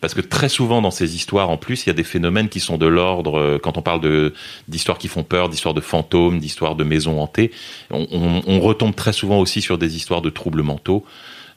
parce 0.00 0.12
que 0.12 0.20
très 0.20 0.50
souvent 0.50 0.82
dans 0.82 0.90
ces 0.90 1.16
histoires, 1.16 1.48
en 1.48 1.56
plus, 1.56 1.84
il 1.84 1.88
y 1.88 1.90
a 1.90 1.94
des 1.94 2.04
phénomènes 2.04 2.50
qui 2.50 2.60
sont 2.60 2.76
de 2.76 2.86
l'ordre, 2.86 3.38
euh, 3.38 3.58
quand 3.62 3.78
on 3.78 3.82
parle 3.82 4.00
de 4.02 4.34
d'histoires 4.68 4.98
qui 4.98 5.08
font 5.08 5.22
peur, 5.22 5.48
d'histoires 5.48 5.72
de 5.74 5.80
fantômes, 5.80 6.40
d'histoires 6.40 6.74
de 6.74 6.84
maisons 6.84 7.20
hantées, 7.22 7.50
on, 7.90 8.06
on- 8.12 8.42
on 8.46 8.60
retombe 8.60 8.94
très 8.94 9.14
souvent 9.14 9.38
aussi 9.38 9.62
sur 9.62 9.78
des 9.78 9.96
histoires 9.96 10.20
de 10.20 10.28
troubles 10.30 10.62
mentaux. 10.62 11.04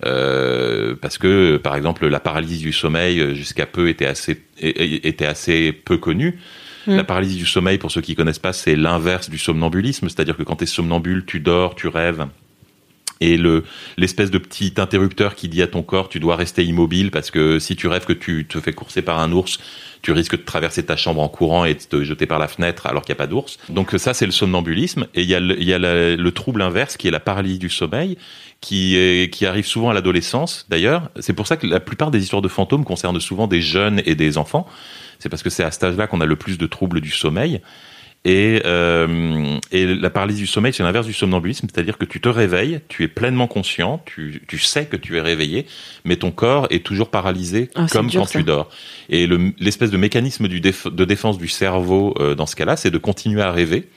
Euh, 0.05 0.95
parce 1.01 1.17
que, 1.17 1.57
par 1.57 1.75
exemple, 1.75 2.07
la 2.07 2.19
paralysie 2.19 2.59
du 2.59 2.71
sommeil 2.71 3.35
jusqu'à 3.35 3.65
peu 3.65 3.89
était 3.89 4.05
assez 4.05 4.41
était 4.61 5.25
assez 5.25 5.71
peu 5.73 5.97
connue. 5.97 6.39
La 6.87 7.03
paralysie 7.03 7.37
du 7.37 7.45
sommeil, 7.45 7.77
pour 7.77 7.91
ceux 7.91 8.01
qui 8.01 8.15
connaissent 8.15 8.39
pas, 8.39 8.53
c'est 8.53 8.75
l'inverse 8.75 9.29
du 9.29 9.37
somnambulisme, 9.37 10.07
c'est-à-dire 10.09 10.37
que 10.37 10.43
quand 10.43 10.55
tu 10.57 10.63
es 10.63 10.67
somnambule, 10.67 11.25
tu 11.25 11.39
dors, 11.39 11.75
tu 11.75 11.87
rêves. 11.87 12.25
Et 13.19 13.35
le 13.35 13.63
l'espèce 13.97 14.29
de 14.29 14.37
petit 14.37 14.73
interrupteur 14.77 15.33
qui 15.33 15.49
dit 15.49 15.63
à 15.63 15.67
ton 15.67 15.81
corps 15.81 16.07
tu 16.07 16.19
dois 16.19 16.35
rester 16.35 16.63
immobile 16.63 17.09
parce 17.09 17.31
que 17.31 17.57
si 17.57 17.75
tu 17.75 17.87
rêves 17.87 18.05
que 18.05 18.13
tu 18.13 18.45
te 18.45 18.59
fais 18.59 18.73
courser 18.73 19.01
par 19.01 19.17
un 19.17 19.31
ours, 19.31 19.57
tu 20.03 20.11
risques 20.11 20.37
de 20.37 20.43
traverser 20.43 20.85
ta 20.85 20.95
chambre 20.95 21.21
en 21.21 21.27
courant 21.27 21.65
et 21.65 21.73
de 21.73 21.79
te 21.79 22.03
jeter 22.03 22.27
par 22.27 22.37
la 22.37 22.47
fenêtre 22.47 22.85
alors 22.85 23.01
qu'il 23.01 23.13
n'y 23.13 23.17
a 23.17 23.23
pas 23.23 23.25
d'ours. 23.25 23.57
Donc 23.69 23.91
ça 23.97 24.13
c'est 24.13 24.27
le 24.27 24.31
somnambulisme 24.31 25.07
et 25.15 25.23
il 25.23 25.27
y 25.27 25.33
a, 25.33 25.39
le, 25.39 25.59
il 25.59 25.67
y 25.67 25.73
a 25.73 25.79
la- 25.79 26.15
le 26.15 26.31
trouble 26.31 26.61
inverse 26.61 26.95
qui 26.95 27.07
est 27.07 27.11
la 27.11 27.19
paralysie 27.19 27.57
du 27.57 27.69
sommeil 27.69 28.19
qui 28.61 28.95
est, 28.97 29.33
qui 29.33 29.47
arrive 29.47 29.65
souvent 29.65 29.89
à 29.89 29.95
l'adolescence 29.95 30.67
d'ailleurs. 30.69 31.09
C'est 31.19 31.33
pour 31.33 31.47
ça 31.47 31.57
que 31.57 31.65
la 31.65 31.79
plupart 31.79 32.11
des 32.11 32.21
histoires 32.21 32.43
de 32.43 32.47
fantômes 32.47 32.85
concernent 32.85 33.19
souvent 33.19 33.47
des 33.47 33.61
jeunes 33.63 33.99
et 34.05 34.13
des 34.13 34.37
enfants. 34.37 34.67
C'est 35.19 35.29
parce 35.29 35.43
que 35.43 35.49
c'est 35.49 35.63
à 35.63 35.71
cet 35.71 35.83
âge-là 35.83 36.07
qu'on 36.07 36.21
a 36.21 36.25
le 36.25 36.35
plus 36.35 36.57
de 36.57 36.65
troubles 36.67 37.01
du 37.01 37.11
sommeil. 37.11 37.61
Et, 38.25 38.61
euh, 38.65 39.57
et 39.71 39.85
la 39.95 40.09
paralysie 40.09 40.41
du 40.41 40.47
sommeil, 40.47 40.73
c'est 40.73 40.83
l'inverse 40.83 41.05
du 41.07 41.13
somnambulisme, 41.13 41.67
c'est-à-dire 41.71 41.97
que 41.97 42.03
tu 42.03 42.19
te 42.19 42.27
réveilles, 42.27 42.81
tu 42.89 43.03
es 43.03 43.07
pleinement 43.07 43.47
conscient, 43.47 44.01
tu, 44.05 44.41
tu 44.49 44.57
sais 44.59 44.85
que 44.85 44.97
tu 44.97 45.15
es 45.17 45.21
réveillé, 45.21 45.65
mais 46.03 46.17
ton 46.17 46.31
corps 46.31 46.67
est 46.69 46.85
toujours 46.85 47.09
paralysé 47.09 47.69
Ah, 47.75 47.85
comme 47.89 48.07
dur, 48.07 48.21
quand 48.21 48.25
ça. 48.27 48.39
tu 48.39 48.43
dors. 48.43 48.69
Et 49.09 49.27
le- 49.27 49.53
l'espèce 49.59 49.91
de 49.91 49.97
mécanisme 49.97 50.49
du 50.49 50.59
déf- 50.59 50.93
de 50.93 51.05
défense 51.05 51.37
du 51.37 51.47
cerveau 51.47 52.15
euh, 52.19 52.35
dans 52.35 52.47
ce 52.47 52.57
cas-là, 52.57 52.75
c'est 52.75 52.91
de 52.91 52.97
continuer 52.97 53.41
à 53.43 53.51
rêver. 53.51 53.87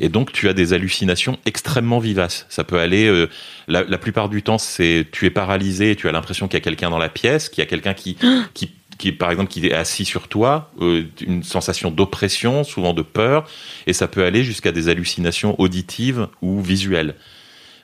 Et 0.00 0.08
donc 0.08 0.30
tu 0.30 0.48
as 0.48 0.52
des 0.52 0.72
hallucinations 0.72 1.38
extrêmement 1.44 1.98
vivaces. 1.98 2.46
Ça 2.50 2.62
peut 2.62 2.78
aller, 2.78 3.06
euh, 3.08 3.28
la, 3.66 3.82
la 3.82 3.98
plupart 3.98 4.28
du 4.28 4.42
temps, 4.42 4.58
c'est 4.58 5.06
tu 5.10 5.26
es 5.26 5.30
paralysé, 5.30 5.90
et 5.92 5.96
tu 5.96 6.06
as 6.08 6.12
l'impression 6.12 6.46
qu'il 6.46 6.54
y 6.58 6.62
a 6.62 6.64
quelqu'un 6.64 6.90
dans 6.90 6.98
la 6.98 7.08
pièce, 7.08 7.48
qu'il 7.48 7.62
y 7.62 7.66
a 7.66 7.68
quelqu'un 7.68 7.94
qui, 7.94 8.16
qui 8.54 8.70
qui 8.98 9.12
par 9.12 9.30
exemple 9.30 9.50
qui 9.50 9.66
est 9.66 9.72
assis 9.72 10.04
sur 10.04 10.28
toi, 10.28 10.70
euh, 10.80 11.04
une 11.20 11.42
sensation 11.42 11.90
d'oppression, 11.90 12.64
souvent 12.64 12.92
de 12.92 13.02
peur, 13.02 13.48
et 13.86 13.92
ça 13.92 14.08
peut 14.08 14.24
aller 14.24 14.42
jusqu'à 14.42 14.72
des 14.72 14.88
hallucinations 14.88 15.58
auditives 15.60 16.28
ou 16.42 16.60
visuelles. 16.60 17.14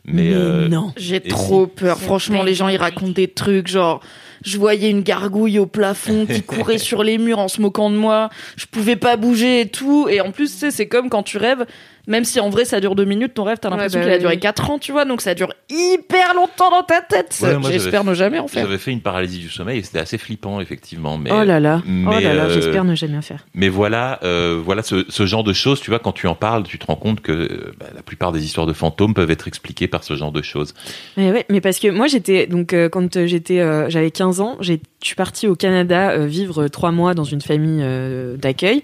Mais, 0.07 0.35
euh, 0.35 0.69
non. 0.69 0.93
J'ai 0.97 1.21
trop 1.21 1.67
peur. 1.67 1.99
Franchement, 1.99 2.43
les 2.43 2.55
gens, 2.55 2.69
ils 2.69 2.77
racontent 2.77 3.13
des 3.13 3.29
trucs 3.29 3.69
genre. 3.69 4.01
Je 4.45 4.59
voyais 4.59 4.91
une 4.91 5.03
gargouille 5.03 5.59
au 5.59 5.67
plafond 5.67 6.27
qui 6.27 6.43
courait 6.47 6.79
sur 6.79 7.03
les 7.03 7.19
murs 7.19 7.39
en 7.39 7.49
se 7.49 7.61
moquant 7.61 7.91
de 7.91 7.97
moi. 7.97 8.31
Je 8.57 8.67
pouvais 8.67 8.97
pas 8.97 9.17
bouger 9.17 9.63
et 9.63 9.69
tout. 9.69 10.09
Et 10.09 10.21
en 10.21 10.31
plus, 10.31 10.53
tu 10.53 10.59
sais, 10.59 10.71
c'est 10.71 10.87
comme 10.87 11.09
quand 11.09 11.23
tu 11.23 11.39
rêves. 11.39 11.67
Même 12.07 12.25
si 12.25 12.39
en 12.39 12.51
vrai 12.51 12.67
ça 12.67 12.81
dure 12.81 12.95
deux 12.95 13.07
minutes, 13.07 13.33
ton 13.33 13.45
rêve, 13.45 13.57
t'as 13.59 13.71
l'impression 13.71 13.99
bah 13.99 14.05
qu'il 14.05 14.13
a 14.13 14.19
duré 14.19 14.35
oui. 14.35 14.41
quatre 14.41 14.69
ans, 14.69 14.79
tu 14.79 14.93
vois. 14.93 15.07
Donc 15.07 15.23
ça 15.23 15.35
dure 15.35 15.55
hyper 15.71 16.35
longtemps 16.35 16.71
dans 16.71 16.83
ta 16.83 17.01
tête. 17.01 17.35
Ouais, 17.41 17.57
J'espère 17.73 18.05
ne 18.05 18.13
jamais 18.13 18.39
en 18.39 18.47
faire. 18.47 18.67
J'avais 18.67 18.77
fait 18.77 18.93
une 18.93 19.01
paralysie 19.01 19.39
du 19.39 19.49
sommeil 19.49 19.79
et 19.79 19.83
c'était 19.83 20.01
assez 20.01 20.19
flippant 20.19 20.61
effectivement. 20.61 21.17
Mais, 21.17 21.31
oh 21.33 21.43
là 21.45 21.61
là. 21.61 21.81
oh 21.83 21.89
mais, 21.89 22.21
là 22.21 22.35
là, 22.35 22.45
euh, 22.45 22.51
j'espère 22.51 22.85
ne 22.85 22.95
jamais 22.95 23.17
en 23.17 23.23
faire. 23.23 23.47
Mais 23.55 23.71
voilà, 23.71 24.21
euh, 24.23 24.61
voilà 24.63 24.83
ce, 24.83 25.07
ce 25.09 25.25
genre 25.25 25.45
de 25.45 25.55
choses. 25.55 25.81
Tu 25.81 25.91
vois, 25.91 25.99
quand 25.99 26.13
tu 26.13 26.27
en 26.27 26.35
parles, 26.35 26.65
tu 26.65 26.79
te 26.79 26.85
rends 26.85 26.97
compte 26.97 27.23
que 27.23 27.33
euh, 27.33 27.75
bah, 27.81 27.87
la 27.95 28.03
plupart 28.03 28.33
des 28.33 28.45
histoires 28.45 28.67
de 28.67 28.75
fantômes 28.75 29.15
peuvent 29.15 29.31
être 29.31 29.49
expliquées 29.49 29.89
par 29.89 30.05
ce 30.05 30.15
genre 30.15 30.33
de 30.33 30.43
choses. 30.43 30.75
Mais 31.17 31.33
ouais, 31.33 31.47
mais 31.49 31.63
parce 31.63 31.79
que 31.79 31.89
moi 31.89 32.07
j'étais 32.07 32.47
donc 32.47 32.73
euh, 32.73 32.89
quand 32.89 33.17
euh, 33.17 33.27
j'étais 33.27 33.61
euh, 33.61 33.89
j'avais 33.89 34.11
15 34.11 34.34
ans, 34.41 34.57
j'ai 34.61 34.81
je 35.05 35.09
suis 35.09 35.17
partie 35.17 35.47
au 35.47 35.55
Canada 35.55 36.13
euh, 36.13 36.27
vivre 36.27 36.67
trois 36.69 36.91
mois 36.91 37.13
dans 37.13 37.25
une 37.25 37.43
famille 37.43 37.81
euh, 37.83 38.39
d'accueil. 38.39 38.83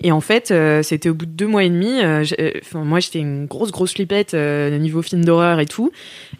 Et 0.00 0.12
en 0.12 0.22
fait, 0.22 0.50
euh, 0.50 0.82
c'était 0.82 1.10
au 1.10 1.14
bout 1.14 1.26
de 1.26 1.32
deux 1.32 1.46
mois 1.46 1.62
et 1.64 1.68
demi. 1.68 2.00
moi, 2.72 3.00
j'étais 3.00 3.18
une 3.18 3.44
grosse, 3.46 3.70
grosse 3.70 3.92
flippette 3.92 4.32
euh, 4.32 4.78
niveau 4.78 5.02
film 5.02 5.24
d'horreur 5.24 5.60
et 5.60 5.66
tout. 5.66 5.90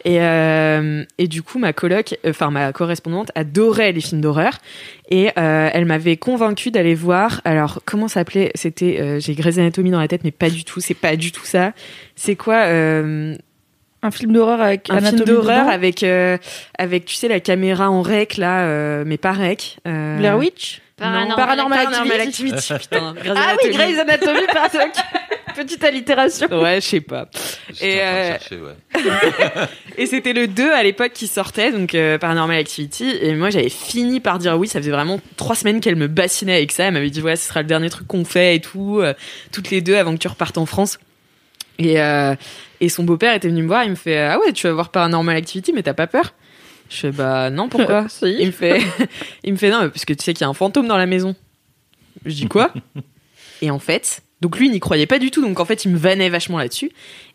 Et, 0.03 0.15
et 0.15 1.27
du 1.27 1.43
coup, 1.43 1.59
ma 1.59 1.73
coloc, 1.73 2.17
enfin 2.25 2.49
ma 2.49 2.71
correspondante, 2.71 3.31
adorait 3.35 3.91
les 3.91 4.01
films 4.01 4.21
d'horreur. 4.21 4.57
Et 5.11 5.29
elle 5.35 5.85
m'avait 5.85 6.17
convaincue 6.17 6.71
d'aller 6.71 6.95
voir. 6.95 7.41
Alors, 7.43 7.81
comment 7.85 8.07
s'appelait? 8.07 8.51
C'était, 8.55 9.19
j'ai 9.19 9.35
Grey's 9.35 9.57
Anatomy 9.57 9.91
dans 9.91 9.99
la 9.99 10.07
tête, 10.07 10.21
mais 10.23 10.31
pas 10.31 10.49
du 10.49 10.63
tout. 10.63 10.79
C'est 10.79 10.93
pas 10.93 11.15
du 11.15 11.31
tout 11.31 11.45
ça. 11.45 11.73
C'est 12.15 12.35
quoi 12.35 12.65
Un 14.01 14.11
film 14.11 14.31
d'horreur 14.31 14.61
avec 14.61 14.89
un 14.89 15.01
film 15.01 15.19
d'horreur 15.25 15.67
avec 15.67 16.03
euh, 16.03 16.37
avec 16.77 17.05
tu 17.05 17.15
sais 17.15 17.27
la 17.27 17.39
caméra 17.41 17.89
en 17.91 18.01
rec 18.01 18.37
là 18.37 18.61
euh, 18.61 19.03
mais 19.05 19.17
pas 19.17 19.33
rec 19.33 19.77
euh, 19.87 20.17
Blair 20.17 20.37
Witch 20.37 20.81
Paranormal 20.95 21.29
non, 21.29 21.35
Paranormal 21.35 21.83
Paranormal 21.85 22.21
Activity. 22.21 22.55
Activity, 22.55 22.89
putain 22.89 23.13
Grey's 23.23 23.37
Ah 23.37 23.55
oui. 23.63 23.69
Grey's 23.71 23.99
Anatomy, 23.99 24.39
pardon. 24.53 24.79
Petite 25.55 25.83
allitération. 25.83 26.47
ouais 26.61 26.75
je 26.81 26.85
sais 26.87 27.01
pas 27.01 27.27
Et, 27.81 27.99
euh, 28.01 28.31
chercher, 28.37 28.57
ouais. 28.57 29.01
et 29.97 30.05
c'était 30.05 30.31
le 30.33 30.47
2 30.47 30.71
à 30.71 30.83
l'époque 30.83 31.11
qui 31.13 31.27
sortait 31.27 31.71
donc 31.73 31.93
euh, 31.95 32.17
Paranormal 32.17 32.57
Activity 32.57 33.17
et 33.21 33.33
moi 33.35 33.49
j'avais 33.49 33.69
fini 33.69 34.19
par 34.21 34.39
dire 34.39 34.57
oui 34.57 34.67
ça 34.69 34.79
faisait 34.79 34.91
vraiment 34.91 35.19
trois 35.35 35.55
semaines 35.55 35.81
qu'elle 35.81 35.95
me 35.97 36.07
bassinait 36.07 36.55
avec 36.55 36.71
ça 36.71 36.85
elle 36.85 36.93
m'avait 36.93 37.09
dit 37.09 37.21
ouais 37.21 37.35
ce 37.35 37.47
sera 37.49 37.61
le 37.61 37.67
dernier 37.67 37.89
truc 37.89 38.07
qu'on 38.07 38.23
fait 38.25 38.55
et 38.55 38.61
tout 38.61 38.99
euh, 39.01 39.13
toutes 39.51 39.71
les 39.71 39.81
deux 39.81 39.95
avant 39.97 40.13
que 40.13 40.19
tu 40.19 40.27
repartes 40.29 40.57
en 40.57 40.65
France 40.65 40.99
et 41.79 41.99
euh, 42.01 42.35
et 42.81 42.89
son 42.89 43.03
beau-père 43.03 43.33
était 43.35 43.47
venu 43.47 43.63
me 43.63 43.67
voir 43.67 43.83
il 43.83 43.91
me 43.91 43.95
fait 43.95 44.19
ah 44.19 44.39
ouais 44.39 44.53
tu 44.53 44.67
vas 44.67 44.73
voir 44.73 44.89
Paranormal 44.89 45.35
Activity 45.35 45.73
mais 45.73 45.83
t'as 45.83 45.93
pas 45.93 46.07
peur? 46.07 46.33
Je 46.89 46.97
fais 46.97 47.11
bah 47.11 47.49
non 47.49 47.69
pourquoi 47.69 48.07
Si. 48.09 48.35
Il 48.39 48.47
me 48.47 48.51
fait, 48.51 48.81
il 49.43 49.53
me 49.53 49.57
fait 49.57 49.69
non, 49.69 49.83
mais 49.83 49.89
parce 49.89 50.05
que 50.05 50.13
tu 50.13 50.23
sais 50.23 50.33
qu'il 50.33 50.41
y 50.41 50.45
a 50.45 50.49
un 50.49 50.53
fantôme 50.53 50.87
dans 50.87 50.97
la 50.97 51.05
maison. 51.05 51.35
Je 52.25 52.33
dis 52.33 52.47
quoi? 52.47 52.73
Et 53.61 53.71
en 53.71 53.79
fait, 53.79 54.23
donc 54.41 54.57
lui 54.57 54.67
il 54.67 54.71
n'y 54.71 54.79
croyait 54.79 55.05
pas 55.05 55.19
du 55.19 55.31
tout, 55.31 55.41
donc 55.41 55.59
en 55.59 55.65
fait 55.65 55.85
il 55.85 55.91
me 55.91 55.97
vannait 55.97 56.29
vachement 56.29 56.57
là-dessus. 56.57 56.91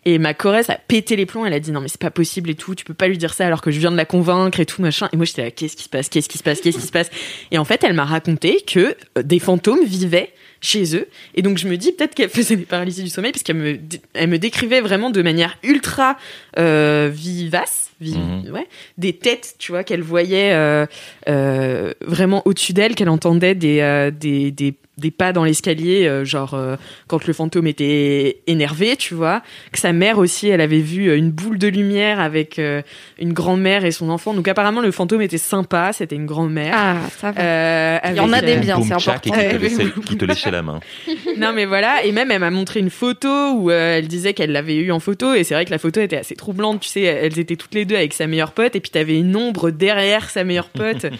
Et 0.07 0.19
ma 0.19 0.35
Corrèze 0.35 0.71
a 0.71 0.77
pété 0.77 1.17
les 1.17 1.27
plombs, 1.27 1.45
elle 1.45 1.53
a 1.53 1.61
dit 1.61 1.71
non 1.71 1.81
mais 1.81 1.89
c'est 1.89 2.01
pas 2.01 2.11
possible 2.11 2.51
et 2.51 2.55
tout, 2.55 2.75
tu 2.75 2.85
peux 2.85 2.95
pas 2.95 3.09
lui 3.09 3.19
dire 3.19 3.35
ça 3.35 3.47
alors 3.47 3.61
que 3.61 3.71
je 3.71 3.79
viens 3.79 3.93
de 3.93 3.97
la 3.97 4.07
convaincre 4.07 4.59
et 4.59 4.67
tout 4.67 4.81
machin. 4.83 5.09
Et 5.13 5.17
moi 5.17 5.27
j'étais 5.27 5.43
là, 5.43 5.51
qu'est-ce 5.51 5.77
qui 5.77 5.85
se 5.85 5.89
passe, 5.89 6.09
qu'est-ce 6.09 6.29
qui 6.29 6.39
se 6.39 6.43
passe, 6.43 6.61
qu'est-ce 6.61 6.79
qui 6.79 6.87
se 6.87 6.93
passe? 6.93 7.11
Et 7.51 7.59
en 7.59 7.65
fait 7.65 7.85
elle 7.85 7.93
m'a 7.93 8.05
raconté 8.05 8.63
que 8.67 8.97
euh, 9.19 9.23
des 9.23 9.39
fantômes 9.39 9.85
vivaient 9.85 10.33
chez 10.65 10.97
eux. 10.97 11.09
Et 11.35 11.43
donc 11.43 11.59
je 11.59 11.69
me 11.69 11.77
dis 11.77 11.93
peut-être 11.93 12.15
qu'elle 12.15 12.31
faisait 12.31 12.57
des 12.57 12.65
paralysies 12.65 13.05
du 13.05 13.11
sommeil 13.11 13.33
parce 13.33 13.43
qu'elle 13.43 13.57
me, 13.57 13.79
elle 14.15 14.29
me 14.29 14.39
décrivait 14.39 14.81
vraiment 14.81 15.11
de 15.11 15.23
manière 15.23 15.59
ultra 15.63 16.17
euh, 16.59 17.11
vivace, 17.13 17.91
Mhm. 18.01 18.51
ouais, 18.53 18.67
des 18.99 19.13
têtes, 19.15 19.55
tu 19.59 19.73
vois, 19.73 19.85
qu'elle 19.85 20.03
voyait 20.03 20.53
euh, 20.53 20.87
euh, 21.29 21.93
vraiment 22.01 22.43
au-dessus 22.45 22.73
d'elle, 22.73 22.95
qu'elle 22.95 23.09
entendait 23.09 23.55
des, 23.55 23.81
euh, 23.81 24.11
des, 24.11 24.51
des, 24.51 24.75
des 24.99 25.11
pas 25.11 25.33
dans 25.33 25.43
l'escalier, 25.45 26.07
euh, 26.07 26.25
genre 26.25 26.55
euh, 26.55 26.77
quand 27.09 27.27
le 27.27 27.33
fantôme 27.33 27.67
était 27.67 28.39
énervé, 28.47 28.95
tu 28.97 29.15
vois. 29.15 29.43
Que 29.73 29.79
sa 29.81 29.93
mère 29.93 30.19
aussi, 30.19 30.49
elle 30.49 30.61
avait 30.61 30.79
vu 30.81 31.13
une 31.17 31.31
boule 31.33 31.59
de 31.59 31.67
lumière 31.69 32.21
avec 32.21 32.59
euh, 32.61 32.81
une 33.19 33.33
grand-mère 33.33 33.85
et 33.85 33.91
son 33.91 34.09
enfant. 34.11 34.35
Donc 34.35 34.47
apparemment 34.47 34.81
le 34.81 34.93
fantôme 34.93 35.23
était 35.23 35.39
sympa, 35.39 35.93
c'était 35.93 36.15
une 36.15 36.27
grand-mère. 36.27 36.75
Ah, 36.77 36.97
ça 37.19 37.33
va. 37.33 37.41
Euh, 37.41 37.99
Il 38.11 38.17
y 38.17 38.21
en 38.21 38.33
a 38.33 38.41
des 38.41 38.57
bien, 38.59 38.77
Boum, 38.79 38.87
c'est 38.87 38.93
important. 38.95 39.19
qui 39.21 39.31
te, 39.31 39.37
Ouais, 39.37 39.59
laissait, 39.59 39.83
oui. 39.85 39.93
qui 40.07 40.17
te 40.17 40.25
léchait 40.25 40.51
la 40.53 40.63
main. 40.63 40.79
non 41.39 41.53
mais 41.53 41.65
voilà 41.67 42.05
et 42.05 42.13
même 42.13 42.31
elle 42.31 42.39
m'a 42.41 42.51
montré 42.51 42.79
une 42.81 42.91
photo 42.91 43.29
où 43.55 43.71
euh, 43.71 43.99
elle 43.99 44.07
disait 44.07 44.33
qu'elle 44.35 44.53
l'avait 44.53 44.77
eu 44.77 44.93
en 44.93 45.01
photo 45.01 45.35
et 45.35 45.43
c'est 45.43 45.55
vrai 45.55 45.65
que 45.65 45.71
la 45.73 45.79
photo 45.79 46.01
était 46.01 46.17
assez 46.17 46.37
troublante 46.37 46.81
tu 46.81 46.89
sais 46.89 47.01
elles 47.03 47.39
étaient 47.39 47.57
toutes 47.57 47.75
les 47.75 47.84
deux 47.85 47.97
avec 47.97 48.13
sa 48.13 48.27
meilleure 48.27 48.53
pote 48.53 48.77
et 48.77 48.81
puis 48.81 48.91
t'avais 48.91 49.19
une 49.19 49.37
ombre 49.37 49.71
derrière 49.71 50.31
sa 50.31 50.45
meilleure 50.45 50.69
pote. 50.69 51.07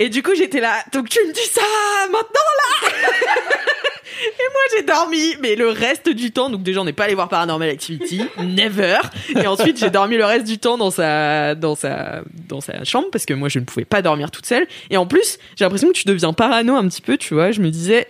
Et 0.00 0.10
du 0.10 0.22
coup 0.22 0.30
j'étais 0.36 0.60
là 0.60 0.76
donc 0.92 1.08
tu 1.08 1.18
me 1.26 1.32
dis 1.32 1.40
ça 1.40 1.60
maintenant 2.06 2.22
là 2.22 2.88
et 4.22 4.52
moi 4.52 4.60
j'ai 4.76 4.82
dormi 4.84 5.34
mais 5.42 5.56
le 5.56 5.70
reste 5.70 6.08
du 6.08 6.30
temps 6.30 6.50
donc 6.50 6.62
déjà 6.62 6.80
on 6.80 6.84
n'est 6.84 6.92
pas 6.92 7.04
allé 7.04 7.16
voir 7.16 7.28
Paranormal 7.28 7.68
Activity 7.68 8.22
never. 8.38 8.98
Et 9.34 9.48
ensuite 9.48 9.76
j'ai 9.76 9.90
dormi 9.90 10.16
le 10.16 10.24
reste 10.24 10.46
du 10.46 10.58
temps 10.58 10.78
dans 10.78 10.92
sa 10.92 11.56
dans 11.56 11.74
sa 11.74 12.20
dans 12.46 12.60
sa 12.60 12.84
chambre 12.84 13.08
parce 13.10 13.26
que 13.26 13.34
moi 13.34 13.48
je 13.48 13.58
ne 13.58 13.64
pouvais 13.64 13.84
pas 13.84 14.00
dormir 14.00 14.30
toute 14.30 14.46
seule. 14.46 14.68
Et 14.90 14.96
en 14.96 15.06
plus 15.06 15.38
j'ai 15.56 15.64
l'impression 15.64 15.88
que 15.88 15.94
tu 15.94 16.06
deviens 16.06 16.32
parano 16.32 16.76
un 16.76 16.86
petit 16.86 17.02
peu 17.02 17.16
tu 17.16 17.34
vois. 17.34 17.50
Je 17.50 17.60
me 17.60 17.70
disais 17.70 18.06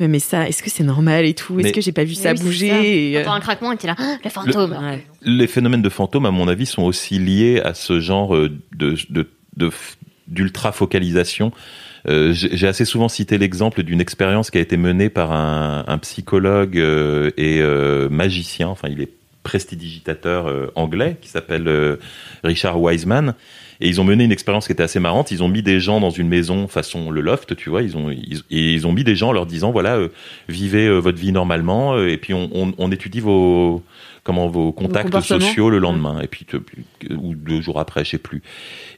Ouais, 0.00 0.08
mais 0.08 0.18
ça, 0.18 0.48
est-ce 0.48 0.62
que 0.62 0.70
c'est 0.70 0.82
normal 0.84 1.26
et 1.26 1.34
tout? 1.34 1.58
Est-ce 1.58 1.68
Mais- 1.68 1.72
que 1.72 1.80
j'ai 1.82 1.92
pas 1.92 2.04
vu 2.04 2.14
ça 2.14 2.32
Oui, 2.32 2.40
bouger 2.40 2.68
ça. 2.70 2.80
et, 2.82 3.16
euh, 3.16 3.22
T'entends 3.24 3.34
un 3.36 3.40
craquement 3.40 3.72
et 3.72 3.76
t'es 3.76 3.86
là, 3.86 3.94
Ah, 3.98 4.16
le 4.24 4.30
fantôme. 4.30 4.72
Ouais. 4.82 5.04
Les 5.22 5.46
phénomènes 5.46 5.82
de 5.82 5.88
fantômes, 5.90 6.24
à 6.26 6.30
mon 6.30 6.48
avis, 6.48 6.64
sont 6.66 6.82
aussi 6.82 7.18
liés 7.18 7.60
à 7.62 7.74
ce 7.74 8.00
genre 8.00 8.34
euh, 8.34 8.50
de, 8.74 8.96
de, 9.10 9.28
de 9.56 9.70
d'ultra 10.26 10.72
focalisation. 10.72 11.52
Euh, 12.08 12.32
j'ai 12.32 12.66
assez 12.66 12.86
souvent 12.86 13.08
cité 13.08 13.36
l'exemple 13.36 13.82
d'une 13.82 14.00
expérience 14.00 14.50
qui 14.50 14.56
a 14.56 14.60
été 14.62 14.76
menée 14.78 15.10
par 15.10 15.32
un, 15.32 15.84
un 15.86 15.98
psychologue 15.98 16.78
euh, 16.78 17.30
et 17.36 17.58
euh, 17.60 18.08
magicien. 18.08 18.68
Enfin, 18.68 18.88
il 18.88 19.02
est 19.02 19.10
prestidigitateur 19.42 20.46
euh, 20.48 20.70
anglais 20.76 21.16
qui 21.20 21.28
s'appelle 21.28 21.68
euh, 21.68 21.96
Richard 22.44 22.80
Wiseman. 22.80 23.34
Et 23.80 23.88
ils 23.88 24.00
ont 24.00 24.04
mené 24.04 24.24
une 24.24 24.32
expérience 24.32 24.66
qui 24.66 24.72
était 24.72 24.82
assez 24.82 25.00
marrante. 25.00 25.30
Ils 25.30 25.42
ont 25.42 25.48
mis 25.48 25.62
des 25.62 25.80
gens 25.80 26.00
dans 26.00 26.10
une 26.10 26.28
maison 26.28 26.68
façon 26.68 27.10
le 27.10 27.20
loft, 27.20 27.56
tu 27.56 27.70
vois. 27.70 27.82
Ils 27.82 27.96
ont 27.96 28.10
ils, 28.10 28.42
et 28.50 28.72
ils 28.74 28.86
ont 28.86 28.92
mis 28.92 29.04
des 29.04 29.16
gens 29.16 29.28
en 29.28 29.32
leur 29.32 29.46
disant 29.46 29.70
voilà, 29.72 29.96
euh, 29.96 30.08
vivez 30.48 30.86
euh, 30.86 30.98
votre 30.98 31.18
vie 31.18 31.32
normalement. 31.32 31.94
euh, 31.94 32.08
et 32.10 32.16
puis 32.18 32.34
on, 32.34 32.50
on, 32.52 32.72
on 32.76 32.92
étudie 32.92 33.20
vos 33.20 33.82
comment 34.22 34.48
vos 34.48 34.70
contacts 34.72 35.08
sociaux 35.40 35.70
le 35.70 35.78
lendemain. 35.78 36.20
Et 36.20 36.26
puis 36.26 36.44
te- 36.44 36.58
ou 37.14 37.34
deux 37.34 37.60
jours 37.62 37.80
après, 37.80 38.04
je 38.04 38.10
sais 38.10 38.18
plus. 38.18 38.42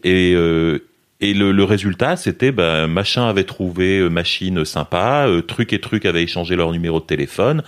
Et 0.05 0.33
euh, 0.35 0.81
et 1.23 1.35
le, 1.35 1.63
résultat, 1.63 2.17
c'était 2.17 2.51
ben, 2.51 2.89
machin 2.89 3.29
avait 3.29 3.45
trouvé 3.45 4.01
euh, 4.01 4.09
machine 4.09 4.65
sympa, 4.65 5.27
euh, 5.29 5.41
truc 5.41 5.73
et 5.73 5.81
truc 5.81 6.05
avaient 6.05 6.25
échangé 6.25 6.57
leur 6.57 6.73
numéro 6.73 6.99
de 6.99 7.05
téléphone, 7.05 7.63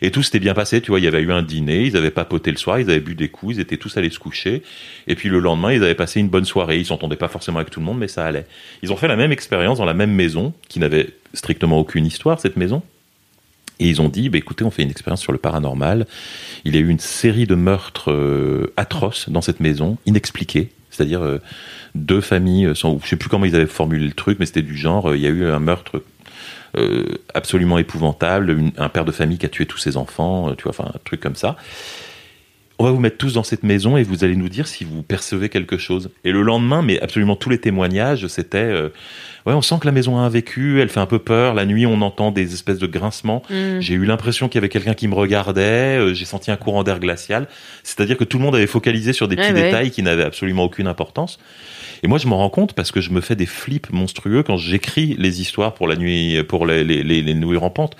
et 0.00 0.12
tout 0.12 0.22
s'était 0.22 0.38
bien 0.38 0.54
passé. 0.54 0.80
Tu 0.80 0.92
vois, 0.92 1.00
il 1.00 1.04
y 1.04 1.08
avait 1.08 1.20
eu 1.20 1.32
un 1.32 1.42
dîner, 1.42 1.86
ils 1.86 1.96
avaient 1.96 2.12
papoté 2.12 2.52
le 2.52 2.56
soir, 2.56 2.78
ils 2.78 2.88
avaient 2.88 3.00
bu 3.00 3.16
des 3.16 3.28
coups, 3.28 3.56
ils 3.56 3.60
étaient 3.60 3.78
tous 3.78 3.96
allés 3.96 4.10
se 4.10 4.20
coucher, 4.20 4.62
et 5.08 5.16
puis 5.16 5.28
le 5.28 5.40
lendemain, 5.40 5.72
ils 5.72 5.82
avaient 5.82 5.96
passé 5.96 6.20
une 6.20 6.28
bonne 6.28 6.44
soirée. 6.44 6.78
Ils 6.78 6.86
s'entendaient 6.86 7.16
pas 7.16 7.26
forcément 7.26 7.58
avec 7.58 7.70
tout 7.70 7.80
le 7.80 7.86
monde, 7.86 7.98
mais 7.98 8.06
ça 8.06 8.24
allait. 8.24 8.46
Ils 8.84 8.92
ont 8.92 8.96
fait 8.96 9.08
la 9.08 9.16
même 9.16 9.32
expérience 9.32 9.78
dans 9.78 9.84
la 9.84 9.94
même 9.94 10.12
maison, 10.12 10.54
qui 10.68 10.78
n'avait 10.78 11.08
strictement 11.34 11.80
aucune 11.80 12.06
histoire 12.06 12.38
cette 12.38 12.56
maison. 12.56 12.80
Et 13.80 13.88
ils 13.88 14.00
ont 14.00 14.08
dit, 14.08 14.28
bah, 14.28 14.38
écoutez, 14.38 14.64
on 14.64 14.70
fait 14.70 14.82
une 14.82 14.90
expérience 14.90 15.22
sur 15.22 15.32
le 15.32 15.38
paranormal. 15.38 16.06
Il 16.64 16.76
y 16.76 16.78
a 16.78 16.80
eu 16.80 16.88
une 16.88 17.00
série 17.00 17.46
de 17.46 17.56
meurtres 17.56 18.12
euh, 18.12 18.72
atroces 18.76 19.28
dans 19.30 19.40
cette 19.40 19.58
maison, 19.58 19.98
inexpliqués. 20.06 20.70
C'est-à-dire 20.90 21.22
euh, 21.22 21.38
deux 21.94 22.20
familles, 22.20 22.66
euh, 22.66 22.74
sans, 22.74 22.98
je 23.02 23.08
sais 23.08 23.16
plus 23.16 23.28
comment 23.28 23.44
ils 23.44 23.56
avaient 23.56 23.66
formulé 23.66 24.04
le 24.06 24.12
truc, 24.12 24.38
mais 24.40 24.46
c'était 24.46 24.62
du 24.62 24.76
genre, 24.76 25.10
euh, 25.10 25.16
il 25.16 25.22
y 25.22 25.26
a 25.26 25.30
eu 25.30 25.44
un 25.46 25.58
meurtre 25.60 26.02
euh, 26.76 27.04
absolument 27.34 27.78
épouvantable, 27.78 28.50
une- 28.50 28.72
un 28.78 28.88
père 28.88 29.04
de 29.04 29.10
famille 29.12 29.38
qui 29.38 29.46
a 29.46 29.48
tué 29.48 29.66
tous 29.66 29.78
ses 29.78 29.96
enfants, 29.96 30.54
tu 30.56 30.62
vois, 30.64 30.70
enfin 30.70 30.90
un 30.94 30.98
truc 31.04 31.20
comme 31.20 31.34
ça. 31.34 31.56
On 32.78 32.84
va 32.84 32.92
vous 32.92 33.00
mettre 33.00 33.18
tous 33.18 33.34
dans 33.34 33.42
cette 33.42 33.62
maison 33.62 33.98
et 33.98 34.02
vous 34.04 34.24
allez 34.24 34.36
nous 34.36 34.48
dire 34.48 34.66
si 34.66 34.84
vous 34.84 35.02
percevez 35.02 35.50
quelque 35.50 35.76
chose. 35.76 36.08
Et 36.24 36.32
le 36.32 36.40
lendemain, 36.40 36.80
mais 36.80 36.98
absolument 37.00 37.36
tous 37.36 37.50
les 37.50 37.58
témoignages, 37.58 38.26
c'était 38.28 38.56
euh, 38.56 38.88
ouais, 39.44 39.52
on 39.52 39.60
sent 39.60 39.74
que 39.82 39.86
la 39.86 39.92
maison 39.92 40.16
a 40.16 40.20
un 40.22 40.30
vécu, 40.30 40.80
elle 40.80 40.88
fait 40.88 41.00
un 41.00 41.04
peu 41.06 41.18
peur. 41.18 41.52
La 41.52 41.66
nuit, 41.66 41.84
on 41.84 42.00
entend 42.00 42.30
des 42.30 42.54
espèces 42.54 42.78
de 42.78 42.86
grincements. 42.86 43.42
Mm. 43.50 43.80
J'ai 43.80 43.92
eu 43.94 44.06
l'impression 44.06 44.48
qu'il 44.48 44.54
y 44.54 44.60
avait 44.60 44.70
quelqu'un 44.70 44.94
qui 44.94 45.08
me 45.08 45.14
regardait. 45.14 45.98
euh, 45.98 46.14
J'ai 46.14 46.24
senti 46.24 46.50
un 46.50 46.56
courant 46.56 46.82
d'air 46.82 47.00
glacial. 47.00 47.48
C'est-à-dire 47.82 48.16
que 48.16 48.24
tout 48.24 48.38
le 48.38 48.44
monde 48.44 48.54
avait 48.54 48.66
focalisé 48.66 49.12
sur 49.12 49.28
des 49.28 49.36
petits 49.36 49.48
Ouais, 49.48 49.54
ouais. 49.56 49.62
détails 49.64 49.90
qui 49.90 50.02
n'avaient 50.02 50.24
absolument 50.24 50.64
aucune 50.64 50.86
importance. 50.86 51.38
Et 52.02 52.08
moi, 52.08 52.18
je 52.18 52.26
m'en 52.26 52.38
rends 52.38 52.50
compte 52.50 52.72
parce 52.74 52.90
que 52.92 53.00
je 53.00 53.10
me 53.10 53.20
fais 53.20 53.36
des 53.36 53.46
flips 53.46 53.90
monstrueux 53.92 54.42
quand 54.42 54.56
j'écris 54.56 55.16
les 55.18 55.40
histoires 55.40 55.74
pour 55.74 55.86
la 55.88 55.96
nuit, 55.96 56.42
pour 56.44 56.66
les, 56.66 56.82
les, 56.84 57.02
les, 57.02 57.22
les 57.22 57.34
nuits 57.34 57.56
rampantes. 57.58 57.96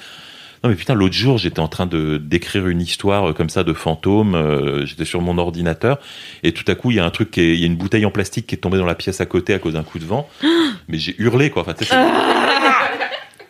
Non 0.62 0.68
mais 0.68 0.76
putain, 0.76 0.92
l'autre 0.92 1.14
jour, 1.14 1.38
j'étais 1.38 1.60
en 1.60 1.68
train 1.68 1.86
de 1.86 2.18
d'écrire 2.18 2.68
une 2.68 2.82
histoire 2.82 3.30
euh, 3.30 3.32
comme 3.32 3.48
ça 3.48 3.64
de 3.64 3.72
fantôme. 3.72 4.34
euh, 4.34 4.84
j'étais 4.84 5.06
sur 5.06 5.22
mon 5.22 5.38
ordinateur 5.38 5.98
et 6.42 6.52
tout 6.52 6.64
à 6.70 6.74
coup, 6.74 6.90
il 6.90 6.98
y 6.98 7.00
a 7.00 7.04
un 7.06 7.10
truc, 7.10 7.30
qui 7.30 7.40
est- 7.40 7.54
il 7.54 7.60
y 7.60 7.62
a 7.62 7.66
une 7.66 7.76
bouteille 7.76 8.04
en 8.04 8.10
plastique 8.10 8.46
qui 8.46 8.56
est 8.56 8.58
tombée 8.58 8.76
dans 8.76 8.84
la 8.84 8.94
pièce 8.94 9.22
à 9.22 9.26
côté 9.26 9.54
à 9.54 9.58
cause 9.58 9.72
d'un 9.72 9.82
coup 9.82 9.98
de 9.98 10.04
vent. 10.04 10.28
mais 10.88 10.98
j'ai 10.98 11.14
hurlé 11.18 11.48
quoi. 11.48 11.62
Enfin, 11.62 11.72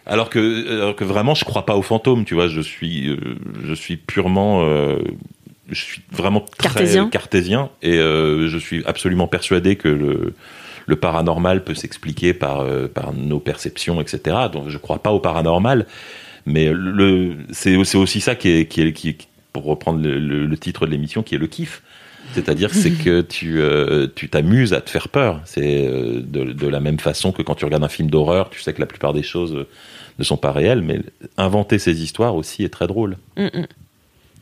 alors 0.07 0.31
que 0.31 0.73
alors 0.83 0.97
que 0.97 1.05
vraiment, 1.05 1.35
je 1.35 1.45
crois 1.45 1.67
pas 1.67 1.77
aux 1.77 1.83
fantômes. 1.83 2.25
Tu 2.25 2.35
vois, 2.35 2.47
je 2.49 2.61
suis 2.61 3.09
euh, 3.09 3.17
je 3.67 3.75
suis 3.75 3.97
purement 3.97 4.63
euh, 4.65 4.99
je 5.71 5.83
suis 5.83 6.03
vraiment 6.11 6.41
très 6.59 6.68
Cartésien. 6.68 7.09
cartésien 7.09 7.71
et 7.83 7.99
euh, 7.99 8.49
je 8.49 8.59
suis 8.59 8.85
absolument 8.87 9.27
persuadé 9.29 9.77
que 9.77 9.89
le 9.89 10.35
le 10.87 10.97
paranormal 10.97 11.62
peut 11.62 11.75
s'expliquer 11.75 12.35
par, 12.35 12.61
euh, 12.62 12.89
par 12.89 13.12
nos 13.12 13.39
perceptions, 13.39 14.01
etc. 14.01 14.37
Donc 14.53 14.71
je 14.71 14.79
crois 14.79 14.99
pas 15.01 15.12
au 15.12 15.21
paranormal, 15.21 15.87
mais 16.47 16.73
le, 16.73 17.37
c'est, 17.51 17.85
c'est 17.85 17.99
aussi 17.99 18.21
ça 18.21 18.35
qui 18.35 18.49
est, 18.49 18.66
qui 18.66 18.81
est, 18.83 18.93
qui 18.93 19.11
est- 19.11 19.29
pour 19.53 19.64
reprendre 19.64 20.03
le, 20.03 20.18
le- 20.18 20.47
le 20.47 20.59
titre 20.59 20.87
de 20.87 20.91
l'émission, 20.91 21.23
qui 21.23 21.37
est 21.37 21.39
le 21.39 21.47
kiff. 21.47 21.83
C'est-à-dire 22.33 22.73
c'est 22.75 22.91
que 22.93 23.21
tu 23.21 23.61
euh, 23.61 24.07
tu 24.14 24.29
t'amuses 24.29 24.73
à 24.73 24.81
te 24.81 24.91
faire 24.91 25.09
peur. 25.09 25.41
C'est 25.45 25.87
euh, 25.87 26.23
de, 26.25 26.53
de 26.53 26.66
la 26.66 26.81
même 26.81 26.99
façon 26.99 27.31
que 27.31 27.43
quand 27.43 27.55
tu 27.57 27.64
regardes 27.64 27.85
un 27.85 27.89
film 27.89 28.11
d'horreur, 28.11 28.51
tu 28.51 28.61
sais 28.61 28.73
que 28.73 28.81
la 28.81 28.87
plupart 28.87 29.12
des 29.12 29.23
choses 29.23 29.66
ne 30.18 30.25
sont 30.25 30.37
pas 30.37 30.51
réelles, 30.53 30.83
mais 30.83 31.01
inventer 31.37 31.79
ces 31.79 32.03
histoires 32.03 32.35
aussi 32.35 32.62
est 32.64 32.68
très 32.68 32.87
drôle. 32.87 33.16
Mm, 33.37 33.45
mm. 33.45 33.66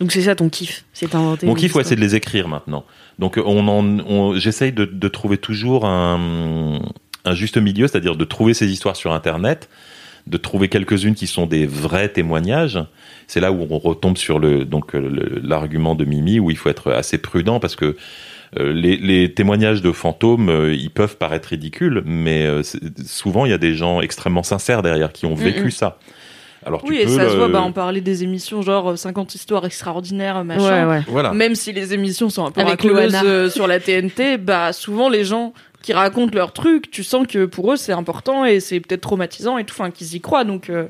Donc 0.00 0.12
c'est 0.12 0.22
ça 0.22 0.34
ton 0.36 0.48
kiff, 0.48 0.84
c'est 0.92 1.14
inventer. 1.14 1.46
Mon 1.46 1.54
kiff, 1.54 1.74
ouais, 1.74 1.84
c'est 1.84 1.96
de 1.96 2.00
les 2.00 2.14
écrire 2.14 2.46
maintenant. 2.48 2.84
Donc, 3.18 3.36
on 3.44 3.66
en, 3.66 3.98
on- 4.06 4.34
j'essaye 4.36 4.72
de, 4.72 4.84
de 4.84 5.08
trouver 5.08 5.38
toujours 5.38 5.84
un, 5.86 6.78
un 7.24 7.34
juste 7.34 7.58
milieu, 7.58 7.88
c'est-à-dire 7.88 8.14
de 8.16 8.24
trouver 8.24 8.54
ces 8.54 8.70
histoires 8.70 8.94
sur 8.96 9.12
Internet, 9.12 9.68
de 10.28 10.36
trouver 10.36 10.68
quelques-unes 10.68 11.14
qui 11.14 11.26
sont 11.26 11.46
des 11.46 11.66
vrais 11.66 12.08
témoignages. 12.10 12.78
C'est 13.26 13.40
là 13.40 13.50
où 13.50 13.66
on 13.70 13.78
retombe 13.78 14.16
sur 14.18 14.38
le, 14.38 14.64
donc, 14.64 14.92
le- 14.92 15.40
l'argument 15.42 15.94
de 15.96 16.04
Mimi, 16.04 16.38
où 16.38 16.50
il 16.50 16.56
faut 16.56 16.68
être 16.68 16.92
assez 16.92 17.18
prudent 17.18 17.58
parce 17.58 17.74
que 17.76 17.96
euh, 18.58 18.72
les, 18.72 18.96
les 18.96 19.34
témoignages 19.34 19.82
de 19.82 19.92
fantômes, 19.92 20.48
euh, 20.48 20.74
ils 20.74 20.90
peuvent 20.90 21.16
paraître 21.18 21.48
ridicules, 21.48 22.02
mais 22.06 22.46
euh, 22.46 22.62
souvent 23.04 23.44
il 23.44 23.50
y 23.50 23.54
a 23.54 23.58
des 23.58 23.74
gens 23.74 24.00
extrêmement 24.00 24.42
sincères 24.42 24.82
derrière 24.82 25.12
qui 25.12 25.26
ont 25.26 25.34
vécu 25.34 25.66
Mm-mm. 25.68 25.70
ça. 25.70 25.98
Alors 26.66 26.82
tu 26.82 26.90
Oui, 26.90 26.96
et 26.98 27.06
ça 27.08 27.28
se 27.28 27.36
voit, 27.36 27.48
bah, 27.48 27.62
on 27.64 27.72
parlait 27.72 28.00
des 28.00 28.22
émissions 28.24 28.62
genre 28.62 28.90
euh, 28.90 28.96
50 28.96 29.34
histoires 29.34 29.64
extraordinaires, 29.64 30.44
machin. 30.44 30.86
Ouais, 30.88 30.96
ouais. 30.98 31.02
Voilà. 31.08 31.32
Même 31.32 31.54
si 31.54 31.72
les 31.72 31.94
émissions 31.94 32.30
sont 32.30 32.44
un 32.44 32.50
peu 32.50 32.60
Avec 32.60 32.84
euh, 32.84 33.48
sur 33.50 33.66
la 33.66 33.78
TNT, 33.80 34.38
bah 34.38 34.72
souvent 34.72 35.08
les 35.08 35.24
gens 35.24 35.52
qui 35.82 35.92
racontent 35.92 36.34
leurs 36.34 36.52
trucs, 36.52 36.90
tu 36.90 37.04
sens 37.04 37.26
que 37.26 37.44
pour 37.44 37.72
eux 37.72 37.76
c'est 37.76 37.92
important 37.92 38.44
et 38.44 38.58
c'est 38.60 38.80
peut-être 38.80 39.00
traumatisant 39.02 39.56
et 39.58 39.64
tout, 39.64 39.74
enfin 39.78 39.90
qu'ils 39.92 40.14
y 40.16 40.20
croient, 40.20 40.44
donc 40.44 40.68
euh, 40.70 40.86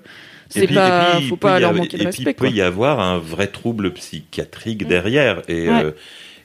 c'est 0.49 0.67
pas, 0.67 1.17
puis, 1.19 1.29
faut 1.29 1.37
pas 1.37 1.61
leur 1.61 1.75
manquer 1.75 1.99
de 1.99 2.05
et 2.05 2.07
puis, 2.07 2.07
respect. 2.07 2.31
il 2.31 2.35
peut 2.35 2.47
quoi. 2.47 2.57
y 2.57 2.63
avoir 2.63 3.01
un 3.01 3.19
vrai 3.19 3.49
trouble 3.49 3.93
psychiatrique 3.93 4.85
Mm. 4.85 4.89
derrière. 4.89 5.43
Et, 5.49 5.69
Ouais. 5.69 5.85
euh, 5.85 5.91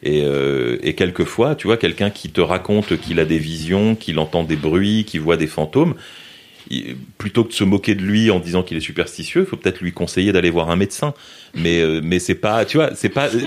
et, 0.05 0.23
euh, 0.25 0.77
et 0.83 0.95
quelquefois, 0.95 1.55
tu 1.55 1.67
vois, 1.67 1.77
quelqu'un 1.77 2.09
qui 2.09 2.29
te 2.29 2.41
raconte 2.41 2.99
qu'il 2.99 3.21
a 3.21 3.25
des 3.25 3.37
visions, 3.37 3.95
qu'il 3.95 4.19
entend 4.19 4.43
des 4.43 4.57
bruits, 4.57 5.05
qu'il 5.05 5.21
voit 5.21 5.37
des 5.37 5.47
fantômes, 5.47 5.95
il- 6.69 6.95
plutôt 7.17 7.43
que 7.43 7.49
de 7.49 7.53
se 7.53 7.63
moquer 7.63 7.95
de 7.95 8.01
lui 8.01 8.31
en 8.31 8.39
disant 8.39 8.63
qu'il 8.63 8.77
est 8.77 8.81
superstitieux, 8.81 9.41
il 9.41 9.47
faut 9.47 9.57
peut-être 9.57 9.81
lui 9.81 9.91
conseiller 9.91 10.31
d'aller 10.31 10.49
voir 10.49 10.69
un 10.71 10.75
médecin. 10.75 11.13
Mais, 11.55 11.81
euh, 11.81 12.01
mais 12.03 12.17
c'est 12.17 12.33
pas, 12.35 12.65
tu 12.65 12.77
vois, 12.77 12.95
c'est 12.95 13.09
pas. 13.09 13.27
euh, 13.33 13.41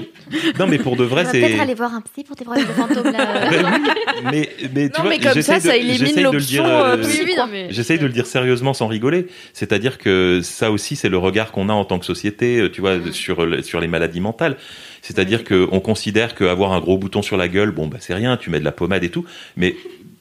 Non, 0.60 0.66
mais 0.68 0.78
pour 0.78 0.94
de 0.96 1.02
vrai, 1.02 1.24
c'est. 1.24 1.40
peut-être 1.40 1.60
aller 1.60 1.74
voir 1.74 1.92
un 1.92 2.00
psy 2.02 2.22
pour 2.24 2.36
tes 2.36 2.44
problèmes 2.44 2.66
de 2.66 2.72
fantômes 2.72 3.12
là. 3.12 3.50
Mais, 4.32 4.48
mais 4.74 4.88
tu 4.88 4.96
Non, 4.96 5.02
vois, 5.02 5.10
mais 5.10 5.18
comme 5.18 5.42
ça, 5.42 5.58
de- 5.58 5.62
ça 5.64 5.76
élimine 5.76 6.22
l'option, 6.22 6.64
euh, 6.64 6.96
oui, 7.04 7.34
mais. 7.50 7.66
J'essaye 7.70 7.98
de 7.98 8.06
le 8.06 8.12
dire 8.12 8.26
sérieusement 8.26 8.72
sans 8.74 8.86
rigoler. 8.86 9.26
C'est-à-dire 9.52 9.98
que 9.98 10.40
ça 10.42 10.70
aussi, 10.70 10.96
c'est 10.96 11.08
le 11.10 11.18
regard 11.18 11.52
qu'on 11.52 11.68
a 11.68 11.72
en 11.72 11.84
tant 11.84 11.98
que 11.98 12.06
société, 12.06 12.68
tu 12.72 12.80
vois, 12.80 12.96
sur, 13.12 13.44
le- 13.44 13.62
sur 13.62 13.78
les 13.80 13.88
maladies 13.88 14.20
mentales. 14.20 14.56
C'est-à-dire 15.02 15.44
qu'on 15.44 15.80
considère 15.80 16.34
qu'avoir 16.34 16.72
un 16.72 16.80
gros 16.80 16.96
bouton 16.98 17.22
sur 17.22 17.36
la 17.36 17.46
gueule, 17.48 17.70
bon, 17.72 17.86
bah, 17.88 17.98
c'est 18.00 18.14
rien, 18.14 18.36
tu 18.36 18.50
mets 18.50 18.58
de 18.58 18.64
la 18.64 18.72
pommade 18.72 19.04
et 19.04 19.10
tout. 19.10 19.24
Mais, 19.56 19.76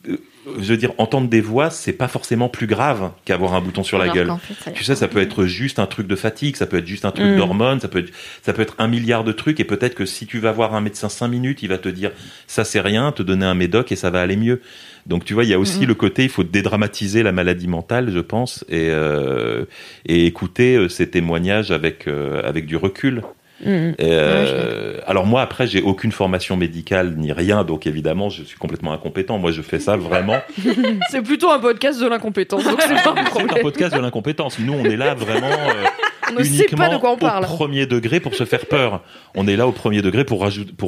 euh, 0.10 0.18
je 0.60 0.64
veux 0.72 0.78
dire, 0.78 0.92
entendre 0.98 1.28
des 1.28 1.42
voix, 1.42 1.70
c'est 1.70 1.94
pas 1.94 2.08
forcément 2.08 2.50
plus 2.50 2.68
grave 2.68 3.12
qu'avoir 3.26 3.54
un 3.56 3.62
bouton 3.62 3.84
sur 3.84 3.98
la 3.98 4.10
gueule. 4.10 4.28
qu'en 4.28 4.38
fait, 4.38 4.54
ça- 4.64 4.72
Tu 4.72 4.84
sais, 4.84 4.96
ça 4.96 5.08
peut 5.08 5.20
être 5.20 5.46
juste 5.46 5.80
un 5.80 5.86
truc 5.88 6.08
de 6.08 6.16
fatigue, 6.16 6.56
ça 6.56 6.66
peut 6.66 6.78
être 6.78 6.88
juste 6.88 7.06
un 7.06 7.12
truc 7.12 7.32
Mm. 7.32 7.36
d'hormones, 7.38 7.80
ça 7.80 7.88
peut 7.88 8.00
être, 8.00 8.12
ça 8.44 8.54
peut 8.54 8.62
être 8.62 8.76
un 8.78 8.88
milliard 8.88 9.24
de 9.24 9.32
trucs, 9.32 9.60
et 9.60 9.64
peut-être 9.64 9.96
que 9.96 10.06
si 10.06 10.26
tu 10.28 10.40
vas 10.40 10.52
voir 10.52 10.76
un 10.76 10.82
médecin 10.82 11.10
cinq 11.10 11.28
minutes, 11.30 11.64
il 11.64 11.70
va 11.70 11.78
te 11.78 11.90
dire 11.90 12.12
ça 12.48 12.64
c'est 12.64 12.80
rien, 12.82 13.12
te 13.12 13.24
donner 13.24 13.46
un 13.46 13.56
médoc 13.56 13.92
et 13.92 13.96
ça 13.96 14.10
va 14.10 14.22
aller 14.22 14.38
mieux. 14.38 14.62
Donc 15.08 15.24
tu 15.26 15.34
vois, 15.34 15.44
il 15.44 15.50
y 15.50 15.54
a 15.54 15.60
aussi 15.60 15.82
Mhm. 15.82 15.88
le 15.88 15.94
côté, 15.96 16.24
il 16.24 16.30
faut 16.30 16.44
dédramatiser 16.44 17.24
la 17.24 17.32
maladie 17.32 17.68
mentale, 17.68 18.12
je 18.12 18.20
pense, 18.20 18.64
et 18.70 18.90
euh, 18.90 19.66
et 20.06 20.26
écouter 20.26 20.76
euh, 20.76 20.90
ces 20.90 21.10
témoignages 21.10 21.72
avec 21.72 22.08
euh, 22.08 22.42
avec 22.44 22.66
du 22.66 22.76
recul. 22.76 23.22
Mm, 23.64 23.92
euh, 24.02 25.00
alors 25.08 25.26
moi 25.26 25.42
après 25.42 25.66
j'ai 25.66 25.82
aucune 25.82 26.12
formation 26.12 26.58
médicale 26.58 27.16
ni 27.16 27.32
rien 27.32 27.64
donc 27.64 27.88
évidemment 27.88 28.28
je 28.30 28.44
suis 28.44 28.58
complètement 28.58 28.92
incompétent 28.92 29.38
moi 29.38 29.52
je 29.52 29.62
fais 29.62 29.80
ça 29.80 29.96
vraiment 29.96 30.40
C'est 31.10 31.22
plutôt 31.22 31.50
un 31.50 31.60
podcast 31.60 32.02
de 32.02 32.08
l'incompétence, 32.08 32.64
c'est 32.64 33.04
pas 33.04 33.16
un 33.16 33.62
podcast 33.62 33.96
de 33.96 34.02
l'incompétence 34.02 34.60
nous 34.60 34.74
on 34.74 34.84
est 34.84 34.98
là 34.98 35.14
vraiment 35.14 35.48
euh, 35.52 35.86
On 36.32 36.40
ne 36.40 36.44
sait 36.44 36.66
pas 36.66 36.90
de 36.90 36.98
quoi 36.98 37.12
on 37.12 37.14
uniquement 37.14 37.30
parle. 37.30 37.44
au 37.46 37.48
premier 37.48 37.86
degré 37.86 38.20
pour 38.20 38.36
se 38.36 38.44
faire 38.46 38.66
peur. 38.66 39.04
On 39.36 39.48
est 39.48 39.56
là 39.56 39.68
au 39.68 39.72
premier 39.72 40.02
degré 40.02 40.26
pour, 40.26 40.42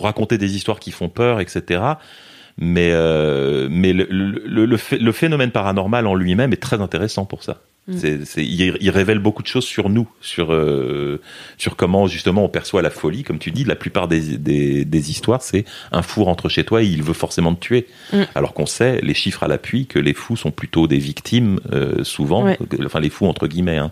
raconter 0.03 0.38
des 0.38 0.55
histoires 0.57 0.80
qui 0.80 0.91
font 0.91 1.09
peur, 1.09 1.39
etc. 1.39 1.82
Mais, 2.57 2.89
euh, 2.91 3.68
mais 3.70 3.93
le, 3.93 4.07
le, 4.09 4.65
le, 4.65 4.78
phé- 4.78 4.97
le 4.99 5.11
phénomène 5.11 5.51
paranormal 5.51 6.07
en 6.07 6.15
lui-même 6.15 6.51
est 6.53 6.61
très 6.61 6.82
intéressant 6.82 7.26
pour 7.26 7.43
ça. 7.43 7.57
Mm. 7.88 7.97
C'est, 7.97 8.25
c'est, 8.25 8.45
il, 8.45 8.77
il 8.81 8.89
révèle 8.89 9.19
beaucoup 9.19 9.41
de 9.43 9.47
choses 9.47 9.63
sur 9.65 9.89
nous, 9.89 10.09
sur, 10.19 10.51
euh, 10.53 11.21
sur 11.57 11.75
comment 11.75 12.07
justement 12.07 12.43
on 12.43 12.49
perçoit 12.49 12.81
la 12.81 12.89
folie. 12.89 13.23
Comme 13.23 13.39
tu 13.39 13.51
dis, 13.51 13.63
la 13.63 13.75
plupart 13.75 14.07
des, 14.07 14.38
des, 14.38 14.83
des 14.85 15.09
histoires, 15.11 15.41
c'est 15.41 15.63
un 15.91 16.01
fou 16.01 16.23
rentre 16.25 16.49
chez 16.49 16.63
toi 16.65 16.83
et 16.83 16.85
il 16.85 17.01
veut 17.03 17.13
forcément 17.13 17.55
te 17.55 17.61
tuer. 17.61 17.88
Mm. 18.11 18.23
Alors 18.35 18.53
qu'on 18.53 18.65
sait, 18.65 18.99
les 19.01 19.13
chiffres 19.13 19.43
à 19.43 19.47
l'appui, 19.47 19.85
que 19.88 19.99
les 19.99 20.13
fous 20.13 20.35
sont 20.35 20.51
plutôt 20.51 20.88
des 20.88 20.97
victimes, 20.99 21.59
euh, 21.71 22.03
souvent, 22.03 22.43
Ouais. 22.43 22.57
enfin 22.85 22.99
les 22.99 23.09
fous 23.09 23.25
entre 23.27 23.47
guillemets, 23.47 23.77
hein, 23.77 23.91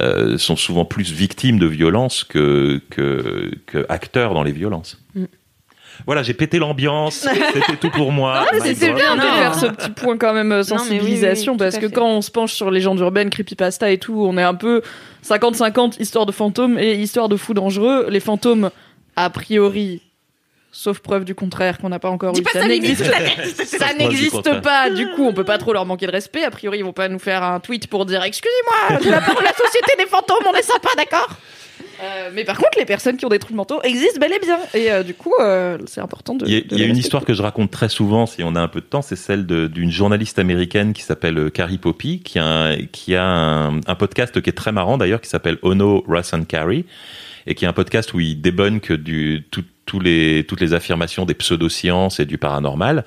euh, 0.00 0.36
sont 0.38 0.56
souvent 0.56 0.84
plus 0.84 1.10
victimes 1.12 1.58
de 1.58 1.66
violences 1.66 2.24
que, 2.24 2.80
que, 2.90 3.50
que 3.66 3.86
acteurs 3.88 4.34
dans 4.34 4.42
les 4.42 4.52
violences. 4.52 5.00
Mm. 5.14 5.24
Voilà, 6.06 6.22
j'ai 6.22 6.34
pété 6.34 6.58
l'ambiance, 6.58 7.26
c'était 7.52 7.76
tout 7.76 7.90
pour 7.90 8.12
moi. 8.12 8.46
Ah, 8.50 8.58
God. 8.58 8.74
bien 8.78 9.16
de 9.16 9.20
faire 9.20 9.54
ce 9.54 9.66
petit 9.66 9.90
point 9.90 10.16
quand 10.16 10.34
même 10.34 10.52
euh, 10.52 10.60
oui, 10.60 10.64
sensibilisation 10.64 11.52
oui, 11.52 11.58
oui, 11.60 11.64
parce 11.64 11.78
que 11.78 11.86
quand 11.86 12.06
on 12.06 12.22
se 12.22 12.30
penche 12.30 12.52
sur 12.52 12.70
légendes 12.70 13.00
urbaines, 13.00 13.30
creepypasta 13.30 13.90
et 13.90 13.98
tout, 13.98 14.24
on 14.26 14.36
est 14.36 14.42
un 14.42 14.54
peu 14.54 14.82
50-50 15.24 16.00
histoire 16.00 16.26
de 16.26 16.32
fantômes 16.32 16.78
et 16.78 16.94
histoire 16.94 17.28
de 17.28 17.36
fous 17.36 17.54
dangereux. 17.54 18.06
Les 18.10 18.20
fantômes, 18.20 18.70
a 19.16 19.30
priori, 19.30 20.02
sauf 20.72 20.98
preuve 20.98 21.24
du 21.24 21.34
contraire 21.34 21.78
qu'on 21.78 21.88
n'a 21.88 22.00
pas 22.00 22.10
encore 22.10 22.32
Dis 22.32 22.40
eu, 22.40 22.44
pas 22.44 22.52
ça 22.52 22.64
n'existe 22.68 23.04
ça 23.04 23.94
n'existe 23.94 24.60
pas. 24.60 24.90
Du 24.90 25.08
coup, 25.10 25.24
on 25.24 25.32
peut 25.32 25.44
pas 25.44 25.58
trop 25.58 25.72
leur 25.72 25.86
manquer 25.86 26.06
de 26.06 26.12
respect. 26.12 26.44
A 26.44 26.50
priori, 26.50 26.78
ils 26.78 26.84
vont 26.84 26.92
pas 26.92 27.08
nous 27.08 27.18
faire 27.18 27.42
un 27.42 27.60
tweet 27.60 27.86
pour 27.86 28.04
dire 28.04 28.22
excusez-moi, 28.22 28.98
de 29.00 29.10
la 29.10 29.20
part 29.20 29.36
de 29.36 29.44
la 29.44 29.54
société 29.54 29.92
des 29.98 30.06
fantômes, 30.06 30.44
on 30.46 30.54
est 30.54 30.62
sympa, 30.62 30.90
d'accord? 30.96 31.30
Euh, 32.04 32.30
mais 32.34 32.44
par 32.44 32.56
contre, 32.58 32.78
les 32.78 32.84
personnes 32.84 33.16
qui 33.16 33.24
ont 33.24 33.30
des 33.30 33.38
troubles 33.38 33.56
mentaux 33.56 33.80
existent 33.82 34.20
bel 34.20 34.32
et 34.32 34.38
bien. 34.38 34.58
Et 34.74 34.92
euh, 34.92 35.02
du 35.02 35.14
coup, 35.14 35.32
euh, 35.40 35.78
c'est 35.86 36.00
important 36.00 36.34
de. 36.34 36.46
Il 36.46 36.52
y 36.52 36.56
a, 36.56 36.60
de 36.60 36.76
y 36.76 36.82
a 36.82 36.86
une 36.86 36.96
histoire 36.96 37.24
que 37.24 37.32
je 37.32 37.42
raconte 37.42 37.70
très 37.70 37.88
souvent, 37.88 38.26
si 38.26 38.42
on 38.42 38.54
a 38.54 38.60
un 38.60 38.68
peu 38.68 38.80
de 38.80 38.86
temps, 38.86 39.02
c'est 39.02 39.16
celle 39.16 39.46
d'une 39.46 39.90
journaliste 39.90 40.38
américaine 40.38 40.92
qui 40.92 41.02
s'appelle 41.02 41.50
Carrie 41.50 41.78
Poppy, 41.78 42.20
qui 42.20 42.38
a, 42.38 42.44
un, 42.44 42.76
qui 42.92 43.14
a 43.16 43.24
un, 43.24 43.80
un 43.86 43.94
podcast 43.94 44.40
qui 44.40 44.50
est 44.50 44.54
très 44.54 44.72
marrant 44.72 44.98
d'ailleurs, 44.98 45.20
qui 45.20 45.28
s'appelle 45.30 45.58
Ono, 45.62 46.04
Russ 46.06 46.34
and 46.34 46.44
Carrie, 46.44 46.84
et 47.46 47.54
qui 47.54 47.64
est 47.64 47.68
un 47.68 47.72
podcast 47.72 48.12
où 48.14 48.20
il 48.20 48.40
débunk 48.40 48.92
du, 48.92 49.44
tout- 49.50 49.64
tous 49.86 50.00
les, 50.00 50.44
toutes 50.48 50.60
les 50.60 50.74
affirmations 50.74 51.24
des 51.24 51.34
pseudosciences 51.34 52.20
et 52.20 52.26
du 52.26 52.38
paranormal. 52.38 53.04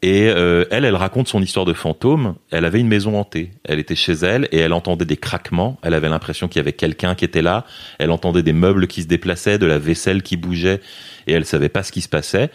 Et 0.00 0.28
euh, 0.28 0.64
elle, 0.70 0.84
elle 0.84 0.94
raconte 0.94 1.26
son 1.26 1.42
histoire 1.42 1.64
de 1.64 1.72
fantôme. 1.72 2.36
Elle 2.50 2.64
avait 2.64 2.78
une 2.78 2.86
maison 2.86 3.18
hantée. 3.18 3.50
Elle 3.64 3.80
était 3.80 3.96
chez 3.96 4.12
elle 4.12 4.48
et 4.52 4.58
elle 4.58 4.72
entendait 4.72 5.04
des 5.04 5.16
craquements. 5.16 5.76
Elle 5.82 5.94
avait 5.94 6.08
l'impression 6.08 6.46
qu'il 6.46 6.58
y 6.58 6.60
avait 6.60 6.72
quelqu'un 6.72 7.16
qui 7.16 7.24
était 7.24 7.42
là. 7.42 7.64
Elle 7.98 8.12
entendait 8.12 8.44
des 8.44 8.52
meubles 8.52 8.86
qui 8.86 9.02
se 9.02 9.08
déplaçaient, 9.08 9.58
de 9.58 9.66
la 9.66 9.78
vaisselle 9.78 10.22
qui 10.22 10.36
bougeait 10.36 10.80
et 11.26 11.32
elle 11.32 11.44
savait 11.44 11.68
pas 11.68 11.82
ce 11.82 11.90
qui 11.90 12.00
se 12.00 12.08
passait. 12.08 12.50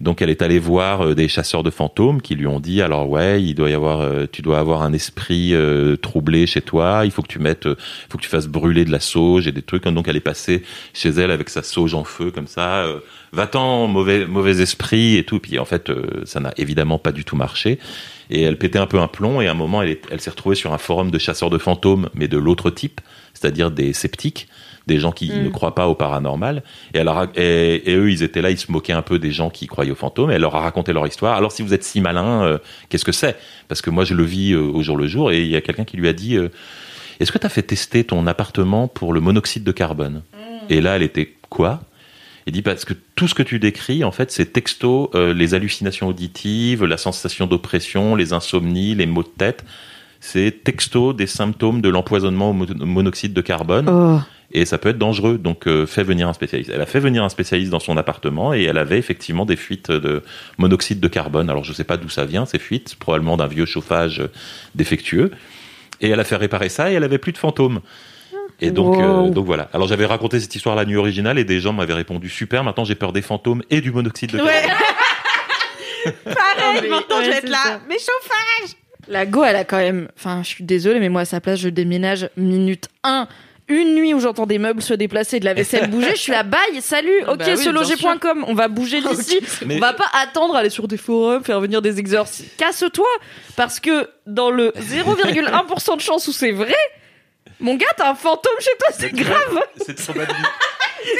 Donc 0.00 0.22
elle 0.22 0.30
est 0.30 0.40
allée 0.40 0.58
voir 0.58 1.02
euh, 1.04 1.14
des 1.14 1.28
chasseurs 1.28 1.62
de 1.62 1.70
fantômes 1.70 2.22
qui 2.22 2.34
lui 2.34 2.46
ont 2.46 2.58
dit 2.58 2.80
alors 2.80 3.08
ouais 3.08 3.42
il 3.42 3.54
doit 3.54 3.68
y 3.68 3.74
avoir 3.74 4.00
euh, 4.00 4.24
tu 4.30 4.40
dois 4.40 4.58
avoir 4.58 4.82
un 4.82 4.94
esprit 4.94 5.52
euh, 5.52 5.96
troublé 5.96 6.46
chez 6.46 6.62
toi 6.62 7.02
il 7.04 7.10
faut 7.10 7.20
que 7.20 7.28
tu 7.28 7.38
mettes 7.38 7.66
euh, 7.66 7.76
faut 8.08 8.16
que 8.16 8.22
tu 8.22 8.28
fasses 8.30 8.46
brûler 8.46 8.86
de 8.86 8.90
la 8.90 9.00
sauge 9.00 9.46
et 9.46 9.52
des 9.52 9.60
trucs 9.60 9.84
donc 9.84 10.08
elle 10.08 10.16
est 10.16 10.20
passée 10.20 10.62
chez 10.94 11.10
elle 11.10 11.30
avec 11.30 11.50
sa 11.50 11.62
sauge 11.62 11.92
en 11.92 12.04
feu 12.04 12.30
comme 12.30 12.46
ça 12.46 12.84
euh, 12.84 13.00
va-t'en 13.32 13.86
mauvais 13.86 14.26
mauvais 14.26 14.60
esprit 14.60 15.16
et 15.16 15.24
tout. 15.24 15.38
Puis 15.38 15.58
en 15.58 15.64
fait 15.64 15.90
euh, 15.90 16.22
ça 16.24 16.40
n'a 16.40 16.52
évidemment 16.56 16.98
pas 16.98 17.12
du 17.12 17.24
tout 17.24 17.36
marché. 17.36 17.78
Et 18.30 18.42
elle 18.42 18.58
pétait 18.58 18.78
un 18.78 18.86
peu 18.86 18.98
un 19.00 19.08
plomb 19.08 19.40
et 19.40 19.48
à 19.48 19.50
un 19.50 19.54
moment 19.54 19.82
elle, 19.82 19.90
est- 19.90 20.02
elle 20.10 20.20
s'est 20.20 20.30
retrouvée 20.30 20.54
sur 20.56 20.72
un 20.72 20.78
forum 20.78 21.10
de 21.10 21.18
chasseurs 21.18 21.50
de 21.50 21.58
fantômes 21.58 22.08
mais 22.14 22.28
de 22.28 22.38
l'autre 22.38 22.70
type 22.70 23.00
c'est-à-dire 23.34 23.70
des 23.70 23.92
sceptiques 23.92 24.48
des 24.86 24.98
gens 24.98 25.12
qui 25.12 25.30
Mm. 25.30 25.44
ne 25.44 25.48
croient 25.50 25.74
pas 25.74 25.86
au 25.88 25.94
paranormal. 25.94 26.62
Et, 26.94 26.98
elle 26.98 27.08
a 27.08 27.28
et, 27.36 27.90
et 27.92 27.94
eux 27.96 28.10
ils 28.10 28.22
étaient 28.22 28.42
là 28.42 28.50
ils 28.50 28.58
se 28.58 28.72
moquaient 28.72 28.92
un 28.94 29.02
peu 29.02 29.18
des 29.18 29.30
gens 29.30 29.50
qui 29.50 29.66
croyaient 29.66 29.90
aux 29.92 29.94
fantômes. 29.96 30.30
Et 30.30 30.34
elle 30.34 30.40
leur 30.40 30.56
a 30.56 30.60
raconté 30.60 30.92
leur 30.92 31.06
histoire. 31.06 31.36
Alors 31.36 31.52
si 31.52 31.62
vous 31.62 31.74
êtes 31.74 31.84
si 31.84 32.00
malin 32.00 32.42
euh, 32.44 32.58
qu'est-ce 32.88 33.04
que 33.04 33.12
c'est? 33.12 33.36
Parce 33.68 33.82
que 33.82 33.90
moi 33.90 34.04
je 34.04 34.14
le 34.14 34.24
vis 34.24 34.52
euh, 34.52 34.60
au 34.60 34.82
jour 34.82 34.96
le 34.96 35.06
jour. 35.06 35.30
Et 35.30 35.42
il 35.42 35.48
y 35.48 35.56
a 35.56 35.60
quelqu'un 35.60 35.84
qui 35.84 35.96
lui 35.96 36.08
a 36.08 36.12
dit 36.12 36.36
Est-ce 37.20 37.30
que 37.30 37.38
tu 37.38 37.46
as 37.46 37.50
fait 37.50 37.62
tester 37.62 38.02
ton 38.04 38.26
appartement 38.26 38.88
pour 38.88 39.12
le 39.12 39.20
monoxyde 39.20 39.62
de 39.64 39.72
carbone? 39.72 40.22
Et 40.70 40.80
là, 40.80 40.96
elle 40.96 41.02
était 41.02 41.34
quoi? 41.50 41.80
Il 42.50 42.52
dit 42.52 42.62
parce 42.62 42.84
que 42.84 42.94
tout 43.14 43.28
ce 43.28 43.34
que 43.34 43.44
tu 43.44 43.60
décris, 43.60 44.02
en 44.02 44.10
fait, 44.10 44.32
c'est 44.32 44.46
texto 44.52 45.08
euh, 45.14 45.32
les 45.32 45.54
hallucinations 45.54 46.08
auditives, 46.08 46.84
la 46.84 46.96
sensation 46.96 47.46
d'oppression, 47.46 48.16
les 48.16 48.32
insomnies, 48.32 48.96
les 48.96 49.06
maux 49.06 49.22
de 49.22 49.28
tête. 49.28 49.64
C'est 50.18 50.64
texto 50.64 51.12
des 51.12 51.28
symptômes 51.28 51.80
de 51.80 51.88
l'empoisonnement 51.88 52.50
au 52.50 52.52
mo- 52.52 52.66
monoxyde 52.80 53.34
de 53.34 53.40
carbone. 53.40 53.88
Oh. 53.88 54.18
Et 54.50 54.64
ça 54.64 54.78
peut 54.78 54.88
être 54.88 54.98
dangereux, 54.98 55.38
donc 55.38 55.68
euh, 55.68 55.86
fais 55.86 56.02
venir 56.02 56.26
un 56.26 56.32
spécialiste. 56.32 56.72
Elle 56.74 56.80
a 56.80 56.86
fait 56.86 56.98
venir 56.98 57.22
un 57.22 57.28
spécialiste 57.28 57.70
dans 57.70 57.78
son 57.78 57.96
appartement 57.96 58.52
et 58.52 58.64
elle 58.64 58.78
avait 58.78 58.98
effectivement 58.98 59.46
des 59.46 59.54
fuites 59.54 59.92
de 59.92 60.24
monoxyde 60.58 60.98
de 60.98 61.06
carbone. 61.06 61.50
Alors 61.50 61.62
je 61.62 61.72
sais 61.72 61.84
pas 61.84 61.98
d'où 61.98 62.08
ça 62.08 62.24
vient 62.24 62.46
ces 62.46 62.58
fuites, 62.58 62.96
probablement 62.96 63.36
d'un 63.36 63.46
vieux 63.46 63.64
chauffage 63.64 64.24
défectueux. 64.74 65.30
Et 66.00 66.08
elle 66.08 66.18
a 66.18 66.24
fait 66.24 66.34
réparer 66.34 66.68
ça 66.68 66.90
et 66.90 66.94
elle 66.94 67.04
avait 67.04 67.18
plus 67.18 67.30
de 67.30 67.38
fantômes. 67.38 67.78
Et 68.60 68.70
donc, 68.70 68.96
Wow. 68.96 69.26
euh, 69.26 69.30
donc 69.30 69.46
voilà. 69.46 69.68
Alors 69.72 69.88
j'avais 69.88 70.06
raconté 70.06 70.38
cette 70.40 70.54
histoire 70.54 70.76
la 70.76 70.84
nuit 70.84 70.96
originale 70.96 71.38
et 71.38 71.44
des 71.44 71.60
gens 71.60 71.72
m'avaient 71.72 71.94
répondu 71.94 72.28
super. 72.28 72.62
Maintenant 72.64 72.84
j'ai 72.84 72.94
peur 72.94 73.12
des 73.12 73.22
fantômes 73.22 73.62
et 73.70 73.80
du 73.80 73.90
monoxyde 73.92 74.32
de 74.32 74.36
carbone. 74.38 74.52
Pareil, 76.24 76.80
mais- 76.82 76.88
maintenant 76.88 77.18
ouais, 77.18 77.24
je 77.24 77.30
vais 77.30 77.36
être 77.38 77.48
là. 77.48 77.58
ça. 77.62 77.80
Mais 77.88 77.96
chauffage 77.98 78.76
La 79.08 79.26
Go, 79.26 79.44
elle 79.44 79.56
a 79.56 79.64
quand 79.64 79.78
même. 79.78 80.08
Enfin, 80.16 80.42
je 80.42 80.48
suis 80.48 80.64
désolée, 80.64 81.00
mais 81.00 81.08
moi, 81.08 81.22
à 81.22 81.24
sa 81.24 81.40
place, 81.40 81.58
je 81.60 81.68
déménage 81.68 82.28
minute 82.36 82.88
1. 83.04 83.26
Une 83.68 83.94
nuit 83.94 84.14
où 84.14 84.20
j'entends 84.20 84.46
des 84.46 84.58
meubles 84.58 84.82
se 84.82 84.94
déplacer, 84.94 85.38
de 85.40 85.44
la 85.44 85.54
vaisselle 85.54 85.88
bouger, 85.90 86.10
je 86.12 86.20
suis 86.20 86.32
là, 86.32 86.42
bye, 86.42 86.60
salut, 86.80 87.22
ok, 87.28 87.38
Bah 87.38 87.44
oui, 87.48 87.56
seloger.com, 87.56 88.44
on 88.48 88.54
va 88.54 88.66
bouger 88.68 89.00
d'ici. 89.14 89.38
Mais- 89.64 89.76
On 89.76 89.78
va 89.78 89.92
pas 89.92 90.06
attendre 90.20 90.56
aller 90.56 90.70
sur 90.70 90.88
des 90.88 90.96
forums, 90.96 91.44
faire 91.44 91.60
venir 91.60 91.80
des 91.80 91.98
exorcistes. 92.00 92.56
Casse-toi, 92.56 93.06
parce 93.56 93.78
que 93.78 94.08
dans 94.26 94.50
le 94.50 94.72
0,1% 94.80 95.96
de 95.96 96.00
chance 96.00 96.26
où 96.26 96.32
c'est 96.32 96.50
vrai, 96.50 96.74
mon 97.60 97.74
gars, 97.76 97.86
t'as 97.96 98.10
un 98.10 98.14
fantôme 98.14 98.52
chez 98.60 98.70
toi, 98.78 98.88
c'est 98.98 99.12
grave. 99.14 99.60
Cette 99.84 100.02
probabilité. 100.02 100.42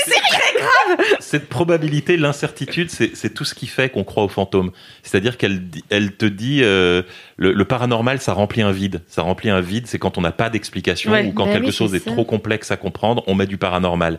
c'est 0.05 0.11
très 0.21 0.59
grave. 0.97 1.07
Cette 1.21 1.49
probabilité, 1.49 2.17
l'incertitude, 2.17 2.91
c'est 2.91 3.35
tout 3.35 3.45
ce 3.45 3.55
qui 3.55 3.67
fait 3.67 3.89
qu'on 3.91 4.05
croit 4.05 4.25
aux 4.25 4.29
fantômes. 4.29 4.71
C'est-à-dire 5.03 5.37
qu'elle 5.37 5.63
elle 5.91 6.13
te 6.17 6.27
dit 6.27 6.61
euh, 6.63 7.03
le, 7.37 7.53
le 7.53 7.65
paranormal, 7.65 8.21
ça 8.21 8.33
remplit 8.33 8.63
un 8.63 8.73
vide. 8.73 9.03
Ça 9.09 9.23
remplit 9.23 9.51
un 9.51 9.61
vide, 9.61 9.87
c'est 9.87 9.99
quand 9.99 10.19
on 10.19 10.21
n'a 10.21 10.33
pas 10.33 10.51
d'explication 10.51 11.13
Ouais. 11.13 11.27
ou 11.27 11.33
quand 11.33 11.47
Bah 11.47 11.53
quelque 11.53 11.67
oui, 11.67 11.73
chose 11.73 11.95
est 11.95 12.05
trop 12.05 12.25
complexe 12.25 12.71
à 12.71 12.77
comprendre, 12.77 13.23
on 13.27 13.35
met 13.35 13.47
du 13.47 13.57
paranormal. 13.59 14.19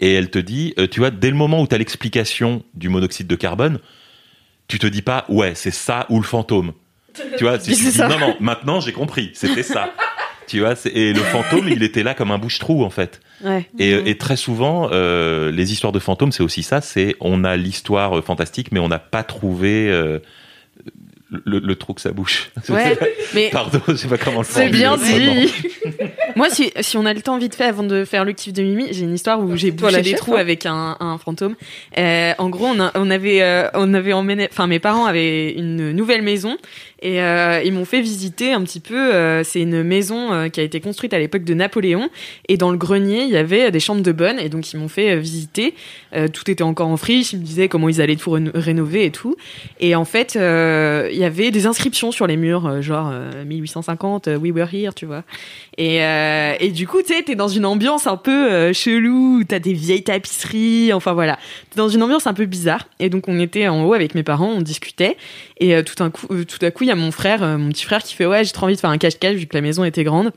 Et 0.00 0.12
elle 0.14 0.28
te 0.30 0.38
dit, 0.38 0.74
euh, 0.78 0.86
tu 0.88 1.00
vois, 1.00 1.10
dès 1.10 1.30
le 1.30 1.36
moment 1.36 1.60
où 1.60 1.66
tu 1.66 1.74
as 1.74 1.78
l'explication 1.78 2.62
du 2.74 2.88
monoxyde 2.88 3.26
de 3.28 3.36
carbone, 3.36 3.78
tu 4.68 4.78
te 4.78 4.86
dis 4.86 5.02
pas 5.02 5.24
ouais, 5.28 5.54
c'est 5.54 5.70
ça 5.70 6.06
ou 6.08 6.18
le 6.20 6.26
fantôme. 6.26 6.72
Tu 7.38 7.44
vois, 7.44 7.60
si 7.60 7.70
tu 7.70 7.74
C'est 7.76 7.90
dis 7.90 7.96
ça. 7.96 8.08
non 8.08 8.18
non, 8.18 8.36
maintenant 8.40 8.80
j'ai 8.80 8.92
compris, 8.92 9.30
c'était 9.34 9.62
ça. 9.62 9.92
Tu 10.46 10.60
vois, 10.60 10.74
et 10.92 11.12
le 11.12 11.20
fantôme, 11.32 11.68
il 11.68 11.82
était 11.82 12.02
là 12.02 12.14
comme 12.14 12.30
un 12.30 12.38
bouche-trou 12.38 12.84
en 12.84 12.90
fait. 12.90 13.20
Ouais. 13.42 13.68
Et, 13.78 14.10
et 14.10 14.16
très 14.18 14.36
souvent, 14.36 14.88
euh, 14.92 15.50
les 15.50 15.72
histoires 15.72 15.92
de 15.92 15.98
fantômes, 15.98 16.32
c'est 16.32 16.42
aussi 16.42 16.62
ça. 16.62 16.80
C'est 16.80 17.16
on 17.20 17.44
a 17.44 17.56
l'histoire 17.56 18.18
euh, 18.18 18.22
fantastique, 18.22 18.68
mais 18.72 18.80
on 18.80 18.88
n'a 18.88 18.98
pas 18.98 19.22
trouvé 19.22 19.88
euh, 19.90 20.18
le, 21.44 21.58
le 21.58 21.74
trou 21.74 21.94
que 21.94 22.00
ça 22.00 22.12
bouche. 22.12 22.50
Ouais, 22.68 22.96
mais 23.34 23.48
Pardon, 23.50 23.80
je 23.88 23.94
sais 23.94 24.06
pas 24.08 24.18
comment 24.18 24.40
le 24.40 24.46
C'est 24.48 24.68
bien 24.68 24.96
dit. 24.96 25.52
moi, 26.36 26.48
si, 26.50 26.70
si 26.80 26.96
on 26.96 27.04
a 27.06 27.12
le 27.12 27.22
temps 27.22 27.38
vite 27.38 27.54
fait 27.56 27.64
avant 27.64 27.82
de 27.82 28.04
faire 28.04 28.24
le 28.24 28.32
kiff 28.32 28.52
de 28.52 28.62
Mimi, 28.62 28.86
j'ai 28.92 29.02
une 29.02 29.14
histoire 29.14 29.40
où 29.40 29.56
j'ai 29.56 29.74
Toi, 29.74 29.88
bouché 29.88 29.96
la 29.96 30.02
des 30.02 30.10
chef, 30.10 30.20
trous 30.20 30.34
hein. 30.36 30.40
avec 30.40 30.64
un, 30.66 30.96
un 31.00 31.18
fantôme. 31.18 31.56
Euh, 31.98 32.34
en 32.38 32.48
gros, 32.50 32.66
on, 32.66 32.78
a- 32.80 32.92
on 32.94 33.10
avait, 33.10 33.42
euh, 33.42 33.68
on 33.74 33.94
avait 33.94 34.12
emmené, 34.12 34.46
enfin, 34.50 34.66
mes 34.68 34.78
parents 34.78 35.06
avaient 35.06 35.50
une 35.52 35.90
nouvelle 35.92 36.22
maison 36.22 36.56
et 37.04 37.20
euh, 37.20 37.60
ils 37.62 37.72
m'ont 37.72 37.84
fait 37.84 38.00
visiter 38.00 38.52
un 38.54 38.62
petit 38.62 38.80
peu. 38.80 39.14
euh, 39.14 39.44
c'est 39.44 39.60
une 39.60 39.82
maison 39.82 40.32
euh, 40.32 40.48
qui 40.48 40.58
a 40.58 40.62
été 40.62 40.80
construite 40.80 41.12
à 41.12 41.18
l'époque 41.18 41.44
de 41.44 41.52
Napoléon 41.52 42.08
et 42.48 42.56
dans 42.56 42.70
le 42.70 42.78
grenier, 42.78 43.24
il 43.24 43.28
y 43.28 43.36
avait 43.36 43.70
des 43.70 43.78
chambres 43.78 44.00
de 44.02 44.10
bonne 44.10 44.38
et 44.40 44.48
donc 44.48 44.72
ils 44.72 44.78
m'ont 44.78 44.88
fait 44.88 45.16
visiter. 45.16 45.74
Tout 46.32 46.48
était 46.50 46.62
encore 46.62 46.88
en 46.88 46.96
friche. 46.96 47.32
Ils 47.32 47.40
me 47.40 47.44
disaient 47.44 47.68
comment 47.68 47.88
ils 47.88 48.00
allaient 48.00 48.16
tout 48.16 48.30
réno- 48.30 48.52
rénover 48.54 49.04
et 49.04 49.10
tout. 49.10 49.36
Et 49.80 49.94
en 49.94 50.04
fait, 50.04 50.34
il 50.34 51.18
y 51.18 51.24
avait 51.24 51.50
des 51.50 51.66
inscriptions 51.66 52.10
sur 52.10 52.26
les 52.26 52.36
murs, 52.36 52.80
genre 52.82 53.10
euh, 53.12 53.44
1850, 53.44 54.28
euh, 54.28 54.36
we 54.38 54.52
were 54.52 54.68
here, 54.72 54.94
tu 54.94 55.06
vois. 55.06 55.24
Et, 55.76 55.96
et 56.60 56.70
du 56.70 56.86
coup, 56.86 57.02
tu 57.02 57.12
sais, 57.12 57.22
t'es 57.22 57.34
dans 57.34 57.48
une 57.48 57.66
ambiance 57.66 58.06
un 58.06 58.16
peu 58.16 58.72
chelou, 58.72 59.42
t'as 59.46 59.58
des 59.58 59.72
vieilles 59.72 60.04
tapisseries, 60.04 60.92
enfin 60.92 61.12
voilà. 61.12 61.36
T'es 61.70 61.76
dans 61.76 61.88
une 61.88 62.02
ambiance 62.02 62.26
un 62.28 62.32
peu 62.34 62.46
bizarre. 62.46 62.88
Et 63.00 63.10
donc, 63.10 63.28
on 63.28 63.38
était 63.40 63.66
en 63.68 63.84
haut 63.84 63.92
avec 63.92 64.14
mes 64.14 64.22
parents, 64.22 64.52
on 64.56 64.60
discutait. 64.62 65.16
Et 65.58 65.82
tout, 65.82 66.00
un 66.02 66.10
coup, 66.10 66.28
tout 66.44 66.64
à 66.64 66.70
coup, 66.70 66.84
il 66.84 66.88
y 66.88 66.92
a 66.92 66.93
mon 66.94 67.10
frère, 67.10 67.42
euh, 67.42 67.56
mon 67.58 67.70
petit 67.70 67.84
frère, 67.84 68.02
qui 68.02 68.14
fait 68.14 68.26
Ouais, 68.26 68.44
j'ai 68.44 68.52
trop 68.52 68.66
envie 68.66 68.74
de 68.74 68.80
faire 68.80 68.90
un 68.90 68.98
cache-cache 68.98 69.36
vu 69.36 69.46
que 69.46 69.54
la 69.54 69.60
maison 69.62 69.84
était 69.84 70.04
grande. 70.04 70.32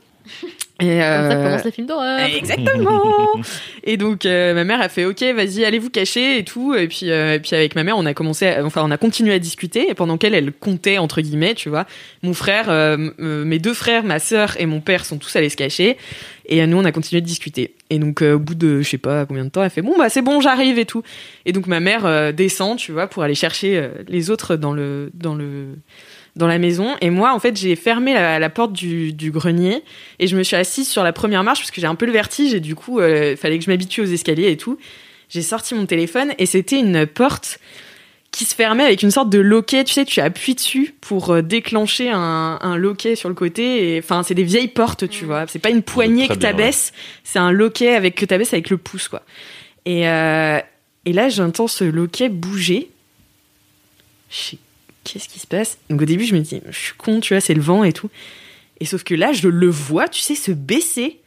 Et, 0.80 0.84
Comme 0.86 0.98
ça 0.98 1.32
euh, 1.32 1.44
commence 1.44 1.64
les 1.64 1.70
films 1.72 1.86
d'horreur. 1.86 2.20
Exactement. 2.20 3.32
et 3.84 3.96
donc 3.96 4.26
euh, 4.26 4.54
ma 4.54 4.64
mère 4.64 4.80
a 4.80 4.88
fait 4.88 5.04
OK, 5.04 5.22
vas-y, 5.22 5.64
allez 5.64 5.78
vous 5.78 5.90
cacher 5.90 6.38
et 6.38 6.44
tout. 6.44 6.74
Et 6.74 6.86
puis 6.86 7.10
euh, 7.10 7.34
et 7.34 7.40
puis 7.40 7.54
avec 7.56 7.74
ma 7.74 7.82
mère, 7.82 7.96
on 7.98 8.06
a 8.06 8.14
commencé, 8.14 8.46
à- 8.46 8.64
enfin 8.64 8.82
on 8.84 8.90
a 8.90 8.96
continué 8.96 9.32
à 9.34 9.38
discuter. 9.38 9.90
Et 9.90 9.94
pendant 9.94 10.18
qu'elle, 10.18 10.34
elle 10.34 10.52
comptait 10.52 10.98
entre 10.98 11.20
guillemets, 11.20 11.54
tu 11.54 11.68
vois. 11.68 11.86
Mon 12.22 12.34
frère, 12.34 12.68
mes 13.18 13.58
deux 13.58 13.74
frères, 13.74 14.04
ma 14.04 14.18
sœur 14.18 14.54
et 14.60 14.66
mon 14.66 14.80
père 14.80 15.04
sont 15.04 15.18
tous 15.18 15.34
allés 15.36 15.48
se 15.48 15.56
cacher. 15.56 15.96
Et 16.50 16.66
nous, 16.66 16.78
on 16.78 16.84
a 16.84 16.92
continué 16.92 17.20
de 17.20 17.26
discuter. 17.26 17.74
Et 17.90 17.98
donc 17.98 18.22
au 18.22 18.38
bout 18.38 18.54
de 18.54 18.80
je 18.80 18.88
sais 18.88 18.98
pas 18.98 19.26
combien 19.26 19.44
de 19.44 19.50
temps, 19.50 19.62
elle 19.64 19.70
fait 19.70 19.82
bon 19.82 19.96
bah 19.98 20.08
c'est 20.08 20.22
bon, 20.22 20.40
j'arrive 20.40 20.78
et 20.78 20.84
tout. 20.86 21.02
Et 21.44 21.52
donc 21.52 21.66
ma 21.66 21.80
mère 21.80 22.32
descend, 22.32 22.78
tu 22.78 22.92
vois, 22.92 23.06
pour 23.06 23.22
aller 23.22 23.34
chercher 23.34 23.88
les 24.06 24.30
autres 24.30 24.56
dans 24.56 24.72
le 24.72 25.10
dans 25.14 25.34
le 25.34 25.74
dans 26.38 26.46
la 26.46 26.58
maison. 26.58 26.96
Et 27.02 27.10
moi, 27.10 27.34
en 27.34 27.38
fait, 27.38 27.56
j'ai 27.56 27.76
fermé 27.76 28.14
la, 28.14 28.38
la 28.38 28.48
porte 28.50 28.72
du, 28.72 29.12
du 29.12 29.30
grenier 29.30 29.82
et 30.18 30.26
je 30.26 30.36
me 30.36 30.42
suis 30.42 30.56
assise 30.56 30.88
sur 30.88 31.02
la 31.02 31.12
première 31.12 31.44
marche 31.44 31.58
parce 31.58 31.70
que 31.70 31.80
j'ai 31.80 31.86
un 31.86 31.94
peu 31.94 32.06
le 32.06 32.12
vertige 32.12 32.54
et 32.54 32.60
du 32.60 32.74
coup, 32.74 33.00
il 33.02 33.36
fallait 33.36 33.58
que 33.58 33.64
je 33.64 33.70
m'habitue 33.70 34.00
aux 34.00 34.06
escaliers 34.06 34.50
et 34.50 34.56
tout. 34.56 34.78
J'ai 35.28 35.42
sorti 35.42 35.74
mon 35.74 35.84
téléphone 35.84 36.32
et 36.38 36.46
c'était 36.46 36.78
une 36.78 37.06
porte 37.06 37.58
qui 38.30 38.44
se 38.44 38.54
fermait 38.54 38.84
avec 38.84 39.02
une 39.02 39.10
sorte 39.10 39.30
de 39.30 39.38
loquet. 39.38 39.84
Tu 39.84 39.92
sais, 39.92 40.04
tu 40.04 40.20
appuies 40.20 40.54
dessus 40.54 40.94
pour 41.00 41.30
euh, 41.30 41.42
déclencher 41.42 42.10
un, 42.10 42.58
un 42.60 42.76
loquet 42.76 43.16
sur 43.16 43.28
le 43.28 43.34
côté. 43.34 43.94
Et 43.94 43.98
enfin, 43.98 44.22
c'est 44.22 44.34
des 44.34 44.44
vieilles 44.44 44.68
portes, 44.68 45.08
tu 45.08 45.24
vois. 45.24 45.46
C'est 45.48 45.58
pas 45.58 45.70
une 45.70 45.82
poignée 45.82 46.28
que 46.28 46.34
t'abaisses, 46.34 46.92
c'est 47.24 47.38
un 47.38 47.52
loquet 47.52 47.94
avec 47.94 48.14
que 48.14 48.24
t'abaisses 48.24 48.52
avec 48.52 48.70
le 48.70 48.76
pouce, 48.76 49.08
quoi. 49.08 49.22
Et, 49.86 50.08
euh, 50.08 50.60
et 51.04 51.12
là, 51.12 51.28
j'entends 51.28 51.68
ce 51.68 51.84
loquet 51.84 52.28
bouger. 52.28 52.90
Je 54.30 54.36
sais, 54.36 54.58
qu'est-ce 55.12 55.28
qui 55.28 55.38
se 55.38 55.46
passe 55.46 55.78
Donc 55.90 56.02
au 56.02 56.04
début, 56.04 56.24
je 56.24 56.34
me 56.34 56.40
dis, 56.40 56.60
je 56.68 56.78
suis 56.78 56.94
con, 56.96 57.20
tu 57.20 57.34
vois, 57.34 57.40
c'est 57.40 57.54
le 57.54 57.60
vent 57.60 57.84
et 57.84 57.92
tout. 57.92 58.10
Et 58.80 58.84
sauf 58.84 59.02
que 59.04 59.14
là, 59.14 59.32
je 59.32 59.48
le 59.48 59.68
vois, 59.68 60.08
tu 60.08 60.20
sais, 60.20 60.34
se 60.34 60.52
baisser. 60.52 61.20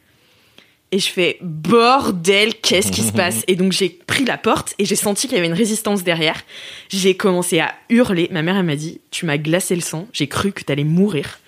Et 0.94 0.98
je 0.98 1.08
fais, 1.08 1.38
bordel, 1.40 2.54
qu'est-ce 2.54 2.92
qui 2.92 3.00
se 3.00 3.12
passe? 3.12 3.44
Et 3.48 3.56
donc 3.56 3.72
j'ai 3.72 3.88
pris 3.88 4.26
la 4.26 4.36
porte 4.36 4.74
et 4.78 4.84
j'ai 4.84 4.94
senti 4.94 5.26
qu'il 5.26 5.36
y 5.36 5.38
avait 5.38 5.46
une 5.46 5.54
résistance 5.54 6.04
derrière. 6.04 6.42
J'ai 6.90 7.16
commencé 7.16 7.60
à 7.60 7.74
hurler. 7.88 8.28
Ma 8.30 8.42
mère, 8.42 8.58
elle 8.58 8.66
m'a 8.66 8.76
dit, 8.76 9.00
tu 9.10 9.24
m'as 9.24 9.38
glacé 9.38 9.74
le 9.74 9.80
sang. 9.80 10.06
J'ai 10.12 10.26
cru 10.26 10.52
que 10.52 10.62
t'allais 10.62 10.84
mourir. 10.84 11.38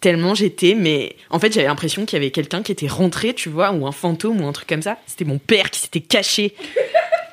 Tellement 0.00 0.34
j'étais, 0.34 0.74
mais 0.74 1.16
en 1.28 1.38
fait, 1.38 1.52
j'avais 1.52 1.66
l'impression 1.66 2.06
qu'il 2.06 2.16
y 2.16 2.22
avait 2.22 2.30
quelqu'un 2.30 2.62
qui 2.62 2.72
était 2.72 2.86
rentré, 2.86 3.34
tu 3.34 3.50
vois, 3.50 3.72
ou 3.72 3.86
un 3.86 3.92
fantôme 3.92 4.40
ou 4.40 4.46
un 4.46 4.52
truc 4.52 4.68
comme 4.68 4.80
ça. 4.80 4.96
C'était 5.06 5.26
mon 5.26 5.38
père 5.38 5.70
qui 5.70 5.80
s'était 5.80 6.00
caché 6.00 6.54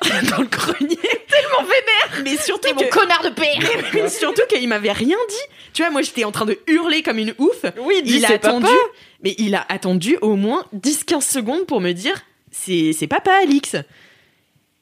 dans 0.30 0.42
le 0.42 0.46
grenier. 0.46 0.96
Tellement 1.28 1.62
vénère 1.62 2.22
Mais 2.24 2.36
surtout 2.36 2.74
Mon 2.74 2.82
que... 2.82 2.88
connard 2.88 3.22
de 3.22 3.30
père. 3.30 3.58
Mais 3.94 4.08
surtout 4.08 4.42
qu'il 4.48 4.68
m'avait 4.68 4.92
rien 4.92 5.16
dit. 5.28 5.54
Tu 5.72 5.82
vois, 5.82 5.90
moi 5.90 6.02
j'étais 6.02 6.24
en 6.24 6.32
train 6.32 6.46
de 6.46 6.58
hurler 6.66 7.02
comme 7.02 7.18
une 7.18 7.34
ouf. 7.38 7.64
Oui, 7.78 8.02
il 8.04 8.24
a 8.24 8.28
papa. 8.28 8.48
attendu, 8.48 8.76
mais 9.22 9.34
il 9.38 9.54
a 9.54 9.64
attendu 9.68 10.16
au 10.20 10.36
moins 10.36 10.64
10-15 10.74 11.20
secondes 11.20 11.66
pour 11.66 11.80
me 11.80 11.92
dire 11.92 12.14
c'est 12.50 12.92
c'est 12.92 13.06
papa 13.06 13.32
Alix. 13.42 13.76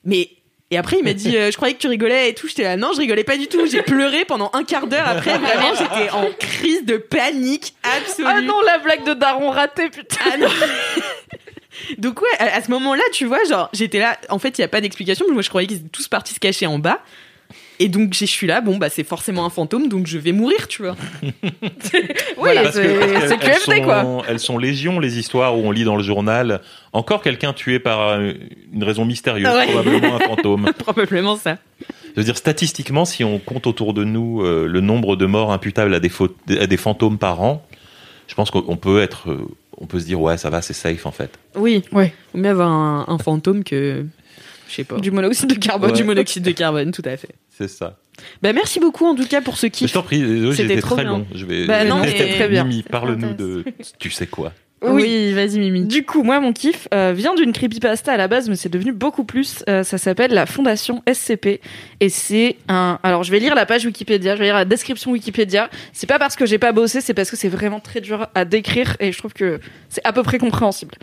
Mais 0.04 0.30
et 0.70 0.76
après 0.78 0.98
il 0.98 1.04
m'a 1.04 1.12
dit 1.12 1.36
euh, 1.36 1.50
je 1.50 1.56
croyais 1.56 1.74
que 1.74 1.80
tu 1.80 1.88
rigolais 1.88 2.30
et 2.30 2.34
tout. 2.34 2.48
J'étais 2.48 2.62
là 2.62 2.76
non, 2.76 2.92
je 2.92 3.00
rigolais 3.00 3.24
pas 3.24 3.36
du 3.36 3.48
tout. 3.48 3.66
J'ai 3.66 3.82
pleuré 3.82 4.24
pendant 4.24 4.50
un 4.52 4.64
quart 4.64 4.86
d'heure 4.86 5.08
après. 5.08 5.38
Vraiment, 5.38 5.74
j'étais 5.74 6.10
en 6.10 6.30
crise 6.38 6.84
de 6.84 6.96
panique 6.96 7.74
absolue. 7.82 8.28
Ah 8.30 8.40
non, 8.40 8.60
la 8.60 8.78
blague 8.78 9.04
de 9.04 9.14
Daron 9.14 9.50
ratée, 9.50 9.88
putain. 9.90 10.16
Ah 10.32 10.36
non. 10.36 10.48
Donc 11.98 12.20
ouais, 12.22 12.28
à, 12.38 12.56
à 12.56 12.62
ce 12.62 12.70
moment-là, 12.70 13.02
tu 13.12 13.24
vois, 13.26 13.42
genre, 13.48 13.68
j'étais 13.72 13.98
là, 13.98 14.18
en 14.28 14.38
fait, 14.38 14.58
il 14.58 14.60
y 14.60 14.64
a 14.64 14.68
pas 14.68 14.80
d'explication, 14.80 15.26
moi 15.32 15.42
je 15.42 15.48
croyais 15.48 15.66
qu'ils 15.66 15.78
étaient 15.78 15.88
tous 15.88 16.08
partis 16.08 16.34
se 16.34 16.40
cacher 16.40 16.66
en 16.66 16.78
bas. 16.78 17.00
Et 17.80 17.88
donc 17.88 18.14
je 18.14 18.24
suis 18.24 18.46
là, 18.46 18.60
bon 18.60 18.76
bah 18.78 18.88
c'est 18.88 19.02
forcément 19.02 19.44
un 19.44 19.50
fantôme, 19.50 19.88
donc 19.88 20.06
je 20.06 20.16
vais 20.16 20.30
mourir, 20.30 20.68
tu 20.68 20.82
vois. 20.82 20.94
Oui, 21.52 21.70
Voilà. 22.36 22.70
C'est 22.72 23.38
QFD, 23.38 23.76
sont- 23.78 23.82
quoi. 23.82 24.22
Elles 24.28 24.38
sont 24.38 24.58
légion, 24.58 25.00
les 25.00 25.18
histoires 25.18 25.56
où 25.58 25.62
on 25.62 25.70
lit 25.70 25.84
dans 25.84 25.96
le 25.96 26.02
journal. 26.02 26.60
Encore 26.92 27.20
quelqu'un 27.22 27.52
tué 27.52 27.78
par 27.80 28.00
euh, 28.10 28.32
une 28.72 28.84
raison 28.84 29.04
mystérieuse, 29.04 29.48
Ouais. 29.52 29.66
probablement 29.66 30.16
un 30.16 30.20
fantôme. 30.20 30.70
Probablement 30.78 31.36
ça. 31.36 31.58
Je 31.80 32.20
veux 32.20 32.24
dire, 32.24 32.36
statistiquement, 32.36 33.04
si 33.04 33.24
on 33.24 33.38
compte 33.40 33.66
autour 33.66 33.92
de 33.92 34.04
nous 34.04 34.42
euh, 34.42 34.66
le 34.68 34.80
nombre 34.80 35.16
de 35.16 35.26
morts 35.26 35.52
imputables 35.52 35.94
à 35.94 36.00
des, 36.00 36.08
fautes- 36.08 36.36
à 36.60 36.66
des 36.66 36.76
fantômes 36.76 37.18
par 37.18 37.40
an, 37.42 37.66
je 38.28 38.34
pense 38.34 38.50
qu'on 38.52 38.76
peut 38.76 39.02
être, 39.02 39.30
euh, 39.30 39.48
on 39.78 39.86
peut 39.86 40.00
se 40.00 40.04
dire 40.06 40.20
ouais, 40.20 40.36
ça 40.36 40.50
va, 40.50 40.62
c'est 40.62 40.72
safe 40.74 41.06
en 41.06 41.10
fait. 41.12 41.30
Oui. 41.56 41.82
Ouais. 41.92 42.12
Faut 42.32 42.38
mieux 42.38 42.50
avoir 42.50 42.70
un, 42.70 43.04
un 43.08 43.18
fantôme 43.18 43.64
que, 43.64 44.04
je 44.68 44.74
sais 44.74 44.84
pas, 44.84 44.96
Du 44.98 45.10
monoxyde 45.10 45.48
de 45.48 45.54
carbone. 45.54 45.92
du 45.92 46.04
monoxyde 46.04 46.42
de 46.44 46.50
carbone, 46.52 46.90
tout 46.92 47.02
à 47.04 47.16
fait. 47.16 47.30
C'est 47.50 47.68
ça. 47.68 47.98
Bah 48.42 48.52
merci 48.52 48.78
beaucoup 48.80 49.06
en 49.06 49.14
tout 49.16 49.26
cas 49.26 49.40
pour 49.40 49.56
ce 49.56 49.66
Je 49.66 49.72
kiff. 49.72 49.92
t'en 49.92 50.02
prie, 50.02 50.52
j'étais 50.52 50.80
très 50.80 50.94
bien. 51.02 51.04
long. 51.04 51.26
Je 51.34 51.44
vais. 51.46 51.66
Bah 51.66 51.84
non, 51.84 52.00
mais- 52.00 52.12
très 52.34 52.48
bien. 52.48 52.64
Mimi, 52.64 52.82
parle-nous 52.82 53.34
de. 53.34 53.64
Tu 53.98 54.10
sais 54.10 54.26
quoi 54.28 54.52
Oui, 54.92 55.32
vas-y 55.32 55.58
Mimi. 55.58 55.84
Du 55.84 56.04
coup, 56.04 56.22
moi, 56.22 56.40
mon 56.40 56.52
kiff 56.52 56.88
euh, 56.92 57.12
vient 57.14 57.34
d'une 57.34 57.52
creepypasta 57.52 58.12
à 58.12 58.16
la 58.16 58.28
base, 58.28 58.48
mais 58.48 58.56
c'est 58.56 58.68
devenu 58.68 58.92
beaucoup 58.92 59.24
plus. 59.24 59.64
Euh, 59.68 59.82
ça 59.82 59.98
s'appelle 59.98 60.32
la 60.32 60.46
Fondation 60.46 61.02
SCP. 61.10 61.60
Et 62.00 62.08
c'est 62.08 62.56
un... 62.68 62.98
Alors, 63.02 63.22
je 63.22 63.30
vais 63.30 63.38
lire 63.38 63.54
la 63.54 63.66
page 63.66 63.84
Wikipédia, 63.84 64.34
je 64.34 64.40
vais 64.40 64.46
lire 64.46 64.54
la 64.54 64.64
description 64.64 65.12
Wikipédia. 65.12 65.70
C'est 65.92 66.06
pas 66.06 66.18
parce 66.18 66.36
que 66.36 66.46
j'ai 66.46 66.58
pas 66.58 66.72
bossé, 66.72 67.00
c'est 67.00 67.14
parce 67.14 67.30
que 67.30 67.36
c'est 67.36 67.48
vraiment 67.48 67.80
très 67.80 68.00
dur 68.00 68.28
à 68.34 68.44
décrire 68.44 68.96
et 69.00 69.12
je 69.12 69.18
trouve 69.18 69.32
que 69.32 69.60
c'est 69.88 70.04
à 70.04 70.12
peu 70.12 70.22
près 70.22 70.38
compréhensible. 70.38 70.94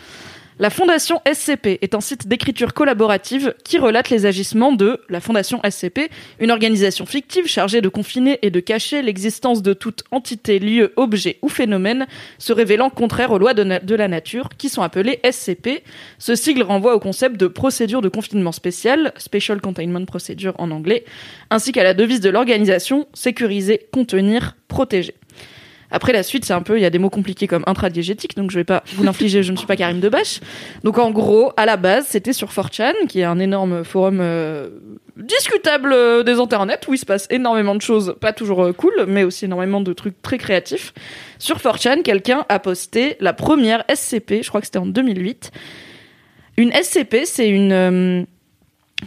La 0.60 0.70
Fondation 0.70 1.22
SCP 1.26 1.80
est 1.82 1.96
un 1.96 2.02
site 2.02 2.28
d'écriture 2.28 2.74
collaborative 2.74 3.56
qui 3.64 3.78
relate 3.78 4.10
les 4.10 4.26
agissements 4.26 4.74
de 4.74 5.00
la 5.10 5.22
Fondation 5.22 5.62
SCP, 5.68 6.12
une 6.40 6.52
organisation 6.52 7.06
fictive 7.06 7.48
chargée 7.48 7.82
de 7.82 7.88
confiner 7.88 8.38
et 8.42 8.52
de 8.52 8.60
cacher 8.60 9.02
l'existence 9.02 9.62
de 9.62 9.74
toute 9.74 10.04
entité, 10.12 10.60
lieu, 10.60 10.94
objet 10.98 11.38
ou 11.42 11.48
phénomène 11.50 12.06
se 12.38 12.52
révélant 12.52 12.90
contraire 12.90 13.32
aux 13.32 13.38
lois 13.38 13.54
de, 13.54 13.96
la 13.96 14.08
nature, 14.08 14.50
qui 14.58 14.70
sont 14.70 14.82
appelées 14.82 15.20
SCP. 15.30 15.84
Ce 16.20 16.36
sigle 16.36 16.64
renvoie 16.64 16.96
au 16.96 17.00
concept 17.00 17.38
de 17.38 17.48
procédure 17.48 18.02
de 18.02 18.10
confinement 18.10 18.52
spéciale, 18.52 19.14
Special 19.18 19.62
Containment 19.62 20.06
Procedure 20.06 20.54
en 20.58 20.70
anglais, 20.70 21.06
ainsi 21.50 21.72
qu'à 21.72 21.84
la 21.84 21.94
devise 21.94 22.20
de 22.20 22.30
l'organisation, 22.30 23.08
sécuriser, 23.14 23.88
contenir, 23.92 24.56
protéger. 24.68 25.16
Après 25.92 26.14
la 26.14 26.24
suite, 26.24 26.46
c'est 26.46 26.54
un 26.54 26.62
peu, 26.62 26.78
il 26.78 26.82
y 26.82 26.86
a 26.86 26.90
des 26.90 27.00
mots 27.00 27.10
compliqués 27.10 27.48
comme 27.48 27.64
intradiégétique, 27.68 28.36
donc 28.36 28.52
je 28.52 28.58
vais 28.58 28.64
pas 28.64 28.84
vous 28.96 29.04
l'infliger, 29.04 29.44
je 29.44 29.52
ne 29.52 29.58
suis 29.58 29.68
pas 29.68 29.76
Karim 29.76 30.00
Debache. 30.00 30.40
Donc 30.84 30.98
en 30.98 31.12
gros, 31.12 31.52
à 31.58 31.66
la 31.66 31.78
base, 31.78 32.06
c'était 32.08 32.34
sur 32.34 32.50
4chan, 32.50 33.08
qui 33.08 33.20
est 33.20 33.26
un 33.26 33.40
énorme 33.40 33.84
forum 33.84 34.20
euh, 34.22 34.70
discutable 35.18 35.92
euh, 35.94 36.24
des 36.24 36.40
internets, 36.40 36.80
où 36.88 36.94
il 36.94 36.98
se 36.98 37.06
passe 37.06 37.28
énormément 37.30 37.76
de 37.76 37.82
choses, 37.82 38.16
pas 38.20 38.34
toujours 38.34 38.64
euh, 38.64 38.74
cool, 38.74 38.94
mais 39.08 39.24
aussi 39.24 39.46
énormément 39.46 39.82
de 39.82 39.94
trucs 39.94 40.22
très 40.22 40.38
créatifs. 40.38 40.94
Sur 41.40 41.58
4chan, 41.58 42.02
quelqu'un 42.04 42.46
a 42.50 42.60
posté 42.60 43.18
la 43.20 43.34
première 43.34 43.84
SCP, 43.94 44.44
je 44.44 44.50
crois 44.50 44.62
que 44.62 44.68
c'était 44.68 44.80
en 44.80 44.86
2008. 44.86 45.52
Une 46.58 46.72
SCP, 46.72 47.26
c'est 47.26 47.50
une 47.50 47.72
euh, 47.72 48.24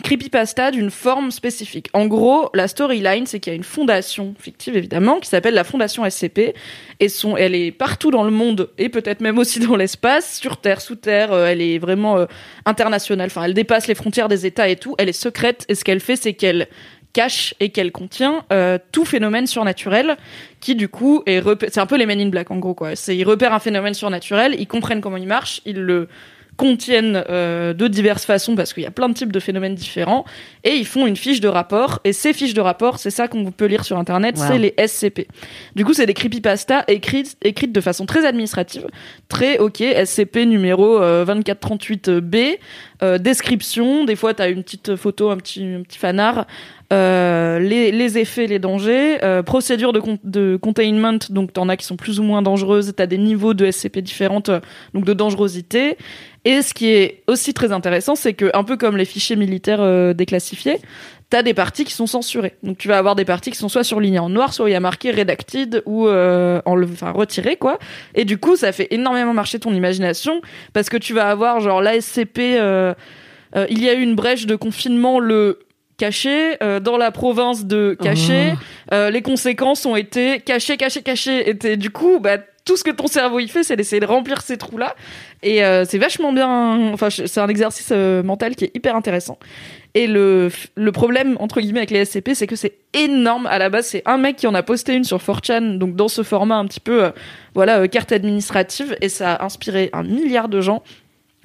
creepypasta 0.05 0.71
d'une 0.71 0.91
forme 0.91 1.31
spécifique. 1.31 1.89
En 1.95 2.07
gros, 2.07 2.51
la 2.53 2.69
storyline, 2.69 3.27
c'est 3.27 3.41
qu'il 3.41 3.53
y 3.53 3.55
a 3.55 3.57
une 3.57 3.65
fondation 3.65 4.35
fictive, 4.39 4.77
évidemment, 4.77 5.19
qui 5.19 5.29
s'appelle 5.29 5.55
la 5.55 5.65
Fondation 5.65 6.09
SCP, 6.09 6.55
et 7.01 7.09
son, 7.09 7.37
elle 7.39 7.55
est 7.55 7.73
partout 7.73 8.11
dans 8.11 8.23
le 8.23 8.31
monde, 8.31 8.71
et 8.77 8.91
peut-être 8.91 9.23
même 9.23 9.39
aussi 9.39 9.61
dans 9.61 9.77
l'espace, 9.77 10.39
sur 10.39 10.59
Terre, 10.59 10.83
sous 10.83 10.97
Terre, 10.97 11.33
euh, 11.33 11.47
elle 11.47 11.63
est 11.63 11.79
vraiment 11.79 12.19
euh, 12.19 12.27
internationale, 12.67 13.27
enfin, 13.27 13.45
elle 13.45 13.55
dépasse 13.55 13.87
les 13.87 13.95
frontières 13.95 14.29
des 14.29 14.45
États 14.45 14.69
et 14.69 14.77
tout, 14.77 14.95
elle 14.99 15.09
est 15.09 15.13
secrète, 15.13 15.65
et 15.71 15.75
ce 15.75 15.85
qu'elle 15.85 16.01
fait, 16.01 16.17
c'est 16.17 16.35
qu'elle 16.35 16.69
cache 17.15 17.55
et 17.61 17.71
qu'elle 17.71 17.93
contient 17.93 18.45
euh, 18.53 18.77
tout 18.93 19.07
phénomène 19.07 19.47
surnaturel 19.47 20.17
qui 20.61 20.75
du 20.75 20.89
coup 20.89 21.23
est 21.27 21.43
c'est 21.71 21.79
un 21.79 21.87
peu 21.87 21.97
les 21.97 22.07
Men 22.07 22.21
in 22.21 22.29
Black 22.29 22.51
en 22.51 22.57
gros 22.57 22.75
quoi. 22.75 22.97
C'est 22.97 23.17
ils 23.17 23.25
repèrent 23.25 23.55
un 23.55 23.61
phénomène 23.61 23.95
surnaturel 23.95 24.57
ils 24.59 24.67
comprennent 24.67 25.01
comment 25.01 25.17
il 25.17 25.29
marche 25.29 25.61
ils 25.65 25.81
le 25.81 26.09
contiennent 26.57 27.25
euh, 27.29 27.73
de 27.75 27.89
diverses 27.89 28.25
façons 28.25 28.55
parce 28.55 28.73
qu'il 28.73 28.83
y 28.83 28.87
a 28.87 28.91
plein 28.91 29.09
de 29.09 29.15
types 29.15 29.33
de 29.33 29.41
phénomènes 29.41 29.75
différents 29.75 30.25
et 30.63 30.71
ils 30.75 30.87
font 30.87 31.07
une 31.07 31.17
fiche 31.17 31.41
de 31.41 31.49
rapport 31.49 32.01
et 32.05 32.13
ces 32.13 32.33
fiches 32.33 32.55
de 32.55 32.61
rapport 32.61 32.99
c'est 32.99 33.11
ça 33.11 33.29
qu'on 33.29 33.51
peut 33.51 33.67
lire 33.67 33.85
sur 33.85 33.99
internet 33.99 34.37
Wow. 34.39 34.45
c'est 34.49 34.59
les 34.59 34.75
SCP 34.87 35.27
du 35.75 35.85
coup 35.85 35.93
c'est 35.95 36.07
des 36.07 36.15
creepypastas 36.15 36.85
écrites 36.89 37.37
écrites 37.43 37.73
de 37.73 37.81
façon 37.81 38.07
très 38.07 38.25
administrative 38.27 38.87
très 39.29 39.59
ok 39.59 39.83
SCP 40.05 40.47
numéro 40.47 41.01
euh, 41.03 41.25
2438B 41.25 42.59
euh, 43.05 43.19
description. 43.19 44.05
Des 44.05 44.17
fois 44.17 44.35
t'as 44.35 44.51
une 44.51 44.63
petite 44.63 44.97
photo 44.97 45.31
un 45.31 45.37
petit 45.37 45.65
un 45.65 45.83
petit 45.83 45.99
fanart. 45.99 46.47
Euh, 46.93 47.59
les, 47.59 47.91
les 47.91 48.19
effets, 48.19 48.47
les 48.47 48.59
dangers, 48.59 49.19
euh, 49.25 49.43
procédure 49.43 49.93
de, 49.93 50.03
de 50.23 50.57
containment, 50.57 51.19
donc 51.31 51.53
t'en 51.53 51.69
as 51.69 51.77
qui 51.77 51.87
sont 51.87 51.97
plus 51.97 52.21
ou 52.21 52.23
moins 52.23 52.43
dangereuses, 52.43 52.93
t'as 52.95 53.07
des 53.07 53.17
niveaux 53.17 53.55
de 53.55 53.71
SCP 53.71 53.99
différentes, 53.99 54.51
euh, 54.51 54.61
donc 54.93 55.05
de 55.05 55.15
dangerosité. 55.15 55.97
Et 56.45 56.61
ce 56.61 56.75
qui 56.75 56.89
est 56.89 57.23
aussi 57.27 57.55
très 57.55 57.73
intéressant, 57.73 58.15
c'est 58.15 58.35
que 58.35 58.51
un 58.55 58.65
peu 58.65 58.77
comme 58.77 58.99
les 58.99 59.07
fichiers 59.07 59.37
militaires 59.37 59.81
euh, 59.81 60.13
déclassifiés, 60.13 60.79
t'as 61.35 61.43
des 61.43 61.55
parties 61.55 61.85
qui 61.85 61.93
sont 61.95 62.07
censurées. 62.07 62.55
Donc 62.63 62.79
tu 62.79 62.87
vas 62.87 62.97
avoir 62.97 63.17
des 63.17 63.25
parties 63.25 63.51
qui 63.51 63.59
sont 63.59 63.69
soit 63.69 63.83
surlignées 63.83 64.21
en 64.21 64.29
noir, 64.29 64.55
soit 64.55 64.69
il 64.71 64.73
y 64.73 64.77
a 64.77 64.81
marqué 64.91 65.11
redacted 65.11 65.83
ou 65.85 66.07
euh, 66.07 66.61
enlevé- 66.65 66.93
enfin 66.93 67.11
retiré 67.11 67.57
quoi. 67.57 67.79
Et 68.15 68.25
du 68.25 68.39
coup, 68.39 68.55
ça 68.55 68.71
fait 68.71 68.87
énormément 68.93 69.35
marcher 69.35 69.59
ton 69.59 69.73
imagination 69.75 70.41
parce 70.73 70.89
que 70.89 70.97
tu 70.97 71.13
vas 71.13 71.29
avoir 71.29 71.59
genre 71.59 71.83
l'ASCP. 71.83 72.39
Euh, 72.39 72.95
euh, 73.57 73.67
il 73.69 73.83
y 73.83 73.89
a 73.89 73.95
eu 73.95 74.03
une 74.03 74.15
brèche 74.15 74.47
de 74.47 74.55
confinement 74.55 75.19
le 75.19 75.59
caché 75.97 76.57
euh, 76.63 76.79
dans 76.81 76.97
la 76.97 77.11
province 77.11 77.65
de 77.67 77.97
caché 78.01 78.53
Euh, 78.93 79.11
les 79.11 79.23
conséquences 79.23 79.87
ont 79.87 79.97
été 79.97 80.39
caché 80.41 80.77
caché 80.77 81.03
caché 81.03 81.35
et 81.51 81.77
du 81.77 81.91
coup 81.91 82.21
bah 82.21 82.39
tout 82.65 82.77
ce 82.77 82.85
que 82.85 82.91
ton 82.91 83.07
cerveau 83.07 83.41
il 83.41 83.51
fait 83.51 83.63
c'est 83.63 83.77
d'essayer 83.77 84.01
de 84.01 84.07
remplir 84.07 84.43
ces 84.43 84.57
trous 84.57 84.79
là 84.79 84.95
et 85.43 85.65
euh, 85.65 85.85
c'est 85.85 85.99
vachement 85.99 86.33
bien 86.33 86.93
enfin 86.93 87.11
c'est 87.11 87.39
un 87.39 87.49
exercice 87.49 87.91
euh, 87.93 88.23
mental 88.23 88.57
qui 88.57 88.65
est 88.65 88.71
hyper 88.75 88.97
intéressant 88.97 89.39
et 89.97 90.09
le, 90.09 90.51
le 90.75 90.91
problème, 90.93 91.37
entre 91.39 91.61
guillemets, 91.61 91.79
avec 91.79 91.93
les 91.93 92.05
SCP, 92.05 92.31
c'est 92.35 92.49
que 92.49 92.57
c'est 92.57 92.79
énorme. 92.95 93.47
À 93.47 93.61
la 93.61 93.71
base, 93.71 93.87
c'est 93.87 94.03
un 94.07 94.19
mec 94.19 94.35
qui 94.35 94.49
en 94.49 94.55
a 94.55 94.63
posté 94.65 94.93
une 94.93 95.05
sur 95.05 95.19
4chan, 95.19 95.79
donc 95.79 95.95
dans 95.95 96.09
ce 96.09 96.25
format 96.25 96.57
un 96.57 96.67
petit 96.67 96.81
peu, 96.81 97.05
euh, 97.05 97.11
voilà, 97.55 97.87
carte 97.87 98.11
administrative, 98.11 98.97
et 99.01 99.09
ça 99.09 99.35
a 99.35 99.45
inspiré 99.45 99.91
un 99.93 100.03
milliard 100.03 100.49
de 100.49 100.61
gens. 100.61 100.83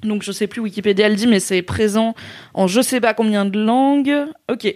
Donc 0.02 0.24
je 0.24 0.32
sais 0.32 0.48
plus, 0.48 0.60
Wikipédia 0.60 1.08
le 1.08 1.14
dit, 1.14 1.28
mais 1.28 1.38
c'est 1.38 1.62
présent 1.62 2.16
en 2.54 2.66
je 2.66 2.80
sais 2.80 3.00
pas 3.00 3.14
combien 3.14 3.44
de 3.44 3.62
langues. 3.62 4.26
Ok. 4.50 4.74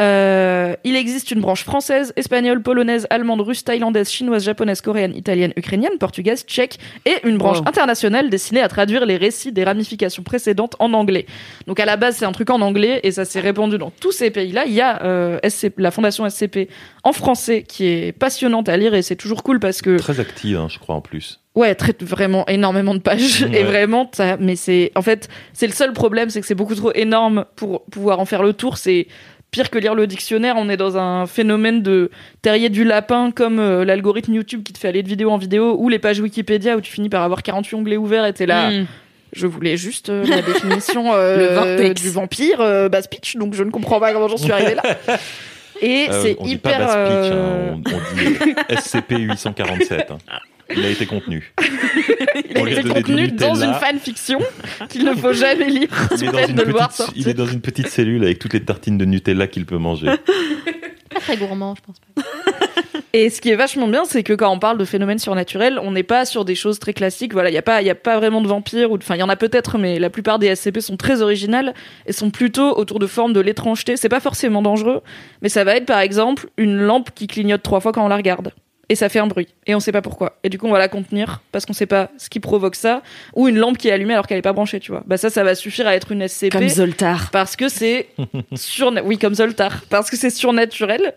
Euh, 0.00 0.74
il 0.84 0.96
existe 0.96 1.30
une 1.30 1.40
branche 1.40 1.64
française, 1.64 2.12
espagnole, 2.16 2.62
polonaise, 2.62 3.06
allemande, 3.10 3.42
russe, 3.42 3.64
thaïlandaise, 3.64 4.10
chinoise, 4.10 4.44
japonaise, 4.44 4.80
coréenne, 4.80 5.14
italienne, 5.14 5.52
ukrainienne, 5.56 5.98
portugaise, 5.98 6.44
tchèque 6.46 6.78
et 7.04 7.16
une 7.24 7.36
branche 7.38 7.58
Wow. 7.58 7.68
internationale 7.68 8.30
destinée 8.30 8.62
à 8.62 8.68
traduire 8.68 9.04
les 9.04 9.16
récits 9.16 9.52
des 9.52 9.64
ramifications 9.64 10.22
précédentes 10.22 10.76
en 10.78 10.92
anglais. 10.94 11.26
Donc 11.66 11.80
à 11.80 11.84
la 11.84 11.96
base 11.96 12.16
c'est 12.16 12.24
un 12.24 12.32
truc 12.32 12.48
en 12.50 12.60
anglais 12.60 13.00
et 13.02 13.10
ça 13.10 13.24
s'est 13.24 13.40
répandu 13.40 13.76
dans 13.76 13.90
tous 13.90 14.12
ces 14.12 14.30
pays-là. 14.30 14.64
Il 14.66 14.72
y 14.72 14.80
a 14.80 15.02
euh, 15.02 15.38
SCP 15.46 15.80
la 15.80 15.90
fondation 15.90 16.28
SCP 16.28 16.68
en 17.04 17.12
français 17.12 17.62
qui 17.66 17.86
est 17.86 18.12
passionnante 18.12 18.68
à 18.68 18.76
lire 18.76 18.94
et 18.94 19.02
c'est 19.02 19.16
toujours 19.16 19.42
cool 19.42 19.60
parce 19.60 19.82
que 19.82 19.98
Très 19.98 20.20
active, 20.20 20.56
hein, 20.56 20.68
je 20.70 20.78
crois, 20.78 20.94
en 20.94 21.00
plus. 21.00 21.40
Ouais, 21.56 21.74
traite 21.74 22.02
vraiment 22.04 22.46
énormément 22.46 22.94
de 22.94 23.00
pages 23.00 23.42
Ouais. 23.42 23.60
et 23.60 23.64
vraiment 23.64 24.08
ça 24.14 24.36
mais 24.38 24.54
c'est 24.56 24.92
en 24.94 25.02
fait, 25.02 25.28
c'est 25.52 25.66
le 25.66 25.72
seul 25.72 25.92
problème, 25.92 26.30
c'est 26.30 26.40
que 26.40 26.46
c'est 26.46 26.54
beaucoup 26.54 26.76
trop 26.76 26.92
énorme 26.94 27.44
pour 27.56 27.84
pouvoir 27.86 28.20
en 28.20 28.24
faire 28.24 28.42
le 28.44 28.52
tour, 28.52 28.78
c'est 28.78 29.08
pire 29.50 29.70
que 29.70 29.78
lire 29.78 29.94
le 29.94 30.06
dictionnaire, 30.06 30.54
on 30.58 30.68
est 30.68 30.76
dans 30.76 30.96
un 30.96 31.26
phénomène 31.26 31.82
de 31.82 32.10
terrier 32.42 32.68
du 32.68 32.84
lapin 32.84 33.30
comme 33.30 33.58
euh, 33.58 33.84
l'algorithme 33.84 34.34
YouTube 34.34 34.62
qui 34.62 34.72
te 34.72 34.78
fait 34.78 34.88
aller 34.88 35.02
de 35.02 35.08
vidéo 35.08 35.30
en 35.30 35.38
vidéo 35.38 35.76
ou 35.78 35.88
les 35.88 35.98
pages 35.98 36.20
Wikipédia 36.20 36.76
où 36.76 36.80
tu 36.80 36.92
finis 36.92 37.08
par 37.08 37.22
avoir 37.22 37.42
48 37.42 37.76
onglets 37.76 37.96
ouverts 37.96 38.26
et 38.26 38.32
t'es 38.32 38.46
là 38.46 38.70
Mm. 38.70 38.86
je 39.32 39.46
voulais 39.46 39.76
juste 39.76 40.08
euh, 40.10 40.24
la 40.26 40.42
définition 40.42 41.06
euh, 41.14 41.36
Le 41.48 41.54
vortex. 41.54 42.00
du 42.02 42.10
vampire 42.10 42.60
euh, 42.60 42.88
basse 42.88 43.06
pitch 43.08 43.36
donc 43.36 43.54
je 43.54 43.62
ne 43.64 43.70
comprends 43.70 43.98
pas 44.00 44.12
comment 44.12 44.28
j'en 44.28 44.36
suis 44.36 44.52
arrivée 44.52 44.74
là. 44.76 44.82
Et 45.82 46.08
Euh, 46.10 46.22
c'est 46.22 46.36
on 46.38 46.44
dit 46.44 46.52
hyper 46.52 46.78
pas 46.78 46.84
basse 46.86 47.08
pitch, 47.08 47.32
euh, 47.34 47.72
hein, 47.72 47.80
on, 47.86 47.94
on 47.96 48.24
dit 48.24 48.54
SCP-847. 48.76 50.12
hein. 50.12 50.18
Il 50.76 50.84
a 50.84 50.90
été 50.90 51.06
contenu. 51.06 51.52
il 52.50 52.56
a 52.58 52.70
été 52.70 52.88
contenu 52.88 53.28
dans 53.32 53.54
une 53.54 53.74
fanfiction 53.74 54.38
qu'il 54.88 55.04
ne 55.04 55.14
faut 55.14 55.32
jamais 55.32 55.68
lire 55.68 55.88
Il 56.16 56.24
est, 56.24 56.32
dans 56.32 56.46
une 56.46 56.56
de 56.56 56.62
voir 56.64 56.88
petite, 56.88 57.12
il 57.16 57.28
est 57.28 57.34
dans 57.34 57.46
une 57.46 57.60
petite 57.60 57.88
cellule 57.88 58.22
avec 58.24 58.38
toutes 58.38 58.52
les 58.52 58.62
tartines 58.64 58.98
de 58.98 59.04
Nutella 59.04 59.46
qu'il 59.46 59.66
peut 59.66 59.78
manger. 59.78 60.06
Pas 61.12 61.20
très 61.20 61.36
gourmand, 61.36 61.74
je 61.74 61.82
pense 61.82 61.96
pas. 62.14 62.22
Et 63.12 63.28
ce 63.28 63.40
qui 63.40 63.50
est 63.50 63.56
vachement 63.56 63.88
bien, 63.88 64.04
c'est 64.04 64.22
que 64.22 64.32
quand 64.32 64.52
on 64.52 64.60
parle 64.60 64.78
de 64.78 64.84
phénomènes 64.84 65.18
surnaturels, 65.18 65.80
on 65.82 65.90
n'est 65.90 66.04
pas 66.04 66.24
sur 66.24 66.44
des 66.44 66.54
choses 66.54 66.78
très 66.78 66.92
classiques. 66.92 67.32
Voilà, 67.32 67.50
il 67.50 67.54
y 67.54 67.58
a 67.58 67.62
pas, 67.62 67.82
il 67.82 67.86
y 67.86 67.90
a 67.90 67.96
pas 67.96 68.16
vraiment 68.16 68.40
de 68.40 68.46
vampires 68.46 68.92
ou, 68.92 68.98
de- 68.98 69.02
enfin, 69.02 69.16
il 69.16 69.18
y 69.18 69.22
en 69.24 69.28
a 69.28 69.34
peut-être, 69.34 69.78
mais 69.78 69.98
la 69.98 70.10
plupart 70.10 70.38
des 70.38 70.54
SCP 70.54 70.80
sont 70.80 70.96
très 70.96 71.20
originales 71.20 71.74
et 72.06 72.12
sont 72.12 72.30
plutôt 72.30 72.78
autour 72.78 73.00
de 73.00 73.08
formes 73.08 73.32
de 73.32 73.40
l'étrangeté. 73.40 73.96
C'est 73.96 74.08
pas 74.08 74.20
forcément 74.20 74.62
dangereux, 74.62 75.02
mais 75.42 75.48
ça 75.48 75.64
va 75.64 75.74
être 75.74 75.86
par 75.86 75.98
exemple 75.98 76.48
une 76.56 76.76
lampe 76.76 77.10
qui 77.12 77.26
clignote 77.26 77.64
trois 77.64 77.80
fois 77.80 77.90
quand 77.90 78.04
on 78.04 78.08
la 78.08 78.16
regarde. 78.16 78.52
Et 78.90 78.96
ça 78.96 79.08
fait 79.08 79.20
un 79.20 79.28
bruit. 79.28 79.46
Et 79.68 79.76
on 79.76 79.80
sait 79.80 79.92
pas 79.92 80.02
pourquoi. 80.02 80.36
Et 80.42 80.48
du 80.48 80.58
coup, 80.58 80.66
on 80.66 80.72
va 80.72 80.80
la 80.80 80.88
contenir 80.88 81.40
parce 81.52 81.64
qu'on 81.64 81.72
sait 81.72 81.86
pas 81.86 82.10
ce 82.18 82.28
qui 82.28 82.40
provoque 82.40 82.74
ça. 82.74 83.02
Ou 83.36 83.46
une 83.46 83.56
lampe 83.56 83.78
qui 83.78 83.86
est 83.86 83.92
allumée 83.92 84.14
alors 84.14 84.26
qu'elle 84.26 84.38
est 84.38 84.42
pas 84.42 84.52
branchée, 84.52 84.80
tu 84.80 84.90
vois. 84.90 85.04
Bah, 85.06 85.16
ça, 85.16 85.30
ça 85.30 85.44
va 85.44 85.54
suffire 85.54 85.86
à 85.86 85.94
être 85.94 86.10
une 86.10 86.26
SCP. 86.26 86.50
Comme 86.50 86.68
Zoltar. 86.68 87.30
Parce 87.30 87.54
que 87.54 87.68
c'est 87.68 88.08
sur 88.56 88.92
oui 89.04 89.16
comme 89.16 89.34
Zoltar 89.34 89.82
parce 89.88 90.10
que 90.10 90.16
c'est 90.16 90.30
surnaturel. 90.30 91.14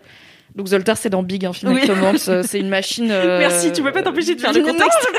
Donc 0.54 0.68
Zoltar 0.68 0.96
c'est 0.96 1.10
dans 1.10 1.22
Big 1.22 1.44
un 1.44 1.52
film 1.52 1.72
Oui. 1.72 1.82
Euh, 2.28 2.42
c'est 2.46 2.60
une 2.60 2.68
machine. 2.68 3.08
euh, 3.10 3.38
Merci, 3.38 3.72
tu 3.72 3.82
peux 3.82 3.92
pas 3.92 4.02
t'empêcher 4.02 4.34
de 4.34 4.40
faire 4.40 4.52
le 4.52 4.62
contexte. 4.62 5.08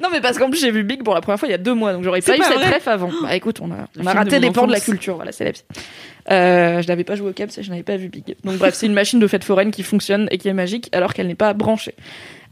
Non 0.00 0.08
mais 0.10 0.20
parce 0.20 0.38
qu'en 0.38 0.48
plus 0.48 0.60
j'ai 0.60 0.70
vu 0.70 0.82
Big 0.82 1.02
pour 1.02 1.14
la 1.14 1.20
première 1.20 1.38
fois 1.38 1.48
il 1.48 1.50
y 1.52 1.54
a 1.54 1.58
deux 1.58 1.74
mois 1.74 1.92
donc 1.92 2.04
j'aurais 2.04 2.20
C'est 2.20 2.32
pas 2.32 2.36
eu 2.36 2.40
pas 2.40 2.60
cette 2.62 2.74
ref 2.74 2.88
avant. 2.88 3.10
Bah 3.22 3.34
écoute 3.34 3.58
on 3.60 3.70
a 3.70 3.86
on 3.98 4.02
de 4.02 4.06
raté 4.08 4.36
mon 4.36 4.46
des 4.46 4.50
pans 4.50 4.66
de 4.66 4.72
la 4.72 4.80
culture 4.80 5.16
voilà 5.16 5.32
c'est 5.32 5.44
la 5.44 5.50
vie. 5.50 5.62
Euh, 6.30 6.80
je 6.80 6.88
n'avais 6.88 7.04
pas 7.04 7.16
joué 7.16 7.30
au 7.30 7.32
Caps 7.32 7.56
et 7.58 7.62
je 7.62 7.70
n'avais 7.70 7.82
pas 7.82 7.96
vu 7.96 8.08
Big. 8.08 8.36
Donc 8.44 8.56
bref 8.56 8.74
c'est 8.74 8.86
une 8.86 8.94
machine 8.94 9.18
de 9.18 9.26
fête 9.26 9.44
foraine 9.44 9.70
qui 9.70 9.82
fonctionne 9.82 10.26
et 10.30 10.38
qui 10.38 10.48
est 10.48 10.54
magique 10.54 10.88
alors 10.92 11.12
qu'elle 11.12 11.26
n'est 11.26 11.34
pas 11.34 11.52
branchée. 11.54 11.94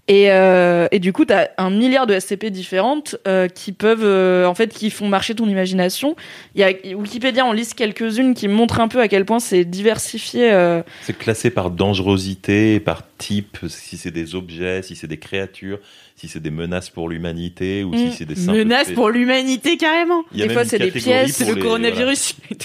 Et, 0.09 0.31
euh, 0.31 0.89
et 0.91 1.01
du 1.01 1.13
coup, 1.13 1.27
t'as 1.27 1.49
un 1.59 1.69
milliard 1.69 2.07
de 2.07 2.19
SCP 2.19 2.47
différentes 2.47 3.17
euh, 3.29 3.47
qui 3.47 3.73
peuvent, 3.73 4.03
euh, 4.03 4.47
en 4.47 4.55
fait, 4.55 4.69
qui 4.69 4.91
font 4.91 5.07
marcher 5.07 5.35
ton 5.35 5.47
imagination. 5.47 6.17
Il 6.55 6.63
y 6.63 6.65
a 6.65 6.97
Wikipédia, 6.97 7.45
on 7.45 7.53
liste 7.53 7.75
quelques-unes 7.75 8.33
qui 8.33 8.49
montrent 8.49 8.81
un 8.81 8.89
peu 8.89 9.01
à 9.01 9.09
quel 9.09 9.27
point 9.27 9.39
c'est 9.39 9.67
diversifié. 9.67 10.51
C'est 11.03 11.17
classé 11.17 11.51
par 11.51 11.71
dangerosité, 11.71 12.81
par 12.81 13.03
types, 13.19 13.59
si 13.69 13.99
c'est 13.99 14.11
des 14.11 14.35
objets, 14.35 14.83
si 14.83 14.97
c'est 14.97 15.07
des 15.09 15.19
créatures, 15.19 15.79
si 16.17 16.29
c'est 16.29 16.41
des 16.41 16.51
menaces 16.51 16.89
pour 16.89 17.09
l'humanité 17.09 17.85
ou 17.85 17.95
si 17.95 18.13
c'est 18.13 18.25
des 18.25 18.35
simples 18.37 18.59
Menace 18.59 18.87
faits. 18.87 18.95
pour 18.95 19.11
l'humanité, 19.11 19.77
carrément. 19.77 20.25
Il 20.33 20.39
y 20.39 20.43
a 20.43 20.47
Des 20.47 20.55
fois, 20.55 20.65
c'est 20.65 20.79
des 20.79 20.91
pièces, 20.91 21.41
le 21.47 21.55
les- 21.55 21.61
coronavirus. 21.61 22.37
Il 22.51 22.57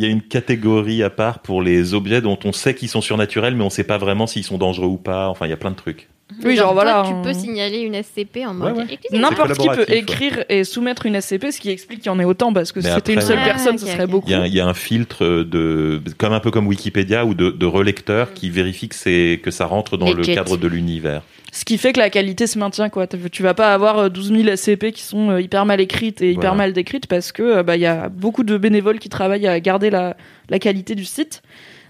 y 0.00 0.04
a- 0.04 0.08
une 0.08 0.22
catégorie 0.22 1.02
à 1.02 1.10
part 1.10 1.40
pour 1.40 1.62
les 1.62 1.94
objets 1.94 2.20
dont 2.20 2.38
on 2.44 2.52
sait 2.52 2.74
qu'ils 2.74 2.88
sont 2.88 3.00
surnaturels, 3.00 3.54
mais 3.54 3.64
on 3.64 3.70
sait 3.70 3.84
pas 3.84 3.98
vraiment 3.98 4.26
s'ils 4.26 4.44
sont 4.44 4.58
dangereux 4.58 4.88
ou 4.88 4.96
pas. 4.96 5.28
Enfin, 5.28 5.46
il 5.46 5.50
y 5.50 5.54
a 5.54 5.58
plein 5.58 5.70
de 5.70 5.76
trucs. 5.76 6.08
Oui, 6.42 6.56
genre, 6.56 6.72
toi, 6.72 6.84
voilà. 6.84 7.04
tu 7.06 7.14
peux 7.22 7.34
signaler 7.34 7.80
une 7.80 7.94
SCP 8.02 8.46
en 8.46 8.54
mode. 8.54 8.72
Ouais, 8.72 8.78
ouais. 8.78 8.86
Excusez-moi. 8.90 9.30
N'importe 9.30 9.58
qui 9.58 9.68
peut 9.68 9.84
ouais. 9.88 9.98
écrire 9.98 10.44
et 10.48 10.64
soumettre 10.64 11.06
une 11.06 11.20
SCP, 11.20 11.50
ce 11.52 11.60
qui 11.60 11.70
explique 11.70 12.00
qu'il 12.00 12.06
y 12.06 12.14
en 12.14 12.18
ait 12.18 12.24
autant, 12.24 12.52
parce 12.52 12.72
que 12.72 12.80
si 12.80 12.86
Mais 12.88 12.94
c'était 12.94 13.14
une 13.14 13.20
seule 13.20 13.38
Ah, 13.40 13.44
personne, 13.44 13.74
ok, 13.74 13.80
ce 13.80 13.86
serait 13.86 14.06
beaucoup. 14.06 14.28
Il 14.28 14.32
y, 14.32 14.34
a, 14.34 14.46
il 14.46 14.54
y 14.54 14.60
a 14.60 14.66
un 14.66 14.74
filtre 14.74 15.24
de, 15.44 16.00
comme 16.18 16.32
un 16.32 16.40
peu 16.40 16.50
comme 16.50 16.66
Wikipédia 16.66 17.24
ou 17.26 17.34
de, 17.34 17.50
de 17.50 17.66
relecteur 17.66 18.32
qui 18.32 18.48
vérifie 18.50 18.88
que 18.88 18.94
c'est 18.94 19.40
que 19.42 19.50
ça 19.50 19.66
rentre 19.66 19.96
dans 19.96 20.12
le 20.12 20.24
cadre 20.24 20.56
de 20.56 20.66
l'univers. 20.66 21.22
Ce 21.52 21.64
qui 21.64 21.78
fait 21.78 21.92
que 21.92 22.00
la 22.00 22.10
qualité 22.10 22.48
se 22.48 22.58
maintient, 22.58 22.88
quoi. 22.88 23.06
Tu 23.06 23.42
vas 23.44 23.54
pas 23.54 23.72
avoir 23.74 23.98
euh, 23.98 24.08
12 24.08 24.32
000 24.44 24.56
SCP 24.56 24.90
qui 24.92 25.02
sont 25.02 25.30
euh, 25.30 25.40
hyper 25.40 25.64
mal 25.66 25.80
écrites 25.80 26.20
et 26.20 26.30
hyper 26.30 26.40
Voilà. 26.40 26.56
mal 26.56 26.72
décrites 26.72 27.06
parce 27.06 27.30
que 27.30 27.42
euh, 27.42 27.62
bah 27.62 27.76
il 27.76 27.82
y 27.82 27.86
a 27.86 28.08
beaucoup 28.08 28.42
de 28.42 28.58
bénévoles 28.58 28.98
qui 28.98 29.08
travaillent 29.08 29.46
à 29.46 29.60
garder 29.60 29.88
la, 29.90 30.16
la 30.48 30.58
qualité 30.58 30.96
du 30.96 31.04
site. 31.04 31.42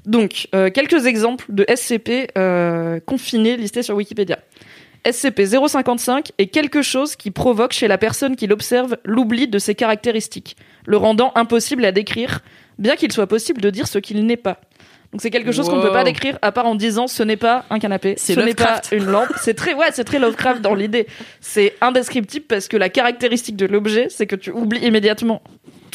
Donc, 0.06 0.48
euh, 0.54 0.70
quelques 0.70 1.06
exemples 1.06 1.46
de 1.48 1.64
SCP 1.74 2.28
euh, 2.36 3.00
confinés 3.00 3.56
listés 3.56 3.82
sur 3.82 3.96
Wikipédia. 3.96 4.38
SCP-055 5.04 6.30
est 6.38 6.46
quelque 6.46 6.82
chose 6.82 7.16
qui 7.16 7.30
provoque 7.30 7.72
chez 7.72 7.88
la 7.88 7.98
personne 7.98 8.36
qui 8.36 8.46
l'observe 8.46 8.96
l'oubli 9.04 9.48
de 9.48 9.58
ses 9.58 9.74
caractéristiques, 9.74 10.56
le 10.86 10.96
rendant 10.96 11.32
impossible 11.34 11.84
à 11.84 11.92
décrire, 11.92 12.40
bien 12.78 12.96
qu'il 12.96 13.12
soit 13.12 13.26
possible 13.26 13.60
de 13.60 13.70
dire 13.70 13.86
ce 13.86 13.98
qu'il 13.98 14.24
n'est 14.24 14.38
pas. 14.38 14.60
Donc 15.12 15.20
c'est 15.20 15.30
quelque 15.30 15.52
chose 15.52 15.68
qu'on 15.68 15.76
ne 15.76 15.82
peut 15.82 15.92
pas 15.92 16.02
décrire 16.02 16.38
à 16.42 16.50
part 16.50 16.66
en 16.66 16.74
disant 16.74 17.06
ce 17.06 17.22
n'est 17.22 17.36
pas 17.36 17.64
un 17.70 17.78
canapé, 17.78 18.16
ce 18.18 18.32
n'est 18.32 18.52
pas 18.52 18.80
une 18.90 19.04
lampe. 19.04 19.28
C'est 19.40 19.54
très 19.54 19.72
ouais, 19.72 19.86
c'est 19.92 20.02
très 20.02 20.18
Lovecraft 20.18 20.60
dans 20.60 20.74
l'idée. 20.74 21.06
C'est 21.40 21.74
indescriptible 21.80 22.46
parce 22.48 22.66
que 22.66 22.76
la 22.76 22.88
caractéristique 22.88 23.54
de 23.54 23.66
l'objet, 23.66 24.08
c'est 24.10 24.26
que 24.26 24.34
tu 24.34 24.50
oublies 24.50 24.84
immédiatement 24.84 25.40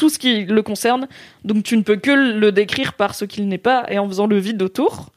tout 0.00 0.08
ce 0.08 0.18
qui 0.18 0.46
le 0.46 0.62
concerne, 0.62 1.06
donc 1.44 1.62
tu 1.62 1.76
ne 1.76 1.82
peux 1.82 1.96
que 1.96 2.10
le 2.10 2.52
décrire 2.52 2.94
par 2.94 3.14
ce 3.14 3.26
qu'il 3.26 3.46
n'est 3.48 3.58
pas 3.58 3.84
et 3.90 3.98
en 3.98 4.08
faisant 4.08 4.26
le 4.26 4.38
vide 4.38 4.62
autour. 4.62 5.10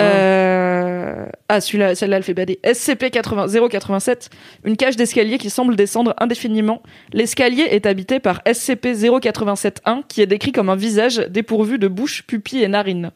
Euh, 0.00 1.26
Ah, 1.48 1.60
celui-là, 1.60 1.94
celle-là, 1.94 2.16
elle 2.16 2.22
fait 2.22 2.34
bader. 2.34 2.58
SCP-087, 2.64 4.28
une 4.64 4.76
cage 4.76 4.96
d'escalier 4.96 5.36
qui 5.38 5.50
semble 5.50 5.76
descendre 5.76 6.14
indéfiniment. 6.18 6.82
L'escalier 7.12 7.66
est 7.70 7.84
habité 7.86 8.20
par 8.20 8.40
SCP-087-1, 8.46 10.02
qui 10.08 10.22
est 10.22 10.26
décrit 10.26 10.52
comme 10.52 10.70
un 10.70 10.76
visage 10.76 11.18
dépourvu 11.28 11.78
de 11.78 11.88
bouche, 11.88 12.22
pupille 12.26 12.62
et 12.62 12.68
narines. 12.68 13.10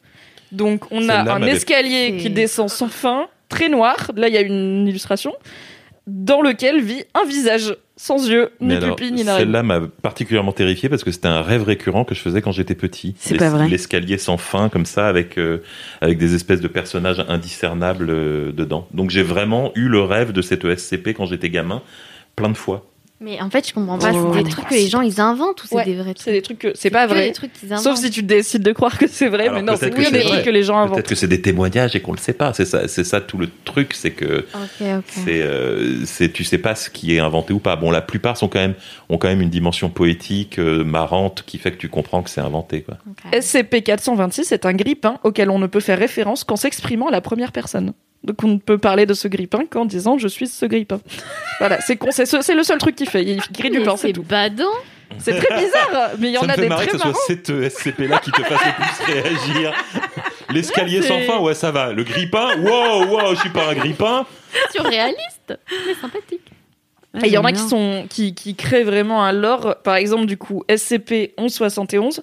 Donc, 0.51 0.91
on 0.91 1.09
a 1.09 1.33
un 1.33 1.41
escalier 1.43 2.17
qui 2.17 2.29
descend 2.29 2.69
sans 2.69 2.89
fin, 2.89 3.27
très 3.49 3.69
noir. 3.69 4.11
Là, 4.15 4.27
il 4.27 4.33
y 4.33 4.37
a 4.37 4.41
une 4.41 4.87
illustration 4.87 5.33
dans 6.07 6.41
lequel 6.41 6.81
vit 6.81 7.03
un 7.13 7.25
visage 7.25 7.75
sans 8.01 8.27
yeux, 8.27 8.49
ni 8.59 8.69
Mais 8.69 8.77
alors, 8.77 8.95
pupille, 8.95 9.11
ni 9.11 9.23
narines. 9.23 9.43
celle-là 9.43 9.61
m'a 9.61 9.79
particulièrement 10.01 10.53
terrifié 10.53 10.89
parce 10.89 11.03
que 11.03 11.11
c'était 11.11 11.27
un 11.27 11.43
rêve 11.43 11.61
récurrent 11.61 12.03
que 12.03 12.15
je 12.15 12.19
faisais 12.19 12.41
quand 12.41 12.51
j'étais 12.51 12.73
petit. 12.73 13.13
C'est 13.19 13.37
pas 13.37 13.49
vrai. 13.49 13.67
L'escalier 13.69 14.17
sans 14.17 14.37
fin, 14.37 14.69
comme 14.69 14.87
ça, 14.87 15.07
avec, 15.07 15.37
euh, 15.37 15.59
avec 16.01 16.17
des 16.17 16.33
espèces 16.33 16.61
de 16.61 16.67
personnages 16.67 17.23
indiscernables 17.27 18.09
euh, 18.09 18.51
dedans. 18.51 18.87
Donc 18.91 19.11
j'ai 19.11 19.21
vraiment 19.21 19.71
eu 19.75 19.87
le 19.87 20.01
rêve 20.01 20.31
de 20.31 20.41
cette 20.41 20.65
ESCP 20.65 21.09
quand 21.09 21.27
j'étais 21.27 21.51
gamin, 21.51 21.83
plein 22.35 22.49
de 22.49 22.57
fois. 22.57 22.90
Mais 23.23 23.39
en 23.39 23.51
fait, 23.51 23.67
je 23.67 23.73
comprends 23.73 23.99
pas. 23.99 24.11
Oh, 24.13 24.31
c'est 24.35 24.43
des 24.43 24.49
trucs 24.49 24.67
que 24.67 24.73
les 24.73 24.87
gens 24.87 25.01
ils 25.01 25.21
inventent 25.21 25.63
ou 25.63 25.67
c'est 25.67 25.75
Ouais, 25.75 25.85
des 25.85 25.93
vrais 25.93 26.13
C'est 26.17 26.23
trucs 26.23 26.33
des 26.33 26.41
trucs? 26.41 26.57
que 26.59 26.71
c'est 26.73 26.89
pas 26.89 27.05
que 27.05 27.11
vrai. 27.13 27.27
des 27.27 27.33
trucs 27.33 27.53
qu'ils 27.53 27.71
inventent. 27.71 27.83
Sauf 27.83 27.97
si 27.99 28.09
tu 28.09 28.23
décides 28.23 28.63
de 28.63 28.71
croire 28.71 28.97
que 28.97 29.05
c'est 29.07 29.27
vrai, 29.29 29.43
Alors 29.43 29.55
mais 29.55 29.61
non, 29.61 29.73
c'est 29.77 29.91
peut-être 29.91 29.95
que 29.95 30.09
que 30.09 30.11
des 30.11 30.17
c'est 30.21 30.23
trucs 30.25 30.33
vrai. 30.37 30.43
que 30.43 30.49
les 30.49 30.63
gens 30.63 30.77
inventent. 30.79 30.95
Peut-être 30.95 31.07
que 31.09 31.15
c'est 31.15 31.27
des 31.27 31.39
témoignages 31.41 31.95
et 31.95 31.99
qu'on 32.01 32.13
le 32.13 32.17
sait 32.17 32.33
pas. 32.33 32.51
C'est 32.53 32.65
ça, 32.65 32.87
c'est 32.87 33.03
ça 33.03 33.21
tout 33.21 33.37
le 33.37 33.47
truc, 33.63 33.93
c'est 33.93 34.09
que 34.11 34.47
Ok, 34.55 34.81
ok. 34.97 35.03
c'est, 35.07 35.41
euh, 35.43 36.03
c'est, 36.05 36.33
tu 36.33 36.43
sais 36.43 36.57
pas 36.57 36.73
ce 36.73 36.89
qui 36.89 37.15
est 37.15 37.19
inventé 37.19 37.53
ou 37.53 37.59
pas. 37.59 37.75
Bon, 37.75 37.91
la 37.91 38.01
plupart 38.01 38.37
sont 38.37 38.47
quand 38.47 38.59
même, 38.59 38.73
ont 39.09 39.19
quand 39.19 39.27
même 39.27 39.41
une 39.41 39.49
dimension 39.51 39.89
poétique, 39.91 40.57
euh, 40.57 40.83
marrante, 40.83 41.43
qui 41.45 41.59
fait 41.59 41.71
que 41.71 41.77
tu 41.77 41.89
comprends 41.89 42.23
que 42.23 42.29
c'est 42.31 42.41
inventé, 42.41 42.81
quoi. 42.81 42.97
ok. 43.07 43.33
SCP-426 43.39 44.51
est 44.53 44.65
un 44.65 44.73
grippin 44.73 45.17
auquel 45.23 45.49
on 45.51 45.59
ne 45.59 45.67
peut 45.67 45.79
faire 45.79 45.99
référence 45.99 46.43
qu'en 46.43 46.55
s'exprimant 46.55 47.07
à 47.09 47.11
la 47.11 47.21
première 47.21 47.51
personne. 47.51 47.93
Donc 48.23 48.43
on 48.43 48.47
ne 48.47 48.57
peut 48.57 48.77
parler 48.77 49.05
de 49.05 49.13
ce 49.13 49.27
grippin 49.27 49.65
qu'en 49.69 49.85
disant 49.85 50.17
je 50.17 50.27
suis 50.27 50.47
ce 50.47 50.65
grippin. 50.65 50.99
voilà, 51.59 51.81
c'est 51.81 51.95
con, 51.97 52.09
c'est 52.11 52.25
ce- 52.27 52.41
c'est 52.41 52.53
le 52.55 52.63
seul 52.63 52.77
truc 52.77 52.95
qu'il 52.95 53.09
fait. 53.09 53.23
Il 53.23 53.39
grille 53.51 53.71
du 53.71 53.81
pain, 53.81 53.97
c'est 53.97 54.13
tout. 54.13 54.23
badant. 54.23 54.65
C'est 55.17 55.37
très 55.37 55.55
bizarre, 55.59 56.11
mais 56.19 56.29
il 56.29 56.31
y 56.33 56.37
en 56.37 56.41
ça 56.41 56.47
me 56.47 56.51
a 56.51 56.55
fait 56.55 56.61
des 56.61 56.69
marrer 56.69 56.87
très 56.87 56.97
que 56.97 57.03
ce 57.03 57.09
soit 57.09 57.19
cette 57.27 57.49
euh, 57.49 57.69
SCP-là 57.69 58.19
qui 58.19 58.31
te 58.31 58.41
fasse 58.43 58.61
le 58.65 58.71
plus 58.85 59.13
réagir. 59.21 59.73
L'escalier 60.51 61.01
sans 61.01 61.17
C'est- 61.17 61.25
fin, 61.25 61.39
ouais, 61.39 61.53
ça 61.53 61.69
va. 61.71 61.91
Le 61.91 62.03
grippin, 62.05 62.57
wow, 62.61 63.05
wow, 63.07 63.35
je 63.35 63.39
suis 63.41 63.49
pas 63.49 63.69
un 63.69 63.73
grippin. 63.73 64.25
Surréaliste, 64.71 65.57
mais 65.85 65.93
sympathique. 65.99 66.51
Et 67.23 67.27
il 67.27 67.31
y 67.33 67.37
en 67.37 67.43
a 67.43 67.51
qui 67.51 67.59
sont 67.59 68.05
qui, 68.09 68.33
qui 68.33 68.55
créent 68.55 68.83
vraiment 68.85 69.21
un 69.25 69.33
lore. 69.33 69.75
Par 69.83 69.95
exemple, 69.95 70.27
du 70.27 70.37
coup, 70.37 70.63
SCP-1171 70.69 72.21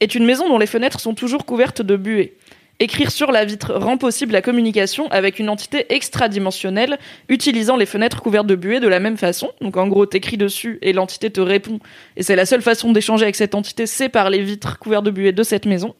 est 0.00 0.14
une 0.14 0.26
maison 0.26 0.48
dont 0.48 0.58
les 0.58 0.66
fenêtres 0.66 1.00
sont 1.00 1.14
toujours 1.14 1.46
couvertes 1.46 1.80
de 1.82 1.96
buée. 1.96 2.36
Écrire 2.78 3.10
sur 3.10 3.32
la 3.32 3.46
vitre 3.46 3.72
rend 3.74 3.96
possible 3.96 4.32
la 4.32 4.42
communication 4.42 5.08
avec 5.10 5.38
une 5.38 5.48
entité 5.48 5.86
extradimensionnelle 5.94 6.98
utilisant 7.30 7.76
les 7.76 7.86
fenêtres 7.86 8.20
couvertes 8.20 8.46
de 8.46 8.54
buée 8.54 8.80
de 8.80 8.88
la 8.88 9.00
même 9.00 9.16
façon. 9.16 9.50
Donc 9.62 9.78
en 9.78 9.88
gros, 9.88 10.04
t'écris 10.04 10.36
dessus 10.36 10.78
et 10.82 10.92
l'entité 10.92 11.30
te 11.30 11.40
répond. 11.40 11.80
Et 12.16 12.22
c'est 12.22 12.36
la 12.36 12.44
seule 12.44 12.60
façon 12.60 12.92
d'échanger 12.92 13.22
avec 13.22 13.36
cette 13.36 13.54
entité, 13.54 13.86
c'est 13.86 14.10
par 14.10 14.28
les 14.28 14.42
vitres 14.42 14.78
couvertes 14.78 15.04
de 15.04 15.10
buée 15.10 15.32
de 15.32 15.42
cette 15.42 15.64
maison. 15.64 15.94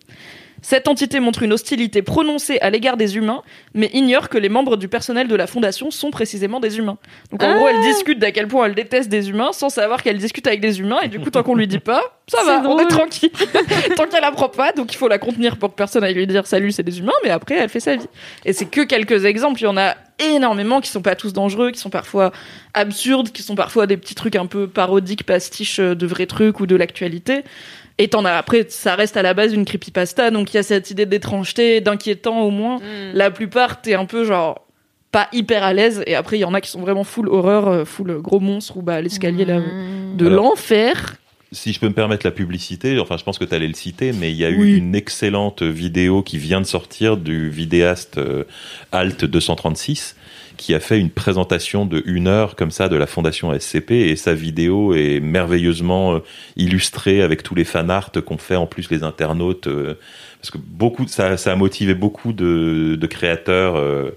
Cette 0.62 0.88
entité 0.88 1.20
montre 1.20 1.42
une 1.42 1.52
hostilité 1.52 2.02
prononcée 2.02 2.58
à 2.60 2.70
l'égard 2.70 2.96
des 2.96 3.16
humains, 3.16 3.42
mais 3.74 3.90
ignore 3.92 4.28
que 4.28 4.38
les 4.38 4.48
membres 4.48 4.76
du 4.76 4.88
personnel 4.88 5.28
de 5.28 5.34
la 5.34 5.46
fondation 5.46 5.90
sont 5.90 6.10
précisément 6.10 6.60
des 6.60 6.78
humains. 6.78 6.98
Donc 7.30 7.42
en 7.42 7.54
gros, 7.56 7.68
elle 7.68 7.80
discute 7.82 8.18
d'à 8.18 8.32
quel 8.32 8.48
point 8.48 8.66
elle 8.66 8.74
déteste 8.74 9.08
des 9.08 9.30
humains 9.30 9.52
sans 9.52 9.68
savoir 9.68 10.02
qu'elle 10.02 10.18
discute 10.18 10.46
avec 10.46 10.60
des 10.60 10.80
humains, 10.80 11.00
et 11.02 11.08
du 11.08 11.20
coup, 11.20 11.30
tant 11.30 11.42
qu'on 11.42 11.54
lui 11.54 11.66
dit 11.66 11.78
pas, 11.78 12.02
ça 12.28 12.42
va, 12.44 12.68
on 12.68 12.78
est 12.78 12.88
tranquille. 12.88 13.30
tant 13.96 14.06
qu'elle 14.06 14.24
apprend 14.24 14.48
pas, 14.48 14.72
donc 14.72 14.92
il 14.92 14.96
faut 14.96 15.08
la 15.08 15.18
contenir 15.18 15.56
pour 15.56 15.70
que 15.70 15.76
personne 15.76 16.02
aille 16.02 16.14
lui 16.14 16.26
dire 16.26 16.46
salut, 16.46 16.72
c'est 16.72 16.82
des 16.82 16.98
humains, 16.98 17.12
mais 17.22 17.30
après, 17.30 17.56
elle 17.56 17.68
fait 17.68 17.80
sa 17.80 17.96
vie. 17.96 18.08
Et 18.44 18.52
c'est 18.52 18.66
que 18.66 18.80
quelques 18.80 19.24
exemples, 19.24 19.60
il 19.60 19.64
y 19.64 19.68
en 19.68 19.76
a 19.76 19.94
énormément 20.18 20.80
qui 20.80 20.90
sont 20.90 21.02
pas 21.02 21.14
tous 21.14 21.32
dangereux, 21.32 21.70
qui 21.70 21.78
sont 21.78 21.90
parfois 21.90 22.32
absurdes, 22.74 23.30
qui 23.30 23.42
sont 23.42 23.54
parfois 23.54 23.86
des 23.86 23.96
petits 23.96 24.14
trucs 24.14 24.36
un 24.36 24.46
peu 24.46 24.66
parodiques, 24.66 25.24
pastiches 25.24 25.80
euh, 25.80 25.94
de 25.94 26.06
vrais 26.06 26.26
trucs 26.26 26.60
ou 26.60 26.66
de 26.66 26.76
l'actualité. 26.76 27.44
Et 27.98 28.08
t'en 28.08 28.24
as 28.24 28.32
après, 28.32 28.66
ça 28.68 28.94
reste 28.94 29.16
à 29.16 29.22
la 29.22 29.32
base 29.32 29.54
une 29.54 29.64
creepypasta, 29.64 30.30
donc 30.30 30.52
il 30.52 30.56
y 30.56 30.60
a 30.60 30.62
cette 30.62 30.90
idée 30.90 31.06
d'étrangeté, 31.06 31.80
d'inquiétant 31.80 32.42
au 32.42 32.50
moins. 32.50 32.78
La 33.14 33.30
plupart, 33.30 33.80
t'es 33.80 33.94
un 33.94 34.04
peu 34.04 34.24
genre 34.24 34.66
pas 35.12 35.28
hyper 35.32 35.62
à 35.62 35.72
l'aise, 35.72 36.02
et 36.06 36.14
après 36.14 36.36
il 36.36 36.40
y 36.40 36.44
en 36.44 36.52
a 36.52 36.60
qui 36.60 36.68
sont 36.68 36.80
vraiment 36.80 37.04
full 37.04 37.28
horreur, 37.28 37.68
euh, 37.68 37.84
full 37.86 38.18
gros 38.20 38.40
monstre 38.40 38.76
ou 38.76 38.82
bah 38.82 39.00
l'escalier 39.00 39.46
là 39.46 39.60
Mmh. 39.60 40.16
de 40.16 40.28
l'enfer. 40.28 41.16
Si 41.52 41.72
je 41.72 41.80
peux 41.80 41.88
me 41.88 41.94
permettre 41.94 42.26
la 42.26 42.32
publicité, 42.32 42.98
enfin 42.98 43.16
je 43.16 43.24
pense 43.24 43.38
que 43.38 43.44
tu 43.44 43.54
allais 43.54 43.68
le 43.68 43.74
citer, 43.74 44.12
mais 44.12 44.30
il 44.32 44.36
y 44.36 44.44
a 44.44 44.50
eu 44.50 44.76
une 44.76 44.94
excellente 44.94 45.62
vidéo 45.62 46.22
qui 46.22 46.38
vient 46.38 46.60
de 46.60 46.66
sortir 46.66 47.16
du 47.16 47.48
vidéaste 47.48 48.18
euh, 48.18 48.44
Alt 48.92 49.24
236 49.24 50.15
qui 50.56 50.74
a 50.74 50.80
fait 50.80 50.98
une 50.98 51.10
présentation 51.10 51.86
de 51.86 52.02
une 52.06 52.28
heure 52.28 52.56
comme 52.56 52.70
ça 52.70 52.88
de 52.88 52.96
la 52.96 53.06
fondation 53.06 53.56
SCP 53.58 53.92
et 53.92 54.16
sa 54.16 54.34
vidéo 54.34 54.94
est 54.94 55.20
merveilleusement 55.20 56.16
euh, 56.16 56.18
illustrée 56.56 57.22
avec 57.22 57.42
tous 57.42 57.54
les 57.54 57.64
fanarts 57.64 58.10
qu'ont 58.24 58.38
fait 58.38 58.56
en 58.56 58.66
plus 58.66 58.90
les 58.90 59.02
internautes 59.02 59.66
euh, 59.66 59.94
parce 60.40 60.50
que 60.50 60.58
beaucoup 60.58 61.06
ça, 61.06 61.36
ça 61.36 61.52
a 61.52 61.56
motivé 61.56 61.94
beaucoup 61.94 62.32
de, 62.32 63.06
créateurs 63.06 63.76
euh, 63.76 64.10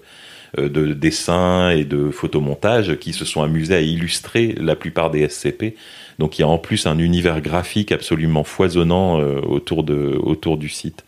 de 0.58 0.94
dessins 0.94 1.70
et 1.70 1.84
de 1.84 2.10
photomontages 2.10 2.98
qui 2.98 3.14
se 3.14 3.26
sont 3.26 3.42
amusés 3.42 3.76
à 3.76 3.82
illustrer 3.82 4.56
la 4.58 4.76
plupart 4.76 5.12
des 5.12 5.28
SCP. 5.28 5.76
Donc 6.18 6.38
il 6.38 6.42
y 6.42 6.46
a 6.46 6.48
en 6.48 6.58
plus 6.58 6.88
un 6.88 6.98
univers 6.98 7.42
graphique 7.42 7.92
absolument 7.92 8.44
foisonnant 8.44 9.20
autour, 9.20 9.84
de, 9.84 10.18
autour 10.22 10.58
du 10.58 10.68
site. 10.68 11.06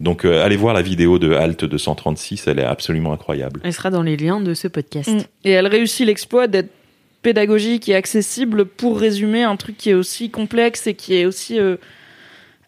Donc 0.00 0.24
euh, 0.24 0.44
allez 0.44 0.56
voir 0.56 0.74
la 0.74 0.82
vidéo 0.82 1.18
de 1.18 1.32
Alt 1.32 1.64
236, 1.64 2.46
elle 2.46 2.58
est 2.58 2.64
absolument 2.64 3.12
incroyable. 3.12 3.60
Elle 3.64 3.72
sera 3.72 3.90
dans 3.90 4.02
les 4.02 4.16
liens 4.16 4.40
de 4.40 4.54
ce 4.54 4.68
podcast. 4.68 5.10
Mm. 5.10 5.20
Et 5.44 5.50
elle 5.52 5.66
réussit 5.66 6.06
l'exploit 6.06 6.46
d'être 6.46 6.70
pédagogique 7.22 7.88
et 7.88 7.94
accessible 7.94 8.66
pour 8.66 9.00
résumer 9.00 9.42
un 9.42 9.56
truc 9.56 9.76
qui 9.76 9.90
est 9.90 9.94
aussi 9.94 10.30
complexe 10.30 10.86
et 10.86 10.94
qui 10.94 11.14
est 11.14 11.24
aussi 11.24 11.58
euh, 11.58 11.76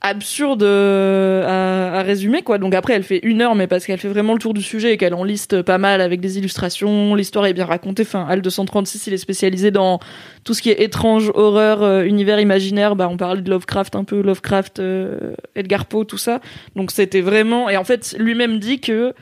absurde 0.00 0.62
euh, 0.62 1.98
à, 1.98 2.02
résumer 2.02 2.42
quoi. 2.42 2.58
Donc 2.58 2.74
après 2.74 2.94
elle 2.94 3.02
fait 3.02 3.20
une 3.22 3.42
heure 3.42 3.54
mais 3.54 3.66
parce 3.66 3.84
qu'elle 3.84 3.98
fait 3.98 4.08
vraiment 4.08 4.32
le 4.32 4.38
tour 4.38 4.54
du 4.54 4.62
sujet 4.62 4.92
et 4.92 4.96
qu'elle 4.96 5.14
en 5.14 5.24
liste 5.24 5.62
pas 5.62 5.78
mal 5.78 6.00
avec 6.00 6.20
des 6.20 6.38
illustrations, 6.38 7.14
l'histoire 7.14 7.46
est 7.46 7.52
bien 7.52 7.64
racontée. 7.64 8.02
Enfin 8.02 8.26
Al 8.28 8.40
236 8.40 9.06
il 9.08 9.14
est 9.14 9.18
spécialisé 9.18 9.70
dans 9.70 9.98
tout 10.44 10.54
ce 10.54 10.62
qui 10.62 10.70
est 10.70 10.82
étrange, 10.82 11.30
horreur, 11.34 11.82
euh, 11.82 12.02
univers 12.04 12.40
imaginaire. 12.40 12.96
Bah 12.96 13.08
on 13.10 13.16
parlait 13.16 13.42
de 13.42 13.50
Lovecraft 13.50 13.96
un 13.96 14.04
peu, 14.04 14.20
Lovecraft, 14.22 14.78
euh, 14.78 15.34
Edgar 15.56 15.86
Poe 15.86 16.04
tout 16.04 16.18
ça. 16.18 16.40
Donc 16.76 16.92
c'était 16.92 17.20
vraiment 17.20 17.68
et 17.68 17.76
en 17.76 17.84
fait 17.84 18.14
lui-même 18.18 18.58
dit 18.58 18.80
que 18.80 19.14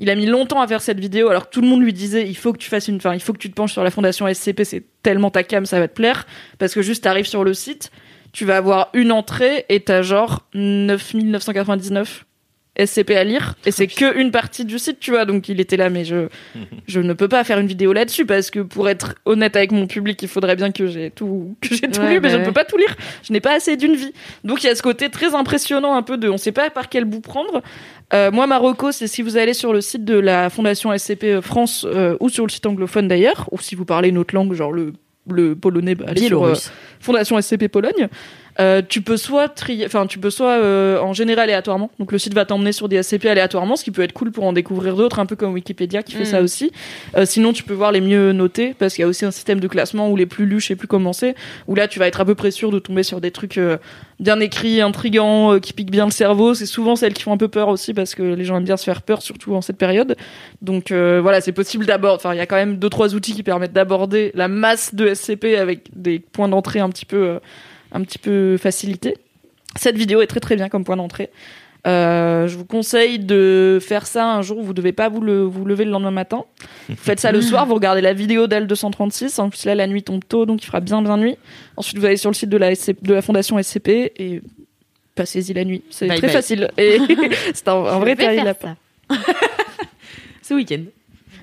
il 0.00 0.10
a 0.10 0.14
mis 0.14 0.26
longtemps 0.26 0.60
à 0.60 0.66
faire 0.66 0.80
cette 0.80 1.00
vidéo 1.00 1.28
alors 1.28 1.48
que 1.48 1.54
tout 1.54 1.60
le 1.60 1.68
monde 1.68 1.82
lui 1.82 1.92
disait 1.92 2.26
il 2.26 2.36
faut 2.36 2.52
que 2.52 2.58
tu 2.58 2.68
fasses 2.68 2.88
une 2.88 2.96
enfin 2.96 3.14
il 3.14 3.20
faut 3.20 3.32
que 3.32 3.38
tu 3.38 3.50
te 3.50 3.54
penches 3.54 3.72
sur 3.72 3.84
la 3.84 3.90
fondation 3.90 4.32
SCP 4.32 4.62
c'est 4.64 4.84
tellement 5.02 5.30
ta 5.30 5.42
cam 5.42 5.66
ça 5.66 5.80
va 5.80 5.88
te 5.88 5.94
plaire 5.94 6.26
parce 6.58 6.72
que 6.72 6.82
juste 6.82 7.04
t'arrives 7.04 7.26
sur 7.26 7.42
le 7.42 7.54
site 7.54 7.90
tu 8.32 8.44
vas 8.44 8.56
avoir 8.56 8.90
une 8.94 9.12
entrée 9.12 9.64
et 9.68 9.80
t'as 9.80 10.02
genre 10.02 10.46
9999 10.54 12.24
SCP 12.84 13.10
à 13.16 13.24
lire 13.24 13.54
et 13.66 13.72
c'est 13.72 13.88
que 13.88 14.16
une 14.16 14.30
partie 14.30 14.64
du 14.64 14.78
site, 14.78 15.00
tu 15.00 15.10
vois. 15.10 15.24
Donc 15.24 15.48
il 15.48 15.60
était 15.60 15.76
là, 15.76 15.90
mais 15.90 16.04
je 16.04 16.28
je 16.86 17.00
ne 17.00 17.12
peux 17.12 17.26
pas 17.26 17.42
faire 17.42 17.58
une 17.58 17.66
vidéo 17.66 17.92
là-dessus 17.92 18.24
parce 18.24 18.50
que 18.50 18.60
pour 18.60 18.88
être 18.88 19.16
honnête 19.24 19.56
avec 19.56 19.72
mon 19.72 19.88
public, 19.88 20.22
il 20.22 20.28
faudrait 20.28 20.54
bien 20.54 20.70
que 20.70 20.86
j'ai 20.86 21.10
tout 21.10 21.56
que 21.60 21.74
j'ai 21.74 21.88
tout 21.90 22.00
Ouais, 22.00 22.08
lu, 22.08 22.14
mais 22.14 22.20
bah 22.20 22.28
je 22.28 22.34
ne 22.34 22.40
ouais. 22.40 22.46
peux 22.46 22.52
pas 22.52 22.64
tout 22.64 22.76
lire. 22.76 22.94
Je 23.24 23.32
n'ai 23.32 23.40
pas 23.40 23.54
assez 23.54 23.76
d'une 23.76 23.96
vie. 23.96 24.12
Donc 24.44 24.62
il 24.62 24.68
y 24.68 24.70
a 24.70 24.76
ce 24.76 24.82
côté 24.82 25.10
très 25.10 25.34
impressionnant 25.34 25.96
un 25.96 26.02
peu 26.02 26.16
de, 26.16 26.28
on 26.28 26.36
sait 26.36 26.52
pas 26.52 26.70
par 26.70 26.88
quel 26.88 27.04
bout 27.04 27.20
prendre. 27.20 27.62
Euh, 28.14 28.30
moi, 28.30 28.46
Marocco, 28.46 28.92
c'est 28.92 29.08
si 29.08 29.22
vous 29.22 29.36
allez 29.36 29.54
sur 29.54 29.72
le 29.72 29.80
site 29.80 30.04
de 30.04 30.18
la 30.18 30.48
Fondation 30.48 30.96
SCP 30.96 31.40
France 31.42 31.84
euh, 31.88 32.16
ou 32.20 32.28
sur 32.28 32.46
le 32.46 32.50
site 32.50 32.64
anglophone 32.66 33.08
d'ailleurs, 33.08 33.48
ou 33.50 33.58
si 33.58 33.74
vous 33.74 33.84
parlez 33.84 34.08
une 34.10 34.18
autre 34.18 34.34
langue, 34.36 34.52
genre 34.54 34.72
le 34.72 34.92
le 35.32 35.56
polonais, 35.56 35.94
bah, 35.94 36.06
allez 36.08 36.26
sur, 36.26 36.44
euh. 36.44 36.54
Fondation 37.00 37.40
SCP 37.40 37.68
Pologne. 37.68 38.08
Euh, 38.60 38.82
tu 38.86 39.02
peux 39.02 39.16
soit 39.16 39.48
trier, 39.48 39.86
enfin 39.86 40.06
tu 40.06 40.18
peux 40.18 40.30
soit 40.30 40.52
euh, 40.52 41.00
en 41.00 41.12
général 41.12 41.44
aléatoirement. 41.44 41.90
Donc 41.98 42.12
le 42.12 42.18
site 42.18 42.34
va 42.34 42.44
t'emmener 42.44 42.72
sur 42.72 42.88
des 42.88 43.02
SCP 43.02 43.26
aléatoirement, 43.26 43.76
ce 43.76 43.84
qui 43.84 43.90
peut 43.90 44.02
être 44.02 44.12
cool 44.12 44.30
pour 44.32 44.44
en 44.44 44.52
découvrir 44.52 44.96
d'autres, 44.96 45.18
un 45.18 45.26
peu 45.26 45.36
comme 45.36 45.52
Wikipédia 45.52 46.02
qui 46.02 46.12
fait 46.12 46.22
Mm. 46.22 46.26
ça 46.26 46.42
aussi. 46.42 46.72
Euh, 47.16 47.24
sinon 47.24 47.52
tu 47.52 47.62
peux 47.62 47.74
voir 47.74 47.92
les 47.92 48.00
mieux 48.00 48.32
notés 48.32 48.74
parce 48.78 48.94
qu'il 48.94 49.02
y 49.02 49.04
a 49.04 49.08
aussi 49.08 49.24
un 49.24 49.30
système 49.30 49.60
de 49.60 49.68
classement 49.68 50.10
où 50.10 50.16
les 50.16 50.26
plus 50.26 50.46
lus, 50.46 50.60
je 50.60 50.68
sais 50.68 50.76
plus 50.76 50.88
comment 50.88 51.12
c'est, 51.12 51.34
où 51.66 51.74
là 51.74 51.88
tu 51.88 51.98
vas 51.98 52.06
être 52.06 52.20
à 52.20 52.24
peu 52.24 52.34
près 52.34 52.50
sûr 52.50 52.70
de 52.70 52.78
tomber 52.78 53.02
sur 53.02 53.20
des 53.20 53.30
trucs 53.30 53.58
euh, 53.58 53.78
bien 54.20 54.40
écrits, 54.40 54.80
intrigants, 54.80 55.54
euh, 55.54 55.58
qui 55.60 55.72
piquent 55.72 55.90
bien 55.90 56.04
le 56.04 56.10
cerveau. 56.10 56.54
C'est 56.54 56.66
souvent 56.66 56.96
celles 56.96 57.14
qui 57.14 57.22
font 57.22 57.32
un 57.32 57.36
peu 57.36 57.48
peur 57.48 57.68
aussi 57.68 57.94
parce 57.94 58.14
que 58.14 58.22
les 58.22 58.44
gens 58.44 58.56
aiment 58.56 58.64
bien 58.64 58.76
se 58.76 58.84
faire 58.84 59.02
peur, 59.02 59.22
surtout 59.22 59.54
en 59.54 59.60
cette 59.60 59.76
période. 59.78 60.16
Donc 60.62 60.90
euh, 60.90 61.20
voilà, 61.22 61.40
c'est 61.40 61.52
possible 61.52 61.86
d'aborder. 61.86 62.16
Enfin, 62.16 62.34
il 62.34 62.38
y 62.38 62.40
a 62.40 62.46
quand 62.46 62.56
même 62.56 62.76
deux 62.78 62.88
trois 62.90 63.14
outils 63.14 63.34
qui 63.34 63.42
permettent 63.42 63.72
d'aborder 63.72 64.32
la 64.34 64.48
masse 64.48 64.94
de 64.94 65.12
SCP 65.14 65.56
avec 65.56 65.88
des 65.94 66.18
points 66.18 66.48
d'entrée 66.48 66.80
un 66.80 66.88
petit 66.90 67.06
peu, 67.06 67.16
euh, 67.16 67.38
un 67.92 68.02
petit 68.02 68.18
peu 68.18 68.56
facilités. 68.56 69.16
Cette 69.76 69.96
vidéo 69.96 70.20
est 70.20 70.26
très 70.26 70.40
très 70.40 70.56
bien 70.56 70.68
comme 70.68 70.84
point 70.84 70.96
d'entrée. 70.96 71.30
Euh, 71.86 72.48
je 72.48 72.56
vous 72.56 72.64
conseille 72.64 73.18
de 73.18 73.78
faire 73.80 74.06
ça 74.06 74.30
un 74.32 74.42
jour 74.42 74.58
où 74.58 74.62
vous 74.62 74.74
devez 74.74 74.92
pas 74.92 75.08
vous, 75.08 75.20
le, 75.20 75.42
vous 75.42 75.64
lever 75.64 75.84
le 75.84 75.90
lendemain 75.90 76.10
matin. 76.10 76.44
Vous 76.88 76.96
faites 76.96 77.20
ça 77.20 77.32
le 77.32 77.40
soir, 77.42 77.66
vous 77.66 77.74
regardez 77.74 78.00
la 78.00 78.12
vidéo 78.12 78.46
d'L236. 78.46 79.40
En 79.40 79.48
plus 79.48 79.64
là, 79.64 79.74
la 79.74 79.86
nuit 79.86 80.02
tombe 80.02 80.24
tôt, 80.26 80.44
donc 80.44 80.62
il 80.62 80.66
fera 80.66 80.80
bien 80.80 81.00
bien 81.02 81.16
nuit. 81.16 81.36
Ensuite, 81.76 81.98
vous 81.98 82.04
allez 82.04 82.16
sur 82.16 82.30
le 82.30 82.34
site 82.34 82.50
de 82.50 82.56
la, 82.56 82.74
SCP 82.74 83.02
de 83.02 83.14
la 83.14 83.22
fondation 83.22 83.62
SCP 83.62 84.12
et 84.16 84.42
passez-y 85.14 85.54
la 85.54 85.64
nuit. 85.64 85.82
C'est 85.90 86.08
très 86.08 86.20
bye. 86.20 86.30
facile. 86.30 86.70
Et 86.76 86.98
c'est 87.54 87.68
un, 87.68 87.84
un 87.84 87.98
vrai 88.00 88.16
faire 88.16 88.44
lapin. 88.44 88.76
Ce 90.42 90.54
week-end. 90.54 90.82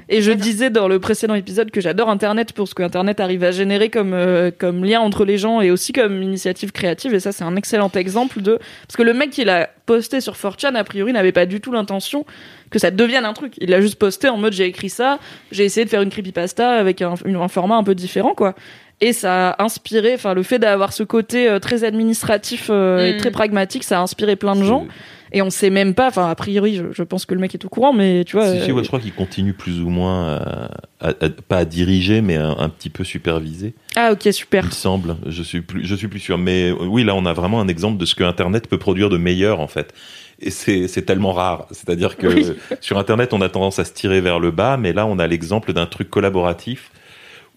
Et 0.07 0.21
je 0.21 0.31
disais 0.31 0.69
dans 0.69 0.87
le 0.87 0.99
précédent 0.99 1.33
épisode 1.33 1.71
que 1.71 1.81
j'adore 1.81 2.09
Internet 2.09 2.53
pour 2.53 2.67
ce 2.67 2.75
que 2.75 2.83
Internet 2.83 3.19
arrive 3.19 3.43
à 3.43 3.51
générer 3.51 3.89
comme, 3.89 4.13
euh, 4.13 4.51
comme 4.55 4.83
lien 4.83 4.99
entre 5.01 5.25
les 5.25 5.37
gens 5.37 5.61
et 5.61 5.71
aussi 5.71 5.93
comme 5.93 6.21
initiative 6.21 6.71
créative. 6.71 7.13
Et 7.15 7.19
ça, 7.19 7.31
c'est 7.31 7.43
un 7.43 7.55
excellent 7.55 7.91
exemple 7.95 8.41
de... 8.41 8.59
Parce 8.87 8.97
que 8.97 9.03
le 9.03 9.13
mec 9.13 9.31
qui 9.31 9.43
l'a 9.43 9.69
posté 9.85 10.21
sur 10.21 10.33
4chan, 10.33 10.75
a 10.75 10.83
priori, 10.83 11.11
n'avait 11.11 11.31
pas 11.31 11.45
du 11.45 11.59
tout 11.59 11.71
l'intention 11.71 12.25
que 12.69 12.79
ça 12.79 12.91
devienne 12.91 13.25
un 13.25 13.33
truc. 13.33 13.53
Il 13.59 13.69
l'a 13.69 13.81
juste 13.81 13.97
posté 13.97 14.29
en 14.29 14.37
mode 14.37 14.53
j'ai 14.53 14.65
écrit 14.65 14.89
ça, 14.89 15.19
j'ai 15.51 15.65
essayé 15.65 15.85
de 15.85 15.89
faire 15.89 16.01
une 16.01 16.09
creepypasta 16.09 16.71
avec 16.71 17.01
un, 17.01 17.15
format 17.47 17.75
un 17.75 17.83
peu 17.83 17.95
différent, 17.95 18.33
quoi. 18.35 18.55
Et 19.01 19.11
ça 19.11 19.49
a 19.51 19.63
inspiré, 19.63 20.13
enfin, 20.13 20.33
le 20.33 20.41
fait 20.43 20.57
d'avoir 20.59 20.93
ce 20.93 21.03
côté 21.03 21.49
euh, 21.49 21.59
très 21.59 21.83
administratif 21.83 22.67
euh, 22.69 23.05
et 23.07 23.13
Mm. 23.13 23.17
très 23.17 23.31
pragmatique, 23.31 23.83
ça 23.83 23.99
a 23.99 24.01
inspiré 24.01 24.35
plein 24.37 24.55
de 24.55 24.63
gens. 24.63 24.87
Et 25.33 25.41
on 25.41 25.49
sait 25.49 25.69
même 25.69 25.95
pas, 25.95 26.07
enfin, 26.07 26.29
a 26.29 26.35
priori, 26.35 26.75
je, 26.75 26.83
je 26.93 27.03
pense 27.03 27.25
que 27.25 27.33
le 27.33 27.41
mec 27.41 27.53
est 27.53 27.65
au 27.65 27.67
courant, 27.67 27.91
mais 27.91 28.23
tu 28.23 28.37
vois. 28.37 28.49
Si, 28.55 28.61
si, 28.63 28.71
euh, 28.71 28.73
ouais, 28.73 28.83
je 28.83 28.87
crois 28.87 29.01
qu'il 29.01 29.11
continue 29.11 29.51
plus 29.51 29.81
ou 29.81 29.89
moins 29.89 30.35
à, 30.37 30.69
à- 31.01 31.09
à- 31.25 31.29
pas 31.29 31.57
à 31.57 31.65
diriger, 31.65 32.21
mais 32.21 32.37
à 32.37 32.47
un 32.57 32.69
petit 32.69 32.89
peu 32.89 33.03
superviser. 33.03 33.73
Ah, 33.97 34.13
ok, 34.13 34.31
super. 34.31 34.63
Il 34.65 34.73
semble. 34.73 35.17
Je 35.25 35.43
suis 35.43 35.59
plus, 35.59 35.85
je 35.85 35.93
suis 35.95 36.07
plus 36.07 36.19
sûr. 36.21 36.37
Mais 36.37 36.69
euh, 36.71 36.75
oui, 36.85 37.03
là, 37.03 37.15
on 37.15 37.25
a 37.25 37.33
vraiment 37.33 37.59
un 37.59 37.67
exemple 37.67 37.97
de 37.97 38.05
ce 38.05 38.15
que 38.15 38.23
Internet 38.23 38.69
peut 38.69 38.77
produire 38.77 39.09
de 39.09 39.17
meilleur, 39.17 39.59
en 39.59 39.67
fait. 39.67 39.93
Et 40.39 40.51
c'est 40.51 40.87
c'est 40.87 41.01
tellement 41.01 41.33
rare. 41.33 41.67
C'est-à-dire 41.71 42.15
que 42.15 42.27
Oui. 42.27 42.45
sur 42.79 42.97
Internet, 42.97 43.33
on 43.33 43.41
a 43.41 43.49
tendance 43.49 43.77
à 43.79 43.83
se 43.83 43.91
tirer 43.93 44.21
vers 44.21 44.39
le 44.39 44.51
bas, 44.51 44.77
mais 44.77 44.93
là, 44.93 45.05
on 45.05 45.19
a 45.19 45.27
l'exemple 45.27 45.73
d'un 45.73 45.85
truc 45.85 46.09
collaboratif 46.09 46.91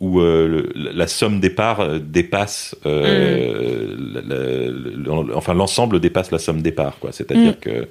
où 0.00 0.20
euh, 0.20 0.46
le- 0.74 0.90
la 0.92 1.06
somme 1.08 1.40
des 1.40 1.50
parts 1.50 1.80
euh, 1.80 1.98
dépasse, 1.98 2.76
euh, 2.86 3.96
la- 4.14 4.20
la- 4.22 4.66
le- 4.68 5.36
enfin 5.36 5.54
l'ensemble 5.54 6.00
dépasse 6.00 6.30
la 6.30 6.38
somme 6.38 6.62
des 6.62 6.72
parts, 6.72 6.98
quoi. 7.00 7.10
C'est-à-dire 7.12 7.52
Mm. 7.52 7.60
que 7.60 7.88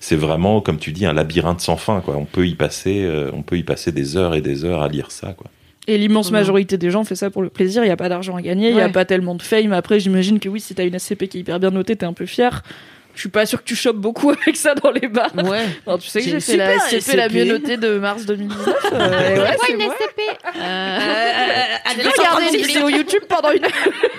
c'est 0.00 0.16
vraiment, 0.16 0.60
comme 0.60 0.78
tu 0.78 0.92
dis, 0.92 1.06
un 1.06 1.12
labyrinthe 1.12 1.60
sans 1.60 1.76
fin, 1.76 2.00
quoi. 2.00 2.16
On 2.16 2.24
peut 2.24 2.46
y 2.46 2.54
passer, 2.54 3.04
euh, 3.04 3.30
on 3.32 3.42
peut 3.42 3.56
y 3.56 3.62
passer 3.62 3.92
des 3.92 4.16
heures 4.16 4.34
et 4.34 4.40
des 4.40 4.64
heures 4.64 4.82
à 4.82 4.88
lire 4.88 5.10
ça, 5.10 5.32
quoi. 5.32 5.46
Et 5.86 5.98
l'immense 5.98 6.30
majorité 6.32 6.78
des 6.78 6.90
gens 6.90 7.04
fait 7.04 7.14
ça 7.14 7.28
pour 7.28 7.42
le 7.42 7.50
plaisir. 7.50 7.82
Il 7.84 7.86
n'y 7.88 7.92
a 7.92 7.96
pas 7.96 8.08
d'argent 8.08 8.36
à 8.36 8.40
gagner, 8.42 8.70
il 8.70 8.74
n'y 8.74 8.80
a 8.80 8.88
pas 8.88 9.04
tellement 9.04 9.34
de 9.34 9.42
fame. 9.42 9.72
Après, 9.74 10.00
j'imagine 10.00 10.40
que 10.40 10.48
oui, 10.48 10.58
si 10.58 10.74
t'as 10.74 10.86
une 10.86 10.98
SCP 10.98 11.28
qui 11.28 11.36
est 11.36 11.40
hyper 11.42 11.60
bien 11.60 11.70
notée, 11.70 11.94
t'es 11.94 12.06
un 12.06 12.14
peu 12.14 12.24
fier. 12.24 12.62
Je 13.14 13.20
suis 13.20 13.28
pas 13.28 13.46
sûr 13.46 13.60
que 13.60 13.64
tu 13.68 13.76
chopes 13.76 13.96
beaucoup 13.96 14.30
avec 14.42 14.56
ça 14.56 14.74
dans 14.74 14.90
les 14.90 15.08
bars. 15.08 15.30
Ouais. 15.36 15.64
Non, 15.86 15.98
tu 15.98 16.08
sais 16.08 16.20
que 16.20 16.28
J'ai 16.28 16.40
fait 16.40 16.56
la 16.56 16.78
SCP 16.78 17.14
la 17.16 17.28
mieux 17.28 17.44
notée 17.44 17.76
de 17.76 17.98
mars 17.98 18.26
2019. 18.26 18.68
euh, 18.92 19.42
ouais, 19.44 19.56
C'est 19.66 19.72
une. 19.72 19.80
SCP 19.80 20.20
Euh, 20.56 20.98
Tu 21.90 22.00
peux 22.00 22.08
regarder 22.18 22.58
une 22.58 22.64
vidéo 22.64 22.88
YouTube 22.88 23.22
pendant 23.28 23.52
une 23.52 23.64
heure. 23.64 23.70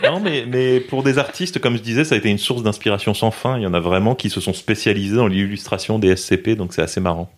Non, 0.03 0.19
mais, 0.19 0.45
mais 0.47 0.79
pour 0.79 1.03
des 1.03 1.17
artistes, 1.17 1.59
comme 1.59 1.75
je 1.77 1.81
disais, 1.81 2.03
ça 2.03 2.15
a 2.15 2.17
été 2.17 2.29
une 2.29 2.37
source 2.37 2.63
d'inspiration 2.63 3.13
sans 3.13 3.31
fin. 3.31 3.57
Il 3.57 3.63
y 3.63 3.67
en 3.67 3.73
a 3.73 3.79
vraiment 3.79 4.15
qui 4.15 4.29
se 4.29 4.39
sont 4.39 4.53
spécialisés 4.53 5.15
dans 5.15 5.27
l'illustration 5.27 5.99
des 5.99 6.15
SCP, 6.15 6.51
donc 6.55 6.73
c'est 6.73 6.81
assez 6.81 7.01
marrant. 7.01 7.29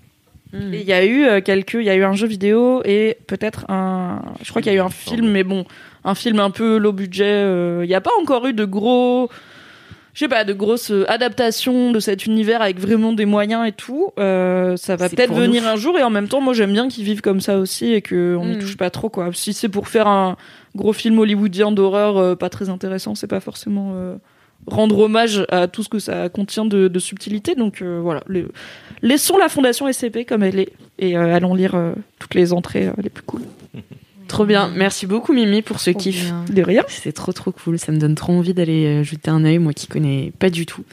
Mm. 0.53 0.73
Et 0.73 0.79
Il 0.81 0.87
y 0.87 0.93
a 0.93 1.03
eu 1.05 1.25
euh, 1.25 1.41
quelques, 1.41 1.73
il 1.75 1.83
y 1.83 1.89
a 1.89 1.95
eu 1.95 2.03
un 2.03 2.13
jeu 2.13 2.27
vidéo 2.27 2.81
et 2.85 3.17
peut-être 3.27 3.65
un, 3.69 4.21
je 4.43 4.49
crois 4.49 4.61
qu'il 4.61 4.71
y 4.71 4.75
a 4.75 4.77
eu 4.77 4.81
un 4.81 4.89
film, 4.89 5.29
mais 5.29 5.43
bon, 5.43 5.65
un 6.05 6.15
film 6.15 6.39
un 6.39 6.51
peu 6.51 6.77
low 6.77 6.91
budget. 6.93 7.25
euh, 7.25 7.81
Il 7.83 7.87
n'y 7.87 7.95
a 7.95 8.01
pas 8.01 8.11
encore 8.21 8.45
eu 8.47 8.53
de 8.53 8.65
gros, 8.65 9.29
je 10.17 10.23
sais 10.23 10.27
pas, 10.29 10.43
de 10.43 10.53
grosses 10.53 10.89
euh, 10.89 11.05
adaptations 11.11 11.91
de 11.91 11.99
cet 11.99 12.25
univers 12.25 12.63
avec 12.63 12.79
vraiment 12.79 13.13
des 13.13 13.25
moyens 13.27 13.67
et 13.67 13.71
tout. 13.71 14.09
Euh, 14.17 14.75
ça 14.75 14.95
va 14.95 15.09
peut-être 15.09 15.31
venir 15.31 15.61
nous. 15.61 15.67
un 15.69 15.75
jour 15.75 15.95
et 15.99 16.01
en 16.01 16.09
même 16.09 16.27
temps, 16.27 16.41
moi 16.41 16.55
j'aime 16.55 16.73
bien 16.73 16.87
qu'ils 16.87 17.03
vivent 17.03 17.21
comme 17.21 17.39
ça 17.39 17.59
aussi 17.59 17.93
et 17.93 18.01
qu'on 18.01 18.43
n'y 18.43 18.55
Mm. 18.55 18.59
touche 18.59 18.77
pas 18.77 18.89
trop 18.89 19.09
quoi. 19.09 19.29
Si 19.33 19.53
c'est 19.53 19.69
pour 19.69 19.87
faire 19.89 20.07
un 20.07 20.35
gros 20.75 20.91
film 20.91 21.19
hollywoodien 21.19 21.71
d'horreur 21.71 22.17
euh, 22.17 22.35
pas 22.35 22.49
très 22.49 22.69
intéressant, 22.69 23.13
c'est 23.13 23.27
pas 23.27 23.39
forcément 23.41 23.91
euh, 23.93 24.15
rendre 24.65 24.97
hommage 24.97 25.45
à 25.49 25.67
tout 25.67 25.83
ce 25.83 25.89
que 25.89 25.99
ça 25.99 26.29
contient 26.29 26.65
de, 26.65 26.87
de 26.87 26.99
subtilité. 26.99 27.53
Donc 27.53 27.83
euh, 27.83 27.99
voilà, 28.01 28.23
le- 28.25 28.49
laissons 29.03 29.37
la 29.37 29.49
fondation 29.49 29.85
SCP 29.91 30.25
comme 30.27 30.41
elle 30.41 30.57
est 30.57 30.73
et 30.97 31.15
euh, 31.15 31.35
allons 31.35 31.53
lire 31.53 31.75
euh, 31.75 31.91
toutes 32.17 32.33
les 32.33 32.53
entrées 32.53 32.87
euh, 32.87 32.93
les 33.03 33.11
plus 33.11 33.23
cool. 33.23 33.41
Trop 34.27 34.45
bien. 34.45 34.71
Merci 34.75 35.05
beaucoup 35.07 35.33
Mimi 35.33 35.61
pour 35.61 35.79
ce 35.79 35.91
trop 35.91 35.99
kiff. 35.99 36.23
bien. 36.25 36.45
De 36.49 36.61
rien. 36.61 36.83
C'est 36.87 37.11
trop 37.13 37.31
trop 37.33 37.51
cool. 37.51 37.79
Ça 37.79 37.91
me 37.91 37.97
donne 37.97 38.15
trop 38.15 38.33
envie 38.33 38.53
d'aller 38.53 38.85
euh, 38.85 39.03
jeter 39.03 39.29
un 39.31 39.43
œil, 39.45 39.57
moi 39.59 39.73
qui 39.73 39.87
connais 39.87 40.31
pas 40.39 40.49
du 40.49 40.65
tout. 40.65 40.83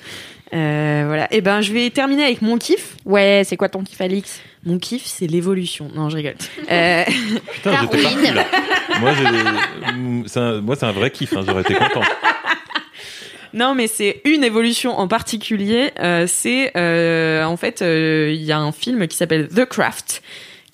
Euh, 0.52 1.05
voilà. 1.06 1.27
Et 1.35 1.40
ben, 1.40 1.61
je 1.61 1.73
vais 1.73 1.90
terminer 1.90 2.24
avec 2.24 2.40
mon 2.43 2.59
kiff. 2.59 2.97
Ouais, 3.05 3.43
c'est 3.44 3.56
quoi 3.56 3.69
ton 3.69 3.82
kiff, 3.82 4.01
Alix? 4.01 4.40
Mon 4.65 4.78
kiff, 4.78 5.02
c'est 5.05 5.27
l'évolution. 5.27 5.90
Non, 5.94 6.09
je 6.11 6.16
rigole. 6.16 6.36
Euh, 6.70 7.02
Putain, 7.52 7.73
j'étais 7.82 8.02
Darwin. 8.02 8.02
parti 8.02 8.32
là. 8.35 8.47
Moi, 9.01 9.11
j'ai- 9.15 9.93
mm, 9.93 10.24
c'est 10.27 10.40
un, 10.40 10.61
moi, 10.61 10.77
c'est 10.77 10.86
un 10.86 10.93
vrai 10.93 11.11
kiff. 11.11 11.32
hein, 11.36 11.43
J'aurais 11.47 11.62
été 11.62 11.74
content. 11.74 12.02
non, 13.52 13.74
mais 13.74 13.86
c'est 13.86 14.20
une 14.24 14.43
évolution 14.44 14.97
en 14.98 15.06
particulier. 15.09 15.90
Euh, 16.01 16.27
c'est 16.28 16.73
euh, 16.77 17.44
en 17.44 17.56
fait, 17.56 17.82
euh, 17.82 18.32
il 18.35 18.43
y 18.43 18.52
a 18.52 18.59
un 18.59 18.73
film 18.73 19.06
qui 19.06 19.16
s'appelle 19.16 19.48
The 19.48 19.65
Craft 19.65 20.23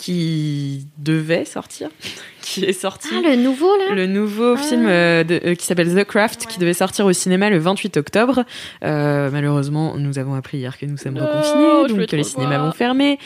qui 0.00 0.86
devait 0.96 1.44
sortir, 1.44 1.90
qui 2.40 2.64
est 2.64 2.72
sorti. 2.72 3.08
Ah, 3.12 3.20
le 3.28 3.36
nouveau 3.36 3.76
là? 3.76 3.94
Le 3.94 4.06
nouveau 4.06 4.54
Ah. 4.56 4.62
film 4.62 4.86
euh, 4.86 5.24
de- 5.24 5.40
euh, 5.44 5.54
qui 5.54 5.66
s'appelle 5.66 5.94
The 5.94 6.04
Craft, 6.04 6.46
qui 6.46 6.58
devait 6.58 6.72
sortir 6.74 7.04
au 7.04 7.12
cinéma 7.12 7.50
le 7.50 7.58
28 7.58 7.98
octobre. 7.98 8.44
Euh, 8.82 9.28
malheureusement, 9.30 9.96
nous 9.98 10.18
avons 10.18 10.34
appris 10.34 10.56
hier 10.58 10.78
que 10.78 10.86
nous 10.86 10.96
sommes 10.96 11.18
reconfinés, 11.18 11.88
donc 11.88 12.06
que 12.08 12.16
les 12.16 12.24
cinémas 12.24 12.58
vont 12.58 12.72
fermer. 12.72 13.18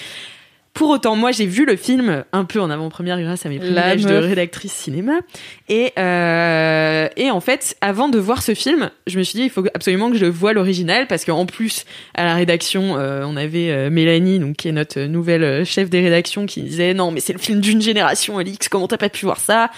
Pour 0.74 0.90
autant, 0.90 1.14
moi, 1.14 1.30
j'ai 1.30 1.46
vu 1.46 1.64
le 1.64 1.76
film 1.76 2.24
un 2.32 2.44
peu 2.44 2.60
en 2.60 2.68
avant-première 2.68 3.20
grâce 3.22 3.46
à 3.46 3.48
mes 3.48 3.60
privilèges 3.60 4.04
de 4.04 4.14
rédactrice 4.14 4.72
cinéma. 4.72 5.20
Et, 5.68 5.92
euh, 5.96 7.08
et 7.16 7.30
en 7.30 7.40
fait, 7.40 7.76
avant 7.80 8.08
de 8.08 8.18
voir 8.18 8.42
ce 8.42 8.54
film, 8.54 8.90
je 9.06 9.16
me 9.16 9.22
suis 9.22 9.38
dit, 9.38 9.44
il 9.44 9.50
faut 9.50 9.64
absolument 9.72 10.10
que 10.10 10.18
je 10.18 10.26
voie 10.26 10.52
l'original 10.52 11.06
parce 11.06 11.24
qu'en 11.24 11.46
plus, 11.46 11.84
à 12.14 12.24
la 12.24 12.34
rédaction, 12.34 12.98
euh, 12.98 13.22
on 13.24 13.36
avait 13.36 13.70
euh, 13.70 13.88
Mélanie, 13.88 14.40
donc 14.40 14.56
qui 14.56 14.66
est 14.66 14.72
notre 14.72 15.00
nouvelle 15.02 15.64
chef 15.64 15.90
des 15.90 16.00
rédactions, 16.00 16.44
qui 16.44 16.62
disait 16.62 16.92
non, 16.92 17.12
mais 17.12 17.20
c'est 17.20 17.32
le 17.32 17.38
film 17.38 17.60
d'une 17.60 17.80
génération, 17.80 18.38
Alix, 18.38 18.68
comment 18.68 18.88
t'as 18.88 18.98
pas 18.98 19.08
pu 19.08 19.26
voir 19.26 19.38
ça? 19.38 19.70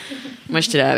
Moi, 0.48 0.60
j'étais 0.60 0.78
là, 0.78 0.96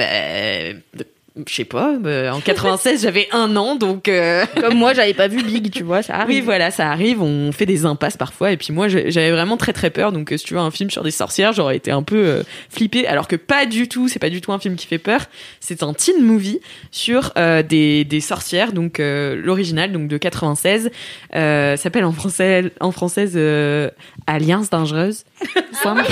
bah, 0.94 1.04
je 1.46 1.54
sais 1.54 1.64
pas, 1.64 1.96
bah, 2.00 2.34
en 2.34 2.40
96, 2.40 3.02
j'avais 3.02 3.28
un 3.32 3.54
an, 3.56 3.76
donc. 3.76 4.08
euh, 4.08 4.44
Comme 4.60 4.74
moi, 4.74 4.92
j'avais 4.94 5.14
pas 5.14 5.28
vu 5.28 5.42
Big, 5.42 5.70
tu 5.70 5.82
vois, 5.84 6.02
ça 6.02 6.14
arrive. 6.16 6.28
oui, 6.36 6.40
voilà, 6.40 6.70
ça 6.70 6.90
arrive. 6.90 7.22
On 7.22 7.52
fait 7.52 7.66
des 7.66 7.84
impasses 7.84 8.16
parfois. 8.16 8.50
Et 8.52 8.56
puis 8.56 8.72
moi, 8.72 8.88
j'avais 8.88 9.30
vraiment 9.30 9.56
très 9.56 9.72
très 9.72 9.90
peur. 9.90 10.12
Donc, 10.12 10.32
euh, 10.32 10.36
si 10.36 10.44
tu 10.44 10.54
veux 10.54 10.60
un 10.60 10.70
film 10.70 10.90
sur 10.90 11.02
des 11.02 11.10
sorcières, 11.10 11.52
j'aurais 11.52 11.76
été 11.76 11.90
un 11.90 12.02
peu 12.02 12.16
euh, 12.16 12.42
flippée. 12.70 13.06
Alors 13.06 13.28
que 13.28 13.36
pas 13.36 13.66
du 13.66 13.88
tout. 13.88 14.08
C'est 14.08 14.18
pas 14.18 14.30
du 14.30 14.40
tout 14.40 14.52
un 14.52 14.58
film 14.58 14.76
qui 14.76 14.86
fait 14.86 14.98
peur. 14.98 15.20
C'est 15.60 15.82
un 15.82 15.92
teen 15.92 16.22
movie 16.22 16.60
sur 16.90 17.32
euh, 17.36 17.62
des, 17.62 18.04
des 18.04 18.20
sorcières. 18.20 18.72
Donc 18.72 18.98
euh, 19.00 19.36
l'original, 19.36 19.92
donc 19.92 20.08
de 20.08 20.16
96, 20.16 20.90
euh, 21.34 21.76
s'appelle 21.76 22.04
en 22.04 22.12
français 22.12 22.72
en 22.80 22.90
française 22.92 23.32
euh, 23.36 23.90
Alliance 24.26 24.70
dangereuse. 24.70 25.24
Simple. 25.82 26.04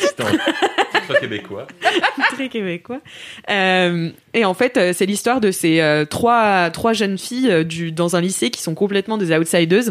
Putain. 0.00 0.38
Très 1.08 1.20
québécois. 1.20 1.66
très 2.32 2.48
québécois. 2.48 3.00
Euh, 3.50 4.10
et 4.34 4.44
en 4.44 4.54
fait, 4.54 4.76
euh, 4.76 4.92
c'est 4.92 5.06
l'histoire 5.06 5.40
de 5.40 5.50
ces 5.50 5.80
euh, 5.80 6.04
trois, 6.04 6.70
trois 6.70 6.92
jeunes 6.92 7.18
filles 7.18 7.50
euh, 7.50 7.64
du, 7.64 7.92
dans 7.92 8.16
un 8.16 8.20
lycée 8.20 8.50
qui 8.50 8.62
sont 8.62 8.74
complètement 8.74 9.18
des 9.18 9.36
outsiders 9.36 9.90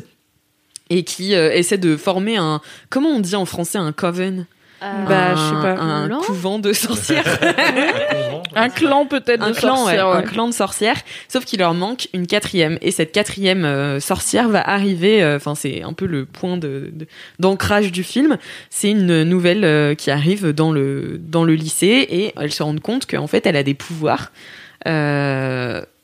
et 0.90 1.04
qui 1.04 1.36
euh, 1.36 1.52
essaient 1.52 1.78
de 1.78 1.98
former 1.98 2.38
un. 2.38 2.62
Comment 2.90 3.10
on 3.10 3.20
dit 3.20 3.36
en 3.36 3.46
français 3.46 3.78
un 3.78 3.92
coven? 3.92 4.46
Bah, 4.80 5.32
un, 5.32 5.36
je 5.36 5.42
sais 5.42 5.62
pas. 5.62 5.82
Un 5.82 6.10
couvent 6.22 6.60
de 6.60 6.72
sorcières. 6.72 7.24
Un 7.42 8.37
clan 8.70 9.06
peut-être 9.06 9.42
un 9.44 9.52
de 9.52 9.56
clan, 9.56 9.72
ouais, 9.72 9.78
sorcières, 9.98 10.10
ouais. 10.10 10.16
un 10.18 10.22
clan 10.24 10.48
de 10.48 10.54
sorcières. 10.54 10.98
Sauf 11.28 11.46
qu'il 11.46 11.60
leur 11.60 11.74
manque 11.74 12.08
une 12.14 12.28
quatrième. 12.28 12.78
Et 12.82 12.92
cette 12.92 13.12
quatrième 13.12 13.66
euh, 13.66 14.00
sorcière 14.00 14.50
va 14.50 14.62
arriver. 14.68 15.24
euh, 15.24 15.38
Enfin, 15.38 15.56
c'est 15.56 15.84
un 15.84 15.94
peu 15.94 16.06
le 16.06 16.26
point 16.26 16.58
de 16.58 16.90
de- 16.94 17.08
d'ancrage 17.40 17.92
du 17.92 18.04
film. 18.04 18.38
C'est 18.70 18.90
une 18.92 19.24
nouvelle 19.24 19.64
euh, 19.64 19.96
qui 19.96 20.12
arrive 20.12 20.50
dans 20.52 20.72
le 20.72 21.18
dans 21.20 21.44
le 21.44 21.54
lycée 21.56 22.06
et 22.10 22.34
elle 22.40 22.52
se 22.52 22.64
rend 22.64 22.76
compte 22.78 23.06
qu'en 23.06 23.28
fait, 23.28 23.46
elle 23.46 23.56
a 23.56 23.64
des 23.64 23.74
pouvoirs 23.76 24.32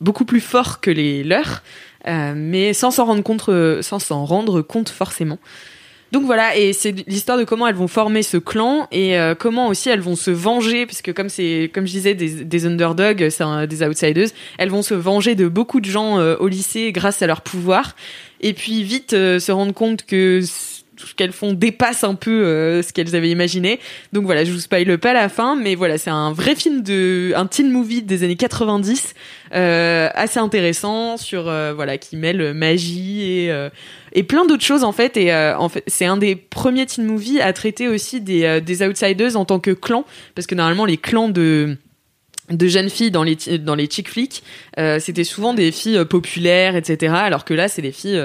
beaucoup 0.02 0.26
plus 0.26 0.42
forts 0.42 0.82
que 0.82 0.92
les 0.92 1.24
leurs, 1.24 1.64
mais 2.36 2.74
sans 2.74 2.92
s'en 2.92 3.06
rendre 3.06 3.24
compte, 3.24 3.50
sans 3.82 4.00
s'en 4.00 4.26
rendre 4.26 4.62
compte 4.62 4.90
forcément. 4.90 5.40
Donc 6.14 6.26
voilà, 6.26 6.56
et 6.56 6.74
c'est 6.74 6.92
l'histoire 7.08 7.40
de 7.40 7.44
comment 7.44 7.68
elles 7.68 7.74
vont 7.74 7.88
former 7.88 8.22
ce 8.22 8.38
clan 8.38 8.88
et 8.92 9.18
euh, 9.18 9.34
comment 9.34 9.68
aussi 9.68 9.90
elles 9.90 10.00
vont 10.00 10.16
se 10.16 10.30
venger, 10.30 10.86
parce 10.86 11.02
que 11.02 11.10
comme 11.10 11.28
c'est, 11.28 11.72
comme 11.74 11.88
je 11.88 11.92
disais, 11.92 12.14
des, 12.14 12.66
underdogs, 12.68 13.30
c'est 13.32 13.44
un- 13.44 13.66
des 13.66 13.82
outsiders, 13.82 14.28
elles 14.60 14.70
vont 14.70 14.84
se 14.84 14.94
venger 14.94 15.34
de 15.34 15.48
beaucoup 15.48 15.82
de 15.82 15.90
gens 15.90 16.20
euh, 16.20 16.36
au 16.40 16.48
lycée 16.48 16.92
grâce 16.92 17.24
à 17.24 17.28
leur 17.28 17.42
pouvoir, 17.42 17.96
et 18.42 18.54
puis 18.54 18.84
vite 18.84 19.14
euh, 19.14 19.40
se 19.40 19.52
rendre 19.52 19.74
compte 19.74 20.06
que 20.06 20.42
tout 20.96 21.08
ce 21.08 21.16
qu'elles 21.16 21.32
font 21.32 21.54
dépasse 21.54 22.04
un 22.04 22.16
peu 22.16 22.46
euh, 22.46 22.82
ce 22.82 22.94
qu'elles 22.94 23.16
avaient 23.16 23.30
imaginé. 23.30 23.80
Donc 24.12 24.26
voilà, 24.26 24.44
je 24.44 24.52
vous 24.52 24.60
spoile 24.60 24.98
pas 24.98 25.14
la 25.14 25.30
fin, 25.30 25.56
mais 25.56 25.76
voilà, 25.76 25.98
c'est 25.98 26.10
un 26.10 26.32
vrai 26.32 26.56
film 26.56 26.84
de, 26.84 27.34
un 27.36 27.46
teen 27.46 27.72
movie 27.72 28.04
des 28.04 28.24
années 28.24 28.36
90, 28.36 29.14
euh, 29.54 30.10
assez 30.14 30.40
intéressant 30.40 31.18
sur 31.18 31.48
euh, 31.48 31.74
voilà 31.74 31.98
qui 31.98 32.18
mêle 32.18 32.54
magie 32.54 33.24
et 33.24 33.52
et 34.14 34.24
plein 34.24 34.46
d'autres 34.46 34.64
choses 34.64 34.84
en 34.84 34.92
fait 34.92 35.18
et 35.18 35.34
en 35.34 35.70
fait 35.70 35.84
c'est 35.88 36.06
un 36.06 36.18
des 36.18 36.36
premiers 36.36 36.86
teen 36.86 37.06
movies 37.06 37.42
à 37.42 37.52
traiter 37.54 37.88
aussi 37.88 38.22
des 38.22 38.62
des 38.62 38.84
outsiders 38.84 39.36
en 39.36 39.46
tant 39.46 39.60
que 39.60 39.72
clan 39.72 40.06
parce 40.36 40.48
que 40.48 40.56
normalement 40.56 40.86
les 40.86 40.98
clans 40.98 41.30
de 41.30 41.78
de 42.50 42.68
jeunes 42.68 42.90
filles 42.90 43.12
dans 43.12 43.24
les 43.24 43.36
dans 43.60 43.76
les 43.76 43.88
chick 43.88 44.10
flicks 44.10 44.44
c'était 45.00 45.24
souvent 45.24 45.54
des 45.54 45.72
filles 45.72 46.04
populaires 46.06 46.76
etc 46.76 47.14
alors 47.16 47.46
que 47.46 47.54
là 47.54 47.68
c'est 47.68 47.82
des 47.82 47.92
filles 47.92 48.22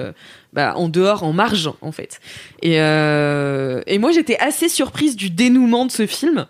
bah, 0.53 0.75
en 0.77 0.89
dehors 0.89 1.23
en 1.23 1.33
marge 1.33 1.70
en 1.81 1.93
fait. 1.93 2.20
Et 2.62 2.81
euh, 2.81 3.83
et 3.87 3.99
moi 3.99 4.12
j'étais 4.12 4.39
assez 4.39 4.69
surprise 4.69 5.16
du 5.16 5.31
dénouement 5.31 5.87
de 5.87 5.91
ce 5.91 6.07
film 6.07 6.47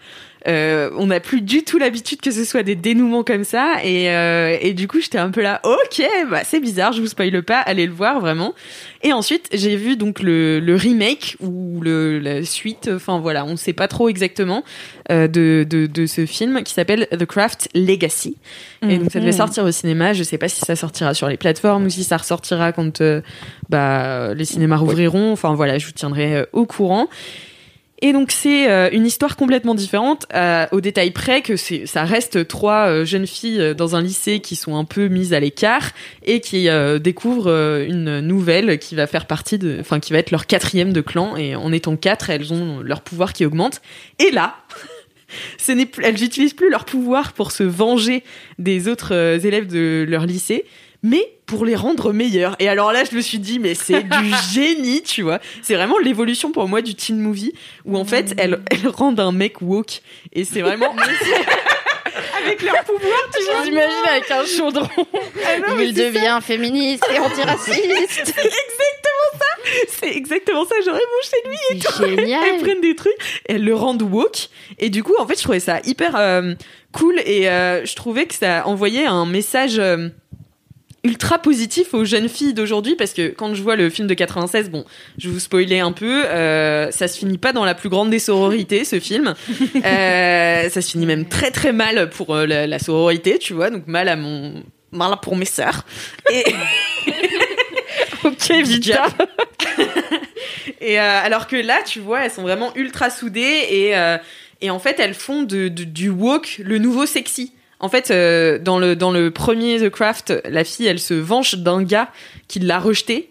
euh, 0.47 0.91
on 0.97 1.07
n'a 1.07 1.21
plus 1.21 1.41
du 1.41 1.65
tout 1.65 1.79
l'habitude 1.79 2.21
que 2.21 2.31
ce 2.31 2.45
soit 2.45 2.63
des 2.63 2.77
dénouements 2.77 3.25
comme 3.25 3.45
ça. 3.45 3.77
Et, 3.85 4.11
euh, 4.11 4.57
et 4.61 4.73
du 4.73 4.87
coup 4.87 5.01
j'étais 5.01 5.19
un 5.19 5.31
peu 5.31 5.43
là 5.43 5.61
ok 5.65 6.03
bah 6.31 6.43
c'est 6.45 6.61
bizarre 6.61 6.93
je 6.93 7.01
vous 7.01 7.07
spoile 7.09 7.43
pas 7.43 7.59
allez 7.59 7.87
le 7.87 7.93
voir 7.93 8.21
vraiment. 8.21 8.55
Et 9.03 9.13
ensuite 9.13 9.49
j'ai 9.53 9.77
vu 9.77 9.97
donc 9.97 10.21
le, 10.23 10.61
le 10.61 10.75
remake 10.77 11.37
ou 11.41 11.81
le, 11.81 12.19
la 12.19 12.45
suite 12.45 12.91
enfin 12.95 13.19
voilà 13.19 13.45
on 13.45 13.53
ne 13.53 13.57
sait 13.57 13.73
pas 13.73 13.89
trop 13.89 14.09
exactement 14.09 14.63
euh, 15.11 15.27
de, 15.29 15.67
de, 15.69 15.87
de 15.87 16.07
ce 16.07 16.27
film 16.27 16.63
qui 16.63 16.73
s'appelle 16.75 17.07
The 17.11 17.25
Craft 17.25 17.69
Legacy. 17.75 18.37
Et 18.89 18.99
donc 18.99 19.11
ça 19.11 19.19
devait 19.19 19.33
Mhm. 19.33 19.37
sortir 19.37 19.65
au 19.65 19.71
cinéma. 19.73 20.13
Je 20.13 20.23
sais 20.23 20.39
pas 20.39 20.49
si 20.49 20.61
ça 20.61 20.77
sortira 20.77 21.13
sur 21.15 21.29
les 21.29 21.37
plateformes 21.37 21.87
ou 21.87 21.91
si 21.91 22.05
ça 22.05 22.17
ressortira 22.17 22.73
quand 22.73 23.01
euh, 23.01 23.21
bah, 23.69 24.35
les 24.35 24.45
cinémas 24.45 24.77
rouvriront. 24.77 25.33
Enfin 25.33 25.55
voilà 25.55 25.79
je 25.79 25.87
vous 25.87 25.93
tiendrai 25.93 26.37
euh, 26.37 26.45
au 26.53 26.65
courant 26.67 27.09
et 28.01 28.13
donc 28.13 28.31
c'est 28.31 28.71
euh, 28.71 28.89
une 28.93 29.07
histoire 29.07 29.37
complètement 29.37 29.75
différente, 29.75 30.27
euh, 30.35 30.67
au 30.71 30.81
détail 30.81 31.11
près 31.11 31.43
que 31.43 31.57
ça 31.57 32.05
reste 32.05 32.47
trois 32.47 32.89
euh, 32.89 33.05
jeunes 33.05 33.27
filles 33.27 33.75
dans 33.75 33.97
un 33.97 34.03
lycée 34.03 34.39
qui 34.41 34.55
sont 34.55 34.77
un 34.77 34.85
peu 34.85 35.09
mises 35.09 35.35
à 35.35 35.41
l'écart 35.41 35.91
et 36.25 36.41
qui 36.41 36.69
découvrent 37.01 37.85
une 37.89 38.21
nouvelle 38.21 38.79
qui 38.79 38.95
va 38.95 39.07
faire 39.07 39.27
partie 39.27 39.59
de, 39.59 39.79
enfin 39.81 40.01
qui 40.01 40.13
va 40.13 40.19
être 40.19 40.31
leur 40.31 40.47
quatrième 40.47 40.93
de 40.93 41.01
clan 41.01 41.37
et 41.37 41.57
en 41.57 41.73
étant 41.73 41.97
quatre, 41.97 42.31
elles 42.31 42.53
ont 42.53 42.81
leur 42.81 43.01
pouvoir 43.01 43.33
qui 43.33 43.45
augmente. 43.45 43.81
Et 44.19 44.31
là, 44.31 44.57
elles 45.69 46.21
n'utilisent 46.21 46.55
plus 46.55 46.71
leur 46.71 46.85
pouvoir 46.85 47.33
pour 47.33 47.51
se 47.51 47.65
venger 47.65 48.23
des 48.59 48.89
autres 48.89 49.13
élèves 49.45 49.67
de 49.67 50.05
leur 50.09 50.27
lycée, 50.27 50.65
mais 51.03 51.39
pour 51.47 51.65
les 51.65 51.77
rendre 51.77 52.13
meilleurs. 52.13 52.57
Et 52.59 52.69
alors 52.69 52.93
là, 52.93 53.05
je 53.05 53.15
me 53.17 53.21
suis 53.21 53.39
dit, 53.39 53.59
mais 53.59 53.75
c'est 53.75 54.03
du 54.03 54.31
génie, 54.53 55.03
tu 55.03 55.23
vois. 55.23 55.39
C'est 55.63 55.75
vraiment 55.75 55.99
l'évolution 55.99 56.53
pour 56.53 56.69
moi 56.69 56.83
du 56.83 56.95
teen 56.95 57.19
movie, 57.19 57.53
où 57.85 57.97
en 57.97 58.05
fait, 58.05 58.35
elles, 58.37 58.61
elles 58.71 58.89
rendent 58.89 59.21
un 59.21 59.33
mec 59.33 59.61
woke. 59.61 60.03
Et 60.33 60.45
c'est 60.45 60.63
vraiment... 60.63 60.95
avec 62.45 62.63
leur 62.63 62.85
pouvoir, 62.85 63.19
tu 63.35 63.45
vois. 63.45 63.63
Je 63.65 63.71
l'imagine 63.71 64.09
avec 64.09 64.31
un 64.31 64.45
chaudron. 64.45 64.89
Ah 65.47 65.59
non, 65.59 65.79
Il 65.79 65.95
devient 65.95 66.39
féministe 66.43 67.05
et 67.15 67.19
antiraciste. 67.19 68.35
C'est 69.89 70.17
exactement 70.17 70.65
ça, 70.65 70.77
j'aurais 70.85 70.99
mon 70.99 71.23
chez 71.23 71.49
lui 71.49 71.59
et 71.71 71.79
tout. 71.79 72.03
Elles 72.03 72.19
Génial. 72.21 72.59
prennent 72.61 72.81
des 72.81 72.95
trucs, 72.95 73.13
et 73.49 73.55
elles 73.55 73.65
le 73.65 73.75
rendent 73.75 74.03
woke. 74.03 74.49
Et 74.79 74.89
du 74.89 75.03
coup, 75.03 75.15
en 75.19 75.27
fait, 75.27 75.37
je 75.37 75.43
trouvais 75.43 75.61
ça 75.61 75.81
hyper 75.85 76.17
euh, 76.17 76.55
cool 76.93 77.21
et 77.25 77.49
euh, 77.49 77.85
je 77.85 77.95
trouvais 77.95 78.27
que 78.27 78.35
ça 78.35 78.67
envoyait 78.67 79.07
un 79.07 79.27
message 79.27 79.79
euh, 79.79 80.09
ultra 81.05 81.39
positif 81.39 81.95
aux 81.95 82.05
jeunes 82.05 82.29
filles 82.29 82.55
d'aujourd'hui 82.55 82.97
parce 82.97 83.13
que 83.15 83.29
quand 83.29 83.55
je 83.55 83.63
vois 83.63 83.77
le 83.77 83.89
film 83.89 84.09
de 84.09 84.15
96, 84.15 84.69
bon, 84.71 84.85
je 85.17 85.29
vous 85.29 85.39
spoiler 85.39 85.79
un 85.79 85.93
peu, 85.93 86.25
euh, 86.27 86.91
ça 86.91 87.07
se 87.09 87.19
finit 87.19 87.39
pas 87.39 87.53
dans 87.53 87.65
la 87.65 87.75
plus 87.75 87.89
grande 87.89 88.11
des 88.11 88.19
sororités, 88.19 88.85
ce 88.85 88.99
film. 89.01 89.35
Euh, 89.85 90.69
ça 90.69 90.83
se 90.83 90.91
finit 90.91 91.07
même 91.07 91.27
très 91.29 91.51
très 91.51 91.73
mal 91.73 92.11
pour 92.11 92.35
euh, 92.35 92.47
la, 92.47 92.67
la 92.67 92.79
sororité, 92.79 93.39
tu 93.39 93.53
vois, 93.55 93.71
donc 93.71 93.87
mal 93.87 94.09
à 94.09 94.17
mon 94.17 94.63
mal 94.91 95.15
pour 95.23 95.37
mes 95.37 95.45
sœurs. 95.45 95.85
Et 96.33 96.45
ok, 98.25 98.51
Vita. 98.65 99.07
Et 100.81 100.99
alors 100.99 101.47
que 101.47 101.57
là, 101.57 101.81
tu 101.85 102.01
vois, 102.01 102.25
elles 102.25 102.31
sont 102.31 102.43
vraiment 102.43 102.73
ultra 102.77 103.11
soudées 103.11 103.67
et 103.71 103.95
et 104.61 104.71
en 104.71 104.79
fait, 104.79 104.99
elles 104.99 105.15
font 105.15 105.43
de, 105.43 105.69
de- 105.69 105.85
du 105.85 106.09
woke 106.09 106.61
le 106.65 106.79
nouveau 106.79 107.07
sexy. 107.07 107.53
En 107.81 107.89
fait, 107.89 108.11
euh, 108.11 108.59
dans 108.59 108.79
le 108.79 108.97
dans 108.97 109.13
le 109.13 109.31
premier 109.31 109.79
The 109.79 109.91
Craft, 109.91 110.43
la 110.45 110.65
fille, 110.65 110.87
elle 110.87 110.99
se 110.99 111.15
venge 111.15 111.55
d'un 111.57 111.83
gars 111.83 112.11
qui 112.49 112.59
l'a 112.59 112.79
rejeté. 112.79 113.31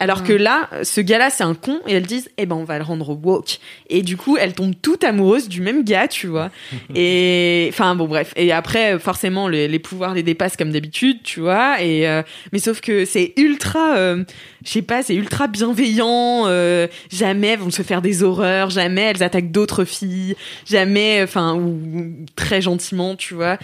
Alors 0.00 0.24
que 0.24 0.32
là, 0.32 0.70
ce 0.82 1.02
gars-là, 1.02 1.28
c'est 1.28 1.44
un 1.44 1.54
con, 1.54 1.78
et 1.86 1.92
elles 1.92 2.06
disent, 2.06 2.30
eh 2.38 2.46
ben, 2.46 2.56
on 2.56 2.64
va 2.64 2.78
le 2.78 2.84
rendre 2.84 3.10
woke. 3.22 3.58
Et 3.90 4.00
du 4.00 4.16
coup, 4.16 4.38
elles 4.38 4.54
tombent 4.54 4.74
toutes 4.80 5.04
amoureuses 5.04 5.48
du 5.48 5.60
même 5.60 5.84
gars, 5.84 6.08
tu 6.08 6.26
vois. 6.26 6.50
Et, 6.94 7.66
enfin, 7.70 7.94
bon, 7.94 8.06
bref. 8.06 8.32
Et 8.34 8.50
après, 8.50 8.98
forcément, 8.98 9.46
les, 9.46 9.68
les 9.68 9.78
pouvoirs 9.78 10.14
les 10.14 10.22
dépassent 10.22 10.56
comme 10.56 10.72
d'habitude, 10.72 11.18
tu 11.22 11.40
vois. 11.40 11.82
Et, 11.82 12.08
euh, 12.08 12.22
mais 12.52 12.58
sauf 12.58 12.80
que 12.80 13.04
c'est 13.04 13.34
ultra, 13.36 13.96
euh, 13.96 14.24
je 14.64 14.70
sais 14.70 14.82
pas, 14.82 15.02
c'est 15.02 15.14
ultra 15.14 15.46
bienveillant. 15.48 16.44
euh, 16.46 16.86
jamais 17.12 17.48
elles 17.48 17.58
vont 17.58 17.70
se 17.70 17.82
faire 17.82 18.00
des 18.00 18.22
horreurs, 18.22 18.70
jamais 18.70 19.02
elles 19.02 19.22
attaquent 19.22 19.52
d'autres 19.52 19.84
filles, 19.84 20.34
jamais, 20.66 21.20
enfin, 21.22 21.54
ou, 21.54 21.78
ou 21.94 22.06
très 22.36 22.62
gentiment, 22.62 23.16
tu 23.16 23.34
vois. 23.34 23.58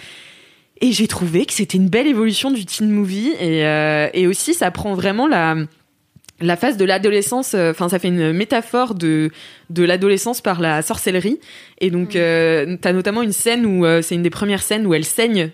Et 0.81 0.91
j'ai 0.91 1.07
trouvé 1.07 1.45
que 1.45 1.53
c'était 1.53 1.77
une 1.77 1.89
belle 1.89 2.07
évolution 2.07 2.51
du 2.51 2.65
teen 2.65 2.89
movie. 2.91 3.33
Et, 3.39 3.65
euh, 3.65 4.09
et 4.13 4.27
aussi, 4.27 4.53
ça 4.53 4.69
prend 4.71 4.93
vraiment 4.93 5.27
la 5.27 5.55
la 6.39 6.55
phase 6.55 6.77
de 6.77 6.85
l'adolescence, 6.85 7.53
euh, 7.53 7.71
enfin 7.71 7.89
ça 7.89 7.99
fait 7.99 8.09
une 8.09 8.31
métaphore 8.31 8.93
de 8.93 9.31
de 9.69 9.83
l'adolescence 9.83 10.41
par 10.41 10.61
la 10.61 10.81
sorcellerie. 10.81 11.39
Et 11.79 11.89
donc 11.89 12.15
euh, 12.15 12.77
t'as 12.79 12.93
notamment 12.93 13.21
une 13.21 13.31
scène 13.31 13.65
où 13.65 13.85
euh, 13.85 14.01
c'est 14.01 14.15
une 14.15 14.23
des 14.23 14.29
premières 14.29 14.61
scènes 14.61 14.85
où 14.85 14.93
elle 14.93 15.05
saigne 15.05 15.51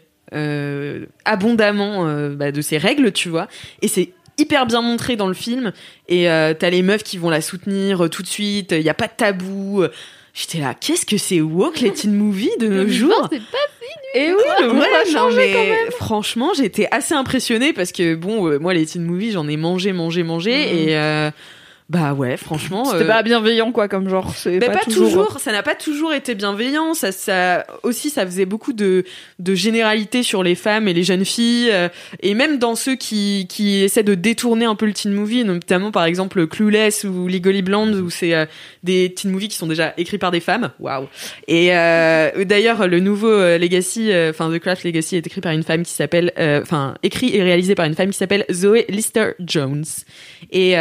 abondamment 1.26 2.07
bah, 2.31 2.51
de 2.51 2.61
ses 2.61 2.80
règles, 2.80 3.11
tu 3.11 3.30
vois. 3.30 3.47
Et 3.84 3.88
c'est 3.88 4.14
hyper 4.39 4.65
bien 4.65 4.81
montré 4.81 5.15
dans 5.15 5.27
le 5.27 5.35
film. 5.35 5.73
Et 6.10 6.23
t'as 6.23 6.69
les 6.72 6.81
meufs 6.81 7.03
qui 7.03 7.19
vont 7.19 7.30
la 7.30 7.39
soutenir 7.39 8.10
tout 8.10 8.23
de 8.23 8.27
suite. 8.27 8.72
Il 8.72 8.81
y 8.81 8.89
a 8.89 8.95
pas 8.95 9.05
de 9.05 9.14
tabou. 9.15 9.85
J'étais 10.34 10.57
là, 10.57 10.73
qu'est-ce 10.73 11.05
que 11.05 11.18
c'est 11.18 11.41
woke 11.41 11.80
les 11.80 11.91
teen 11.93 12.14
movies 12.14 12.57
de 12.60 12.68
nos 12.84 12.88
jours 12.88 13.27
C'est 13.31 13.39
pas 13.39 13.57
Et 14.15 14.31
oui, 14.34 14.43
le 14.61 14.72
Ouais, 14.72 14.88
a 14.88 15.05
non, 15.05 15.11
changé 15.11 15.38
mais 15.38 15.53
quand 15.53 15.64
même. 15.64 15.91
Franchement, 15.91 16.51
j'étais 16.55 16.88
assez 16.91 17.14
impressionnée 17.14 17.72
parce 17.72 17.91
que 17.91 18.15
bon, 18.15 18.47
euh, 18.47 18.57
moi 18.60 18.73
les 18.73 18.85
teen 18.85 19.03
movies, 19.03 19.34
j'en 19.34 19.47
ai 19.47 19.57
mangé, 19.57 19.93
mangé, 19.93 20.23
mangé 20.23 20.85
et 20.85 20.97
euh, 20.97 21.30
bah 21.89 22.14
ouais, 22.14 22.38
franchement. 22.38 22.85
C'était 22.85 23.03
euh, 23.03 23.07
pas 23.07 23.23
bienveillant, 23.23 23.72
quoi, 23.72 23.88
comme 23.88 24.07
genre. 24.10 24.34
C'est 24.35 24.51
mais 24.51 24.68
pas, 24.68 24.77
pas, 24.77 24.85
toujours, 24.85 25.39
ça 25.39 25.51
n'a 25.51 25.64
pas 25.64 25.76
toujours 25.76 26.14
été 26.14 26.34
bienveillant. 26.34 26.93
Ça, 26.93 27.11
ça 27.11 27.65
aussi, 27.84 28.10
ça 28.10 28.26
faisait 28.26 28.45
beaucoup 28.45 28.72
de, 28.73 29.03
de 29.39 29.53
généralités 29.53 30.23
sur 30.23 30.43
les 30.43 30.55
femmes 30.55 30.88
et 30.88 30.93
les 30.93 31.03
jeunes 31.03 31.26
filles, 31.26 31.69
euh, 31.72 31.89
et 32.22 32.35
même 32.35 32.57
dans 32.57 32.76
ceux 32.76 32.95
qui, 32.95 33.47
qui 33.49 33.84
essaient 33.84 34.03
de 34.03 34.15
détourner 34.15 34.65
un 34.65 34.76
peu 34.76 34.85
le 34.85 34.93
teen 34.93 35.14
movie, 35.14 35.43
notamment 35.43 35.91
par 35.91 36.05
exemple 36.05 36.47
Clueless 36.47 37.03
ou 37.03 37.27
Legally 37.27 37.61
Blonde, 37.61 37.95
où 37.95 38.10
c'est 38.10 38.34
euh, 38.34 38.45
des 38.84 39.14
teen 39.14 39.31
movies 39.31 39.49
qui 39.49 39.57
sont 39.57 39.68
déjà 39.68 39.93
écrits 39.97 40.18
par 40.18 40.31
des 40.31 40.39
femmes. 40.39 40.72
Waouh 40.80 41.07
Et 41.47 41.68
d'ailleurs, 42.45 42.88
le 42.88 42.99
nouveau 42.99 43.39
Legacy, 43.57 44.11
enfin 44.30 44.49
The 44.49 44.60
Craft 44.60 44.85
Legacy, 44.85 45.18
est 45.18 45.27
écrit 45.27 45.41
par 45.41 45.51
une 45.51 45.64
femme 45.64 45.84
qui 45.84 45.91
s'appelle, 45.91 46.31
enfin 46.38 46.95
écrit 47.03 47.35
et 47.35 47.43
réalisé 47.43 47.76
par 47.76 47.85
une 47.85 47.95
femme 47.95 48.10
qui 48.10 48.18
s'appelle 48.18 48.45
Zoe 48.51 48.85
Lister 48.89 49.31
Jones. 49.39 49.85
Et 50.51 50.76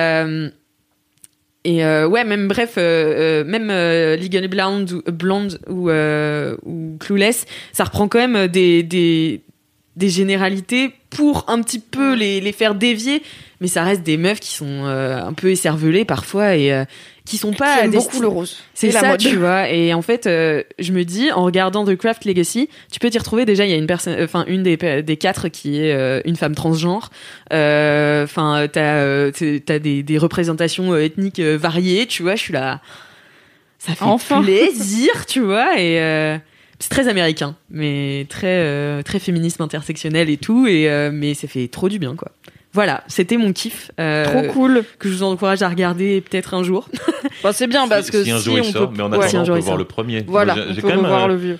et 1.64 1.84
euh, 1.84 2.08
ouais, 2.08 2.24
même 2.24 2.48
bref, 2.48 2.74
euh, 2.76 3.42
euh, 3.42 3.44
même 3.44 3.68
euh, 3.70 4.16
Legally 4.16 4.48
Blonde 4.48 4.90
ou, 4.92 5.12
Blonde 5.12 5.60
euh, 5.68 6.56
ou 6.64 6.96
Clueless, 6.98 7.46
ça 7.72 7.84
reprend 7.84 8.08
quand 8.08 8.18
même 8.26 8.48
des, 8.48 8.82
des, 8.82 9.42
des 9.94 10.08
généralités 10.08 10.92
pour 11.10 11.44
un 11.46 11.62
petit 11.62 11.78
peu 11.78 12.14
les, 12.14 12.40
les 12.40 12.52
faire 12.52 12.74
dévier, 12.74 13.22
mais 13.60 13.68
ça 13.68 13.84
reste 13.84 14.02
des 14.02 14.16
meufs 14.16 14.40
qui 14.40 14.50
sont 14.50 14.86
euh, 14.86 15.22
un 15.22 15.32
peu 15.34 15.50
écervelées 15.50 16.04
parfois 16.04 16.56
et 16.56 16.84
qui 17.24 17.36
sont 17.38 17.52
pas 17.52 17.82
Qui 17.82 17.88
beaucoup 17.90 18.20
le 18.20 18.26
rose. 18.26 18.56
c'est 18.74 18.90
la 18.90 19.00
ça, 19.00 19.08
mode. 19.10 19.20
tu 19.20 19.36
vois. 19.36 19.68
Et 19.70 19.94
en 19.94 20.02
fait, 20.02 20.26
euh, 20.26 20.62
je 20.80 20.92
me 20.92 21.04
dis, 21.04 21.30
en 21.30 21.44
regardant 21.44 21.84
The 21.84 21.94
Craft 21.94 22.24
Legacy, 22.24 22.68
tu 22.90 22.98
peux 22.98 23.10
t'y 23.10 23.18
retrouver. 23.18 23.44
Déjà, 23.44 23.64
il 23.64 23.70
y 23.70 23.74
a 23.74 23.76
une 23.76 23.86
personne, 23.86 24.16
enfin, 24.22 24.44
une 24.48 24.62
des, 24.64 24.76
des 24.76 25.16
quatre 25.16 25.48
qui 25.48 25.80
est 25.80 25.92
euh, 25.94 26.20
une 26.24 26.34
femme 26.36 26.54
transgenre. 26.56 27.10
Euh, 27.52 28.24
Enfin, 28.24 28.66
t'as, 28.72 28.96
euh, 28.96 29.30
t'as 29.64 29.78
des, 29.78 30.02
des 30.02 30.18
représentations 30.18 30.92
euh, 30.92 31.04
ethniques 31.04 31.38
euh, 31.38 31.56
variées, 31.56 32.06
tu 32.06 32.22
vois. 32.22 32.34
Je 32.34 32.42
suis 32.42 32.52
là, 32.52 32.80
ça 33.78 33.94
fait 33.94 34.04
Enfin. 34.04 34.42
plaisir, 34.42 35.26
tu 35.26 35.40
vois. 35.40 35.78
Et 35.80 36.00
euh, 36.00 36.36
c'est 36.80 36.88
très 36.90 37.06
américain, 37.08 37.54
mais 37.70 38.26
très, 38.28 38.46
euh, 38.48 39.02
très 39.02 39.18
féminisme 39.20 39.62
intersectionnel 39.62 40.28
et 40.28 40.36
tout. 40.38 40.66
Et 40.66 40.90
euh, 40.90 41.10
mais 41.12 41.34
ça 41.34 41.46
fait 41.46 41.68
trop 41.68 41.88
du 41.88 41.98
bien, 42.00 42.16
quoi. 42.16 42.32
Voilà, 42.72 43.04
c'était 43.06 43.36
mon 43.36 43.52
kiff. 43.52 43.90
euh, 44.00 44.24
Trop 44.24 44.52
cool. 44.52 44.84
Que 44.98 45.08
je 45.08 45.14
vous 45.14 45.22
encourage 45.22 45.60
à 45.62 45.68
regarder 45.68 46.20
peut-être 46.22 46.54
un 46.54 46.62
jour. 46.62 46.88
Bah, 47.42 47.52
c'est 47.52 47.66
bien 47.66 47.86
parce 47.88 48.06
Si- 48.06 48.12
que 48.12 48.24
si 48.24 48.30
un 48.30 48.38
si 48.38 48.44
jour 48.46 48.58
il 48.58 48.60
on 48.62 48.64
sort, 48.72 48.88
peut. 48.90 48.94
mais 48.96 49.02
en 49.02 49.10
ouais. 49.10 49.16
attendant, 49.18 49.28
Si 49.28 49.36
un 49.36 49.40
on 49.42 49.44
jour 49.44 49.54
peut 49.56 49.60
voir 49.60 49.72
sort. 49.72 49.78
le 49.78 49.84
premier. 49.84 50.24
Voilà, 50.26 50.54
Moi, 50.54 50.62
j'ai- 50.64 50.70
on 50.70 50.74
j'ai 50.74 50.80
peut 50.82 50.88
quand 50.88 50.94
même, 50.96 51.04
revoir 51.04 51.28
le 51.28 51.36
vieux. 51.36 51.58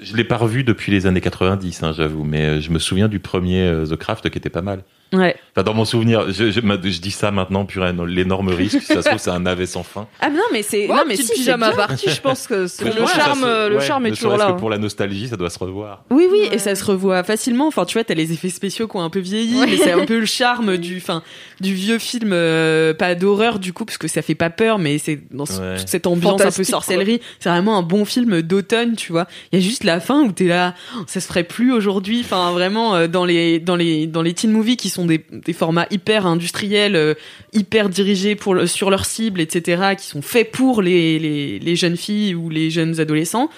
Je 0.00 0.14
l'ai 0.16 0.22
pas 0.22 0.36
revu 0.36 0.62
depuis 0.62 0.92
les 0.92 1.06
années 1.06 1.20
90, 1.20 1.82
hein, 1.82 1.92
j'avoue, 1.96 2.22
mais 2.22 2.42
euh, 2.44 2.60
je 2.60 2.70
me 2.70 2.78
souviens 2.78 3.08
du 3.08 3.18
premier 3.18 3.62
euh, 3.62 3.84
The 3.86 3.96
Craft 3.96 4.30
qui 4.30 4.38
était 4.38 4.48
pas 4.50 4.62
mal. 4.62 4.84
Ouais. 5.12 5.36
Enfin, 5.54 5.62
dans 5.62 5.72
mon 5.72 5.84
souvenir, 5.84 6.32
je, 6.32 6.50
je, 6.50 7.00
dis 7.00 7.10
ça 7.12 7.30
maintenant, 7.30 7.64
purée, 7.64 7.92
l'énorme 8.08 8.48
risque, 8.48 8.80
si 8.80 8.86
ça 8.86 9.02
se 9.02 9.08
trouve, 9.08 9.18
c'est 9.20 9.30
un 9.30 9.40
navet 9.40 9.66
sans 9.66 9.84
fin. 9.84 10.08
Ah 10.20 10.28
non, 10.30 10.42
mais 10.52 10.62
c'est, 10.62 10.88
Ouais, 10.88 10.96
non, 10.96 11.02
mais 11.06 11.16
si, 11.16 11.32
pyjama 11.32 11.70
party, 11.70 12.10
je 12.10 12.20
pense 12.20 12.46
que 12.48 12.54
le 12.54 12.60
pense 12.66 12.78
que 12.80 13.06
ça 13.06 13.24
charme, 13.24 13.40
se- 13.42 13.68
le 13.70 13.76
ouais, 13.76 13.80
charme 13.86 14.06
est 14.06 14.10
ne 14.10 14.16
toujours 14.16 14.36
là. 14.36 14.52
que 14.52 14.58
pour 14.58 14.68
la 14.68 14.78
nostalgie, 14.78 15.28
ça 15.28 15.36
doit 15.36 15.48
se 15.48 15.58
revoir. 15.60 16.02
Oui, 16.10 16.26
oui, 16.30 16.40
Ouais. 16.48 16.56
et 16.56 16.58
ça 16.58 16.74
se 16.74 16.84
revoit 16.84 17.22
facilement. 17.22 17.68
Enfin, 17.68 17.84
tu 17.84 17.94
vois, 17.94 18.04
t'as 18.04 18.14
les 18.14 18.32
effets 18.32 18.48
spéciaux 18.48 18.88
qui 18.88 18.96
ont 18.96 19.02
un 19.02 19.08
peu 19.10 19.20
vieilli, 19.20 19.58
mais 19.60 19.76
c'est 19.76 19.92
un 19.92 20.04
peu 20.04 20.18
le 20.18 20.26
charme 20.26 20.76
du, 20.76 20.96
enfin, 20.98 21.22
du 21.60 21.72
vieux 21.72 21.98
film, 21.98 22.30
euh, 22.32 22.92
pas 22.92 23.14
d'horreur 23.14 23.58
du 23.60 23.72
coup, 23.72 23.84
parce 23.84 23.98
que 23.98 24.08
ça 24.08 24.22
fait 24.22 24.34
pas 24.34 24.50
peur, 24.50 24.78
mais 24.78 24.98
c'est 24.98 25.20
dans 25.32 25.46
ce- 25.46 25.60
Ouais. 25.60 25.76
toute 25.78 25.88
cette 25.88 26.06
ambiance 26.06 26.40
un 26.42 26.50
peu 26.50 26.64
sorcellerie. 26.64 27.20
C'est 27.38 27.48
vraiment 27.48 27.78
un 27.78 27.82
bon 27.82 28.04
film 28.04 28.42
d'automne, 28.42 28.96
tu 28.96 29.12
vois. 29.12 29.26
Il 29.52 29.58
y 29.60 29.62
a 29.62 29.64
juste 29.64 29.84
la 29.84 30.00
fin 30.00 30.22
où 30.22 30.32
t'es 30.32 30.44
là, 30.46 30.74
oh, 30.98 31.02
ça 31.06 31.20
se 31.20 31.28
ferait 31.28 31.44
plus 31.44 31.72
aujourd'hui. 31.72 32.20
Enfin, 32.24 32.50
vraiment 32.50 32.94
euh, 32.96 33.06
dans 33.06 33.24
les 33.24 33.60
dans 33.60 33.76
les 33.76 34.06
dans 34.08 34.22
les 34.22 34.34
teen 34.34 34.50
movies 34.50 34.76
qui 34.76 34.90
sont 34.90 34.95
des, 35.04 35.24
des 35.30 35.52
formats 35.52 35.86
hyper 35.90 36.26
industriels, 36.26 36.96
euh, 36.96 37.14
hyper 37.52 37.88
dirigés 37.90 38.34
pour 38.36 38.54
le- 38.54 38.66
sur 38.66 38.88
leur 38.90 39.04
cible, 39.04 39.40
etc., 39.40 39.94
qui 39.98 40.06
sont 40.06 40.22
faits 40.22 40.50
pour 40.50 40.80
les 40.80 41.18
les, 41.18 41.58
les 41.58 41.76
jeunes 41.76 41.96
filles 41.98 42.34
ou 42.34 42.48
les 42.48 42.70
jeunes 42.70 42.98
adolescents. 43.00 43.50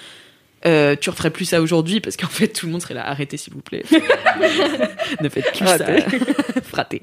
Euh, 0.65 0.97
tu 0.99 1.09
referais 1.09 1.29
plus 1.29 1.45
ça 1.45 1.61
aujourd'hui 1.61 2.01
parce 2.01 2.17
qu'en 2.17 2.27
fait 2.27 2.49
tout 2.49 2.65
le 2.65 2.73
monde 2.73 2.81
serait 2.81 2.93
là 2.93 3.07
arrêtez 3.07 3.37
s'il 3.37 3.53
vous 3.53 3.61
plaît 3.61 3.83
ne 5.21 5.29
faites 5.29 5.53
plus 5.53 5.65
ça 5.65 5.77
fraté 6.63 7.01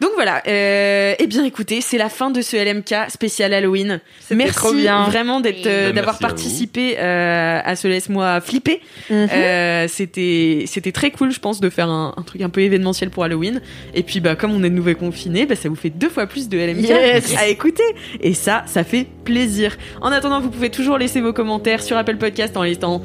donc 0.00 0.10
voilà 0.14 0.42
euh, 0.46 1.14
eh 1.18 1.26
bien 1.26 1.44
écoutez 1.44 1.80
c'est 1.80 1.98
la 1.98 2.08
fin 2.08 2.30
de 2.30 2.40
ce 2.42 2.56
LMK 2.56 3.10
spécial 3.10 3.52
Halloween. 3.52 4.00
Merci 4.30 4.54
trop 4.54 4.72
bien. 4.72 5.04
vraiment 5.04 5.40
d'être 5.40 5.66
euh, 5.66 5.80
Merci 5.82 5.94
d'avoir 5.94 6.16
à 6.16 6.18
participé 6.18 6.96
euh, 6.98 7.60
à 7.64 7.76
ce 7.76 7.86
laisse-moi 7.88 8.40
flipper. 8.40 8.80
Mhm. 9.10 9.28
euh, 9.32 9.86
c'était 9.88 10.64
c'était 10.66 10.92
très 10.92 11.10
cool 11.10 11.30
je 11.32 11.40
pense 11.40 11.60
de 11.60 11.68
faire 11.70 11.88
un, 11.88 12.14
un 12.16 12.22
truc 12.22 12.40
un 12.42 12.48
peu 12.48 12.60
événementiel 12.62 13.10
pour 13.10 13.24
Halloween. 13.24 13.60
Et 13.94 14.02
puis 14.02 14.20
bah 14.20 14.36
comme 14.36 14.52
on 14.52 14.64
est 14.64 14.70
de 14.70 14.74
nouveau 14.74 14.94
confiné 14.94 15.46
bah 15.46 15.56
ça 15.56 15.68
vous 15.68 15.76
fait 15.76 15.90
deux 15.90 16.08
fois 16.08 16.26
plus 16.26 16.48
de 16.48 16.56
LMK 16.58 16.88
Yes. 16.88 17.36
à 17.36 17.48
écouter. 17.48 17.82
Et 18.20 18.34
ça 18.34 18.62
ça 18.66 18.84
fait 18.84 19.06
plaisir. 19.24 19.76
En 20.00 20.12
attendant 20.12 20.40
vous 20.40 20.50
pouvez 20.50 20.70
toujours 20.70 20.96
laisser 20.98 21.20
vos 21.20 21.32
commentaires 21.32 21.82
sur 21.82 21.96
Apple 21.96 22.16
Podcast 22.16 22.56
en 22.56 22.62
listant 22.62 23.02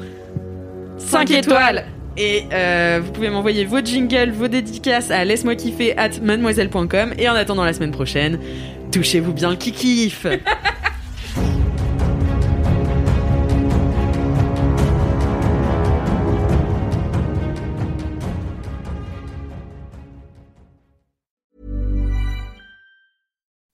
5 0.98 1.30
étoiles 1.30 1.86
et 2.16 2.44
euh, 2.52 3.00
vous 3.04 3.12
pouvez 3.12 3.30
m'envoyer 3.30 3.64
vos 3.64 3.80
jingles, 3.80 4.30
vos 4.30 4.48
dédicaces 4.48 5.10
à 5.10 5.24
laisse-moi 5.24 5.54
kiffer 5.54 5.96
at 5.98 6.20
mademoiselle.com 6.22 7.14
et 7.18 7.28
en 7.28 7.34
attendant 7.34 7.64
la 7.64 7.72
semaine 7.72 7.92
prochaine, 7.92 8.38
touchez-vous 8.92 9.32
bien 9.32 9.50
le 9.50 9.56
kikif 9.56 10.26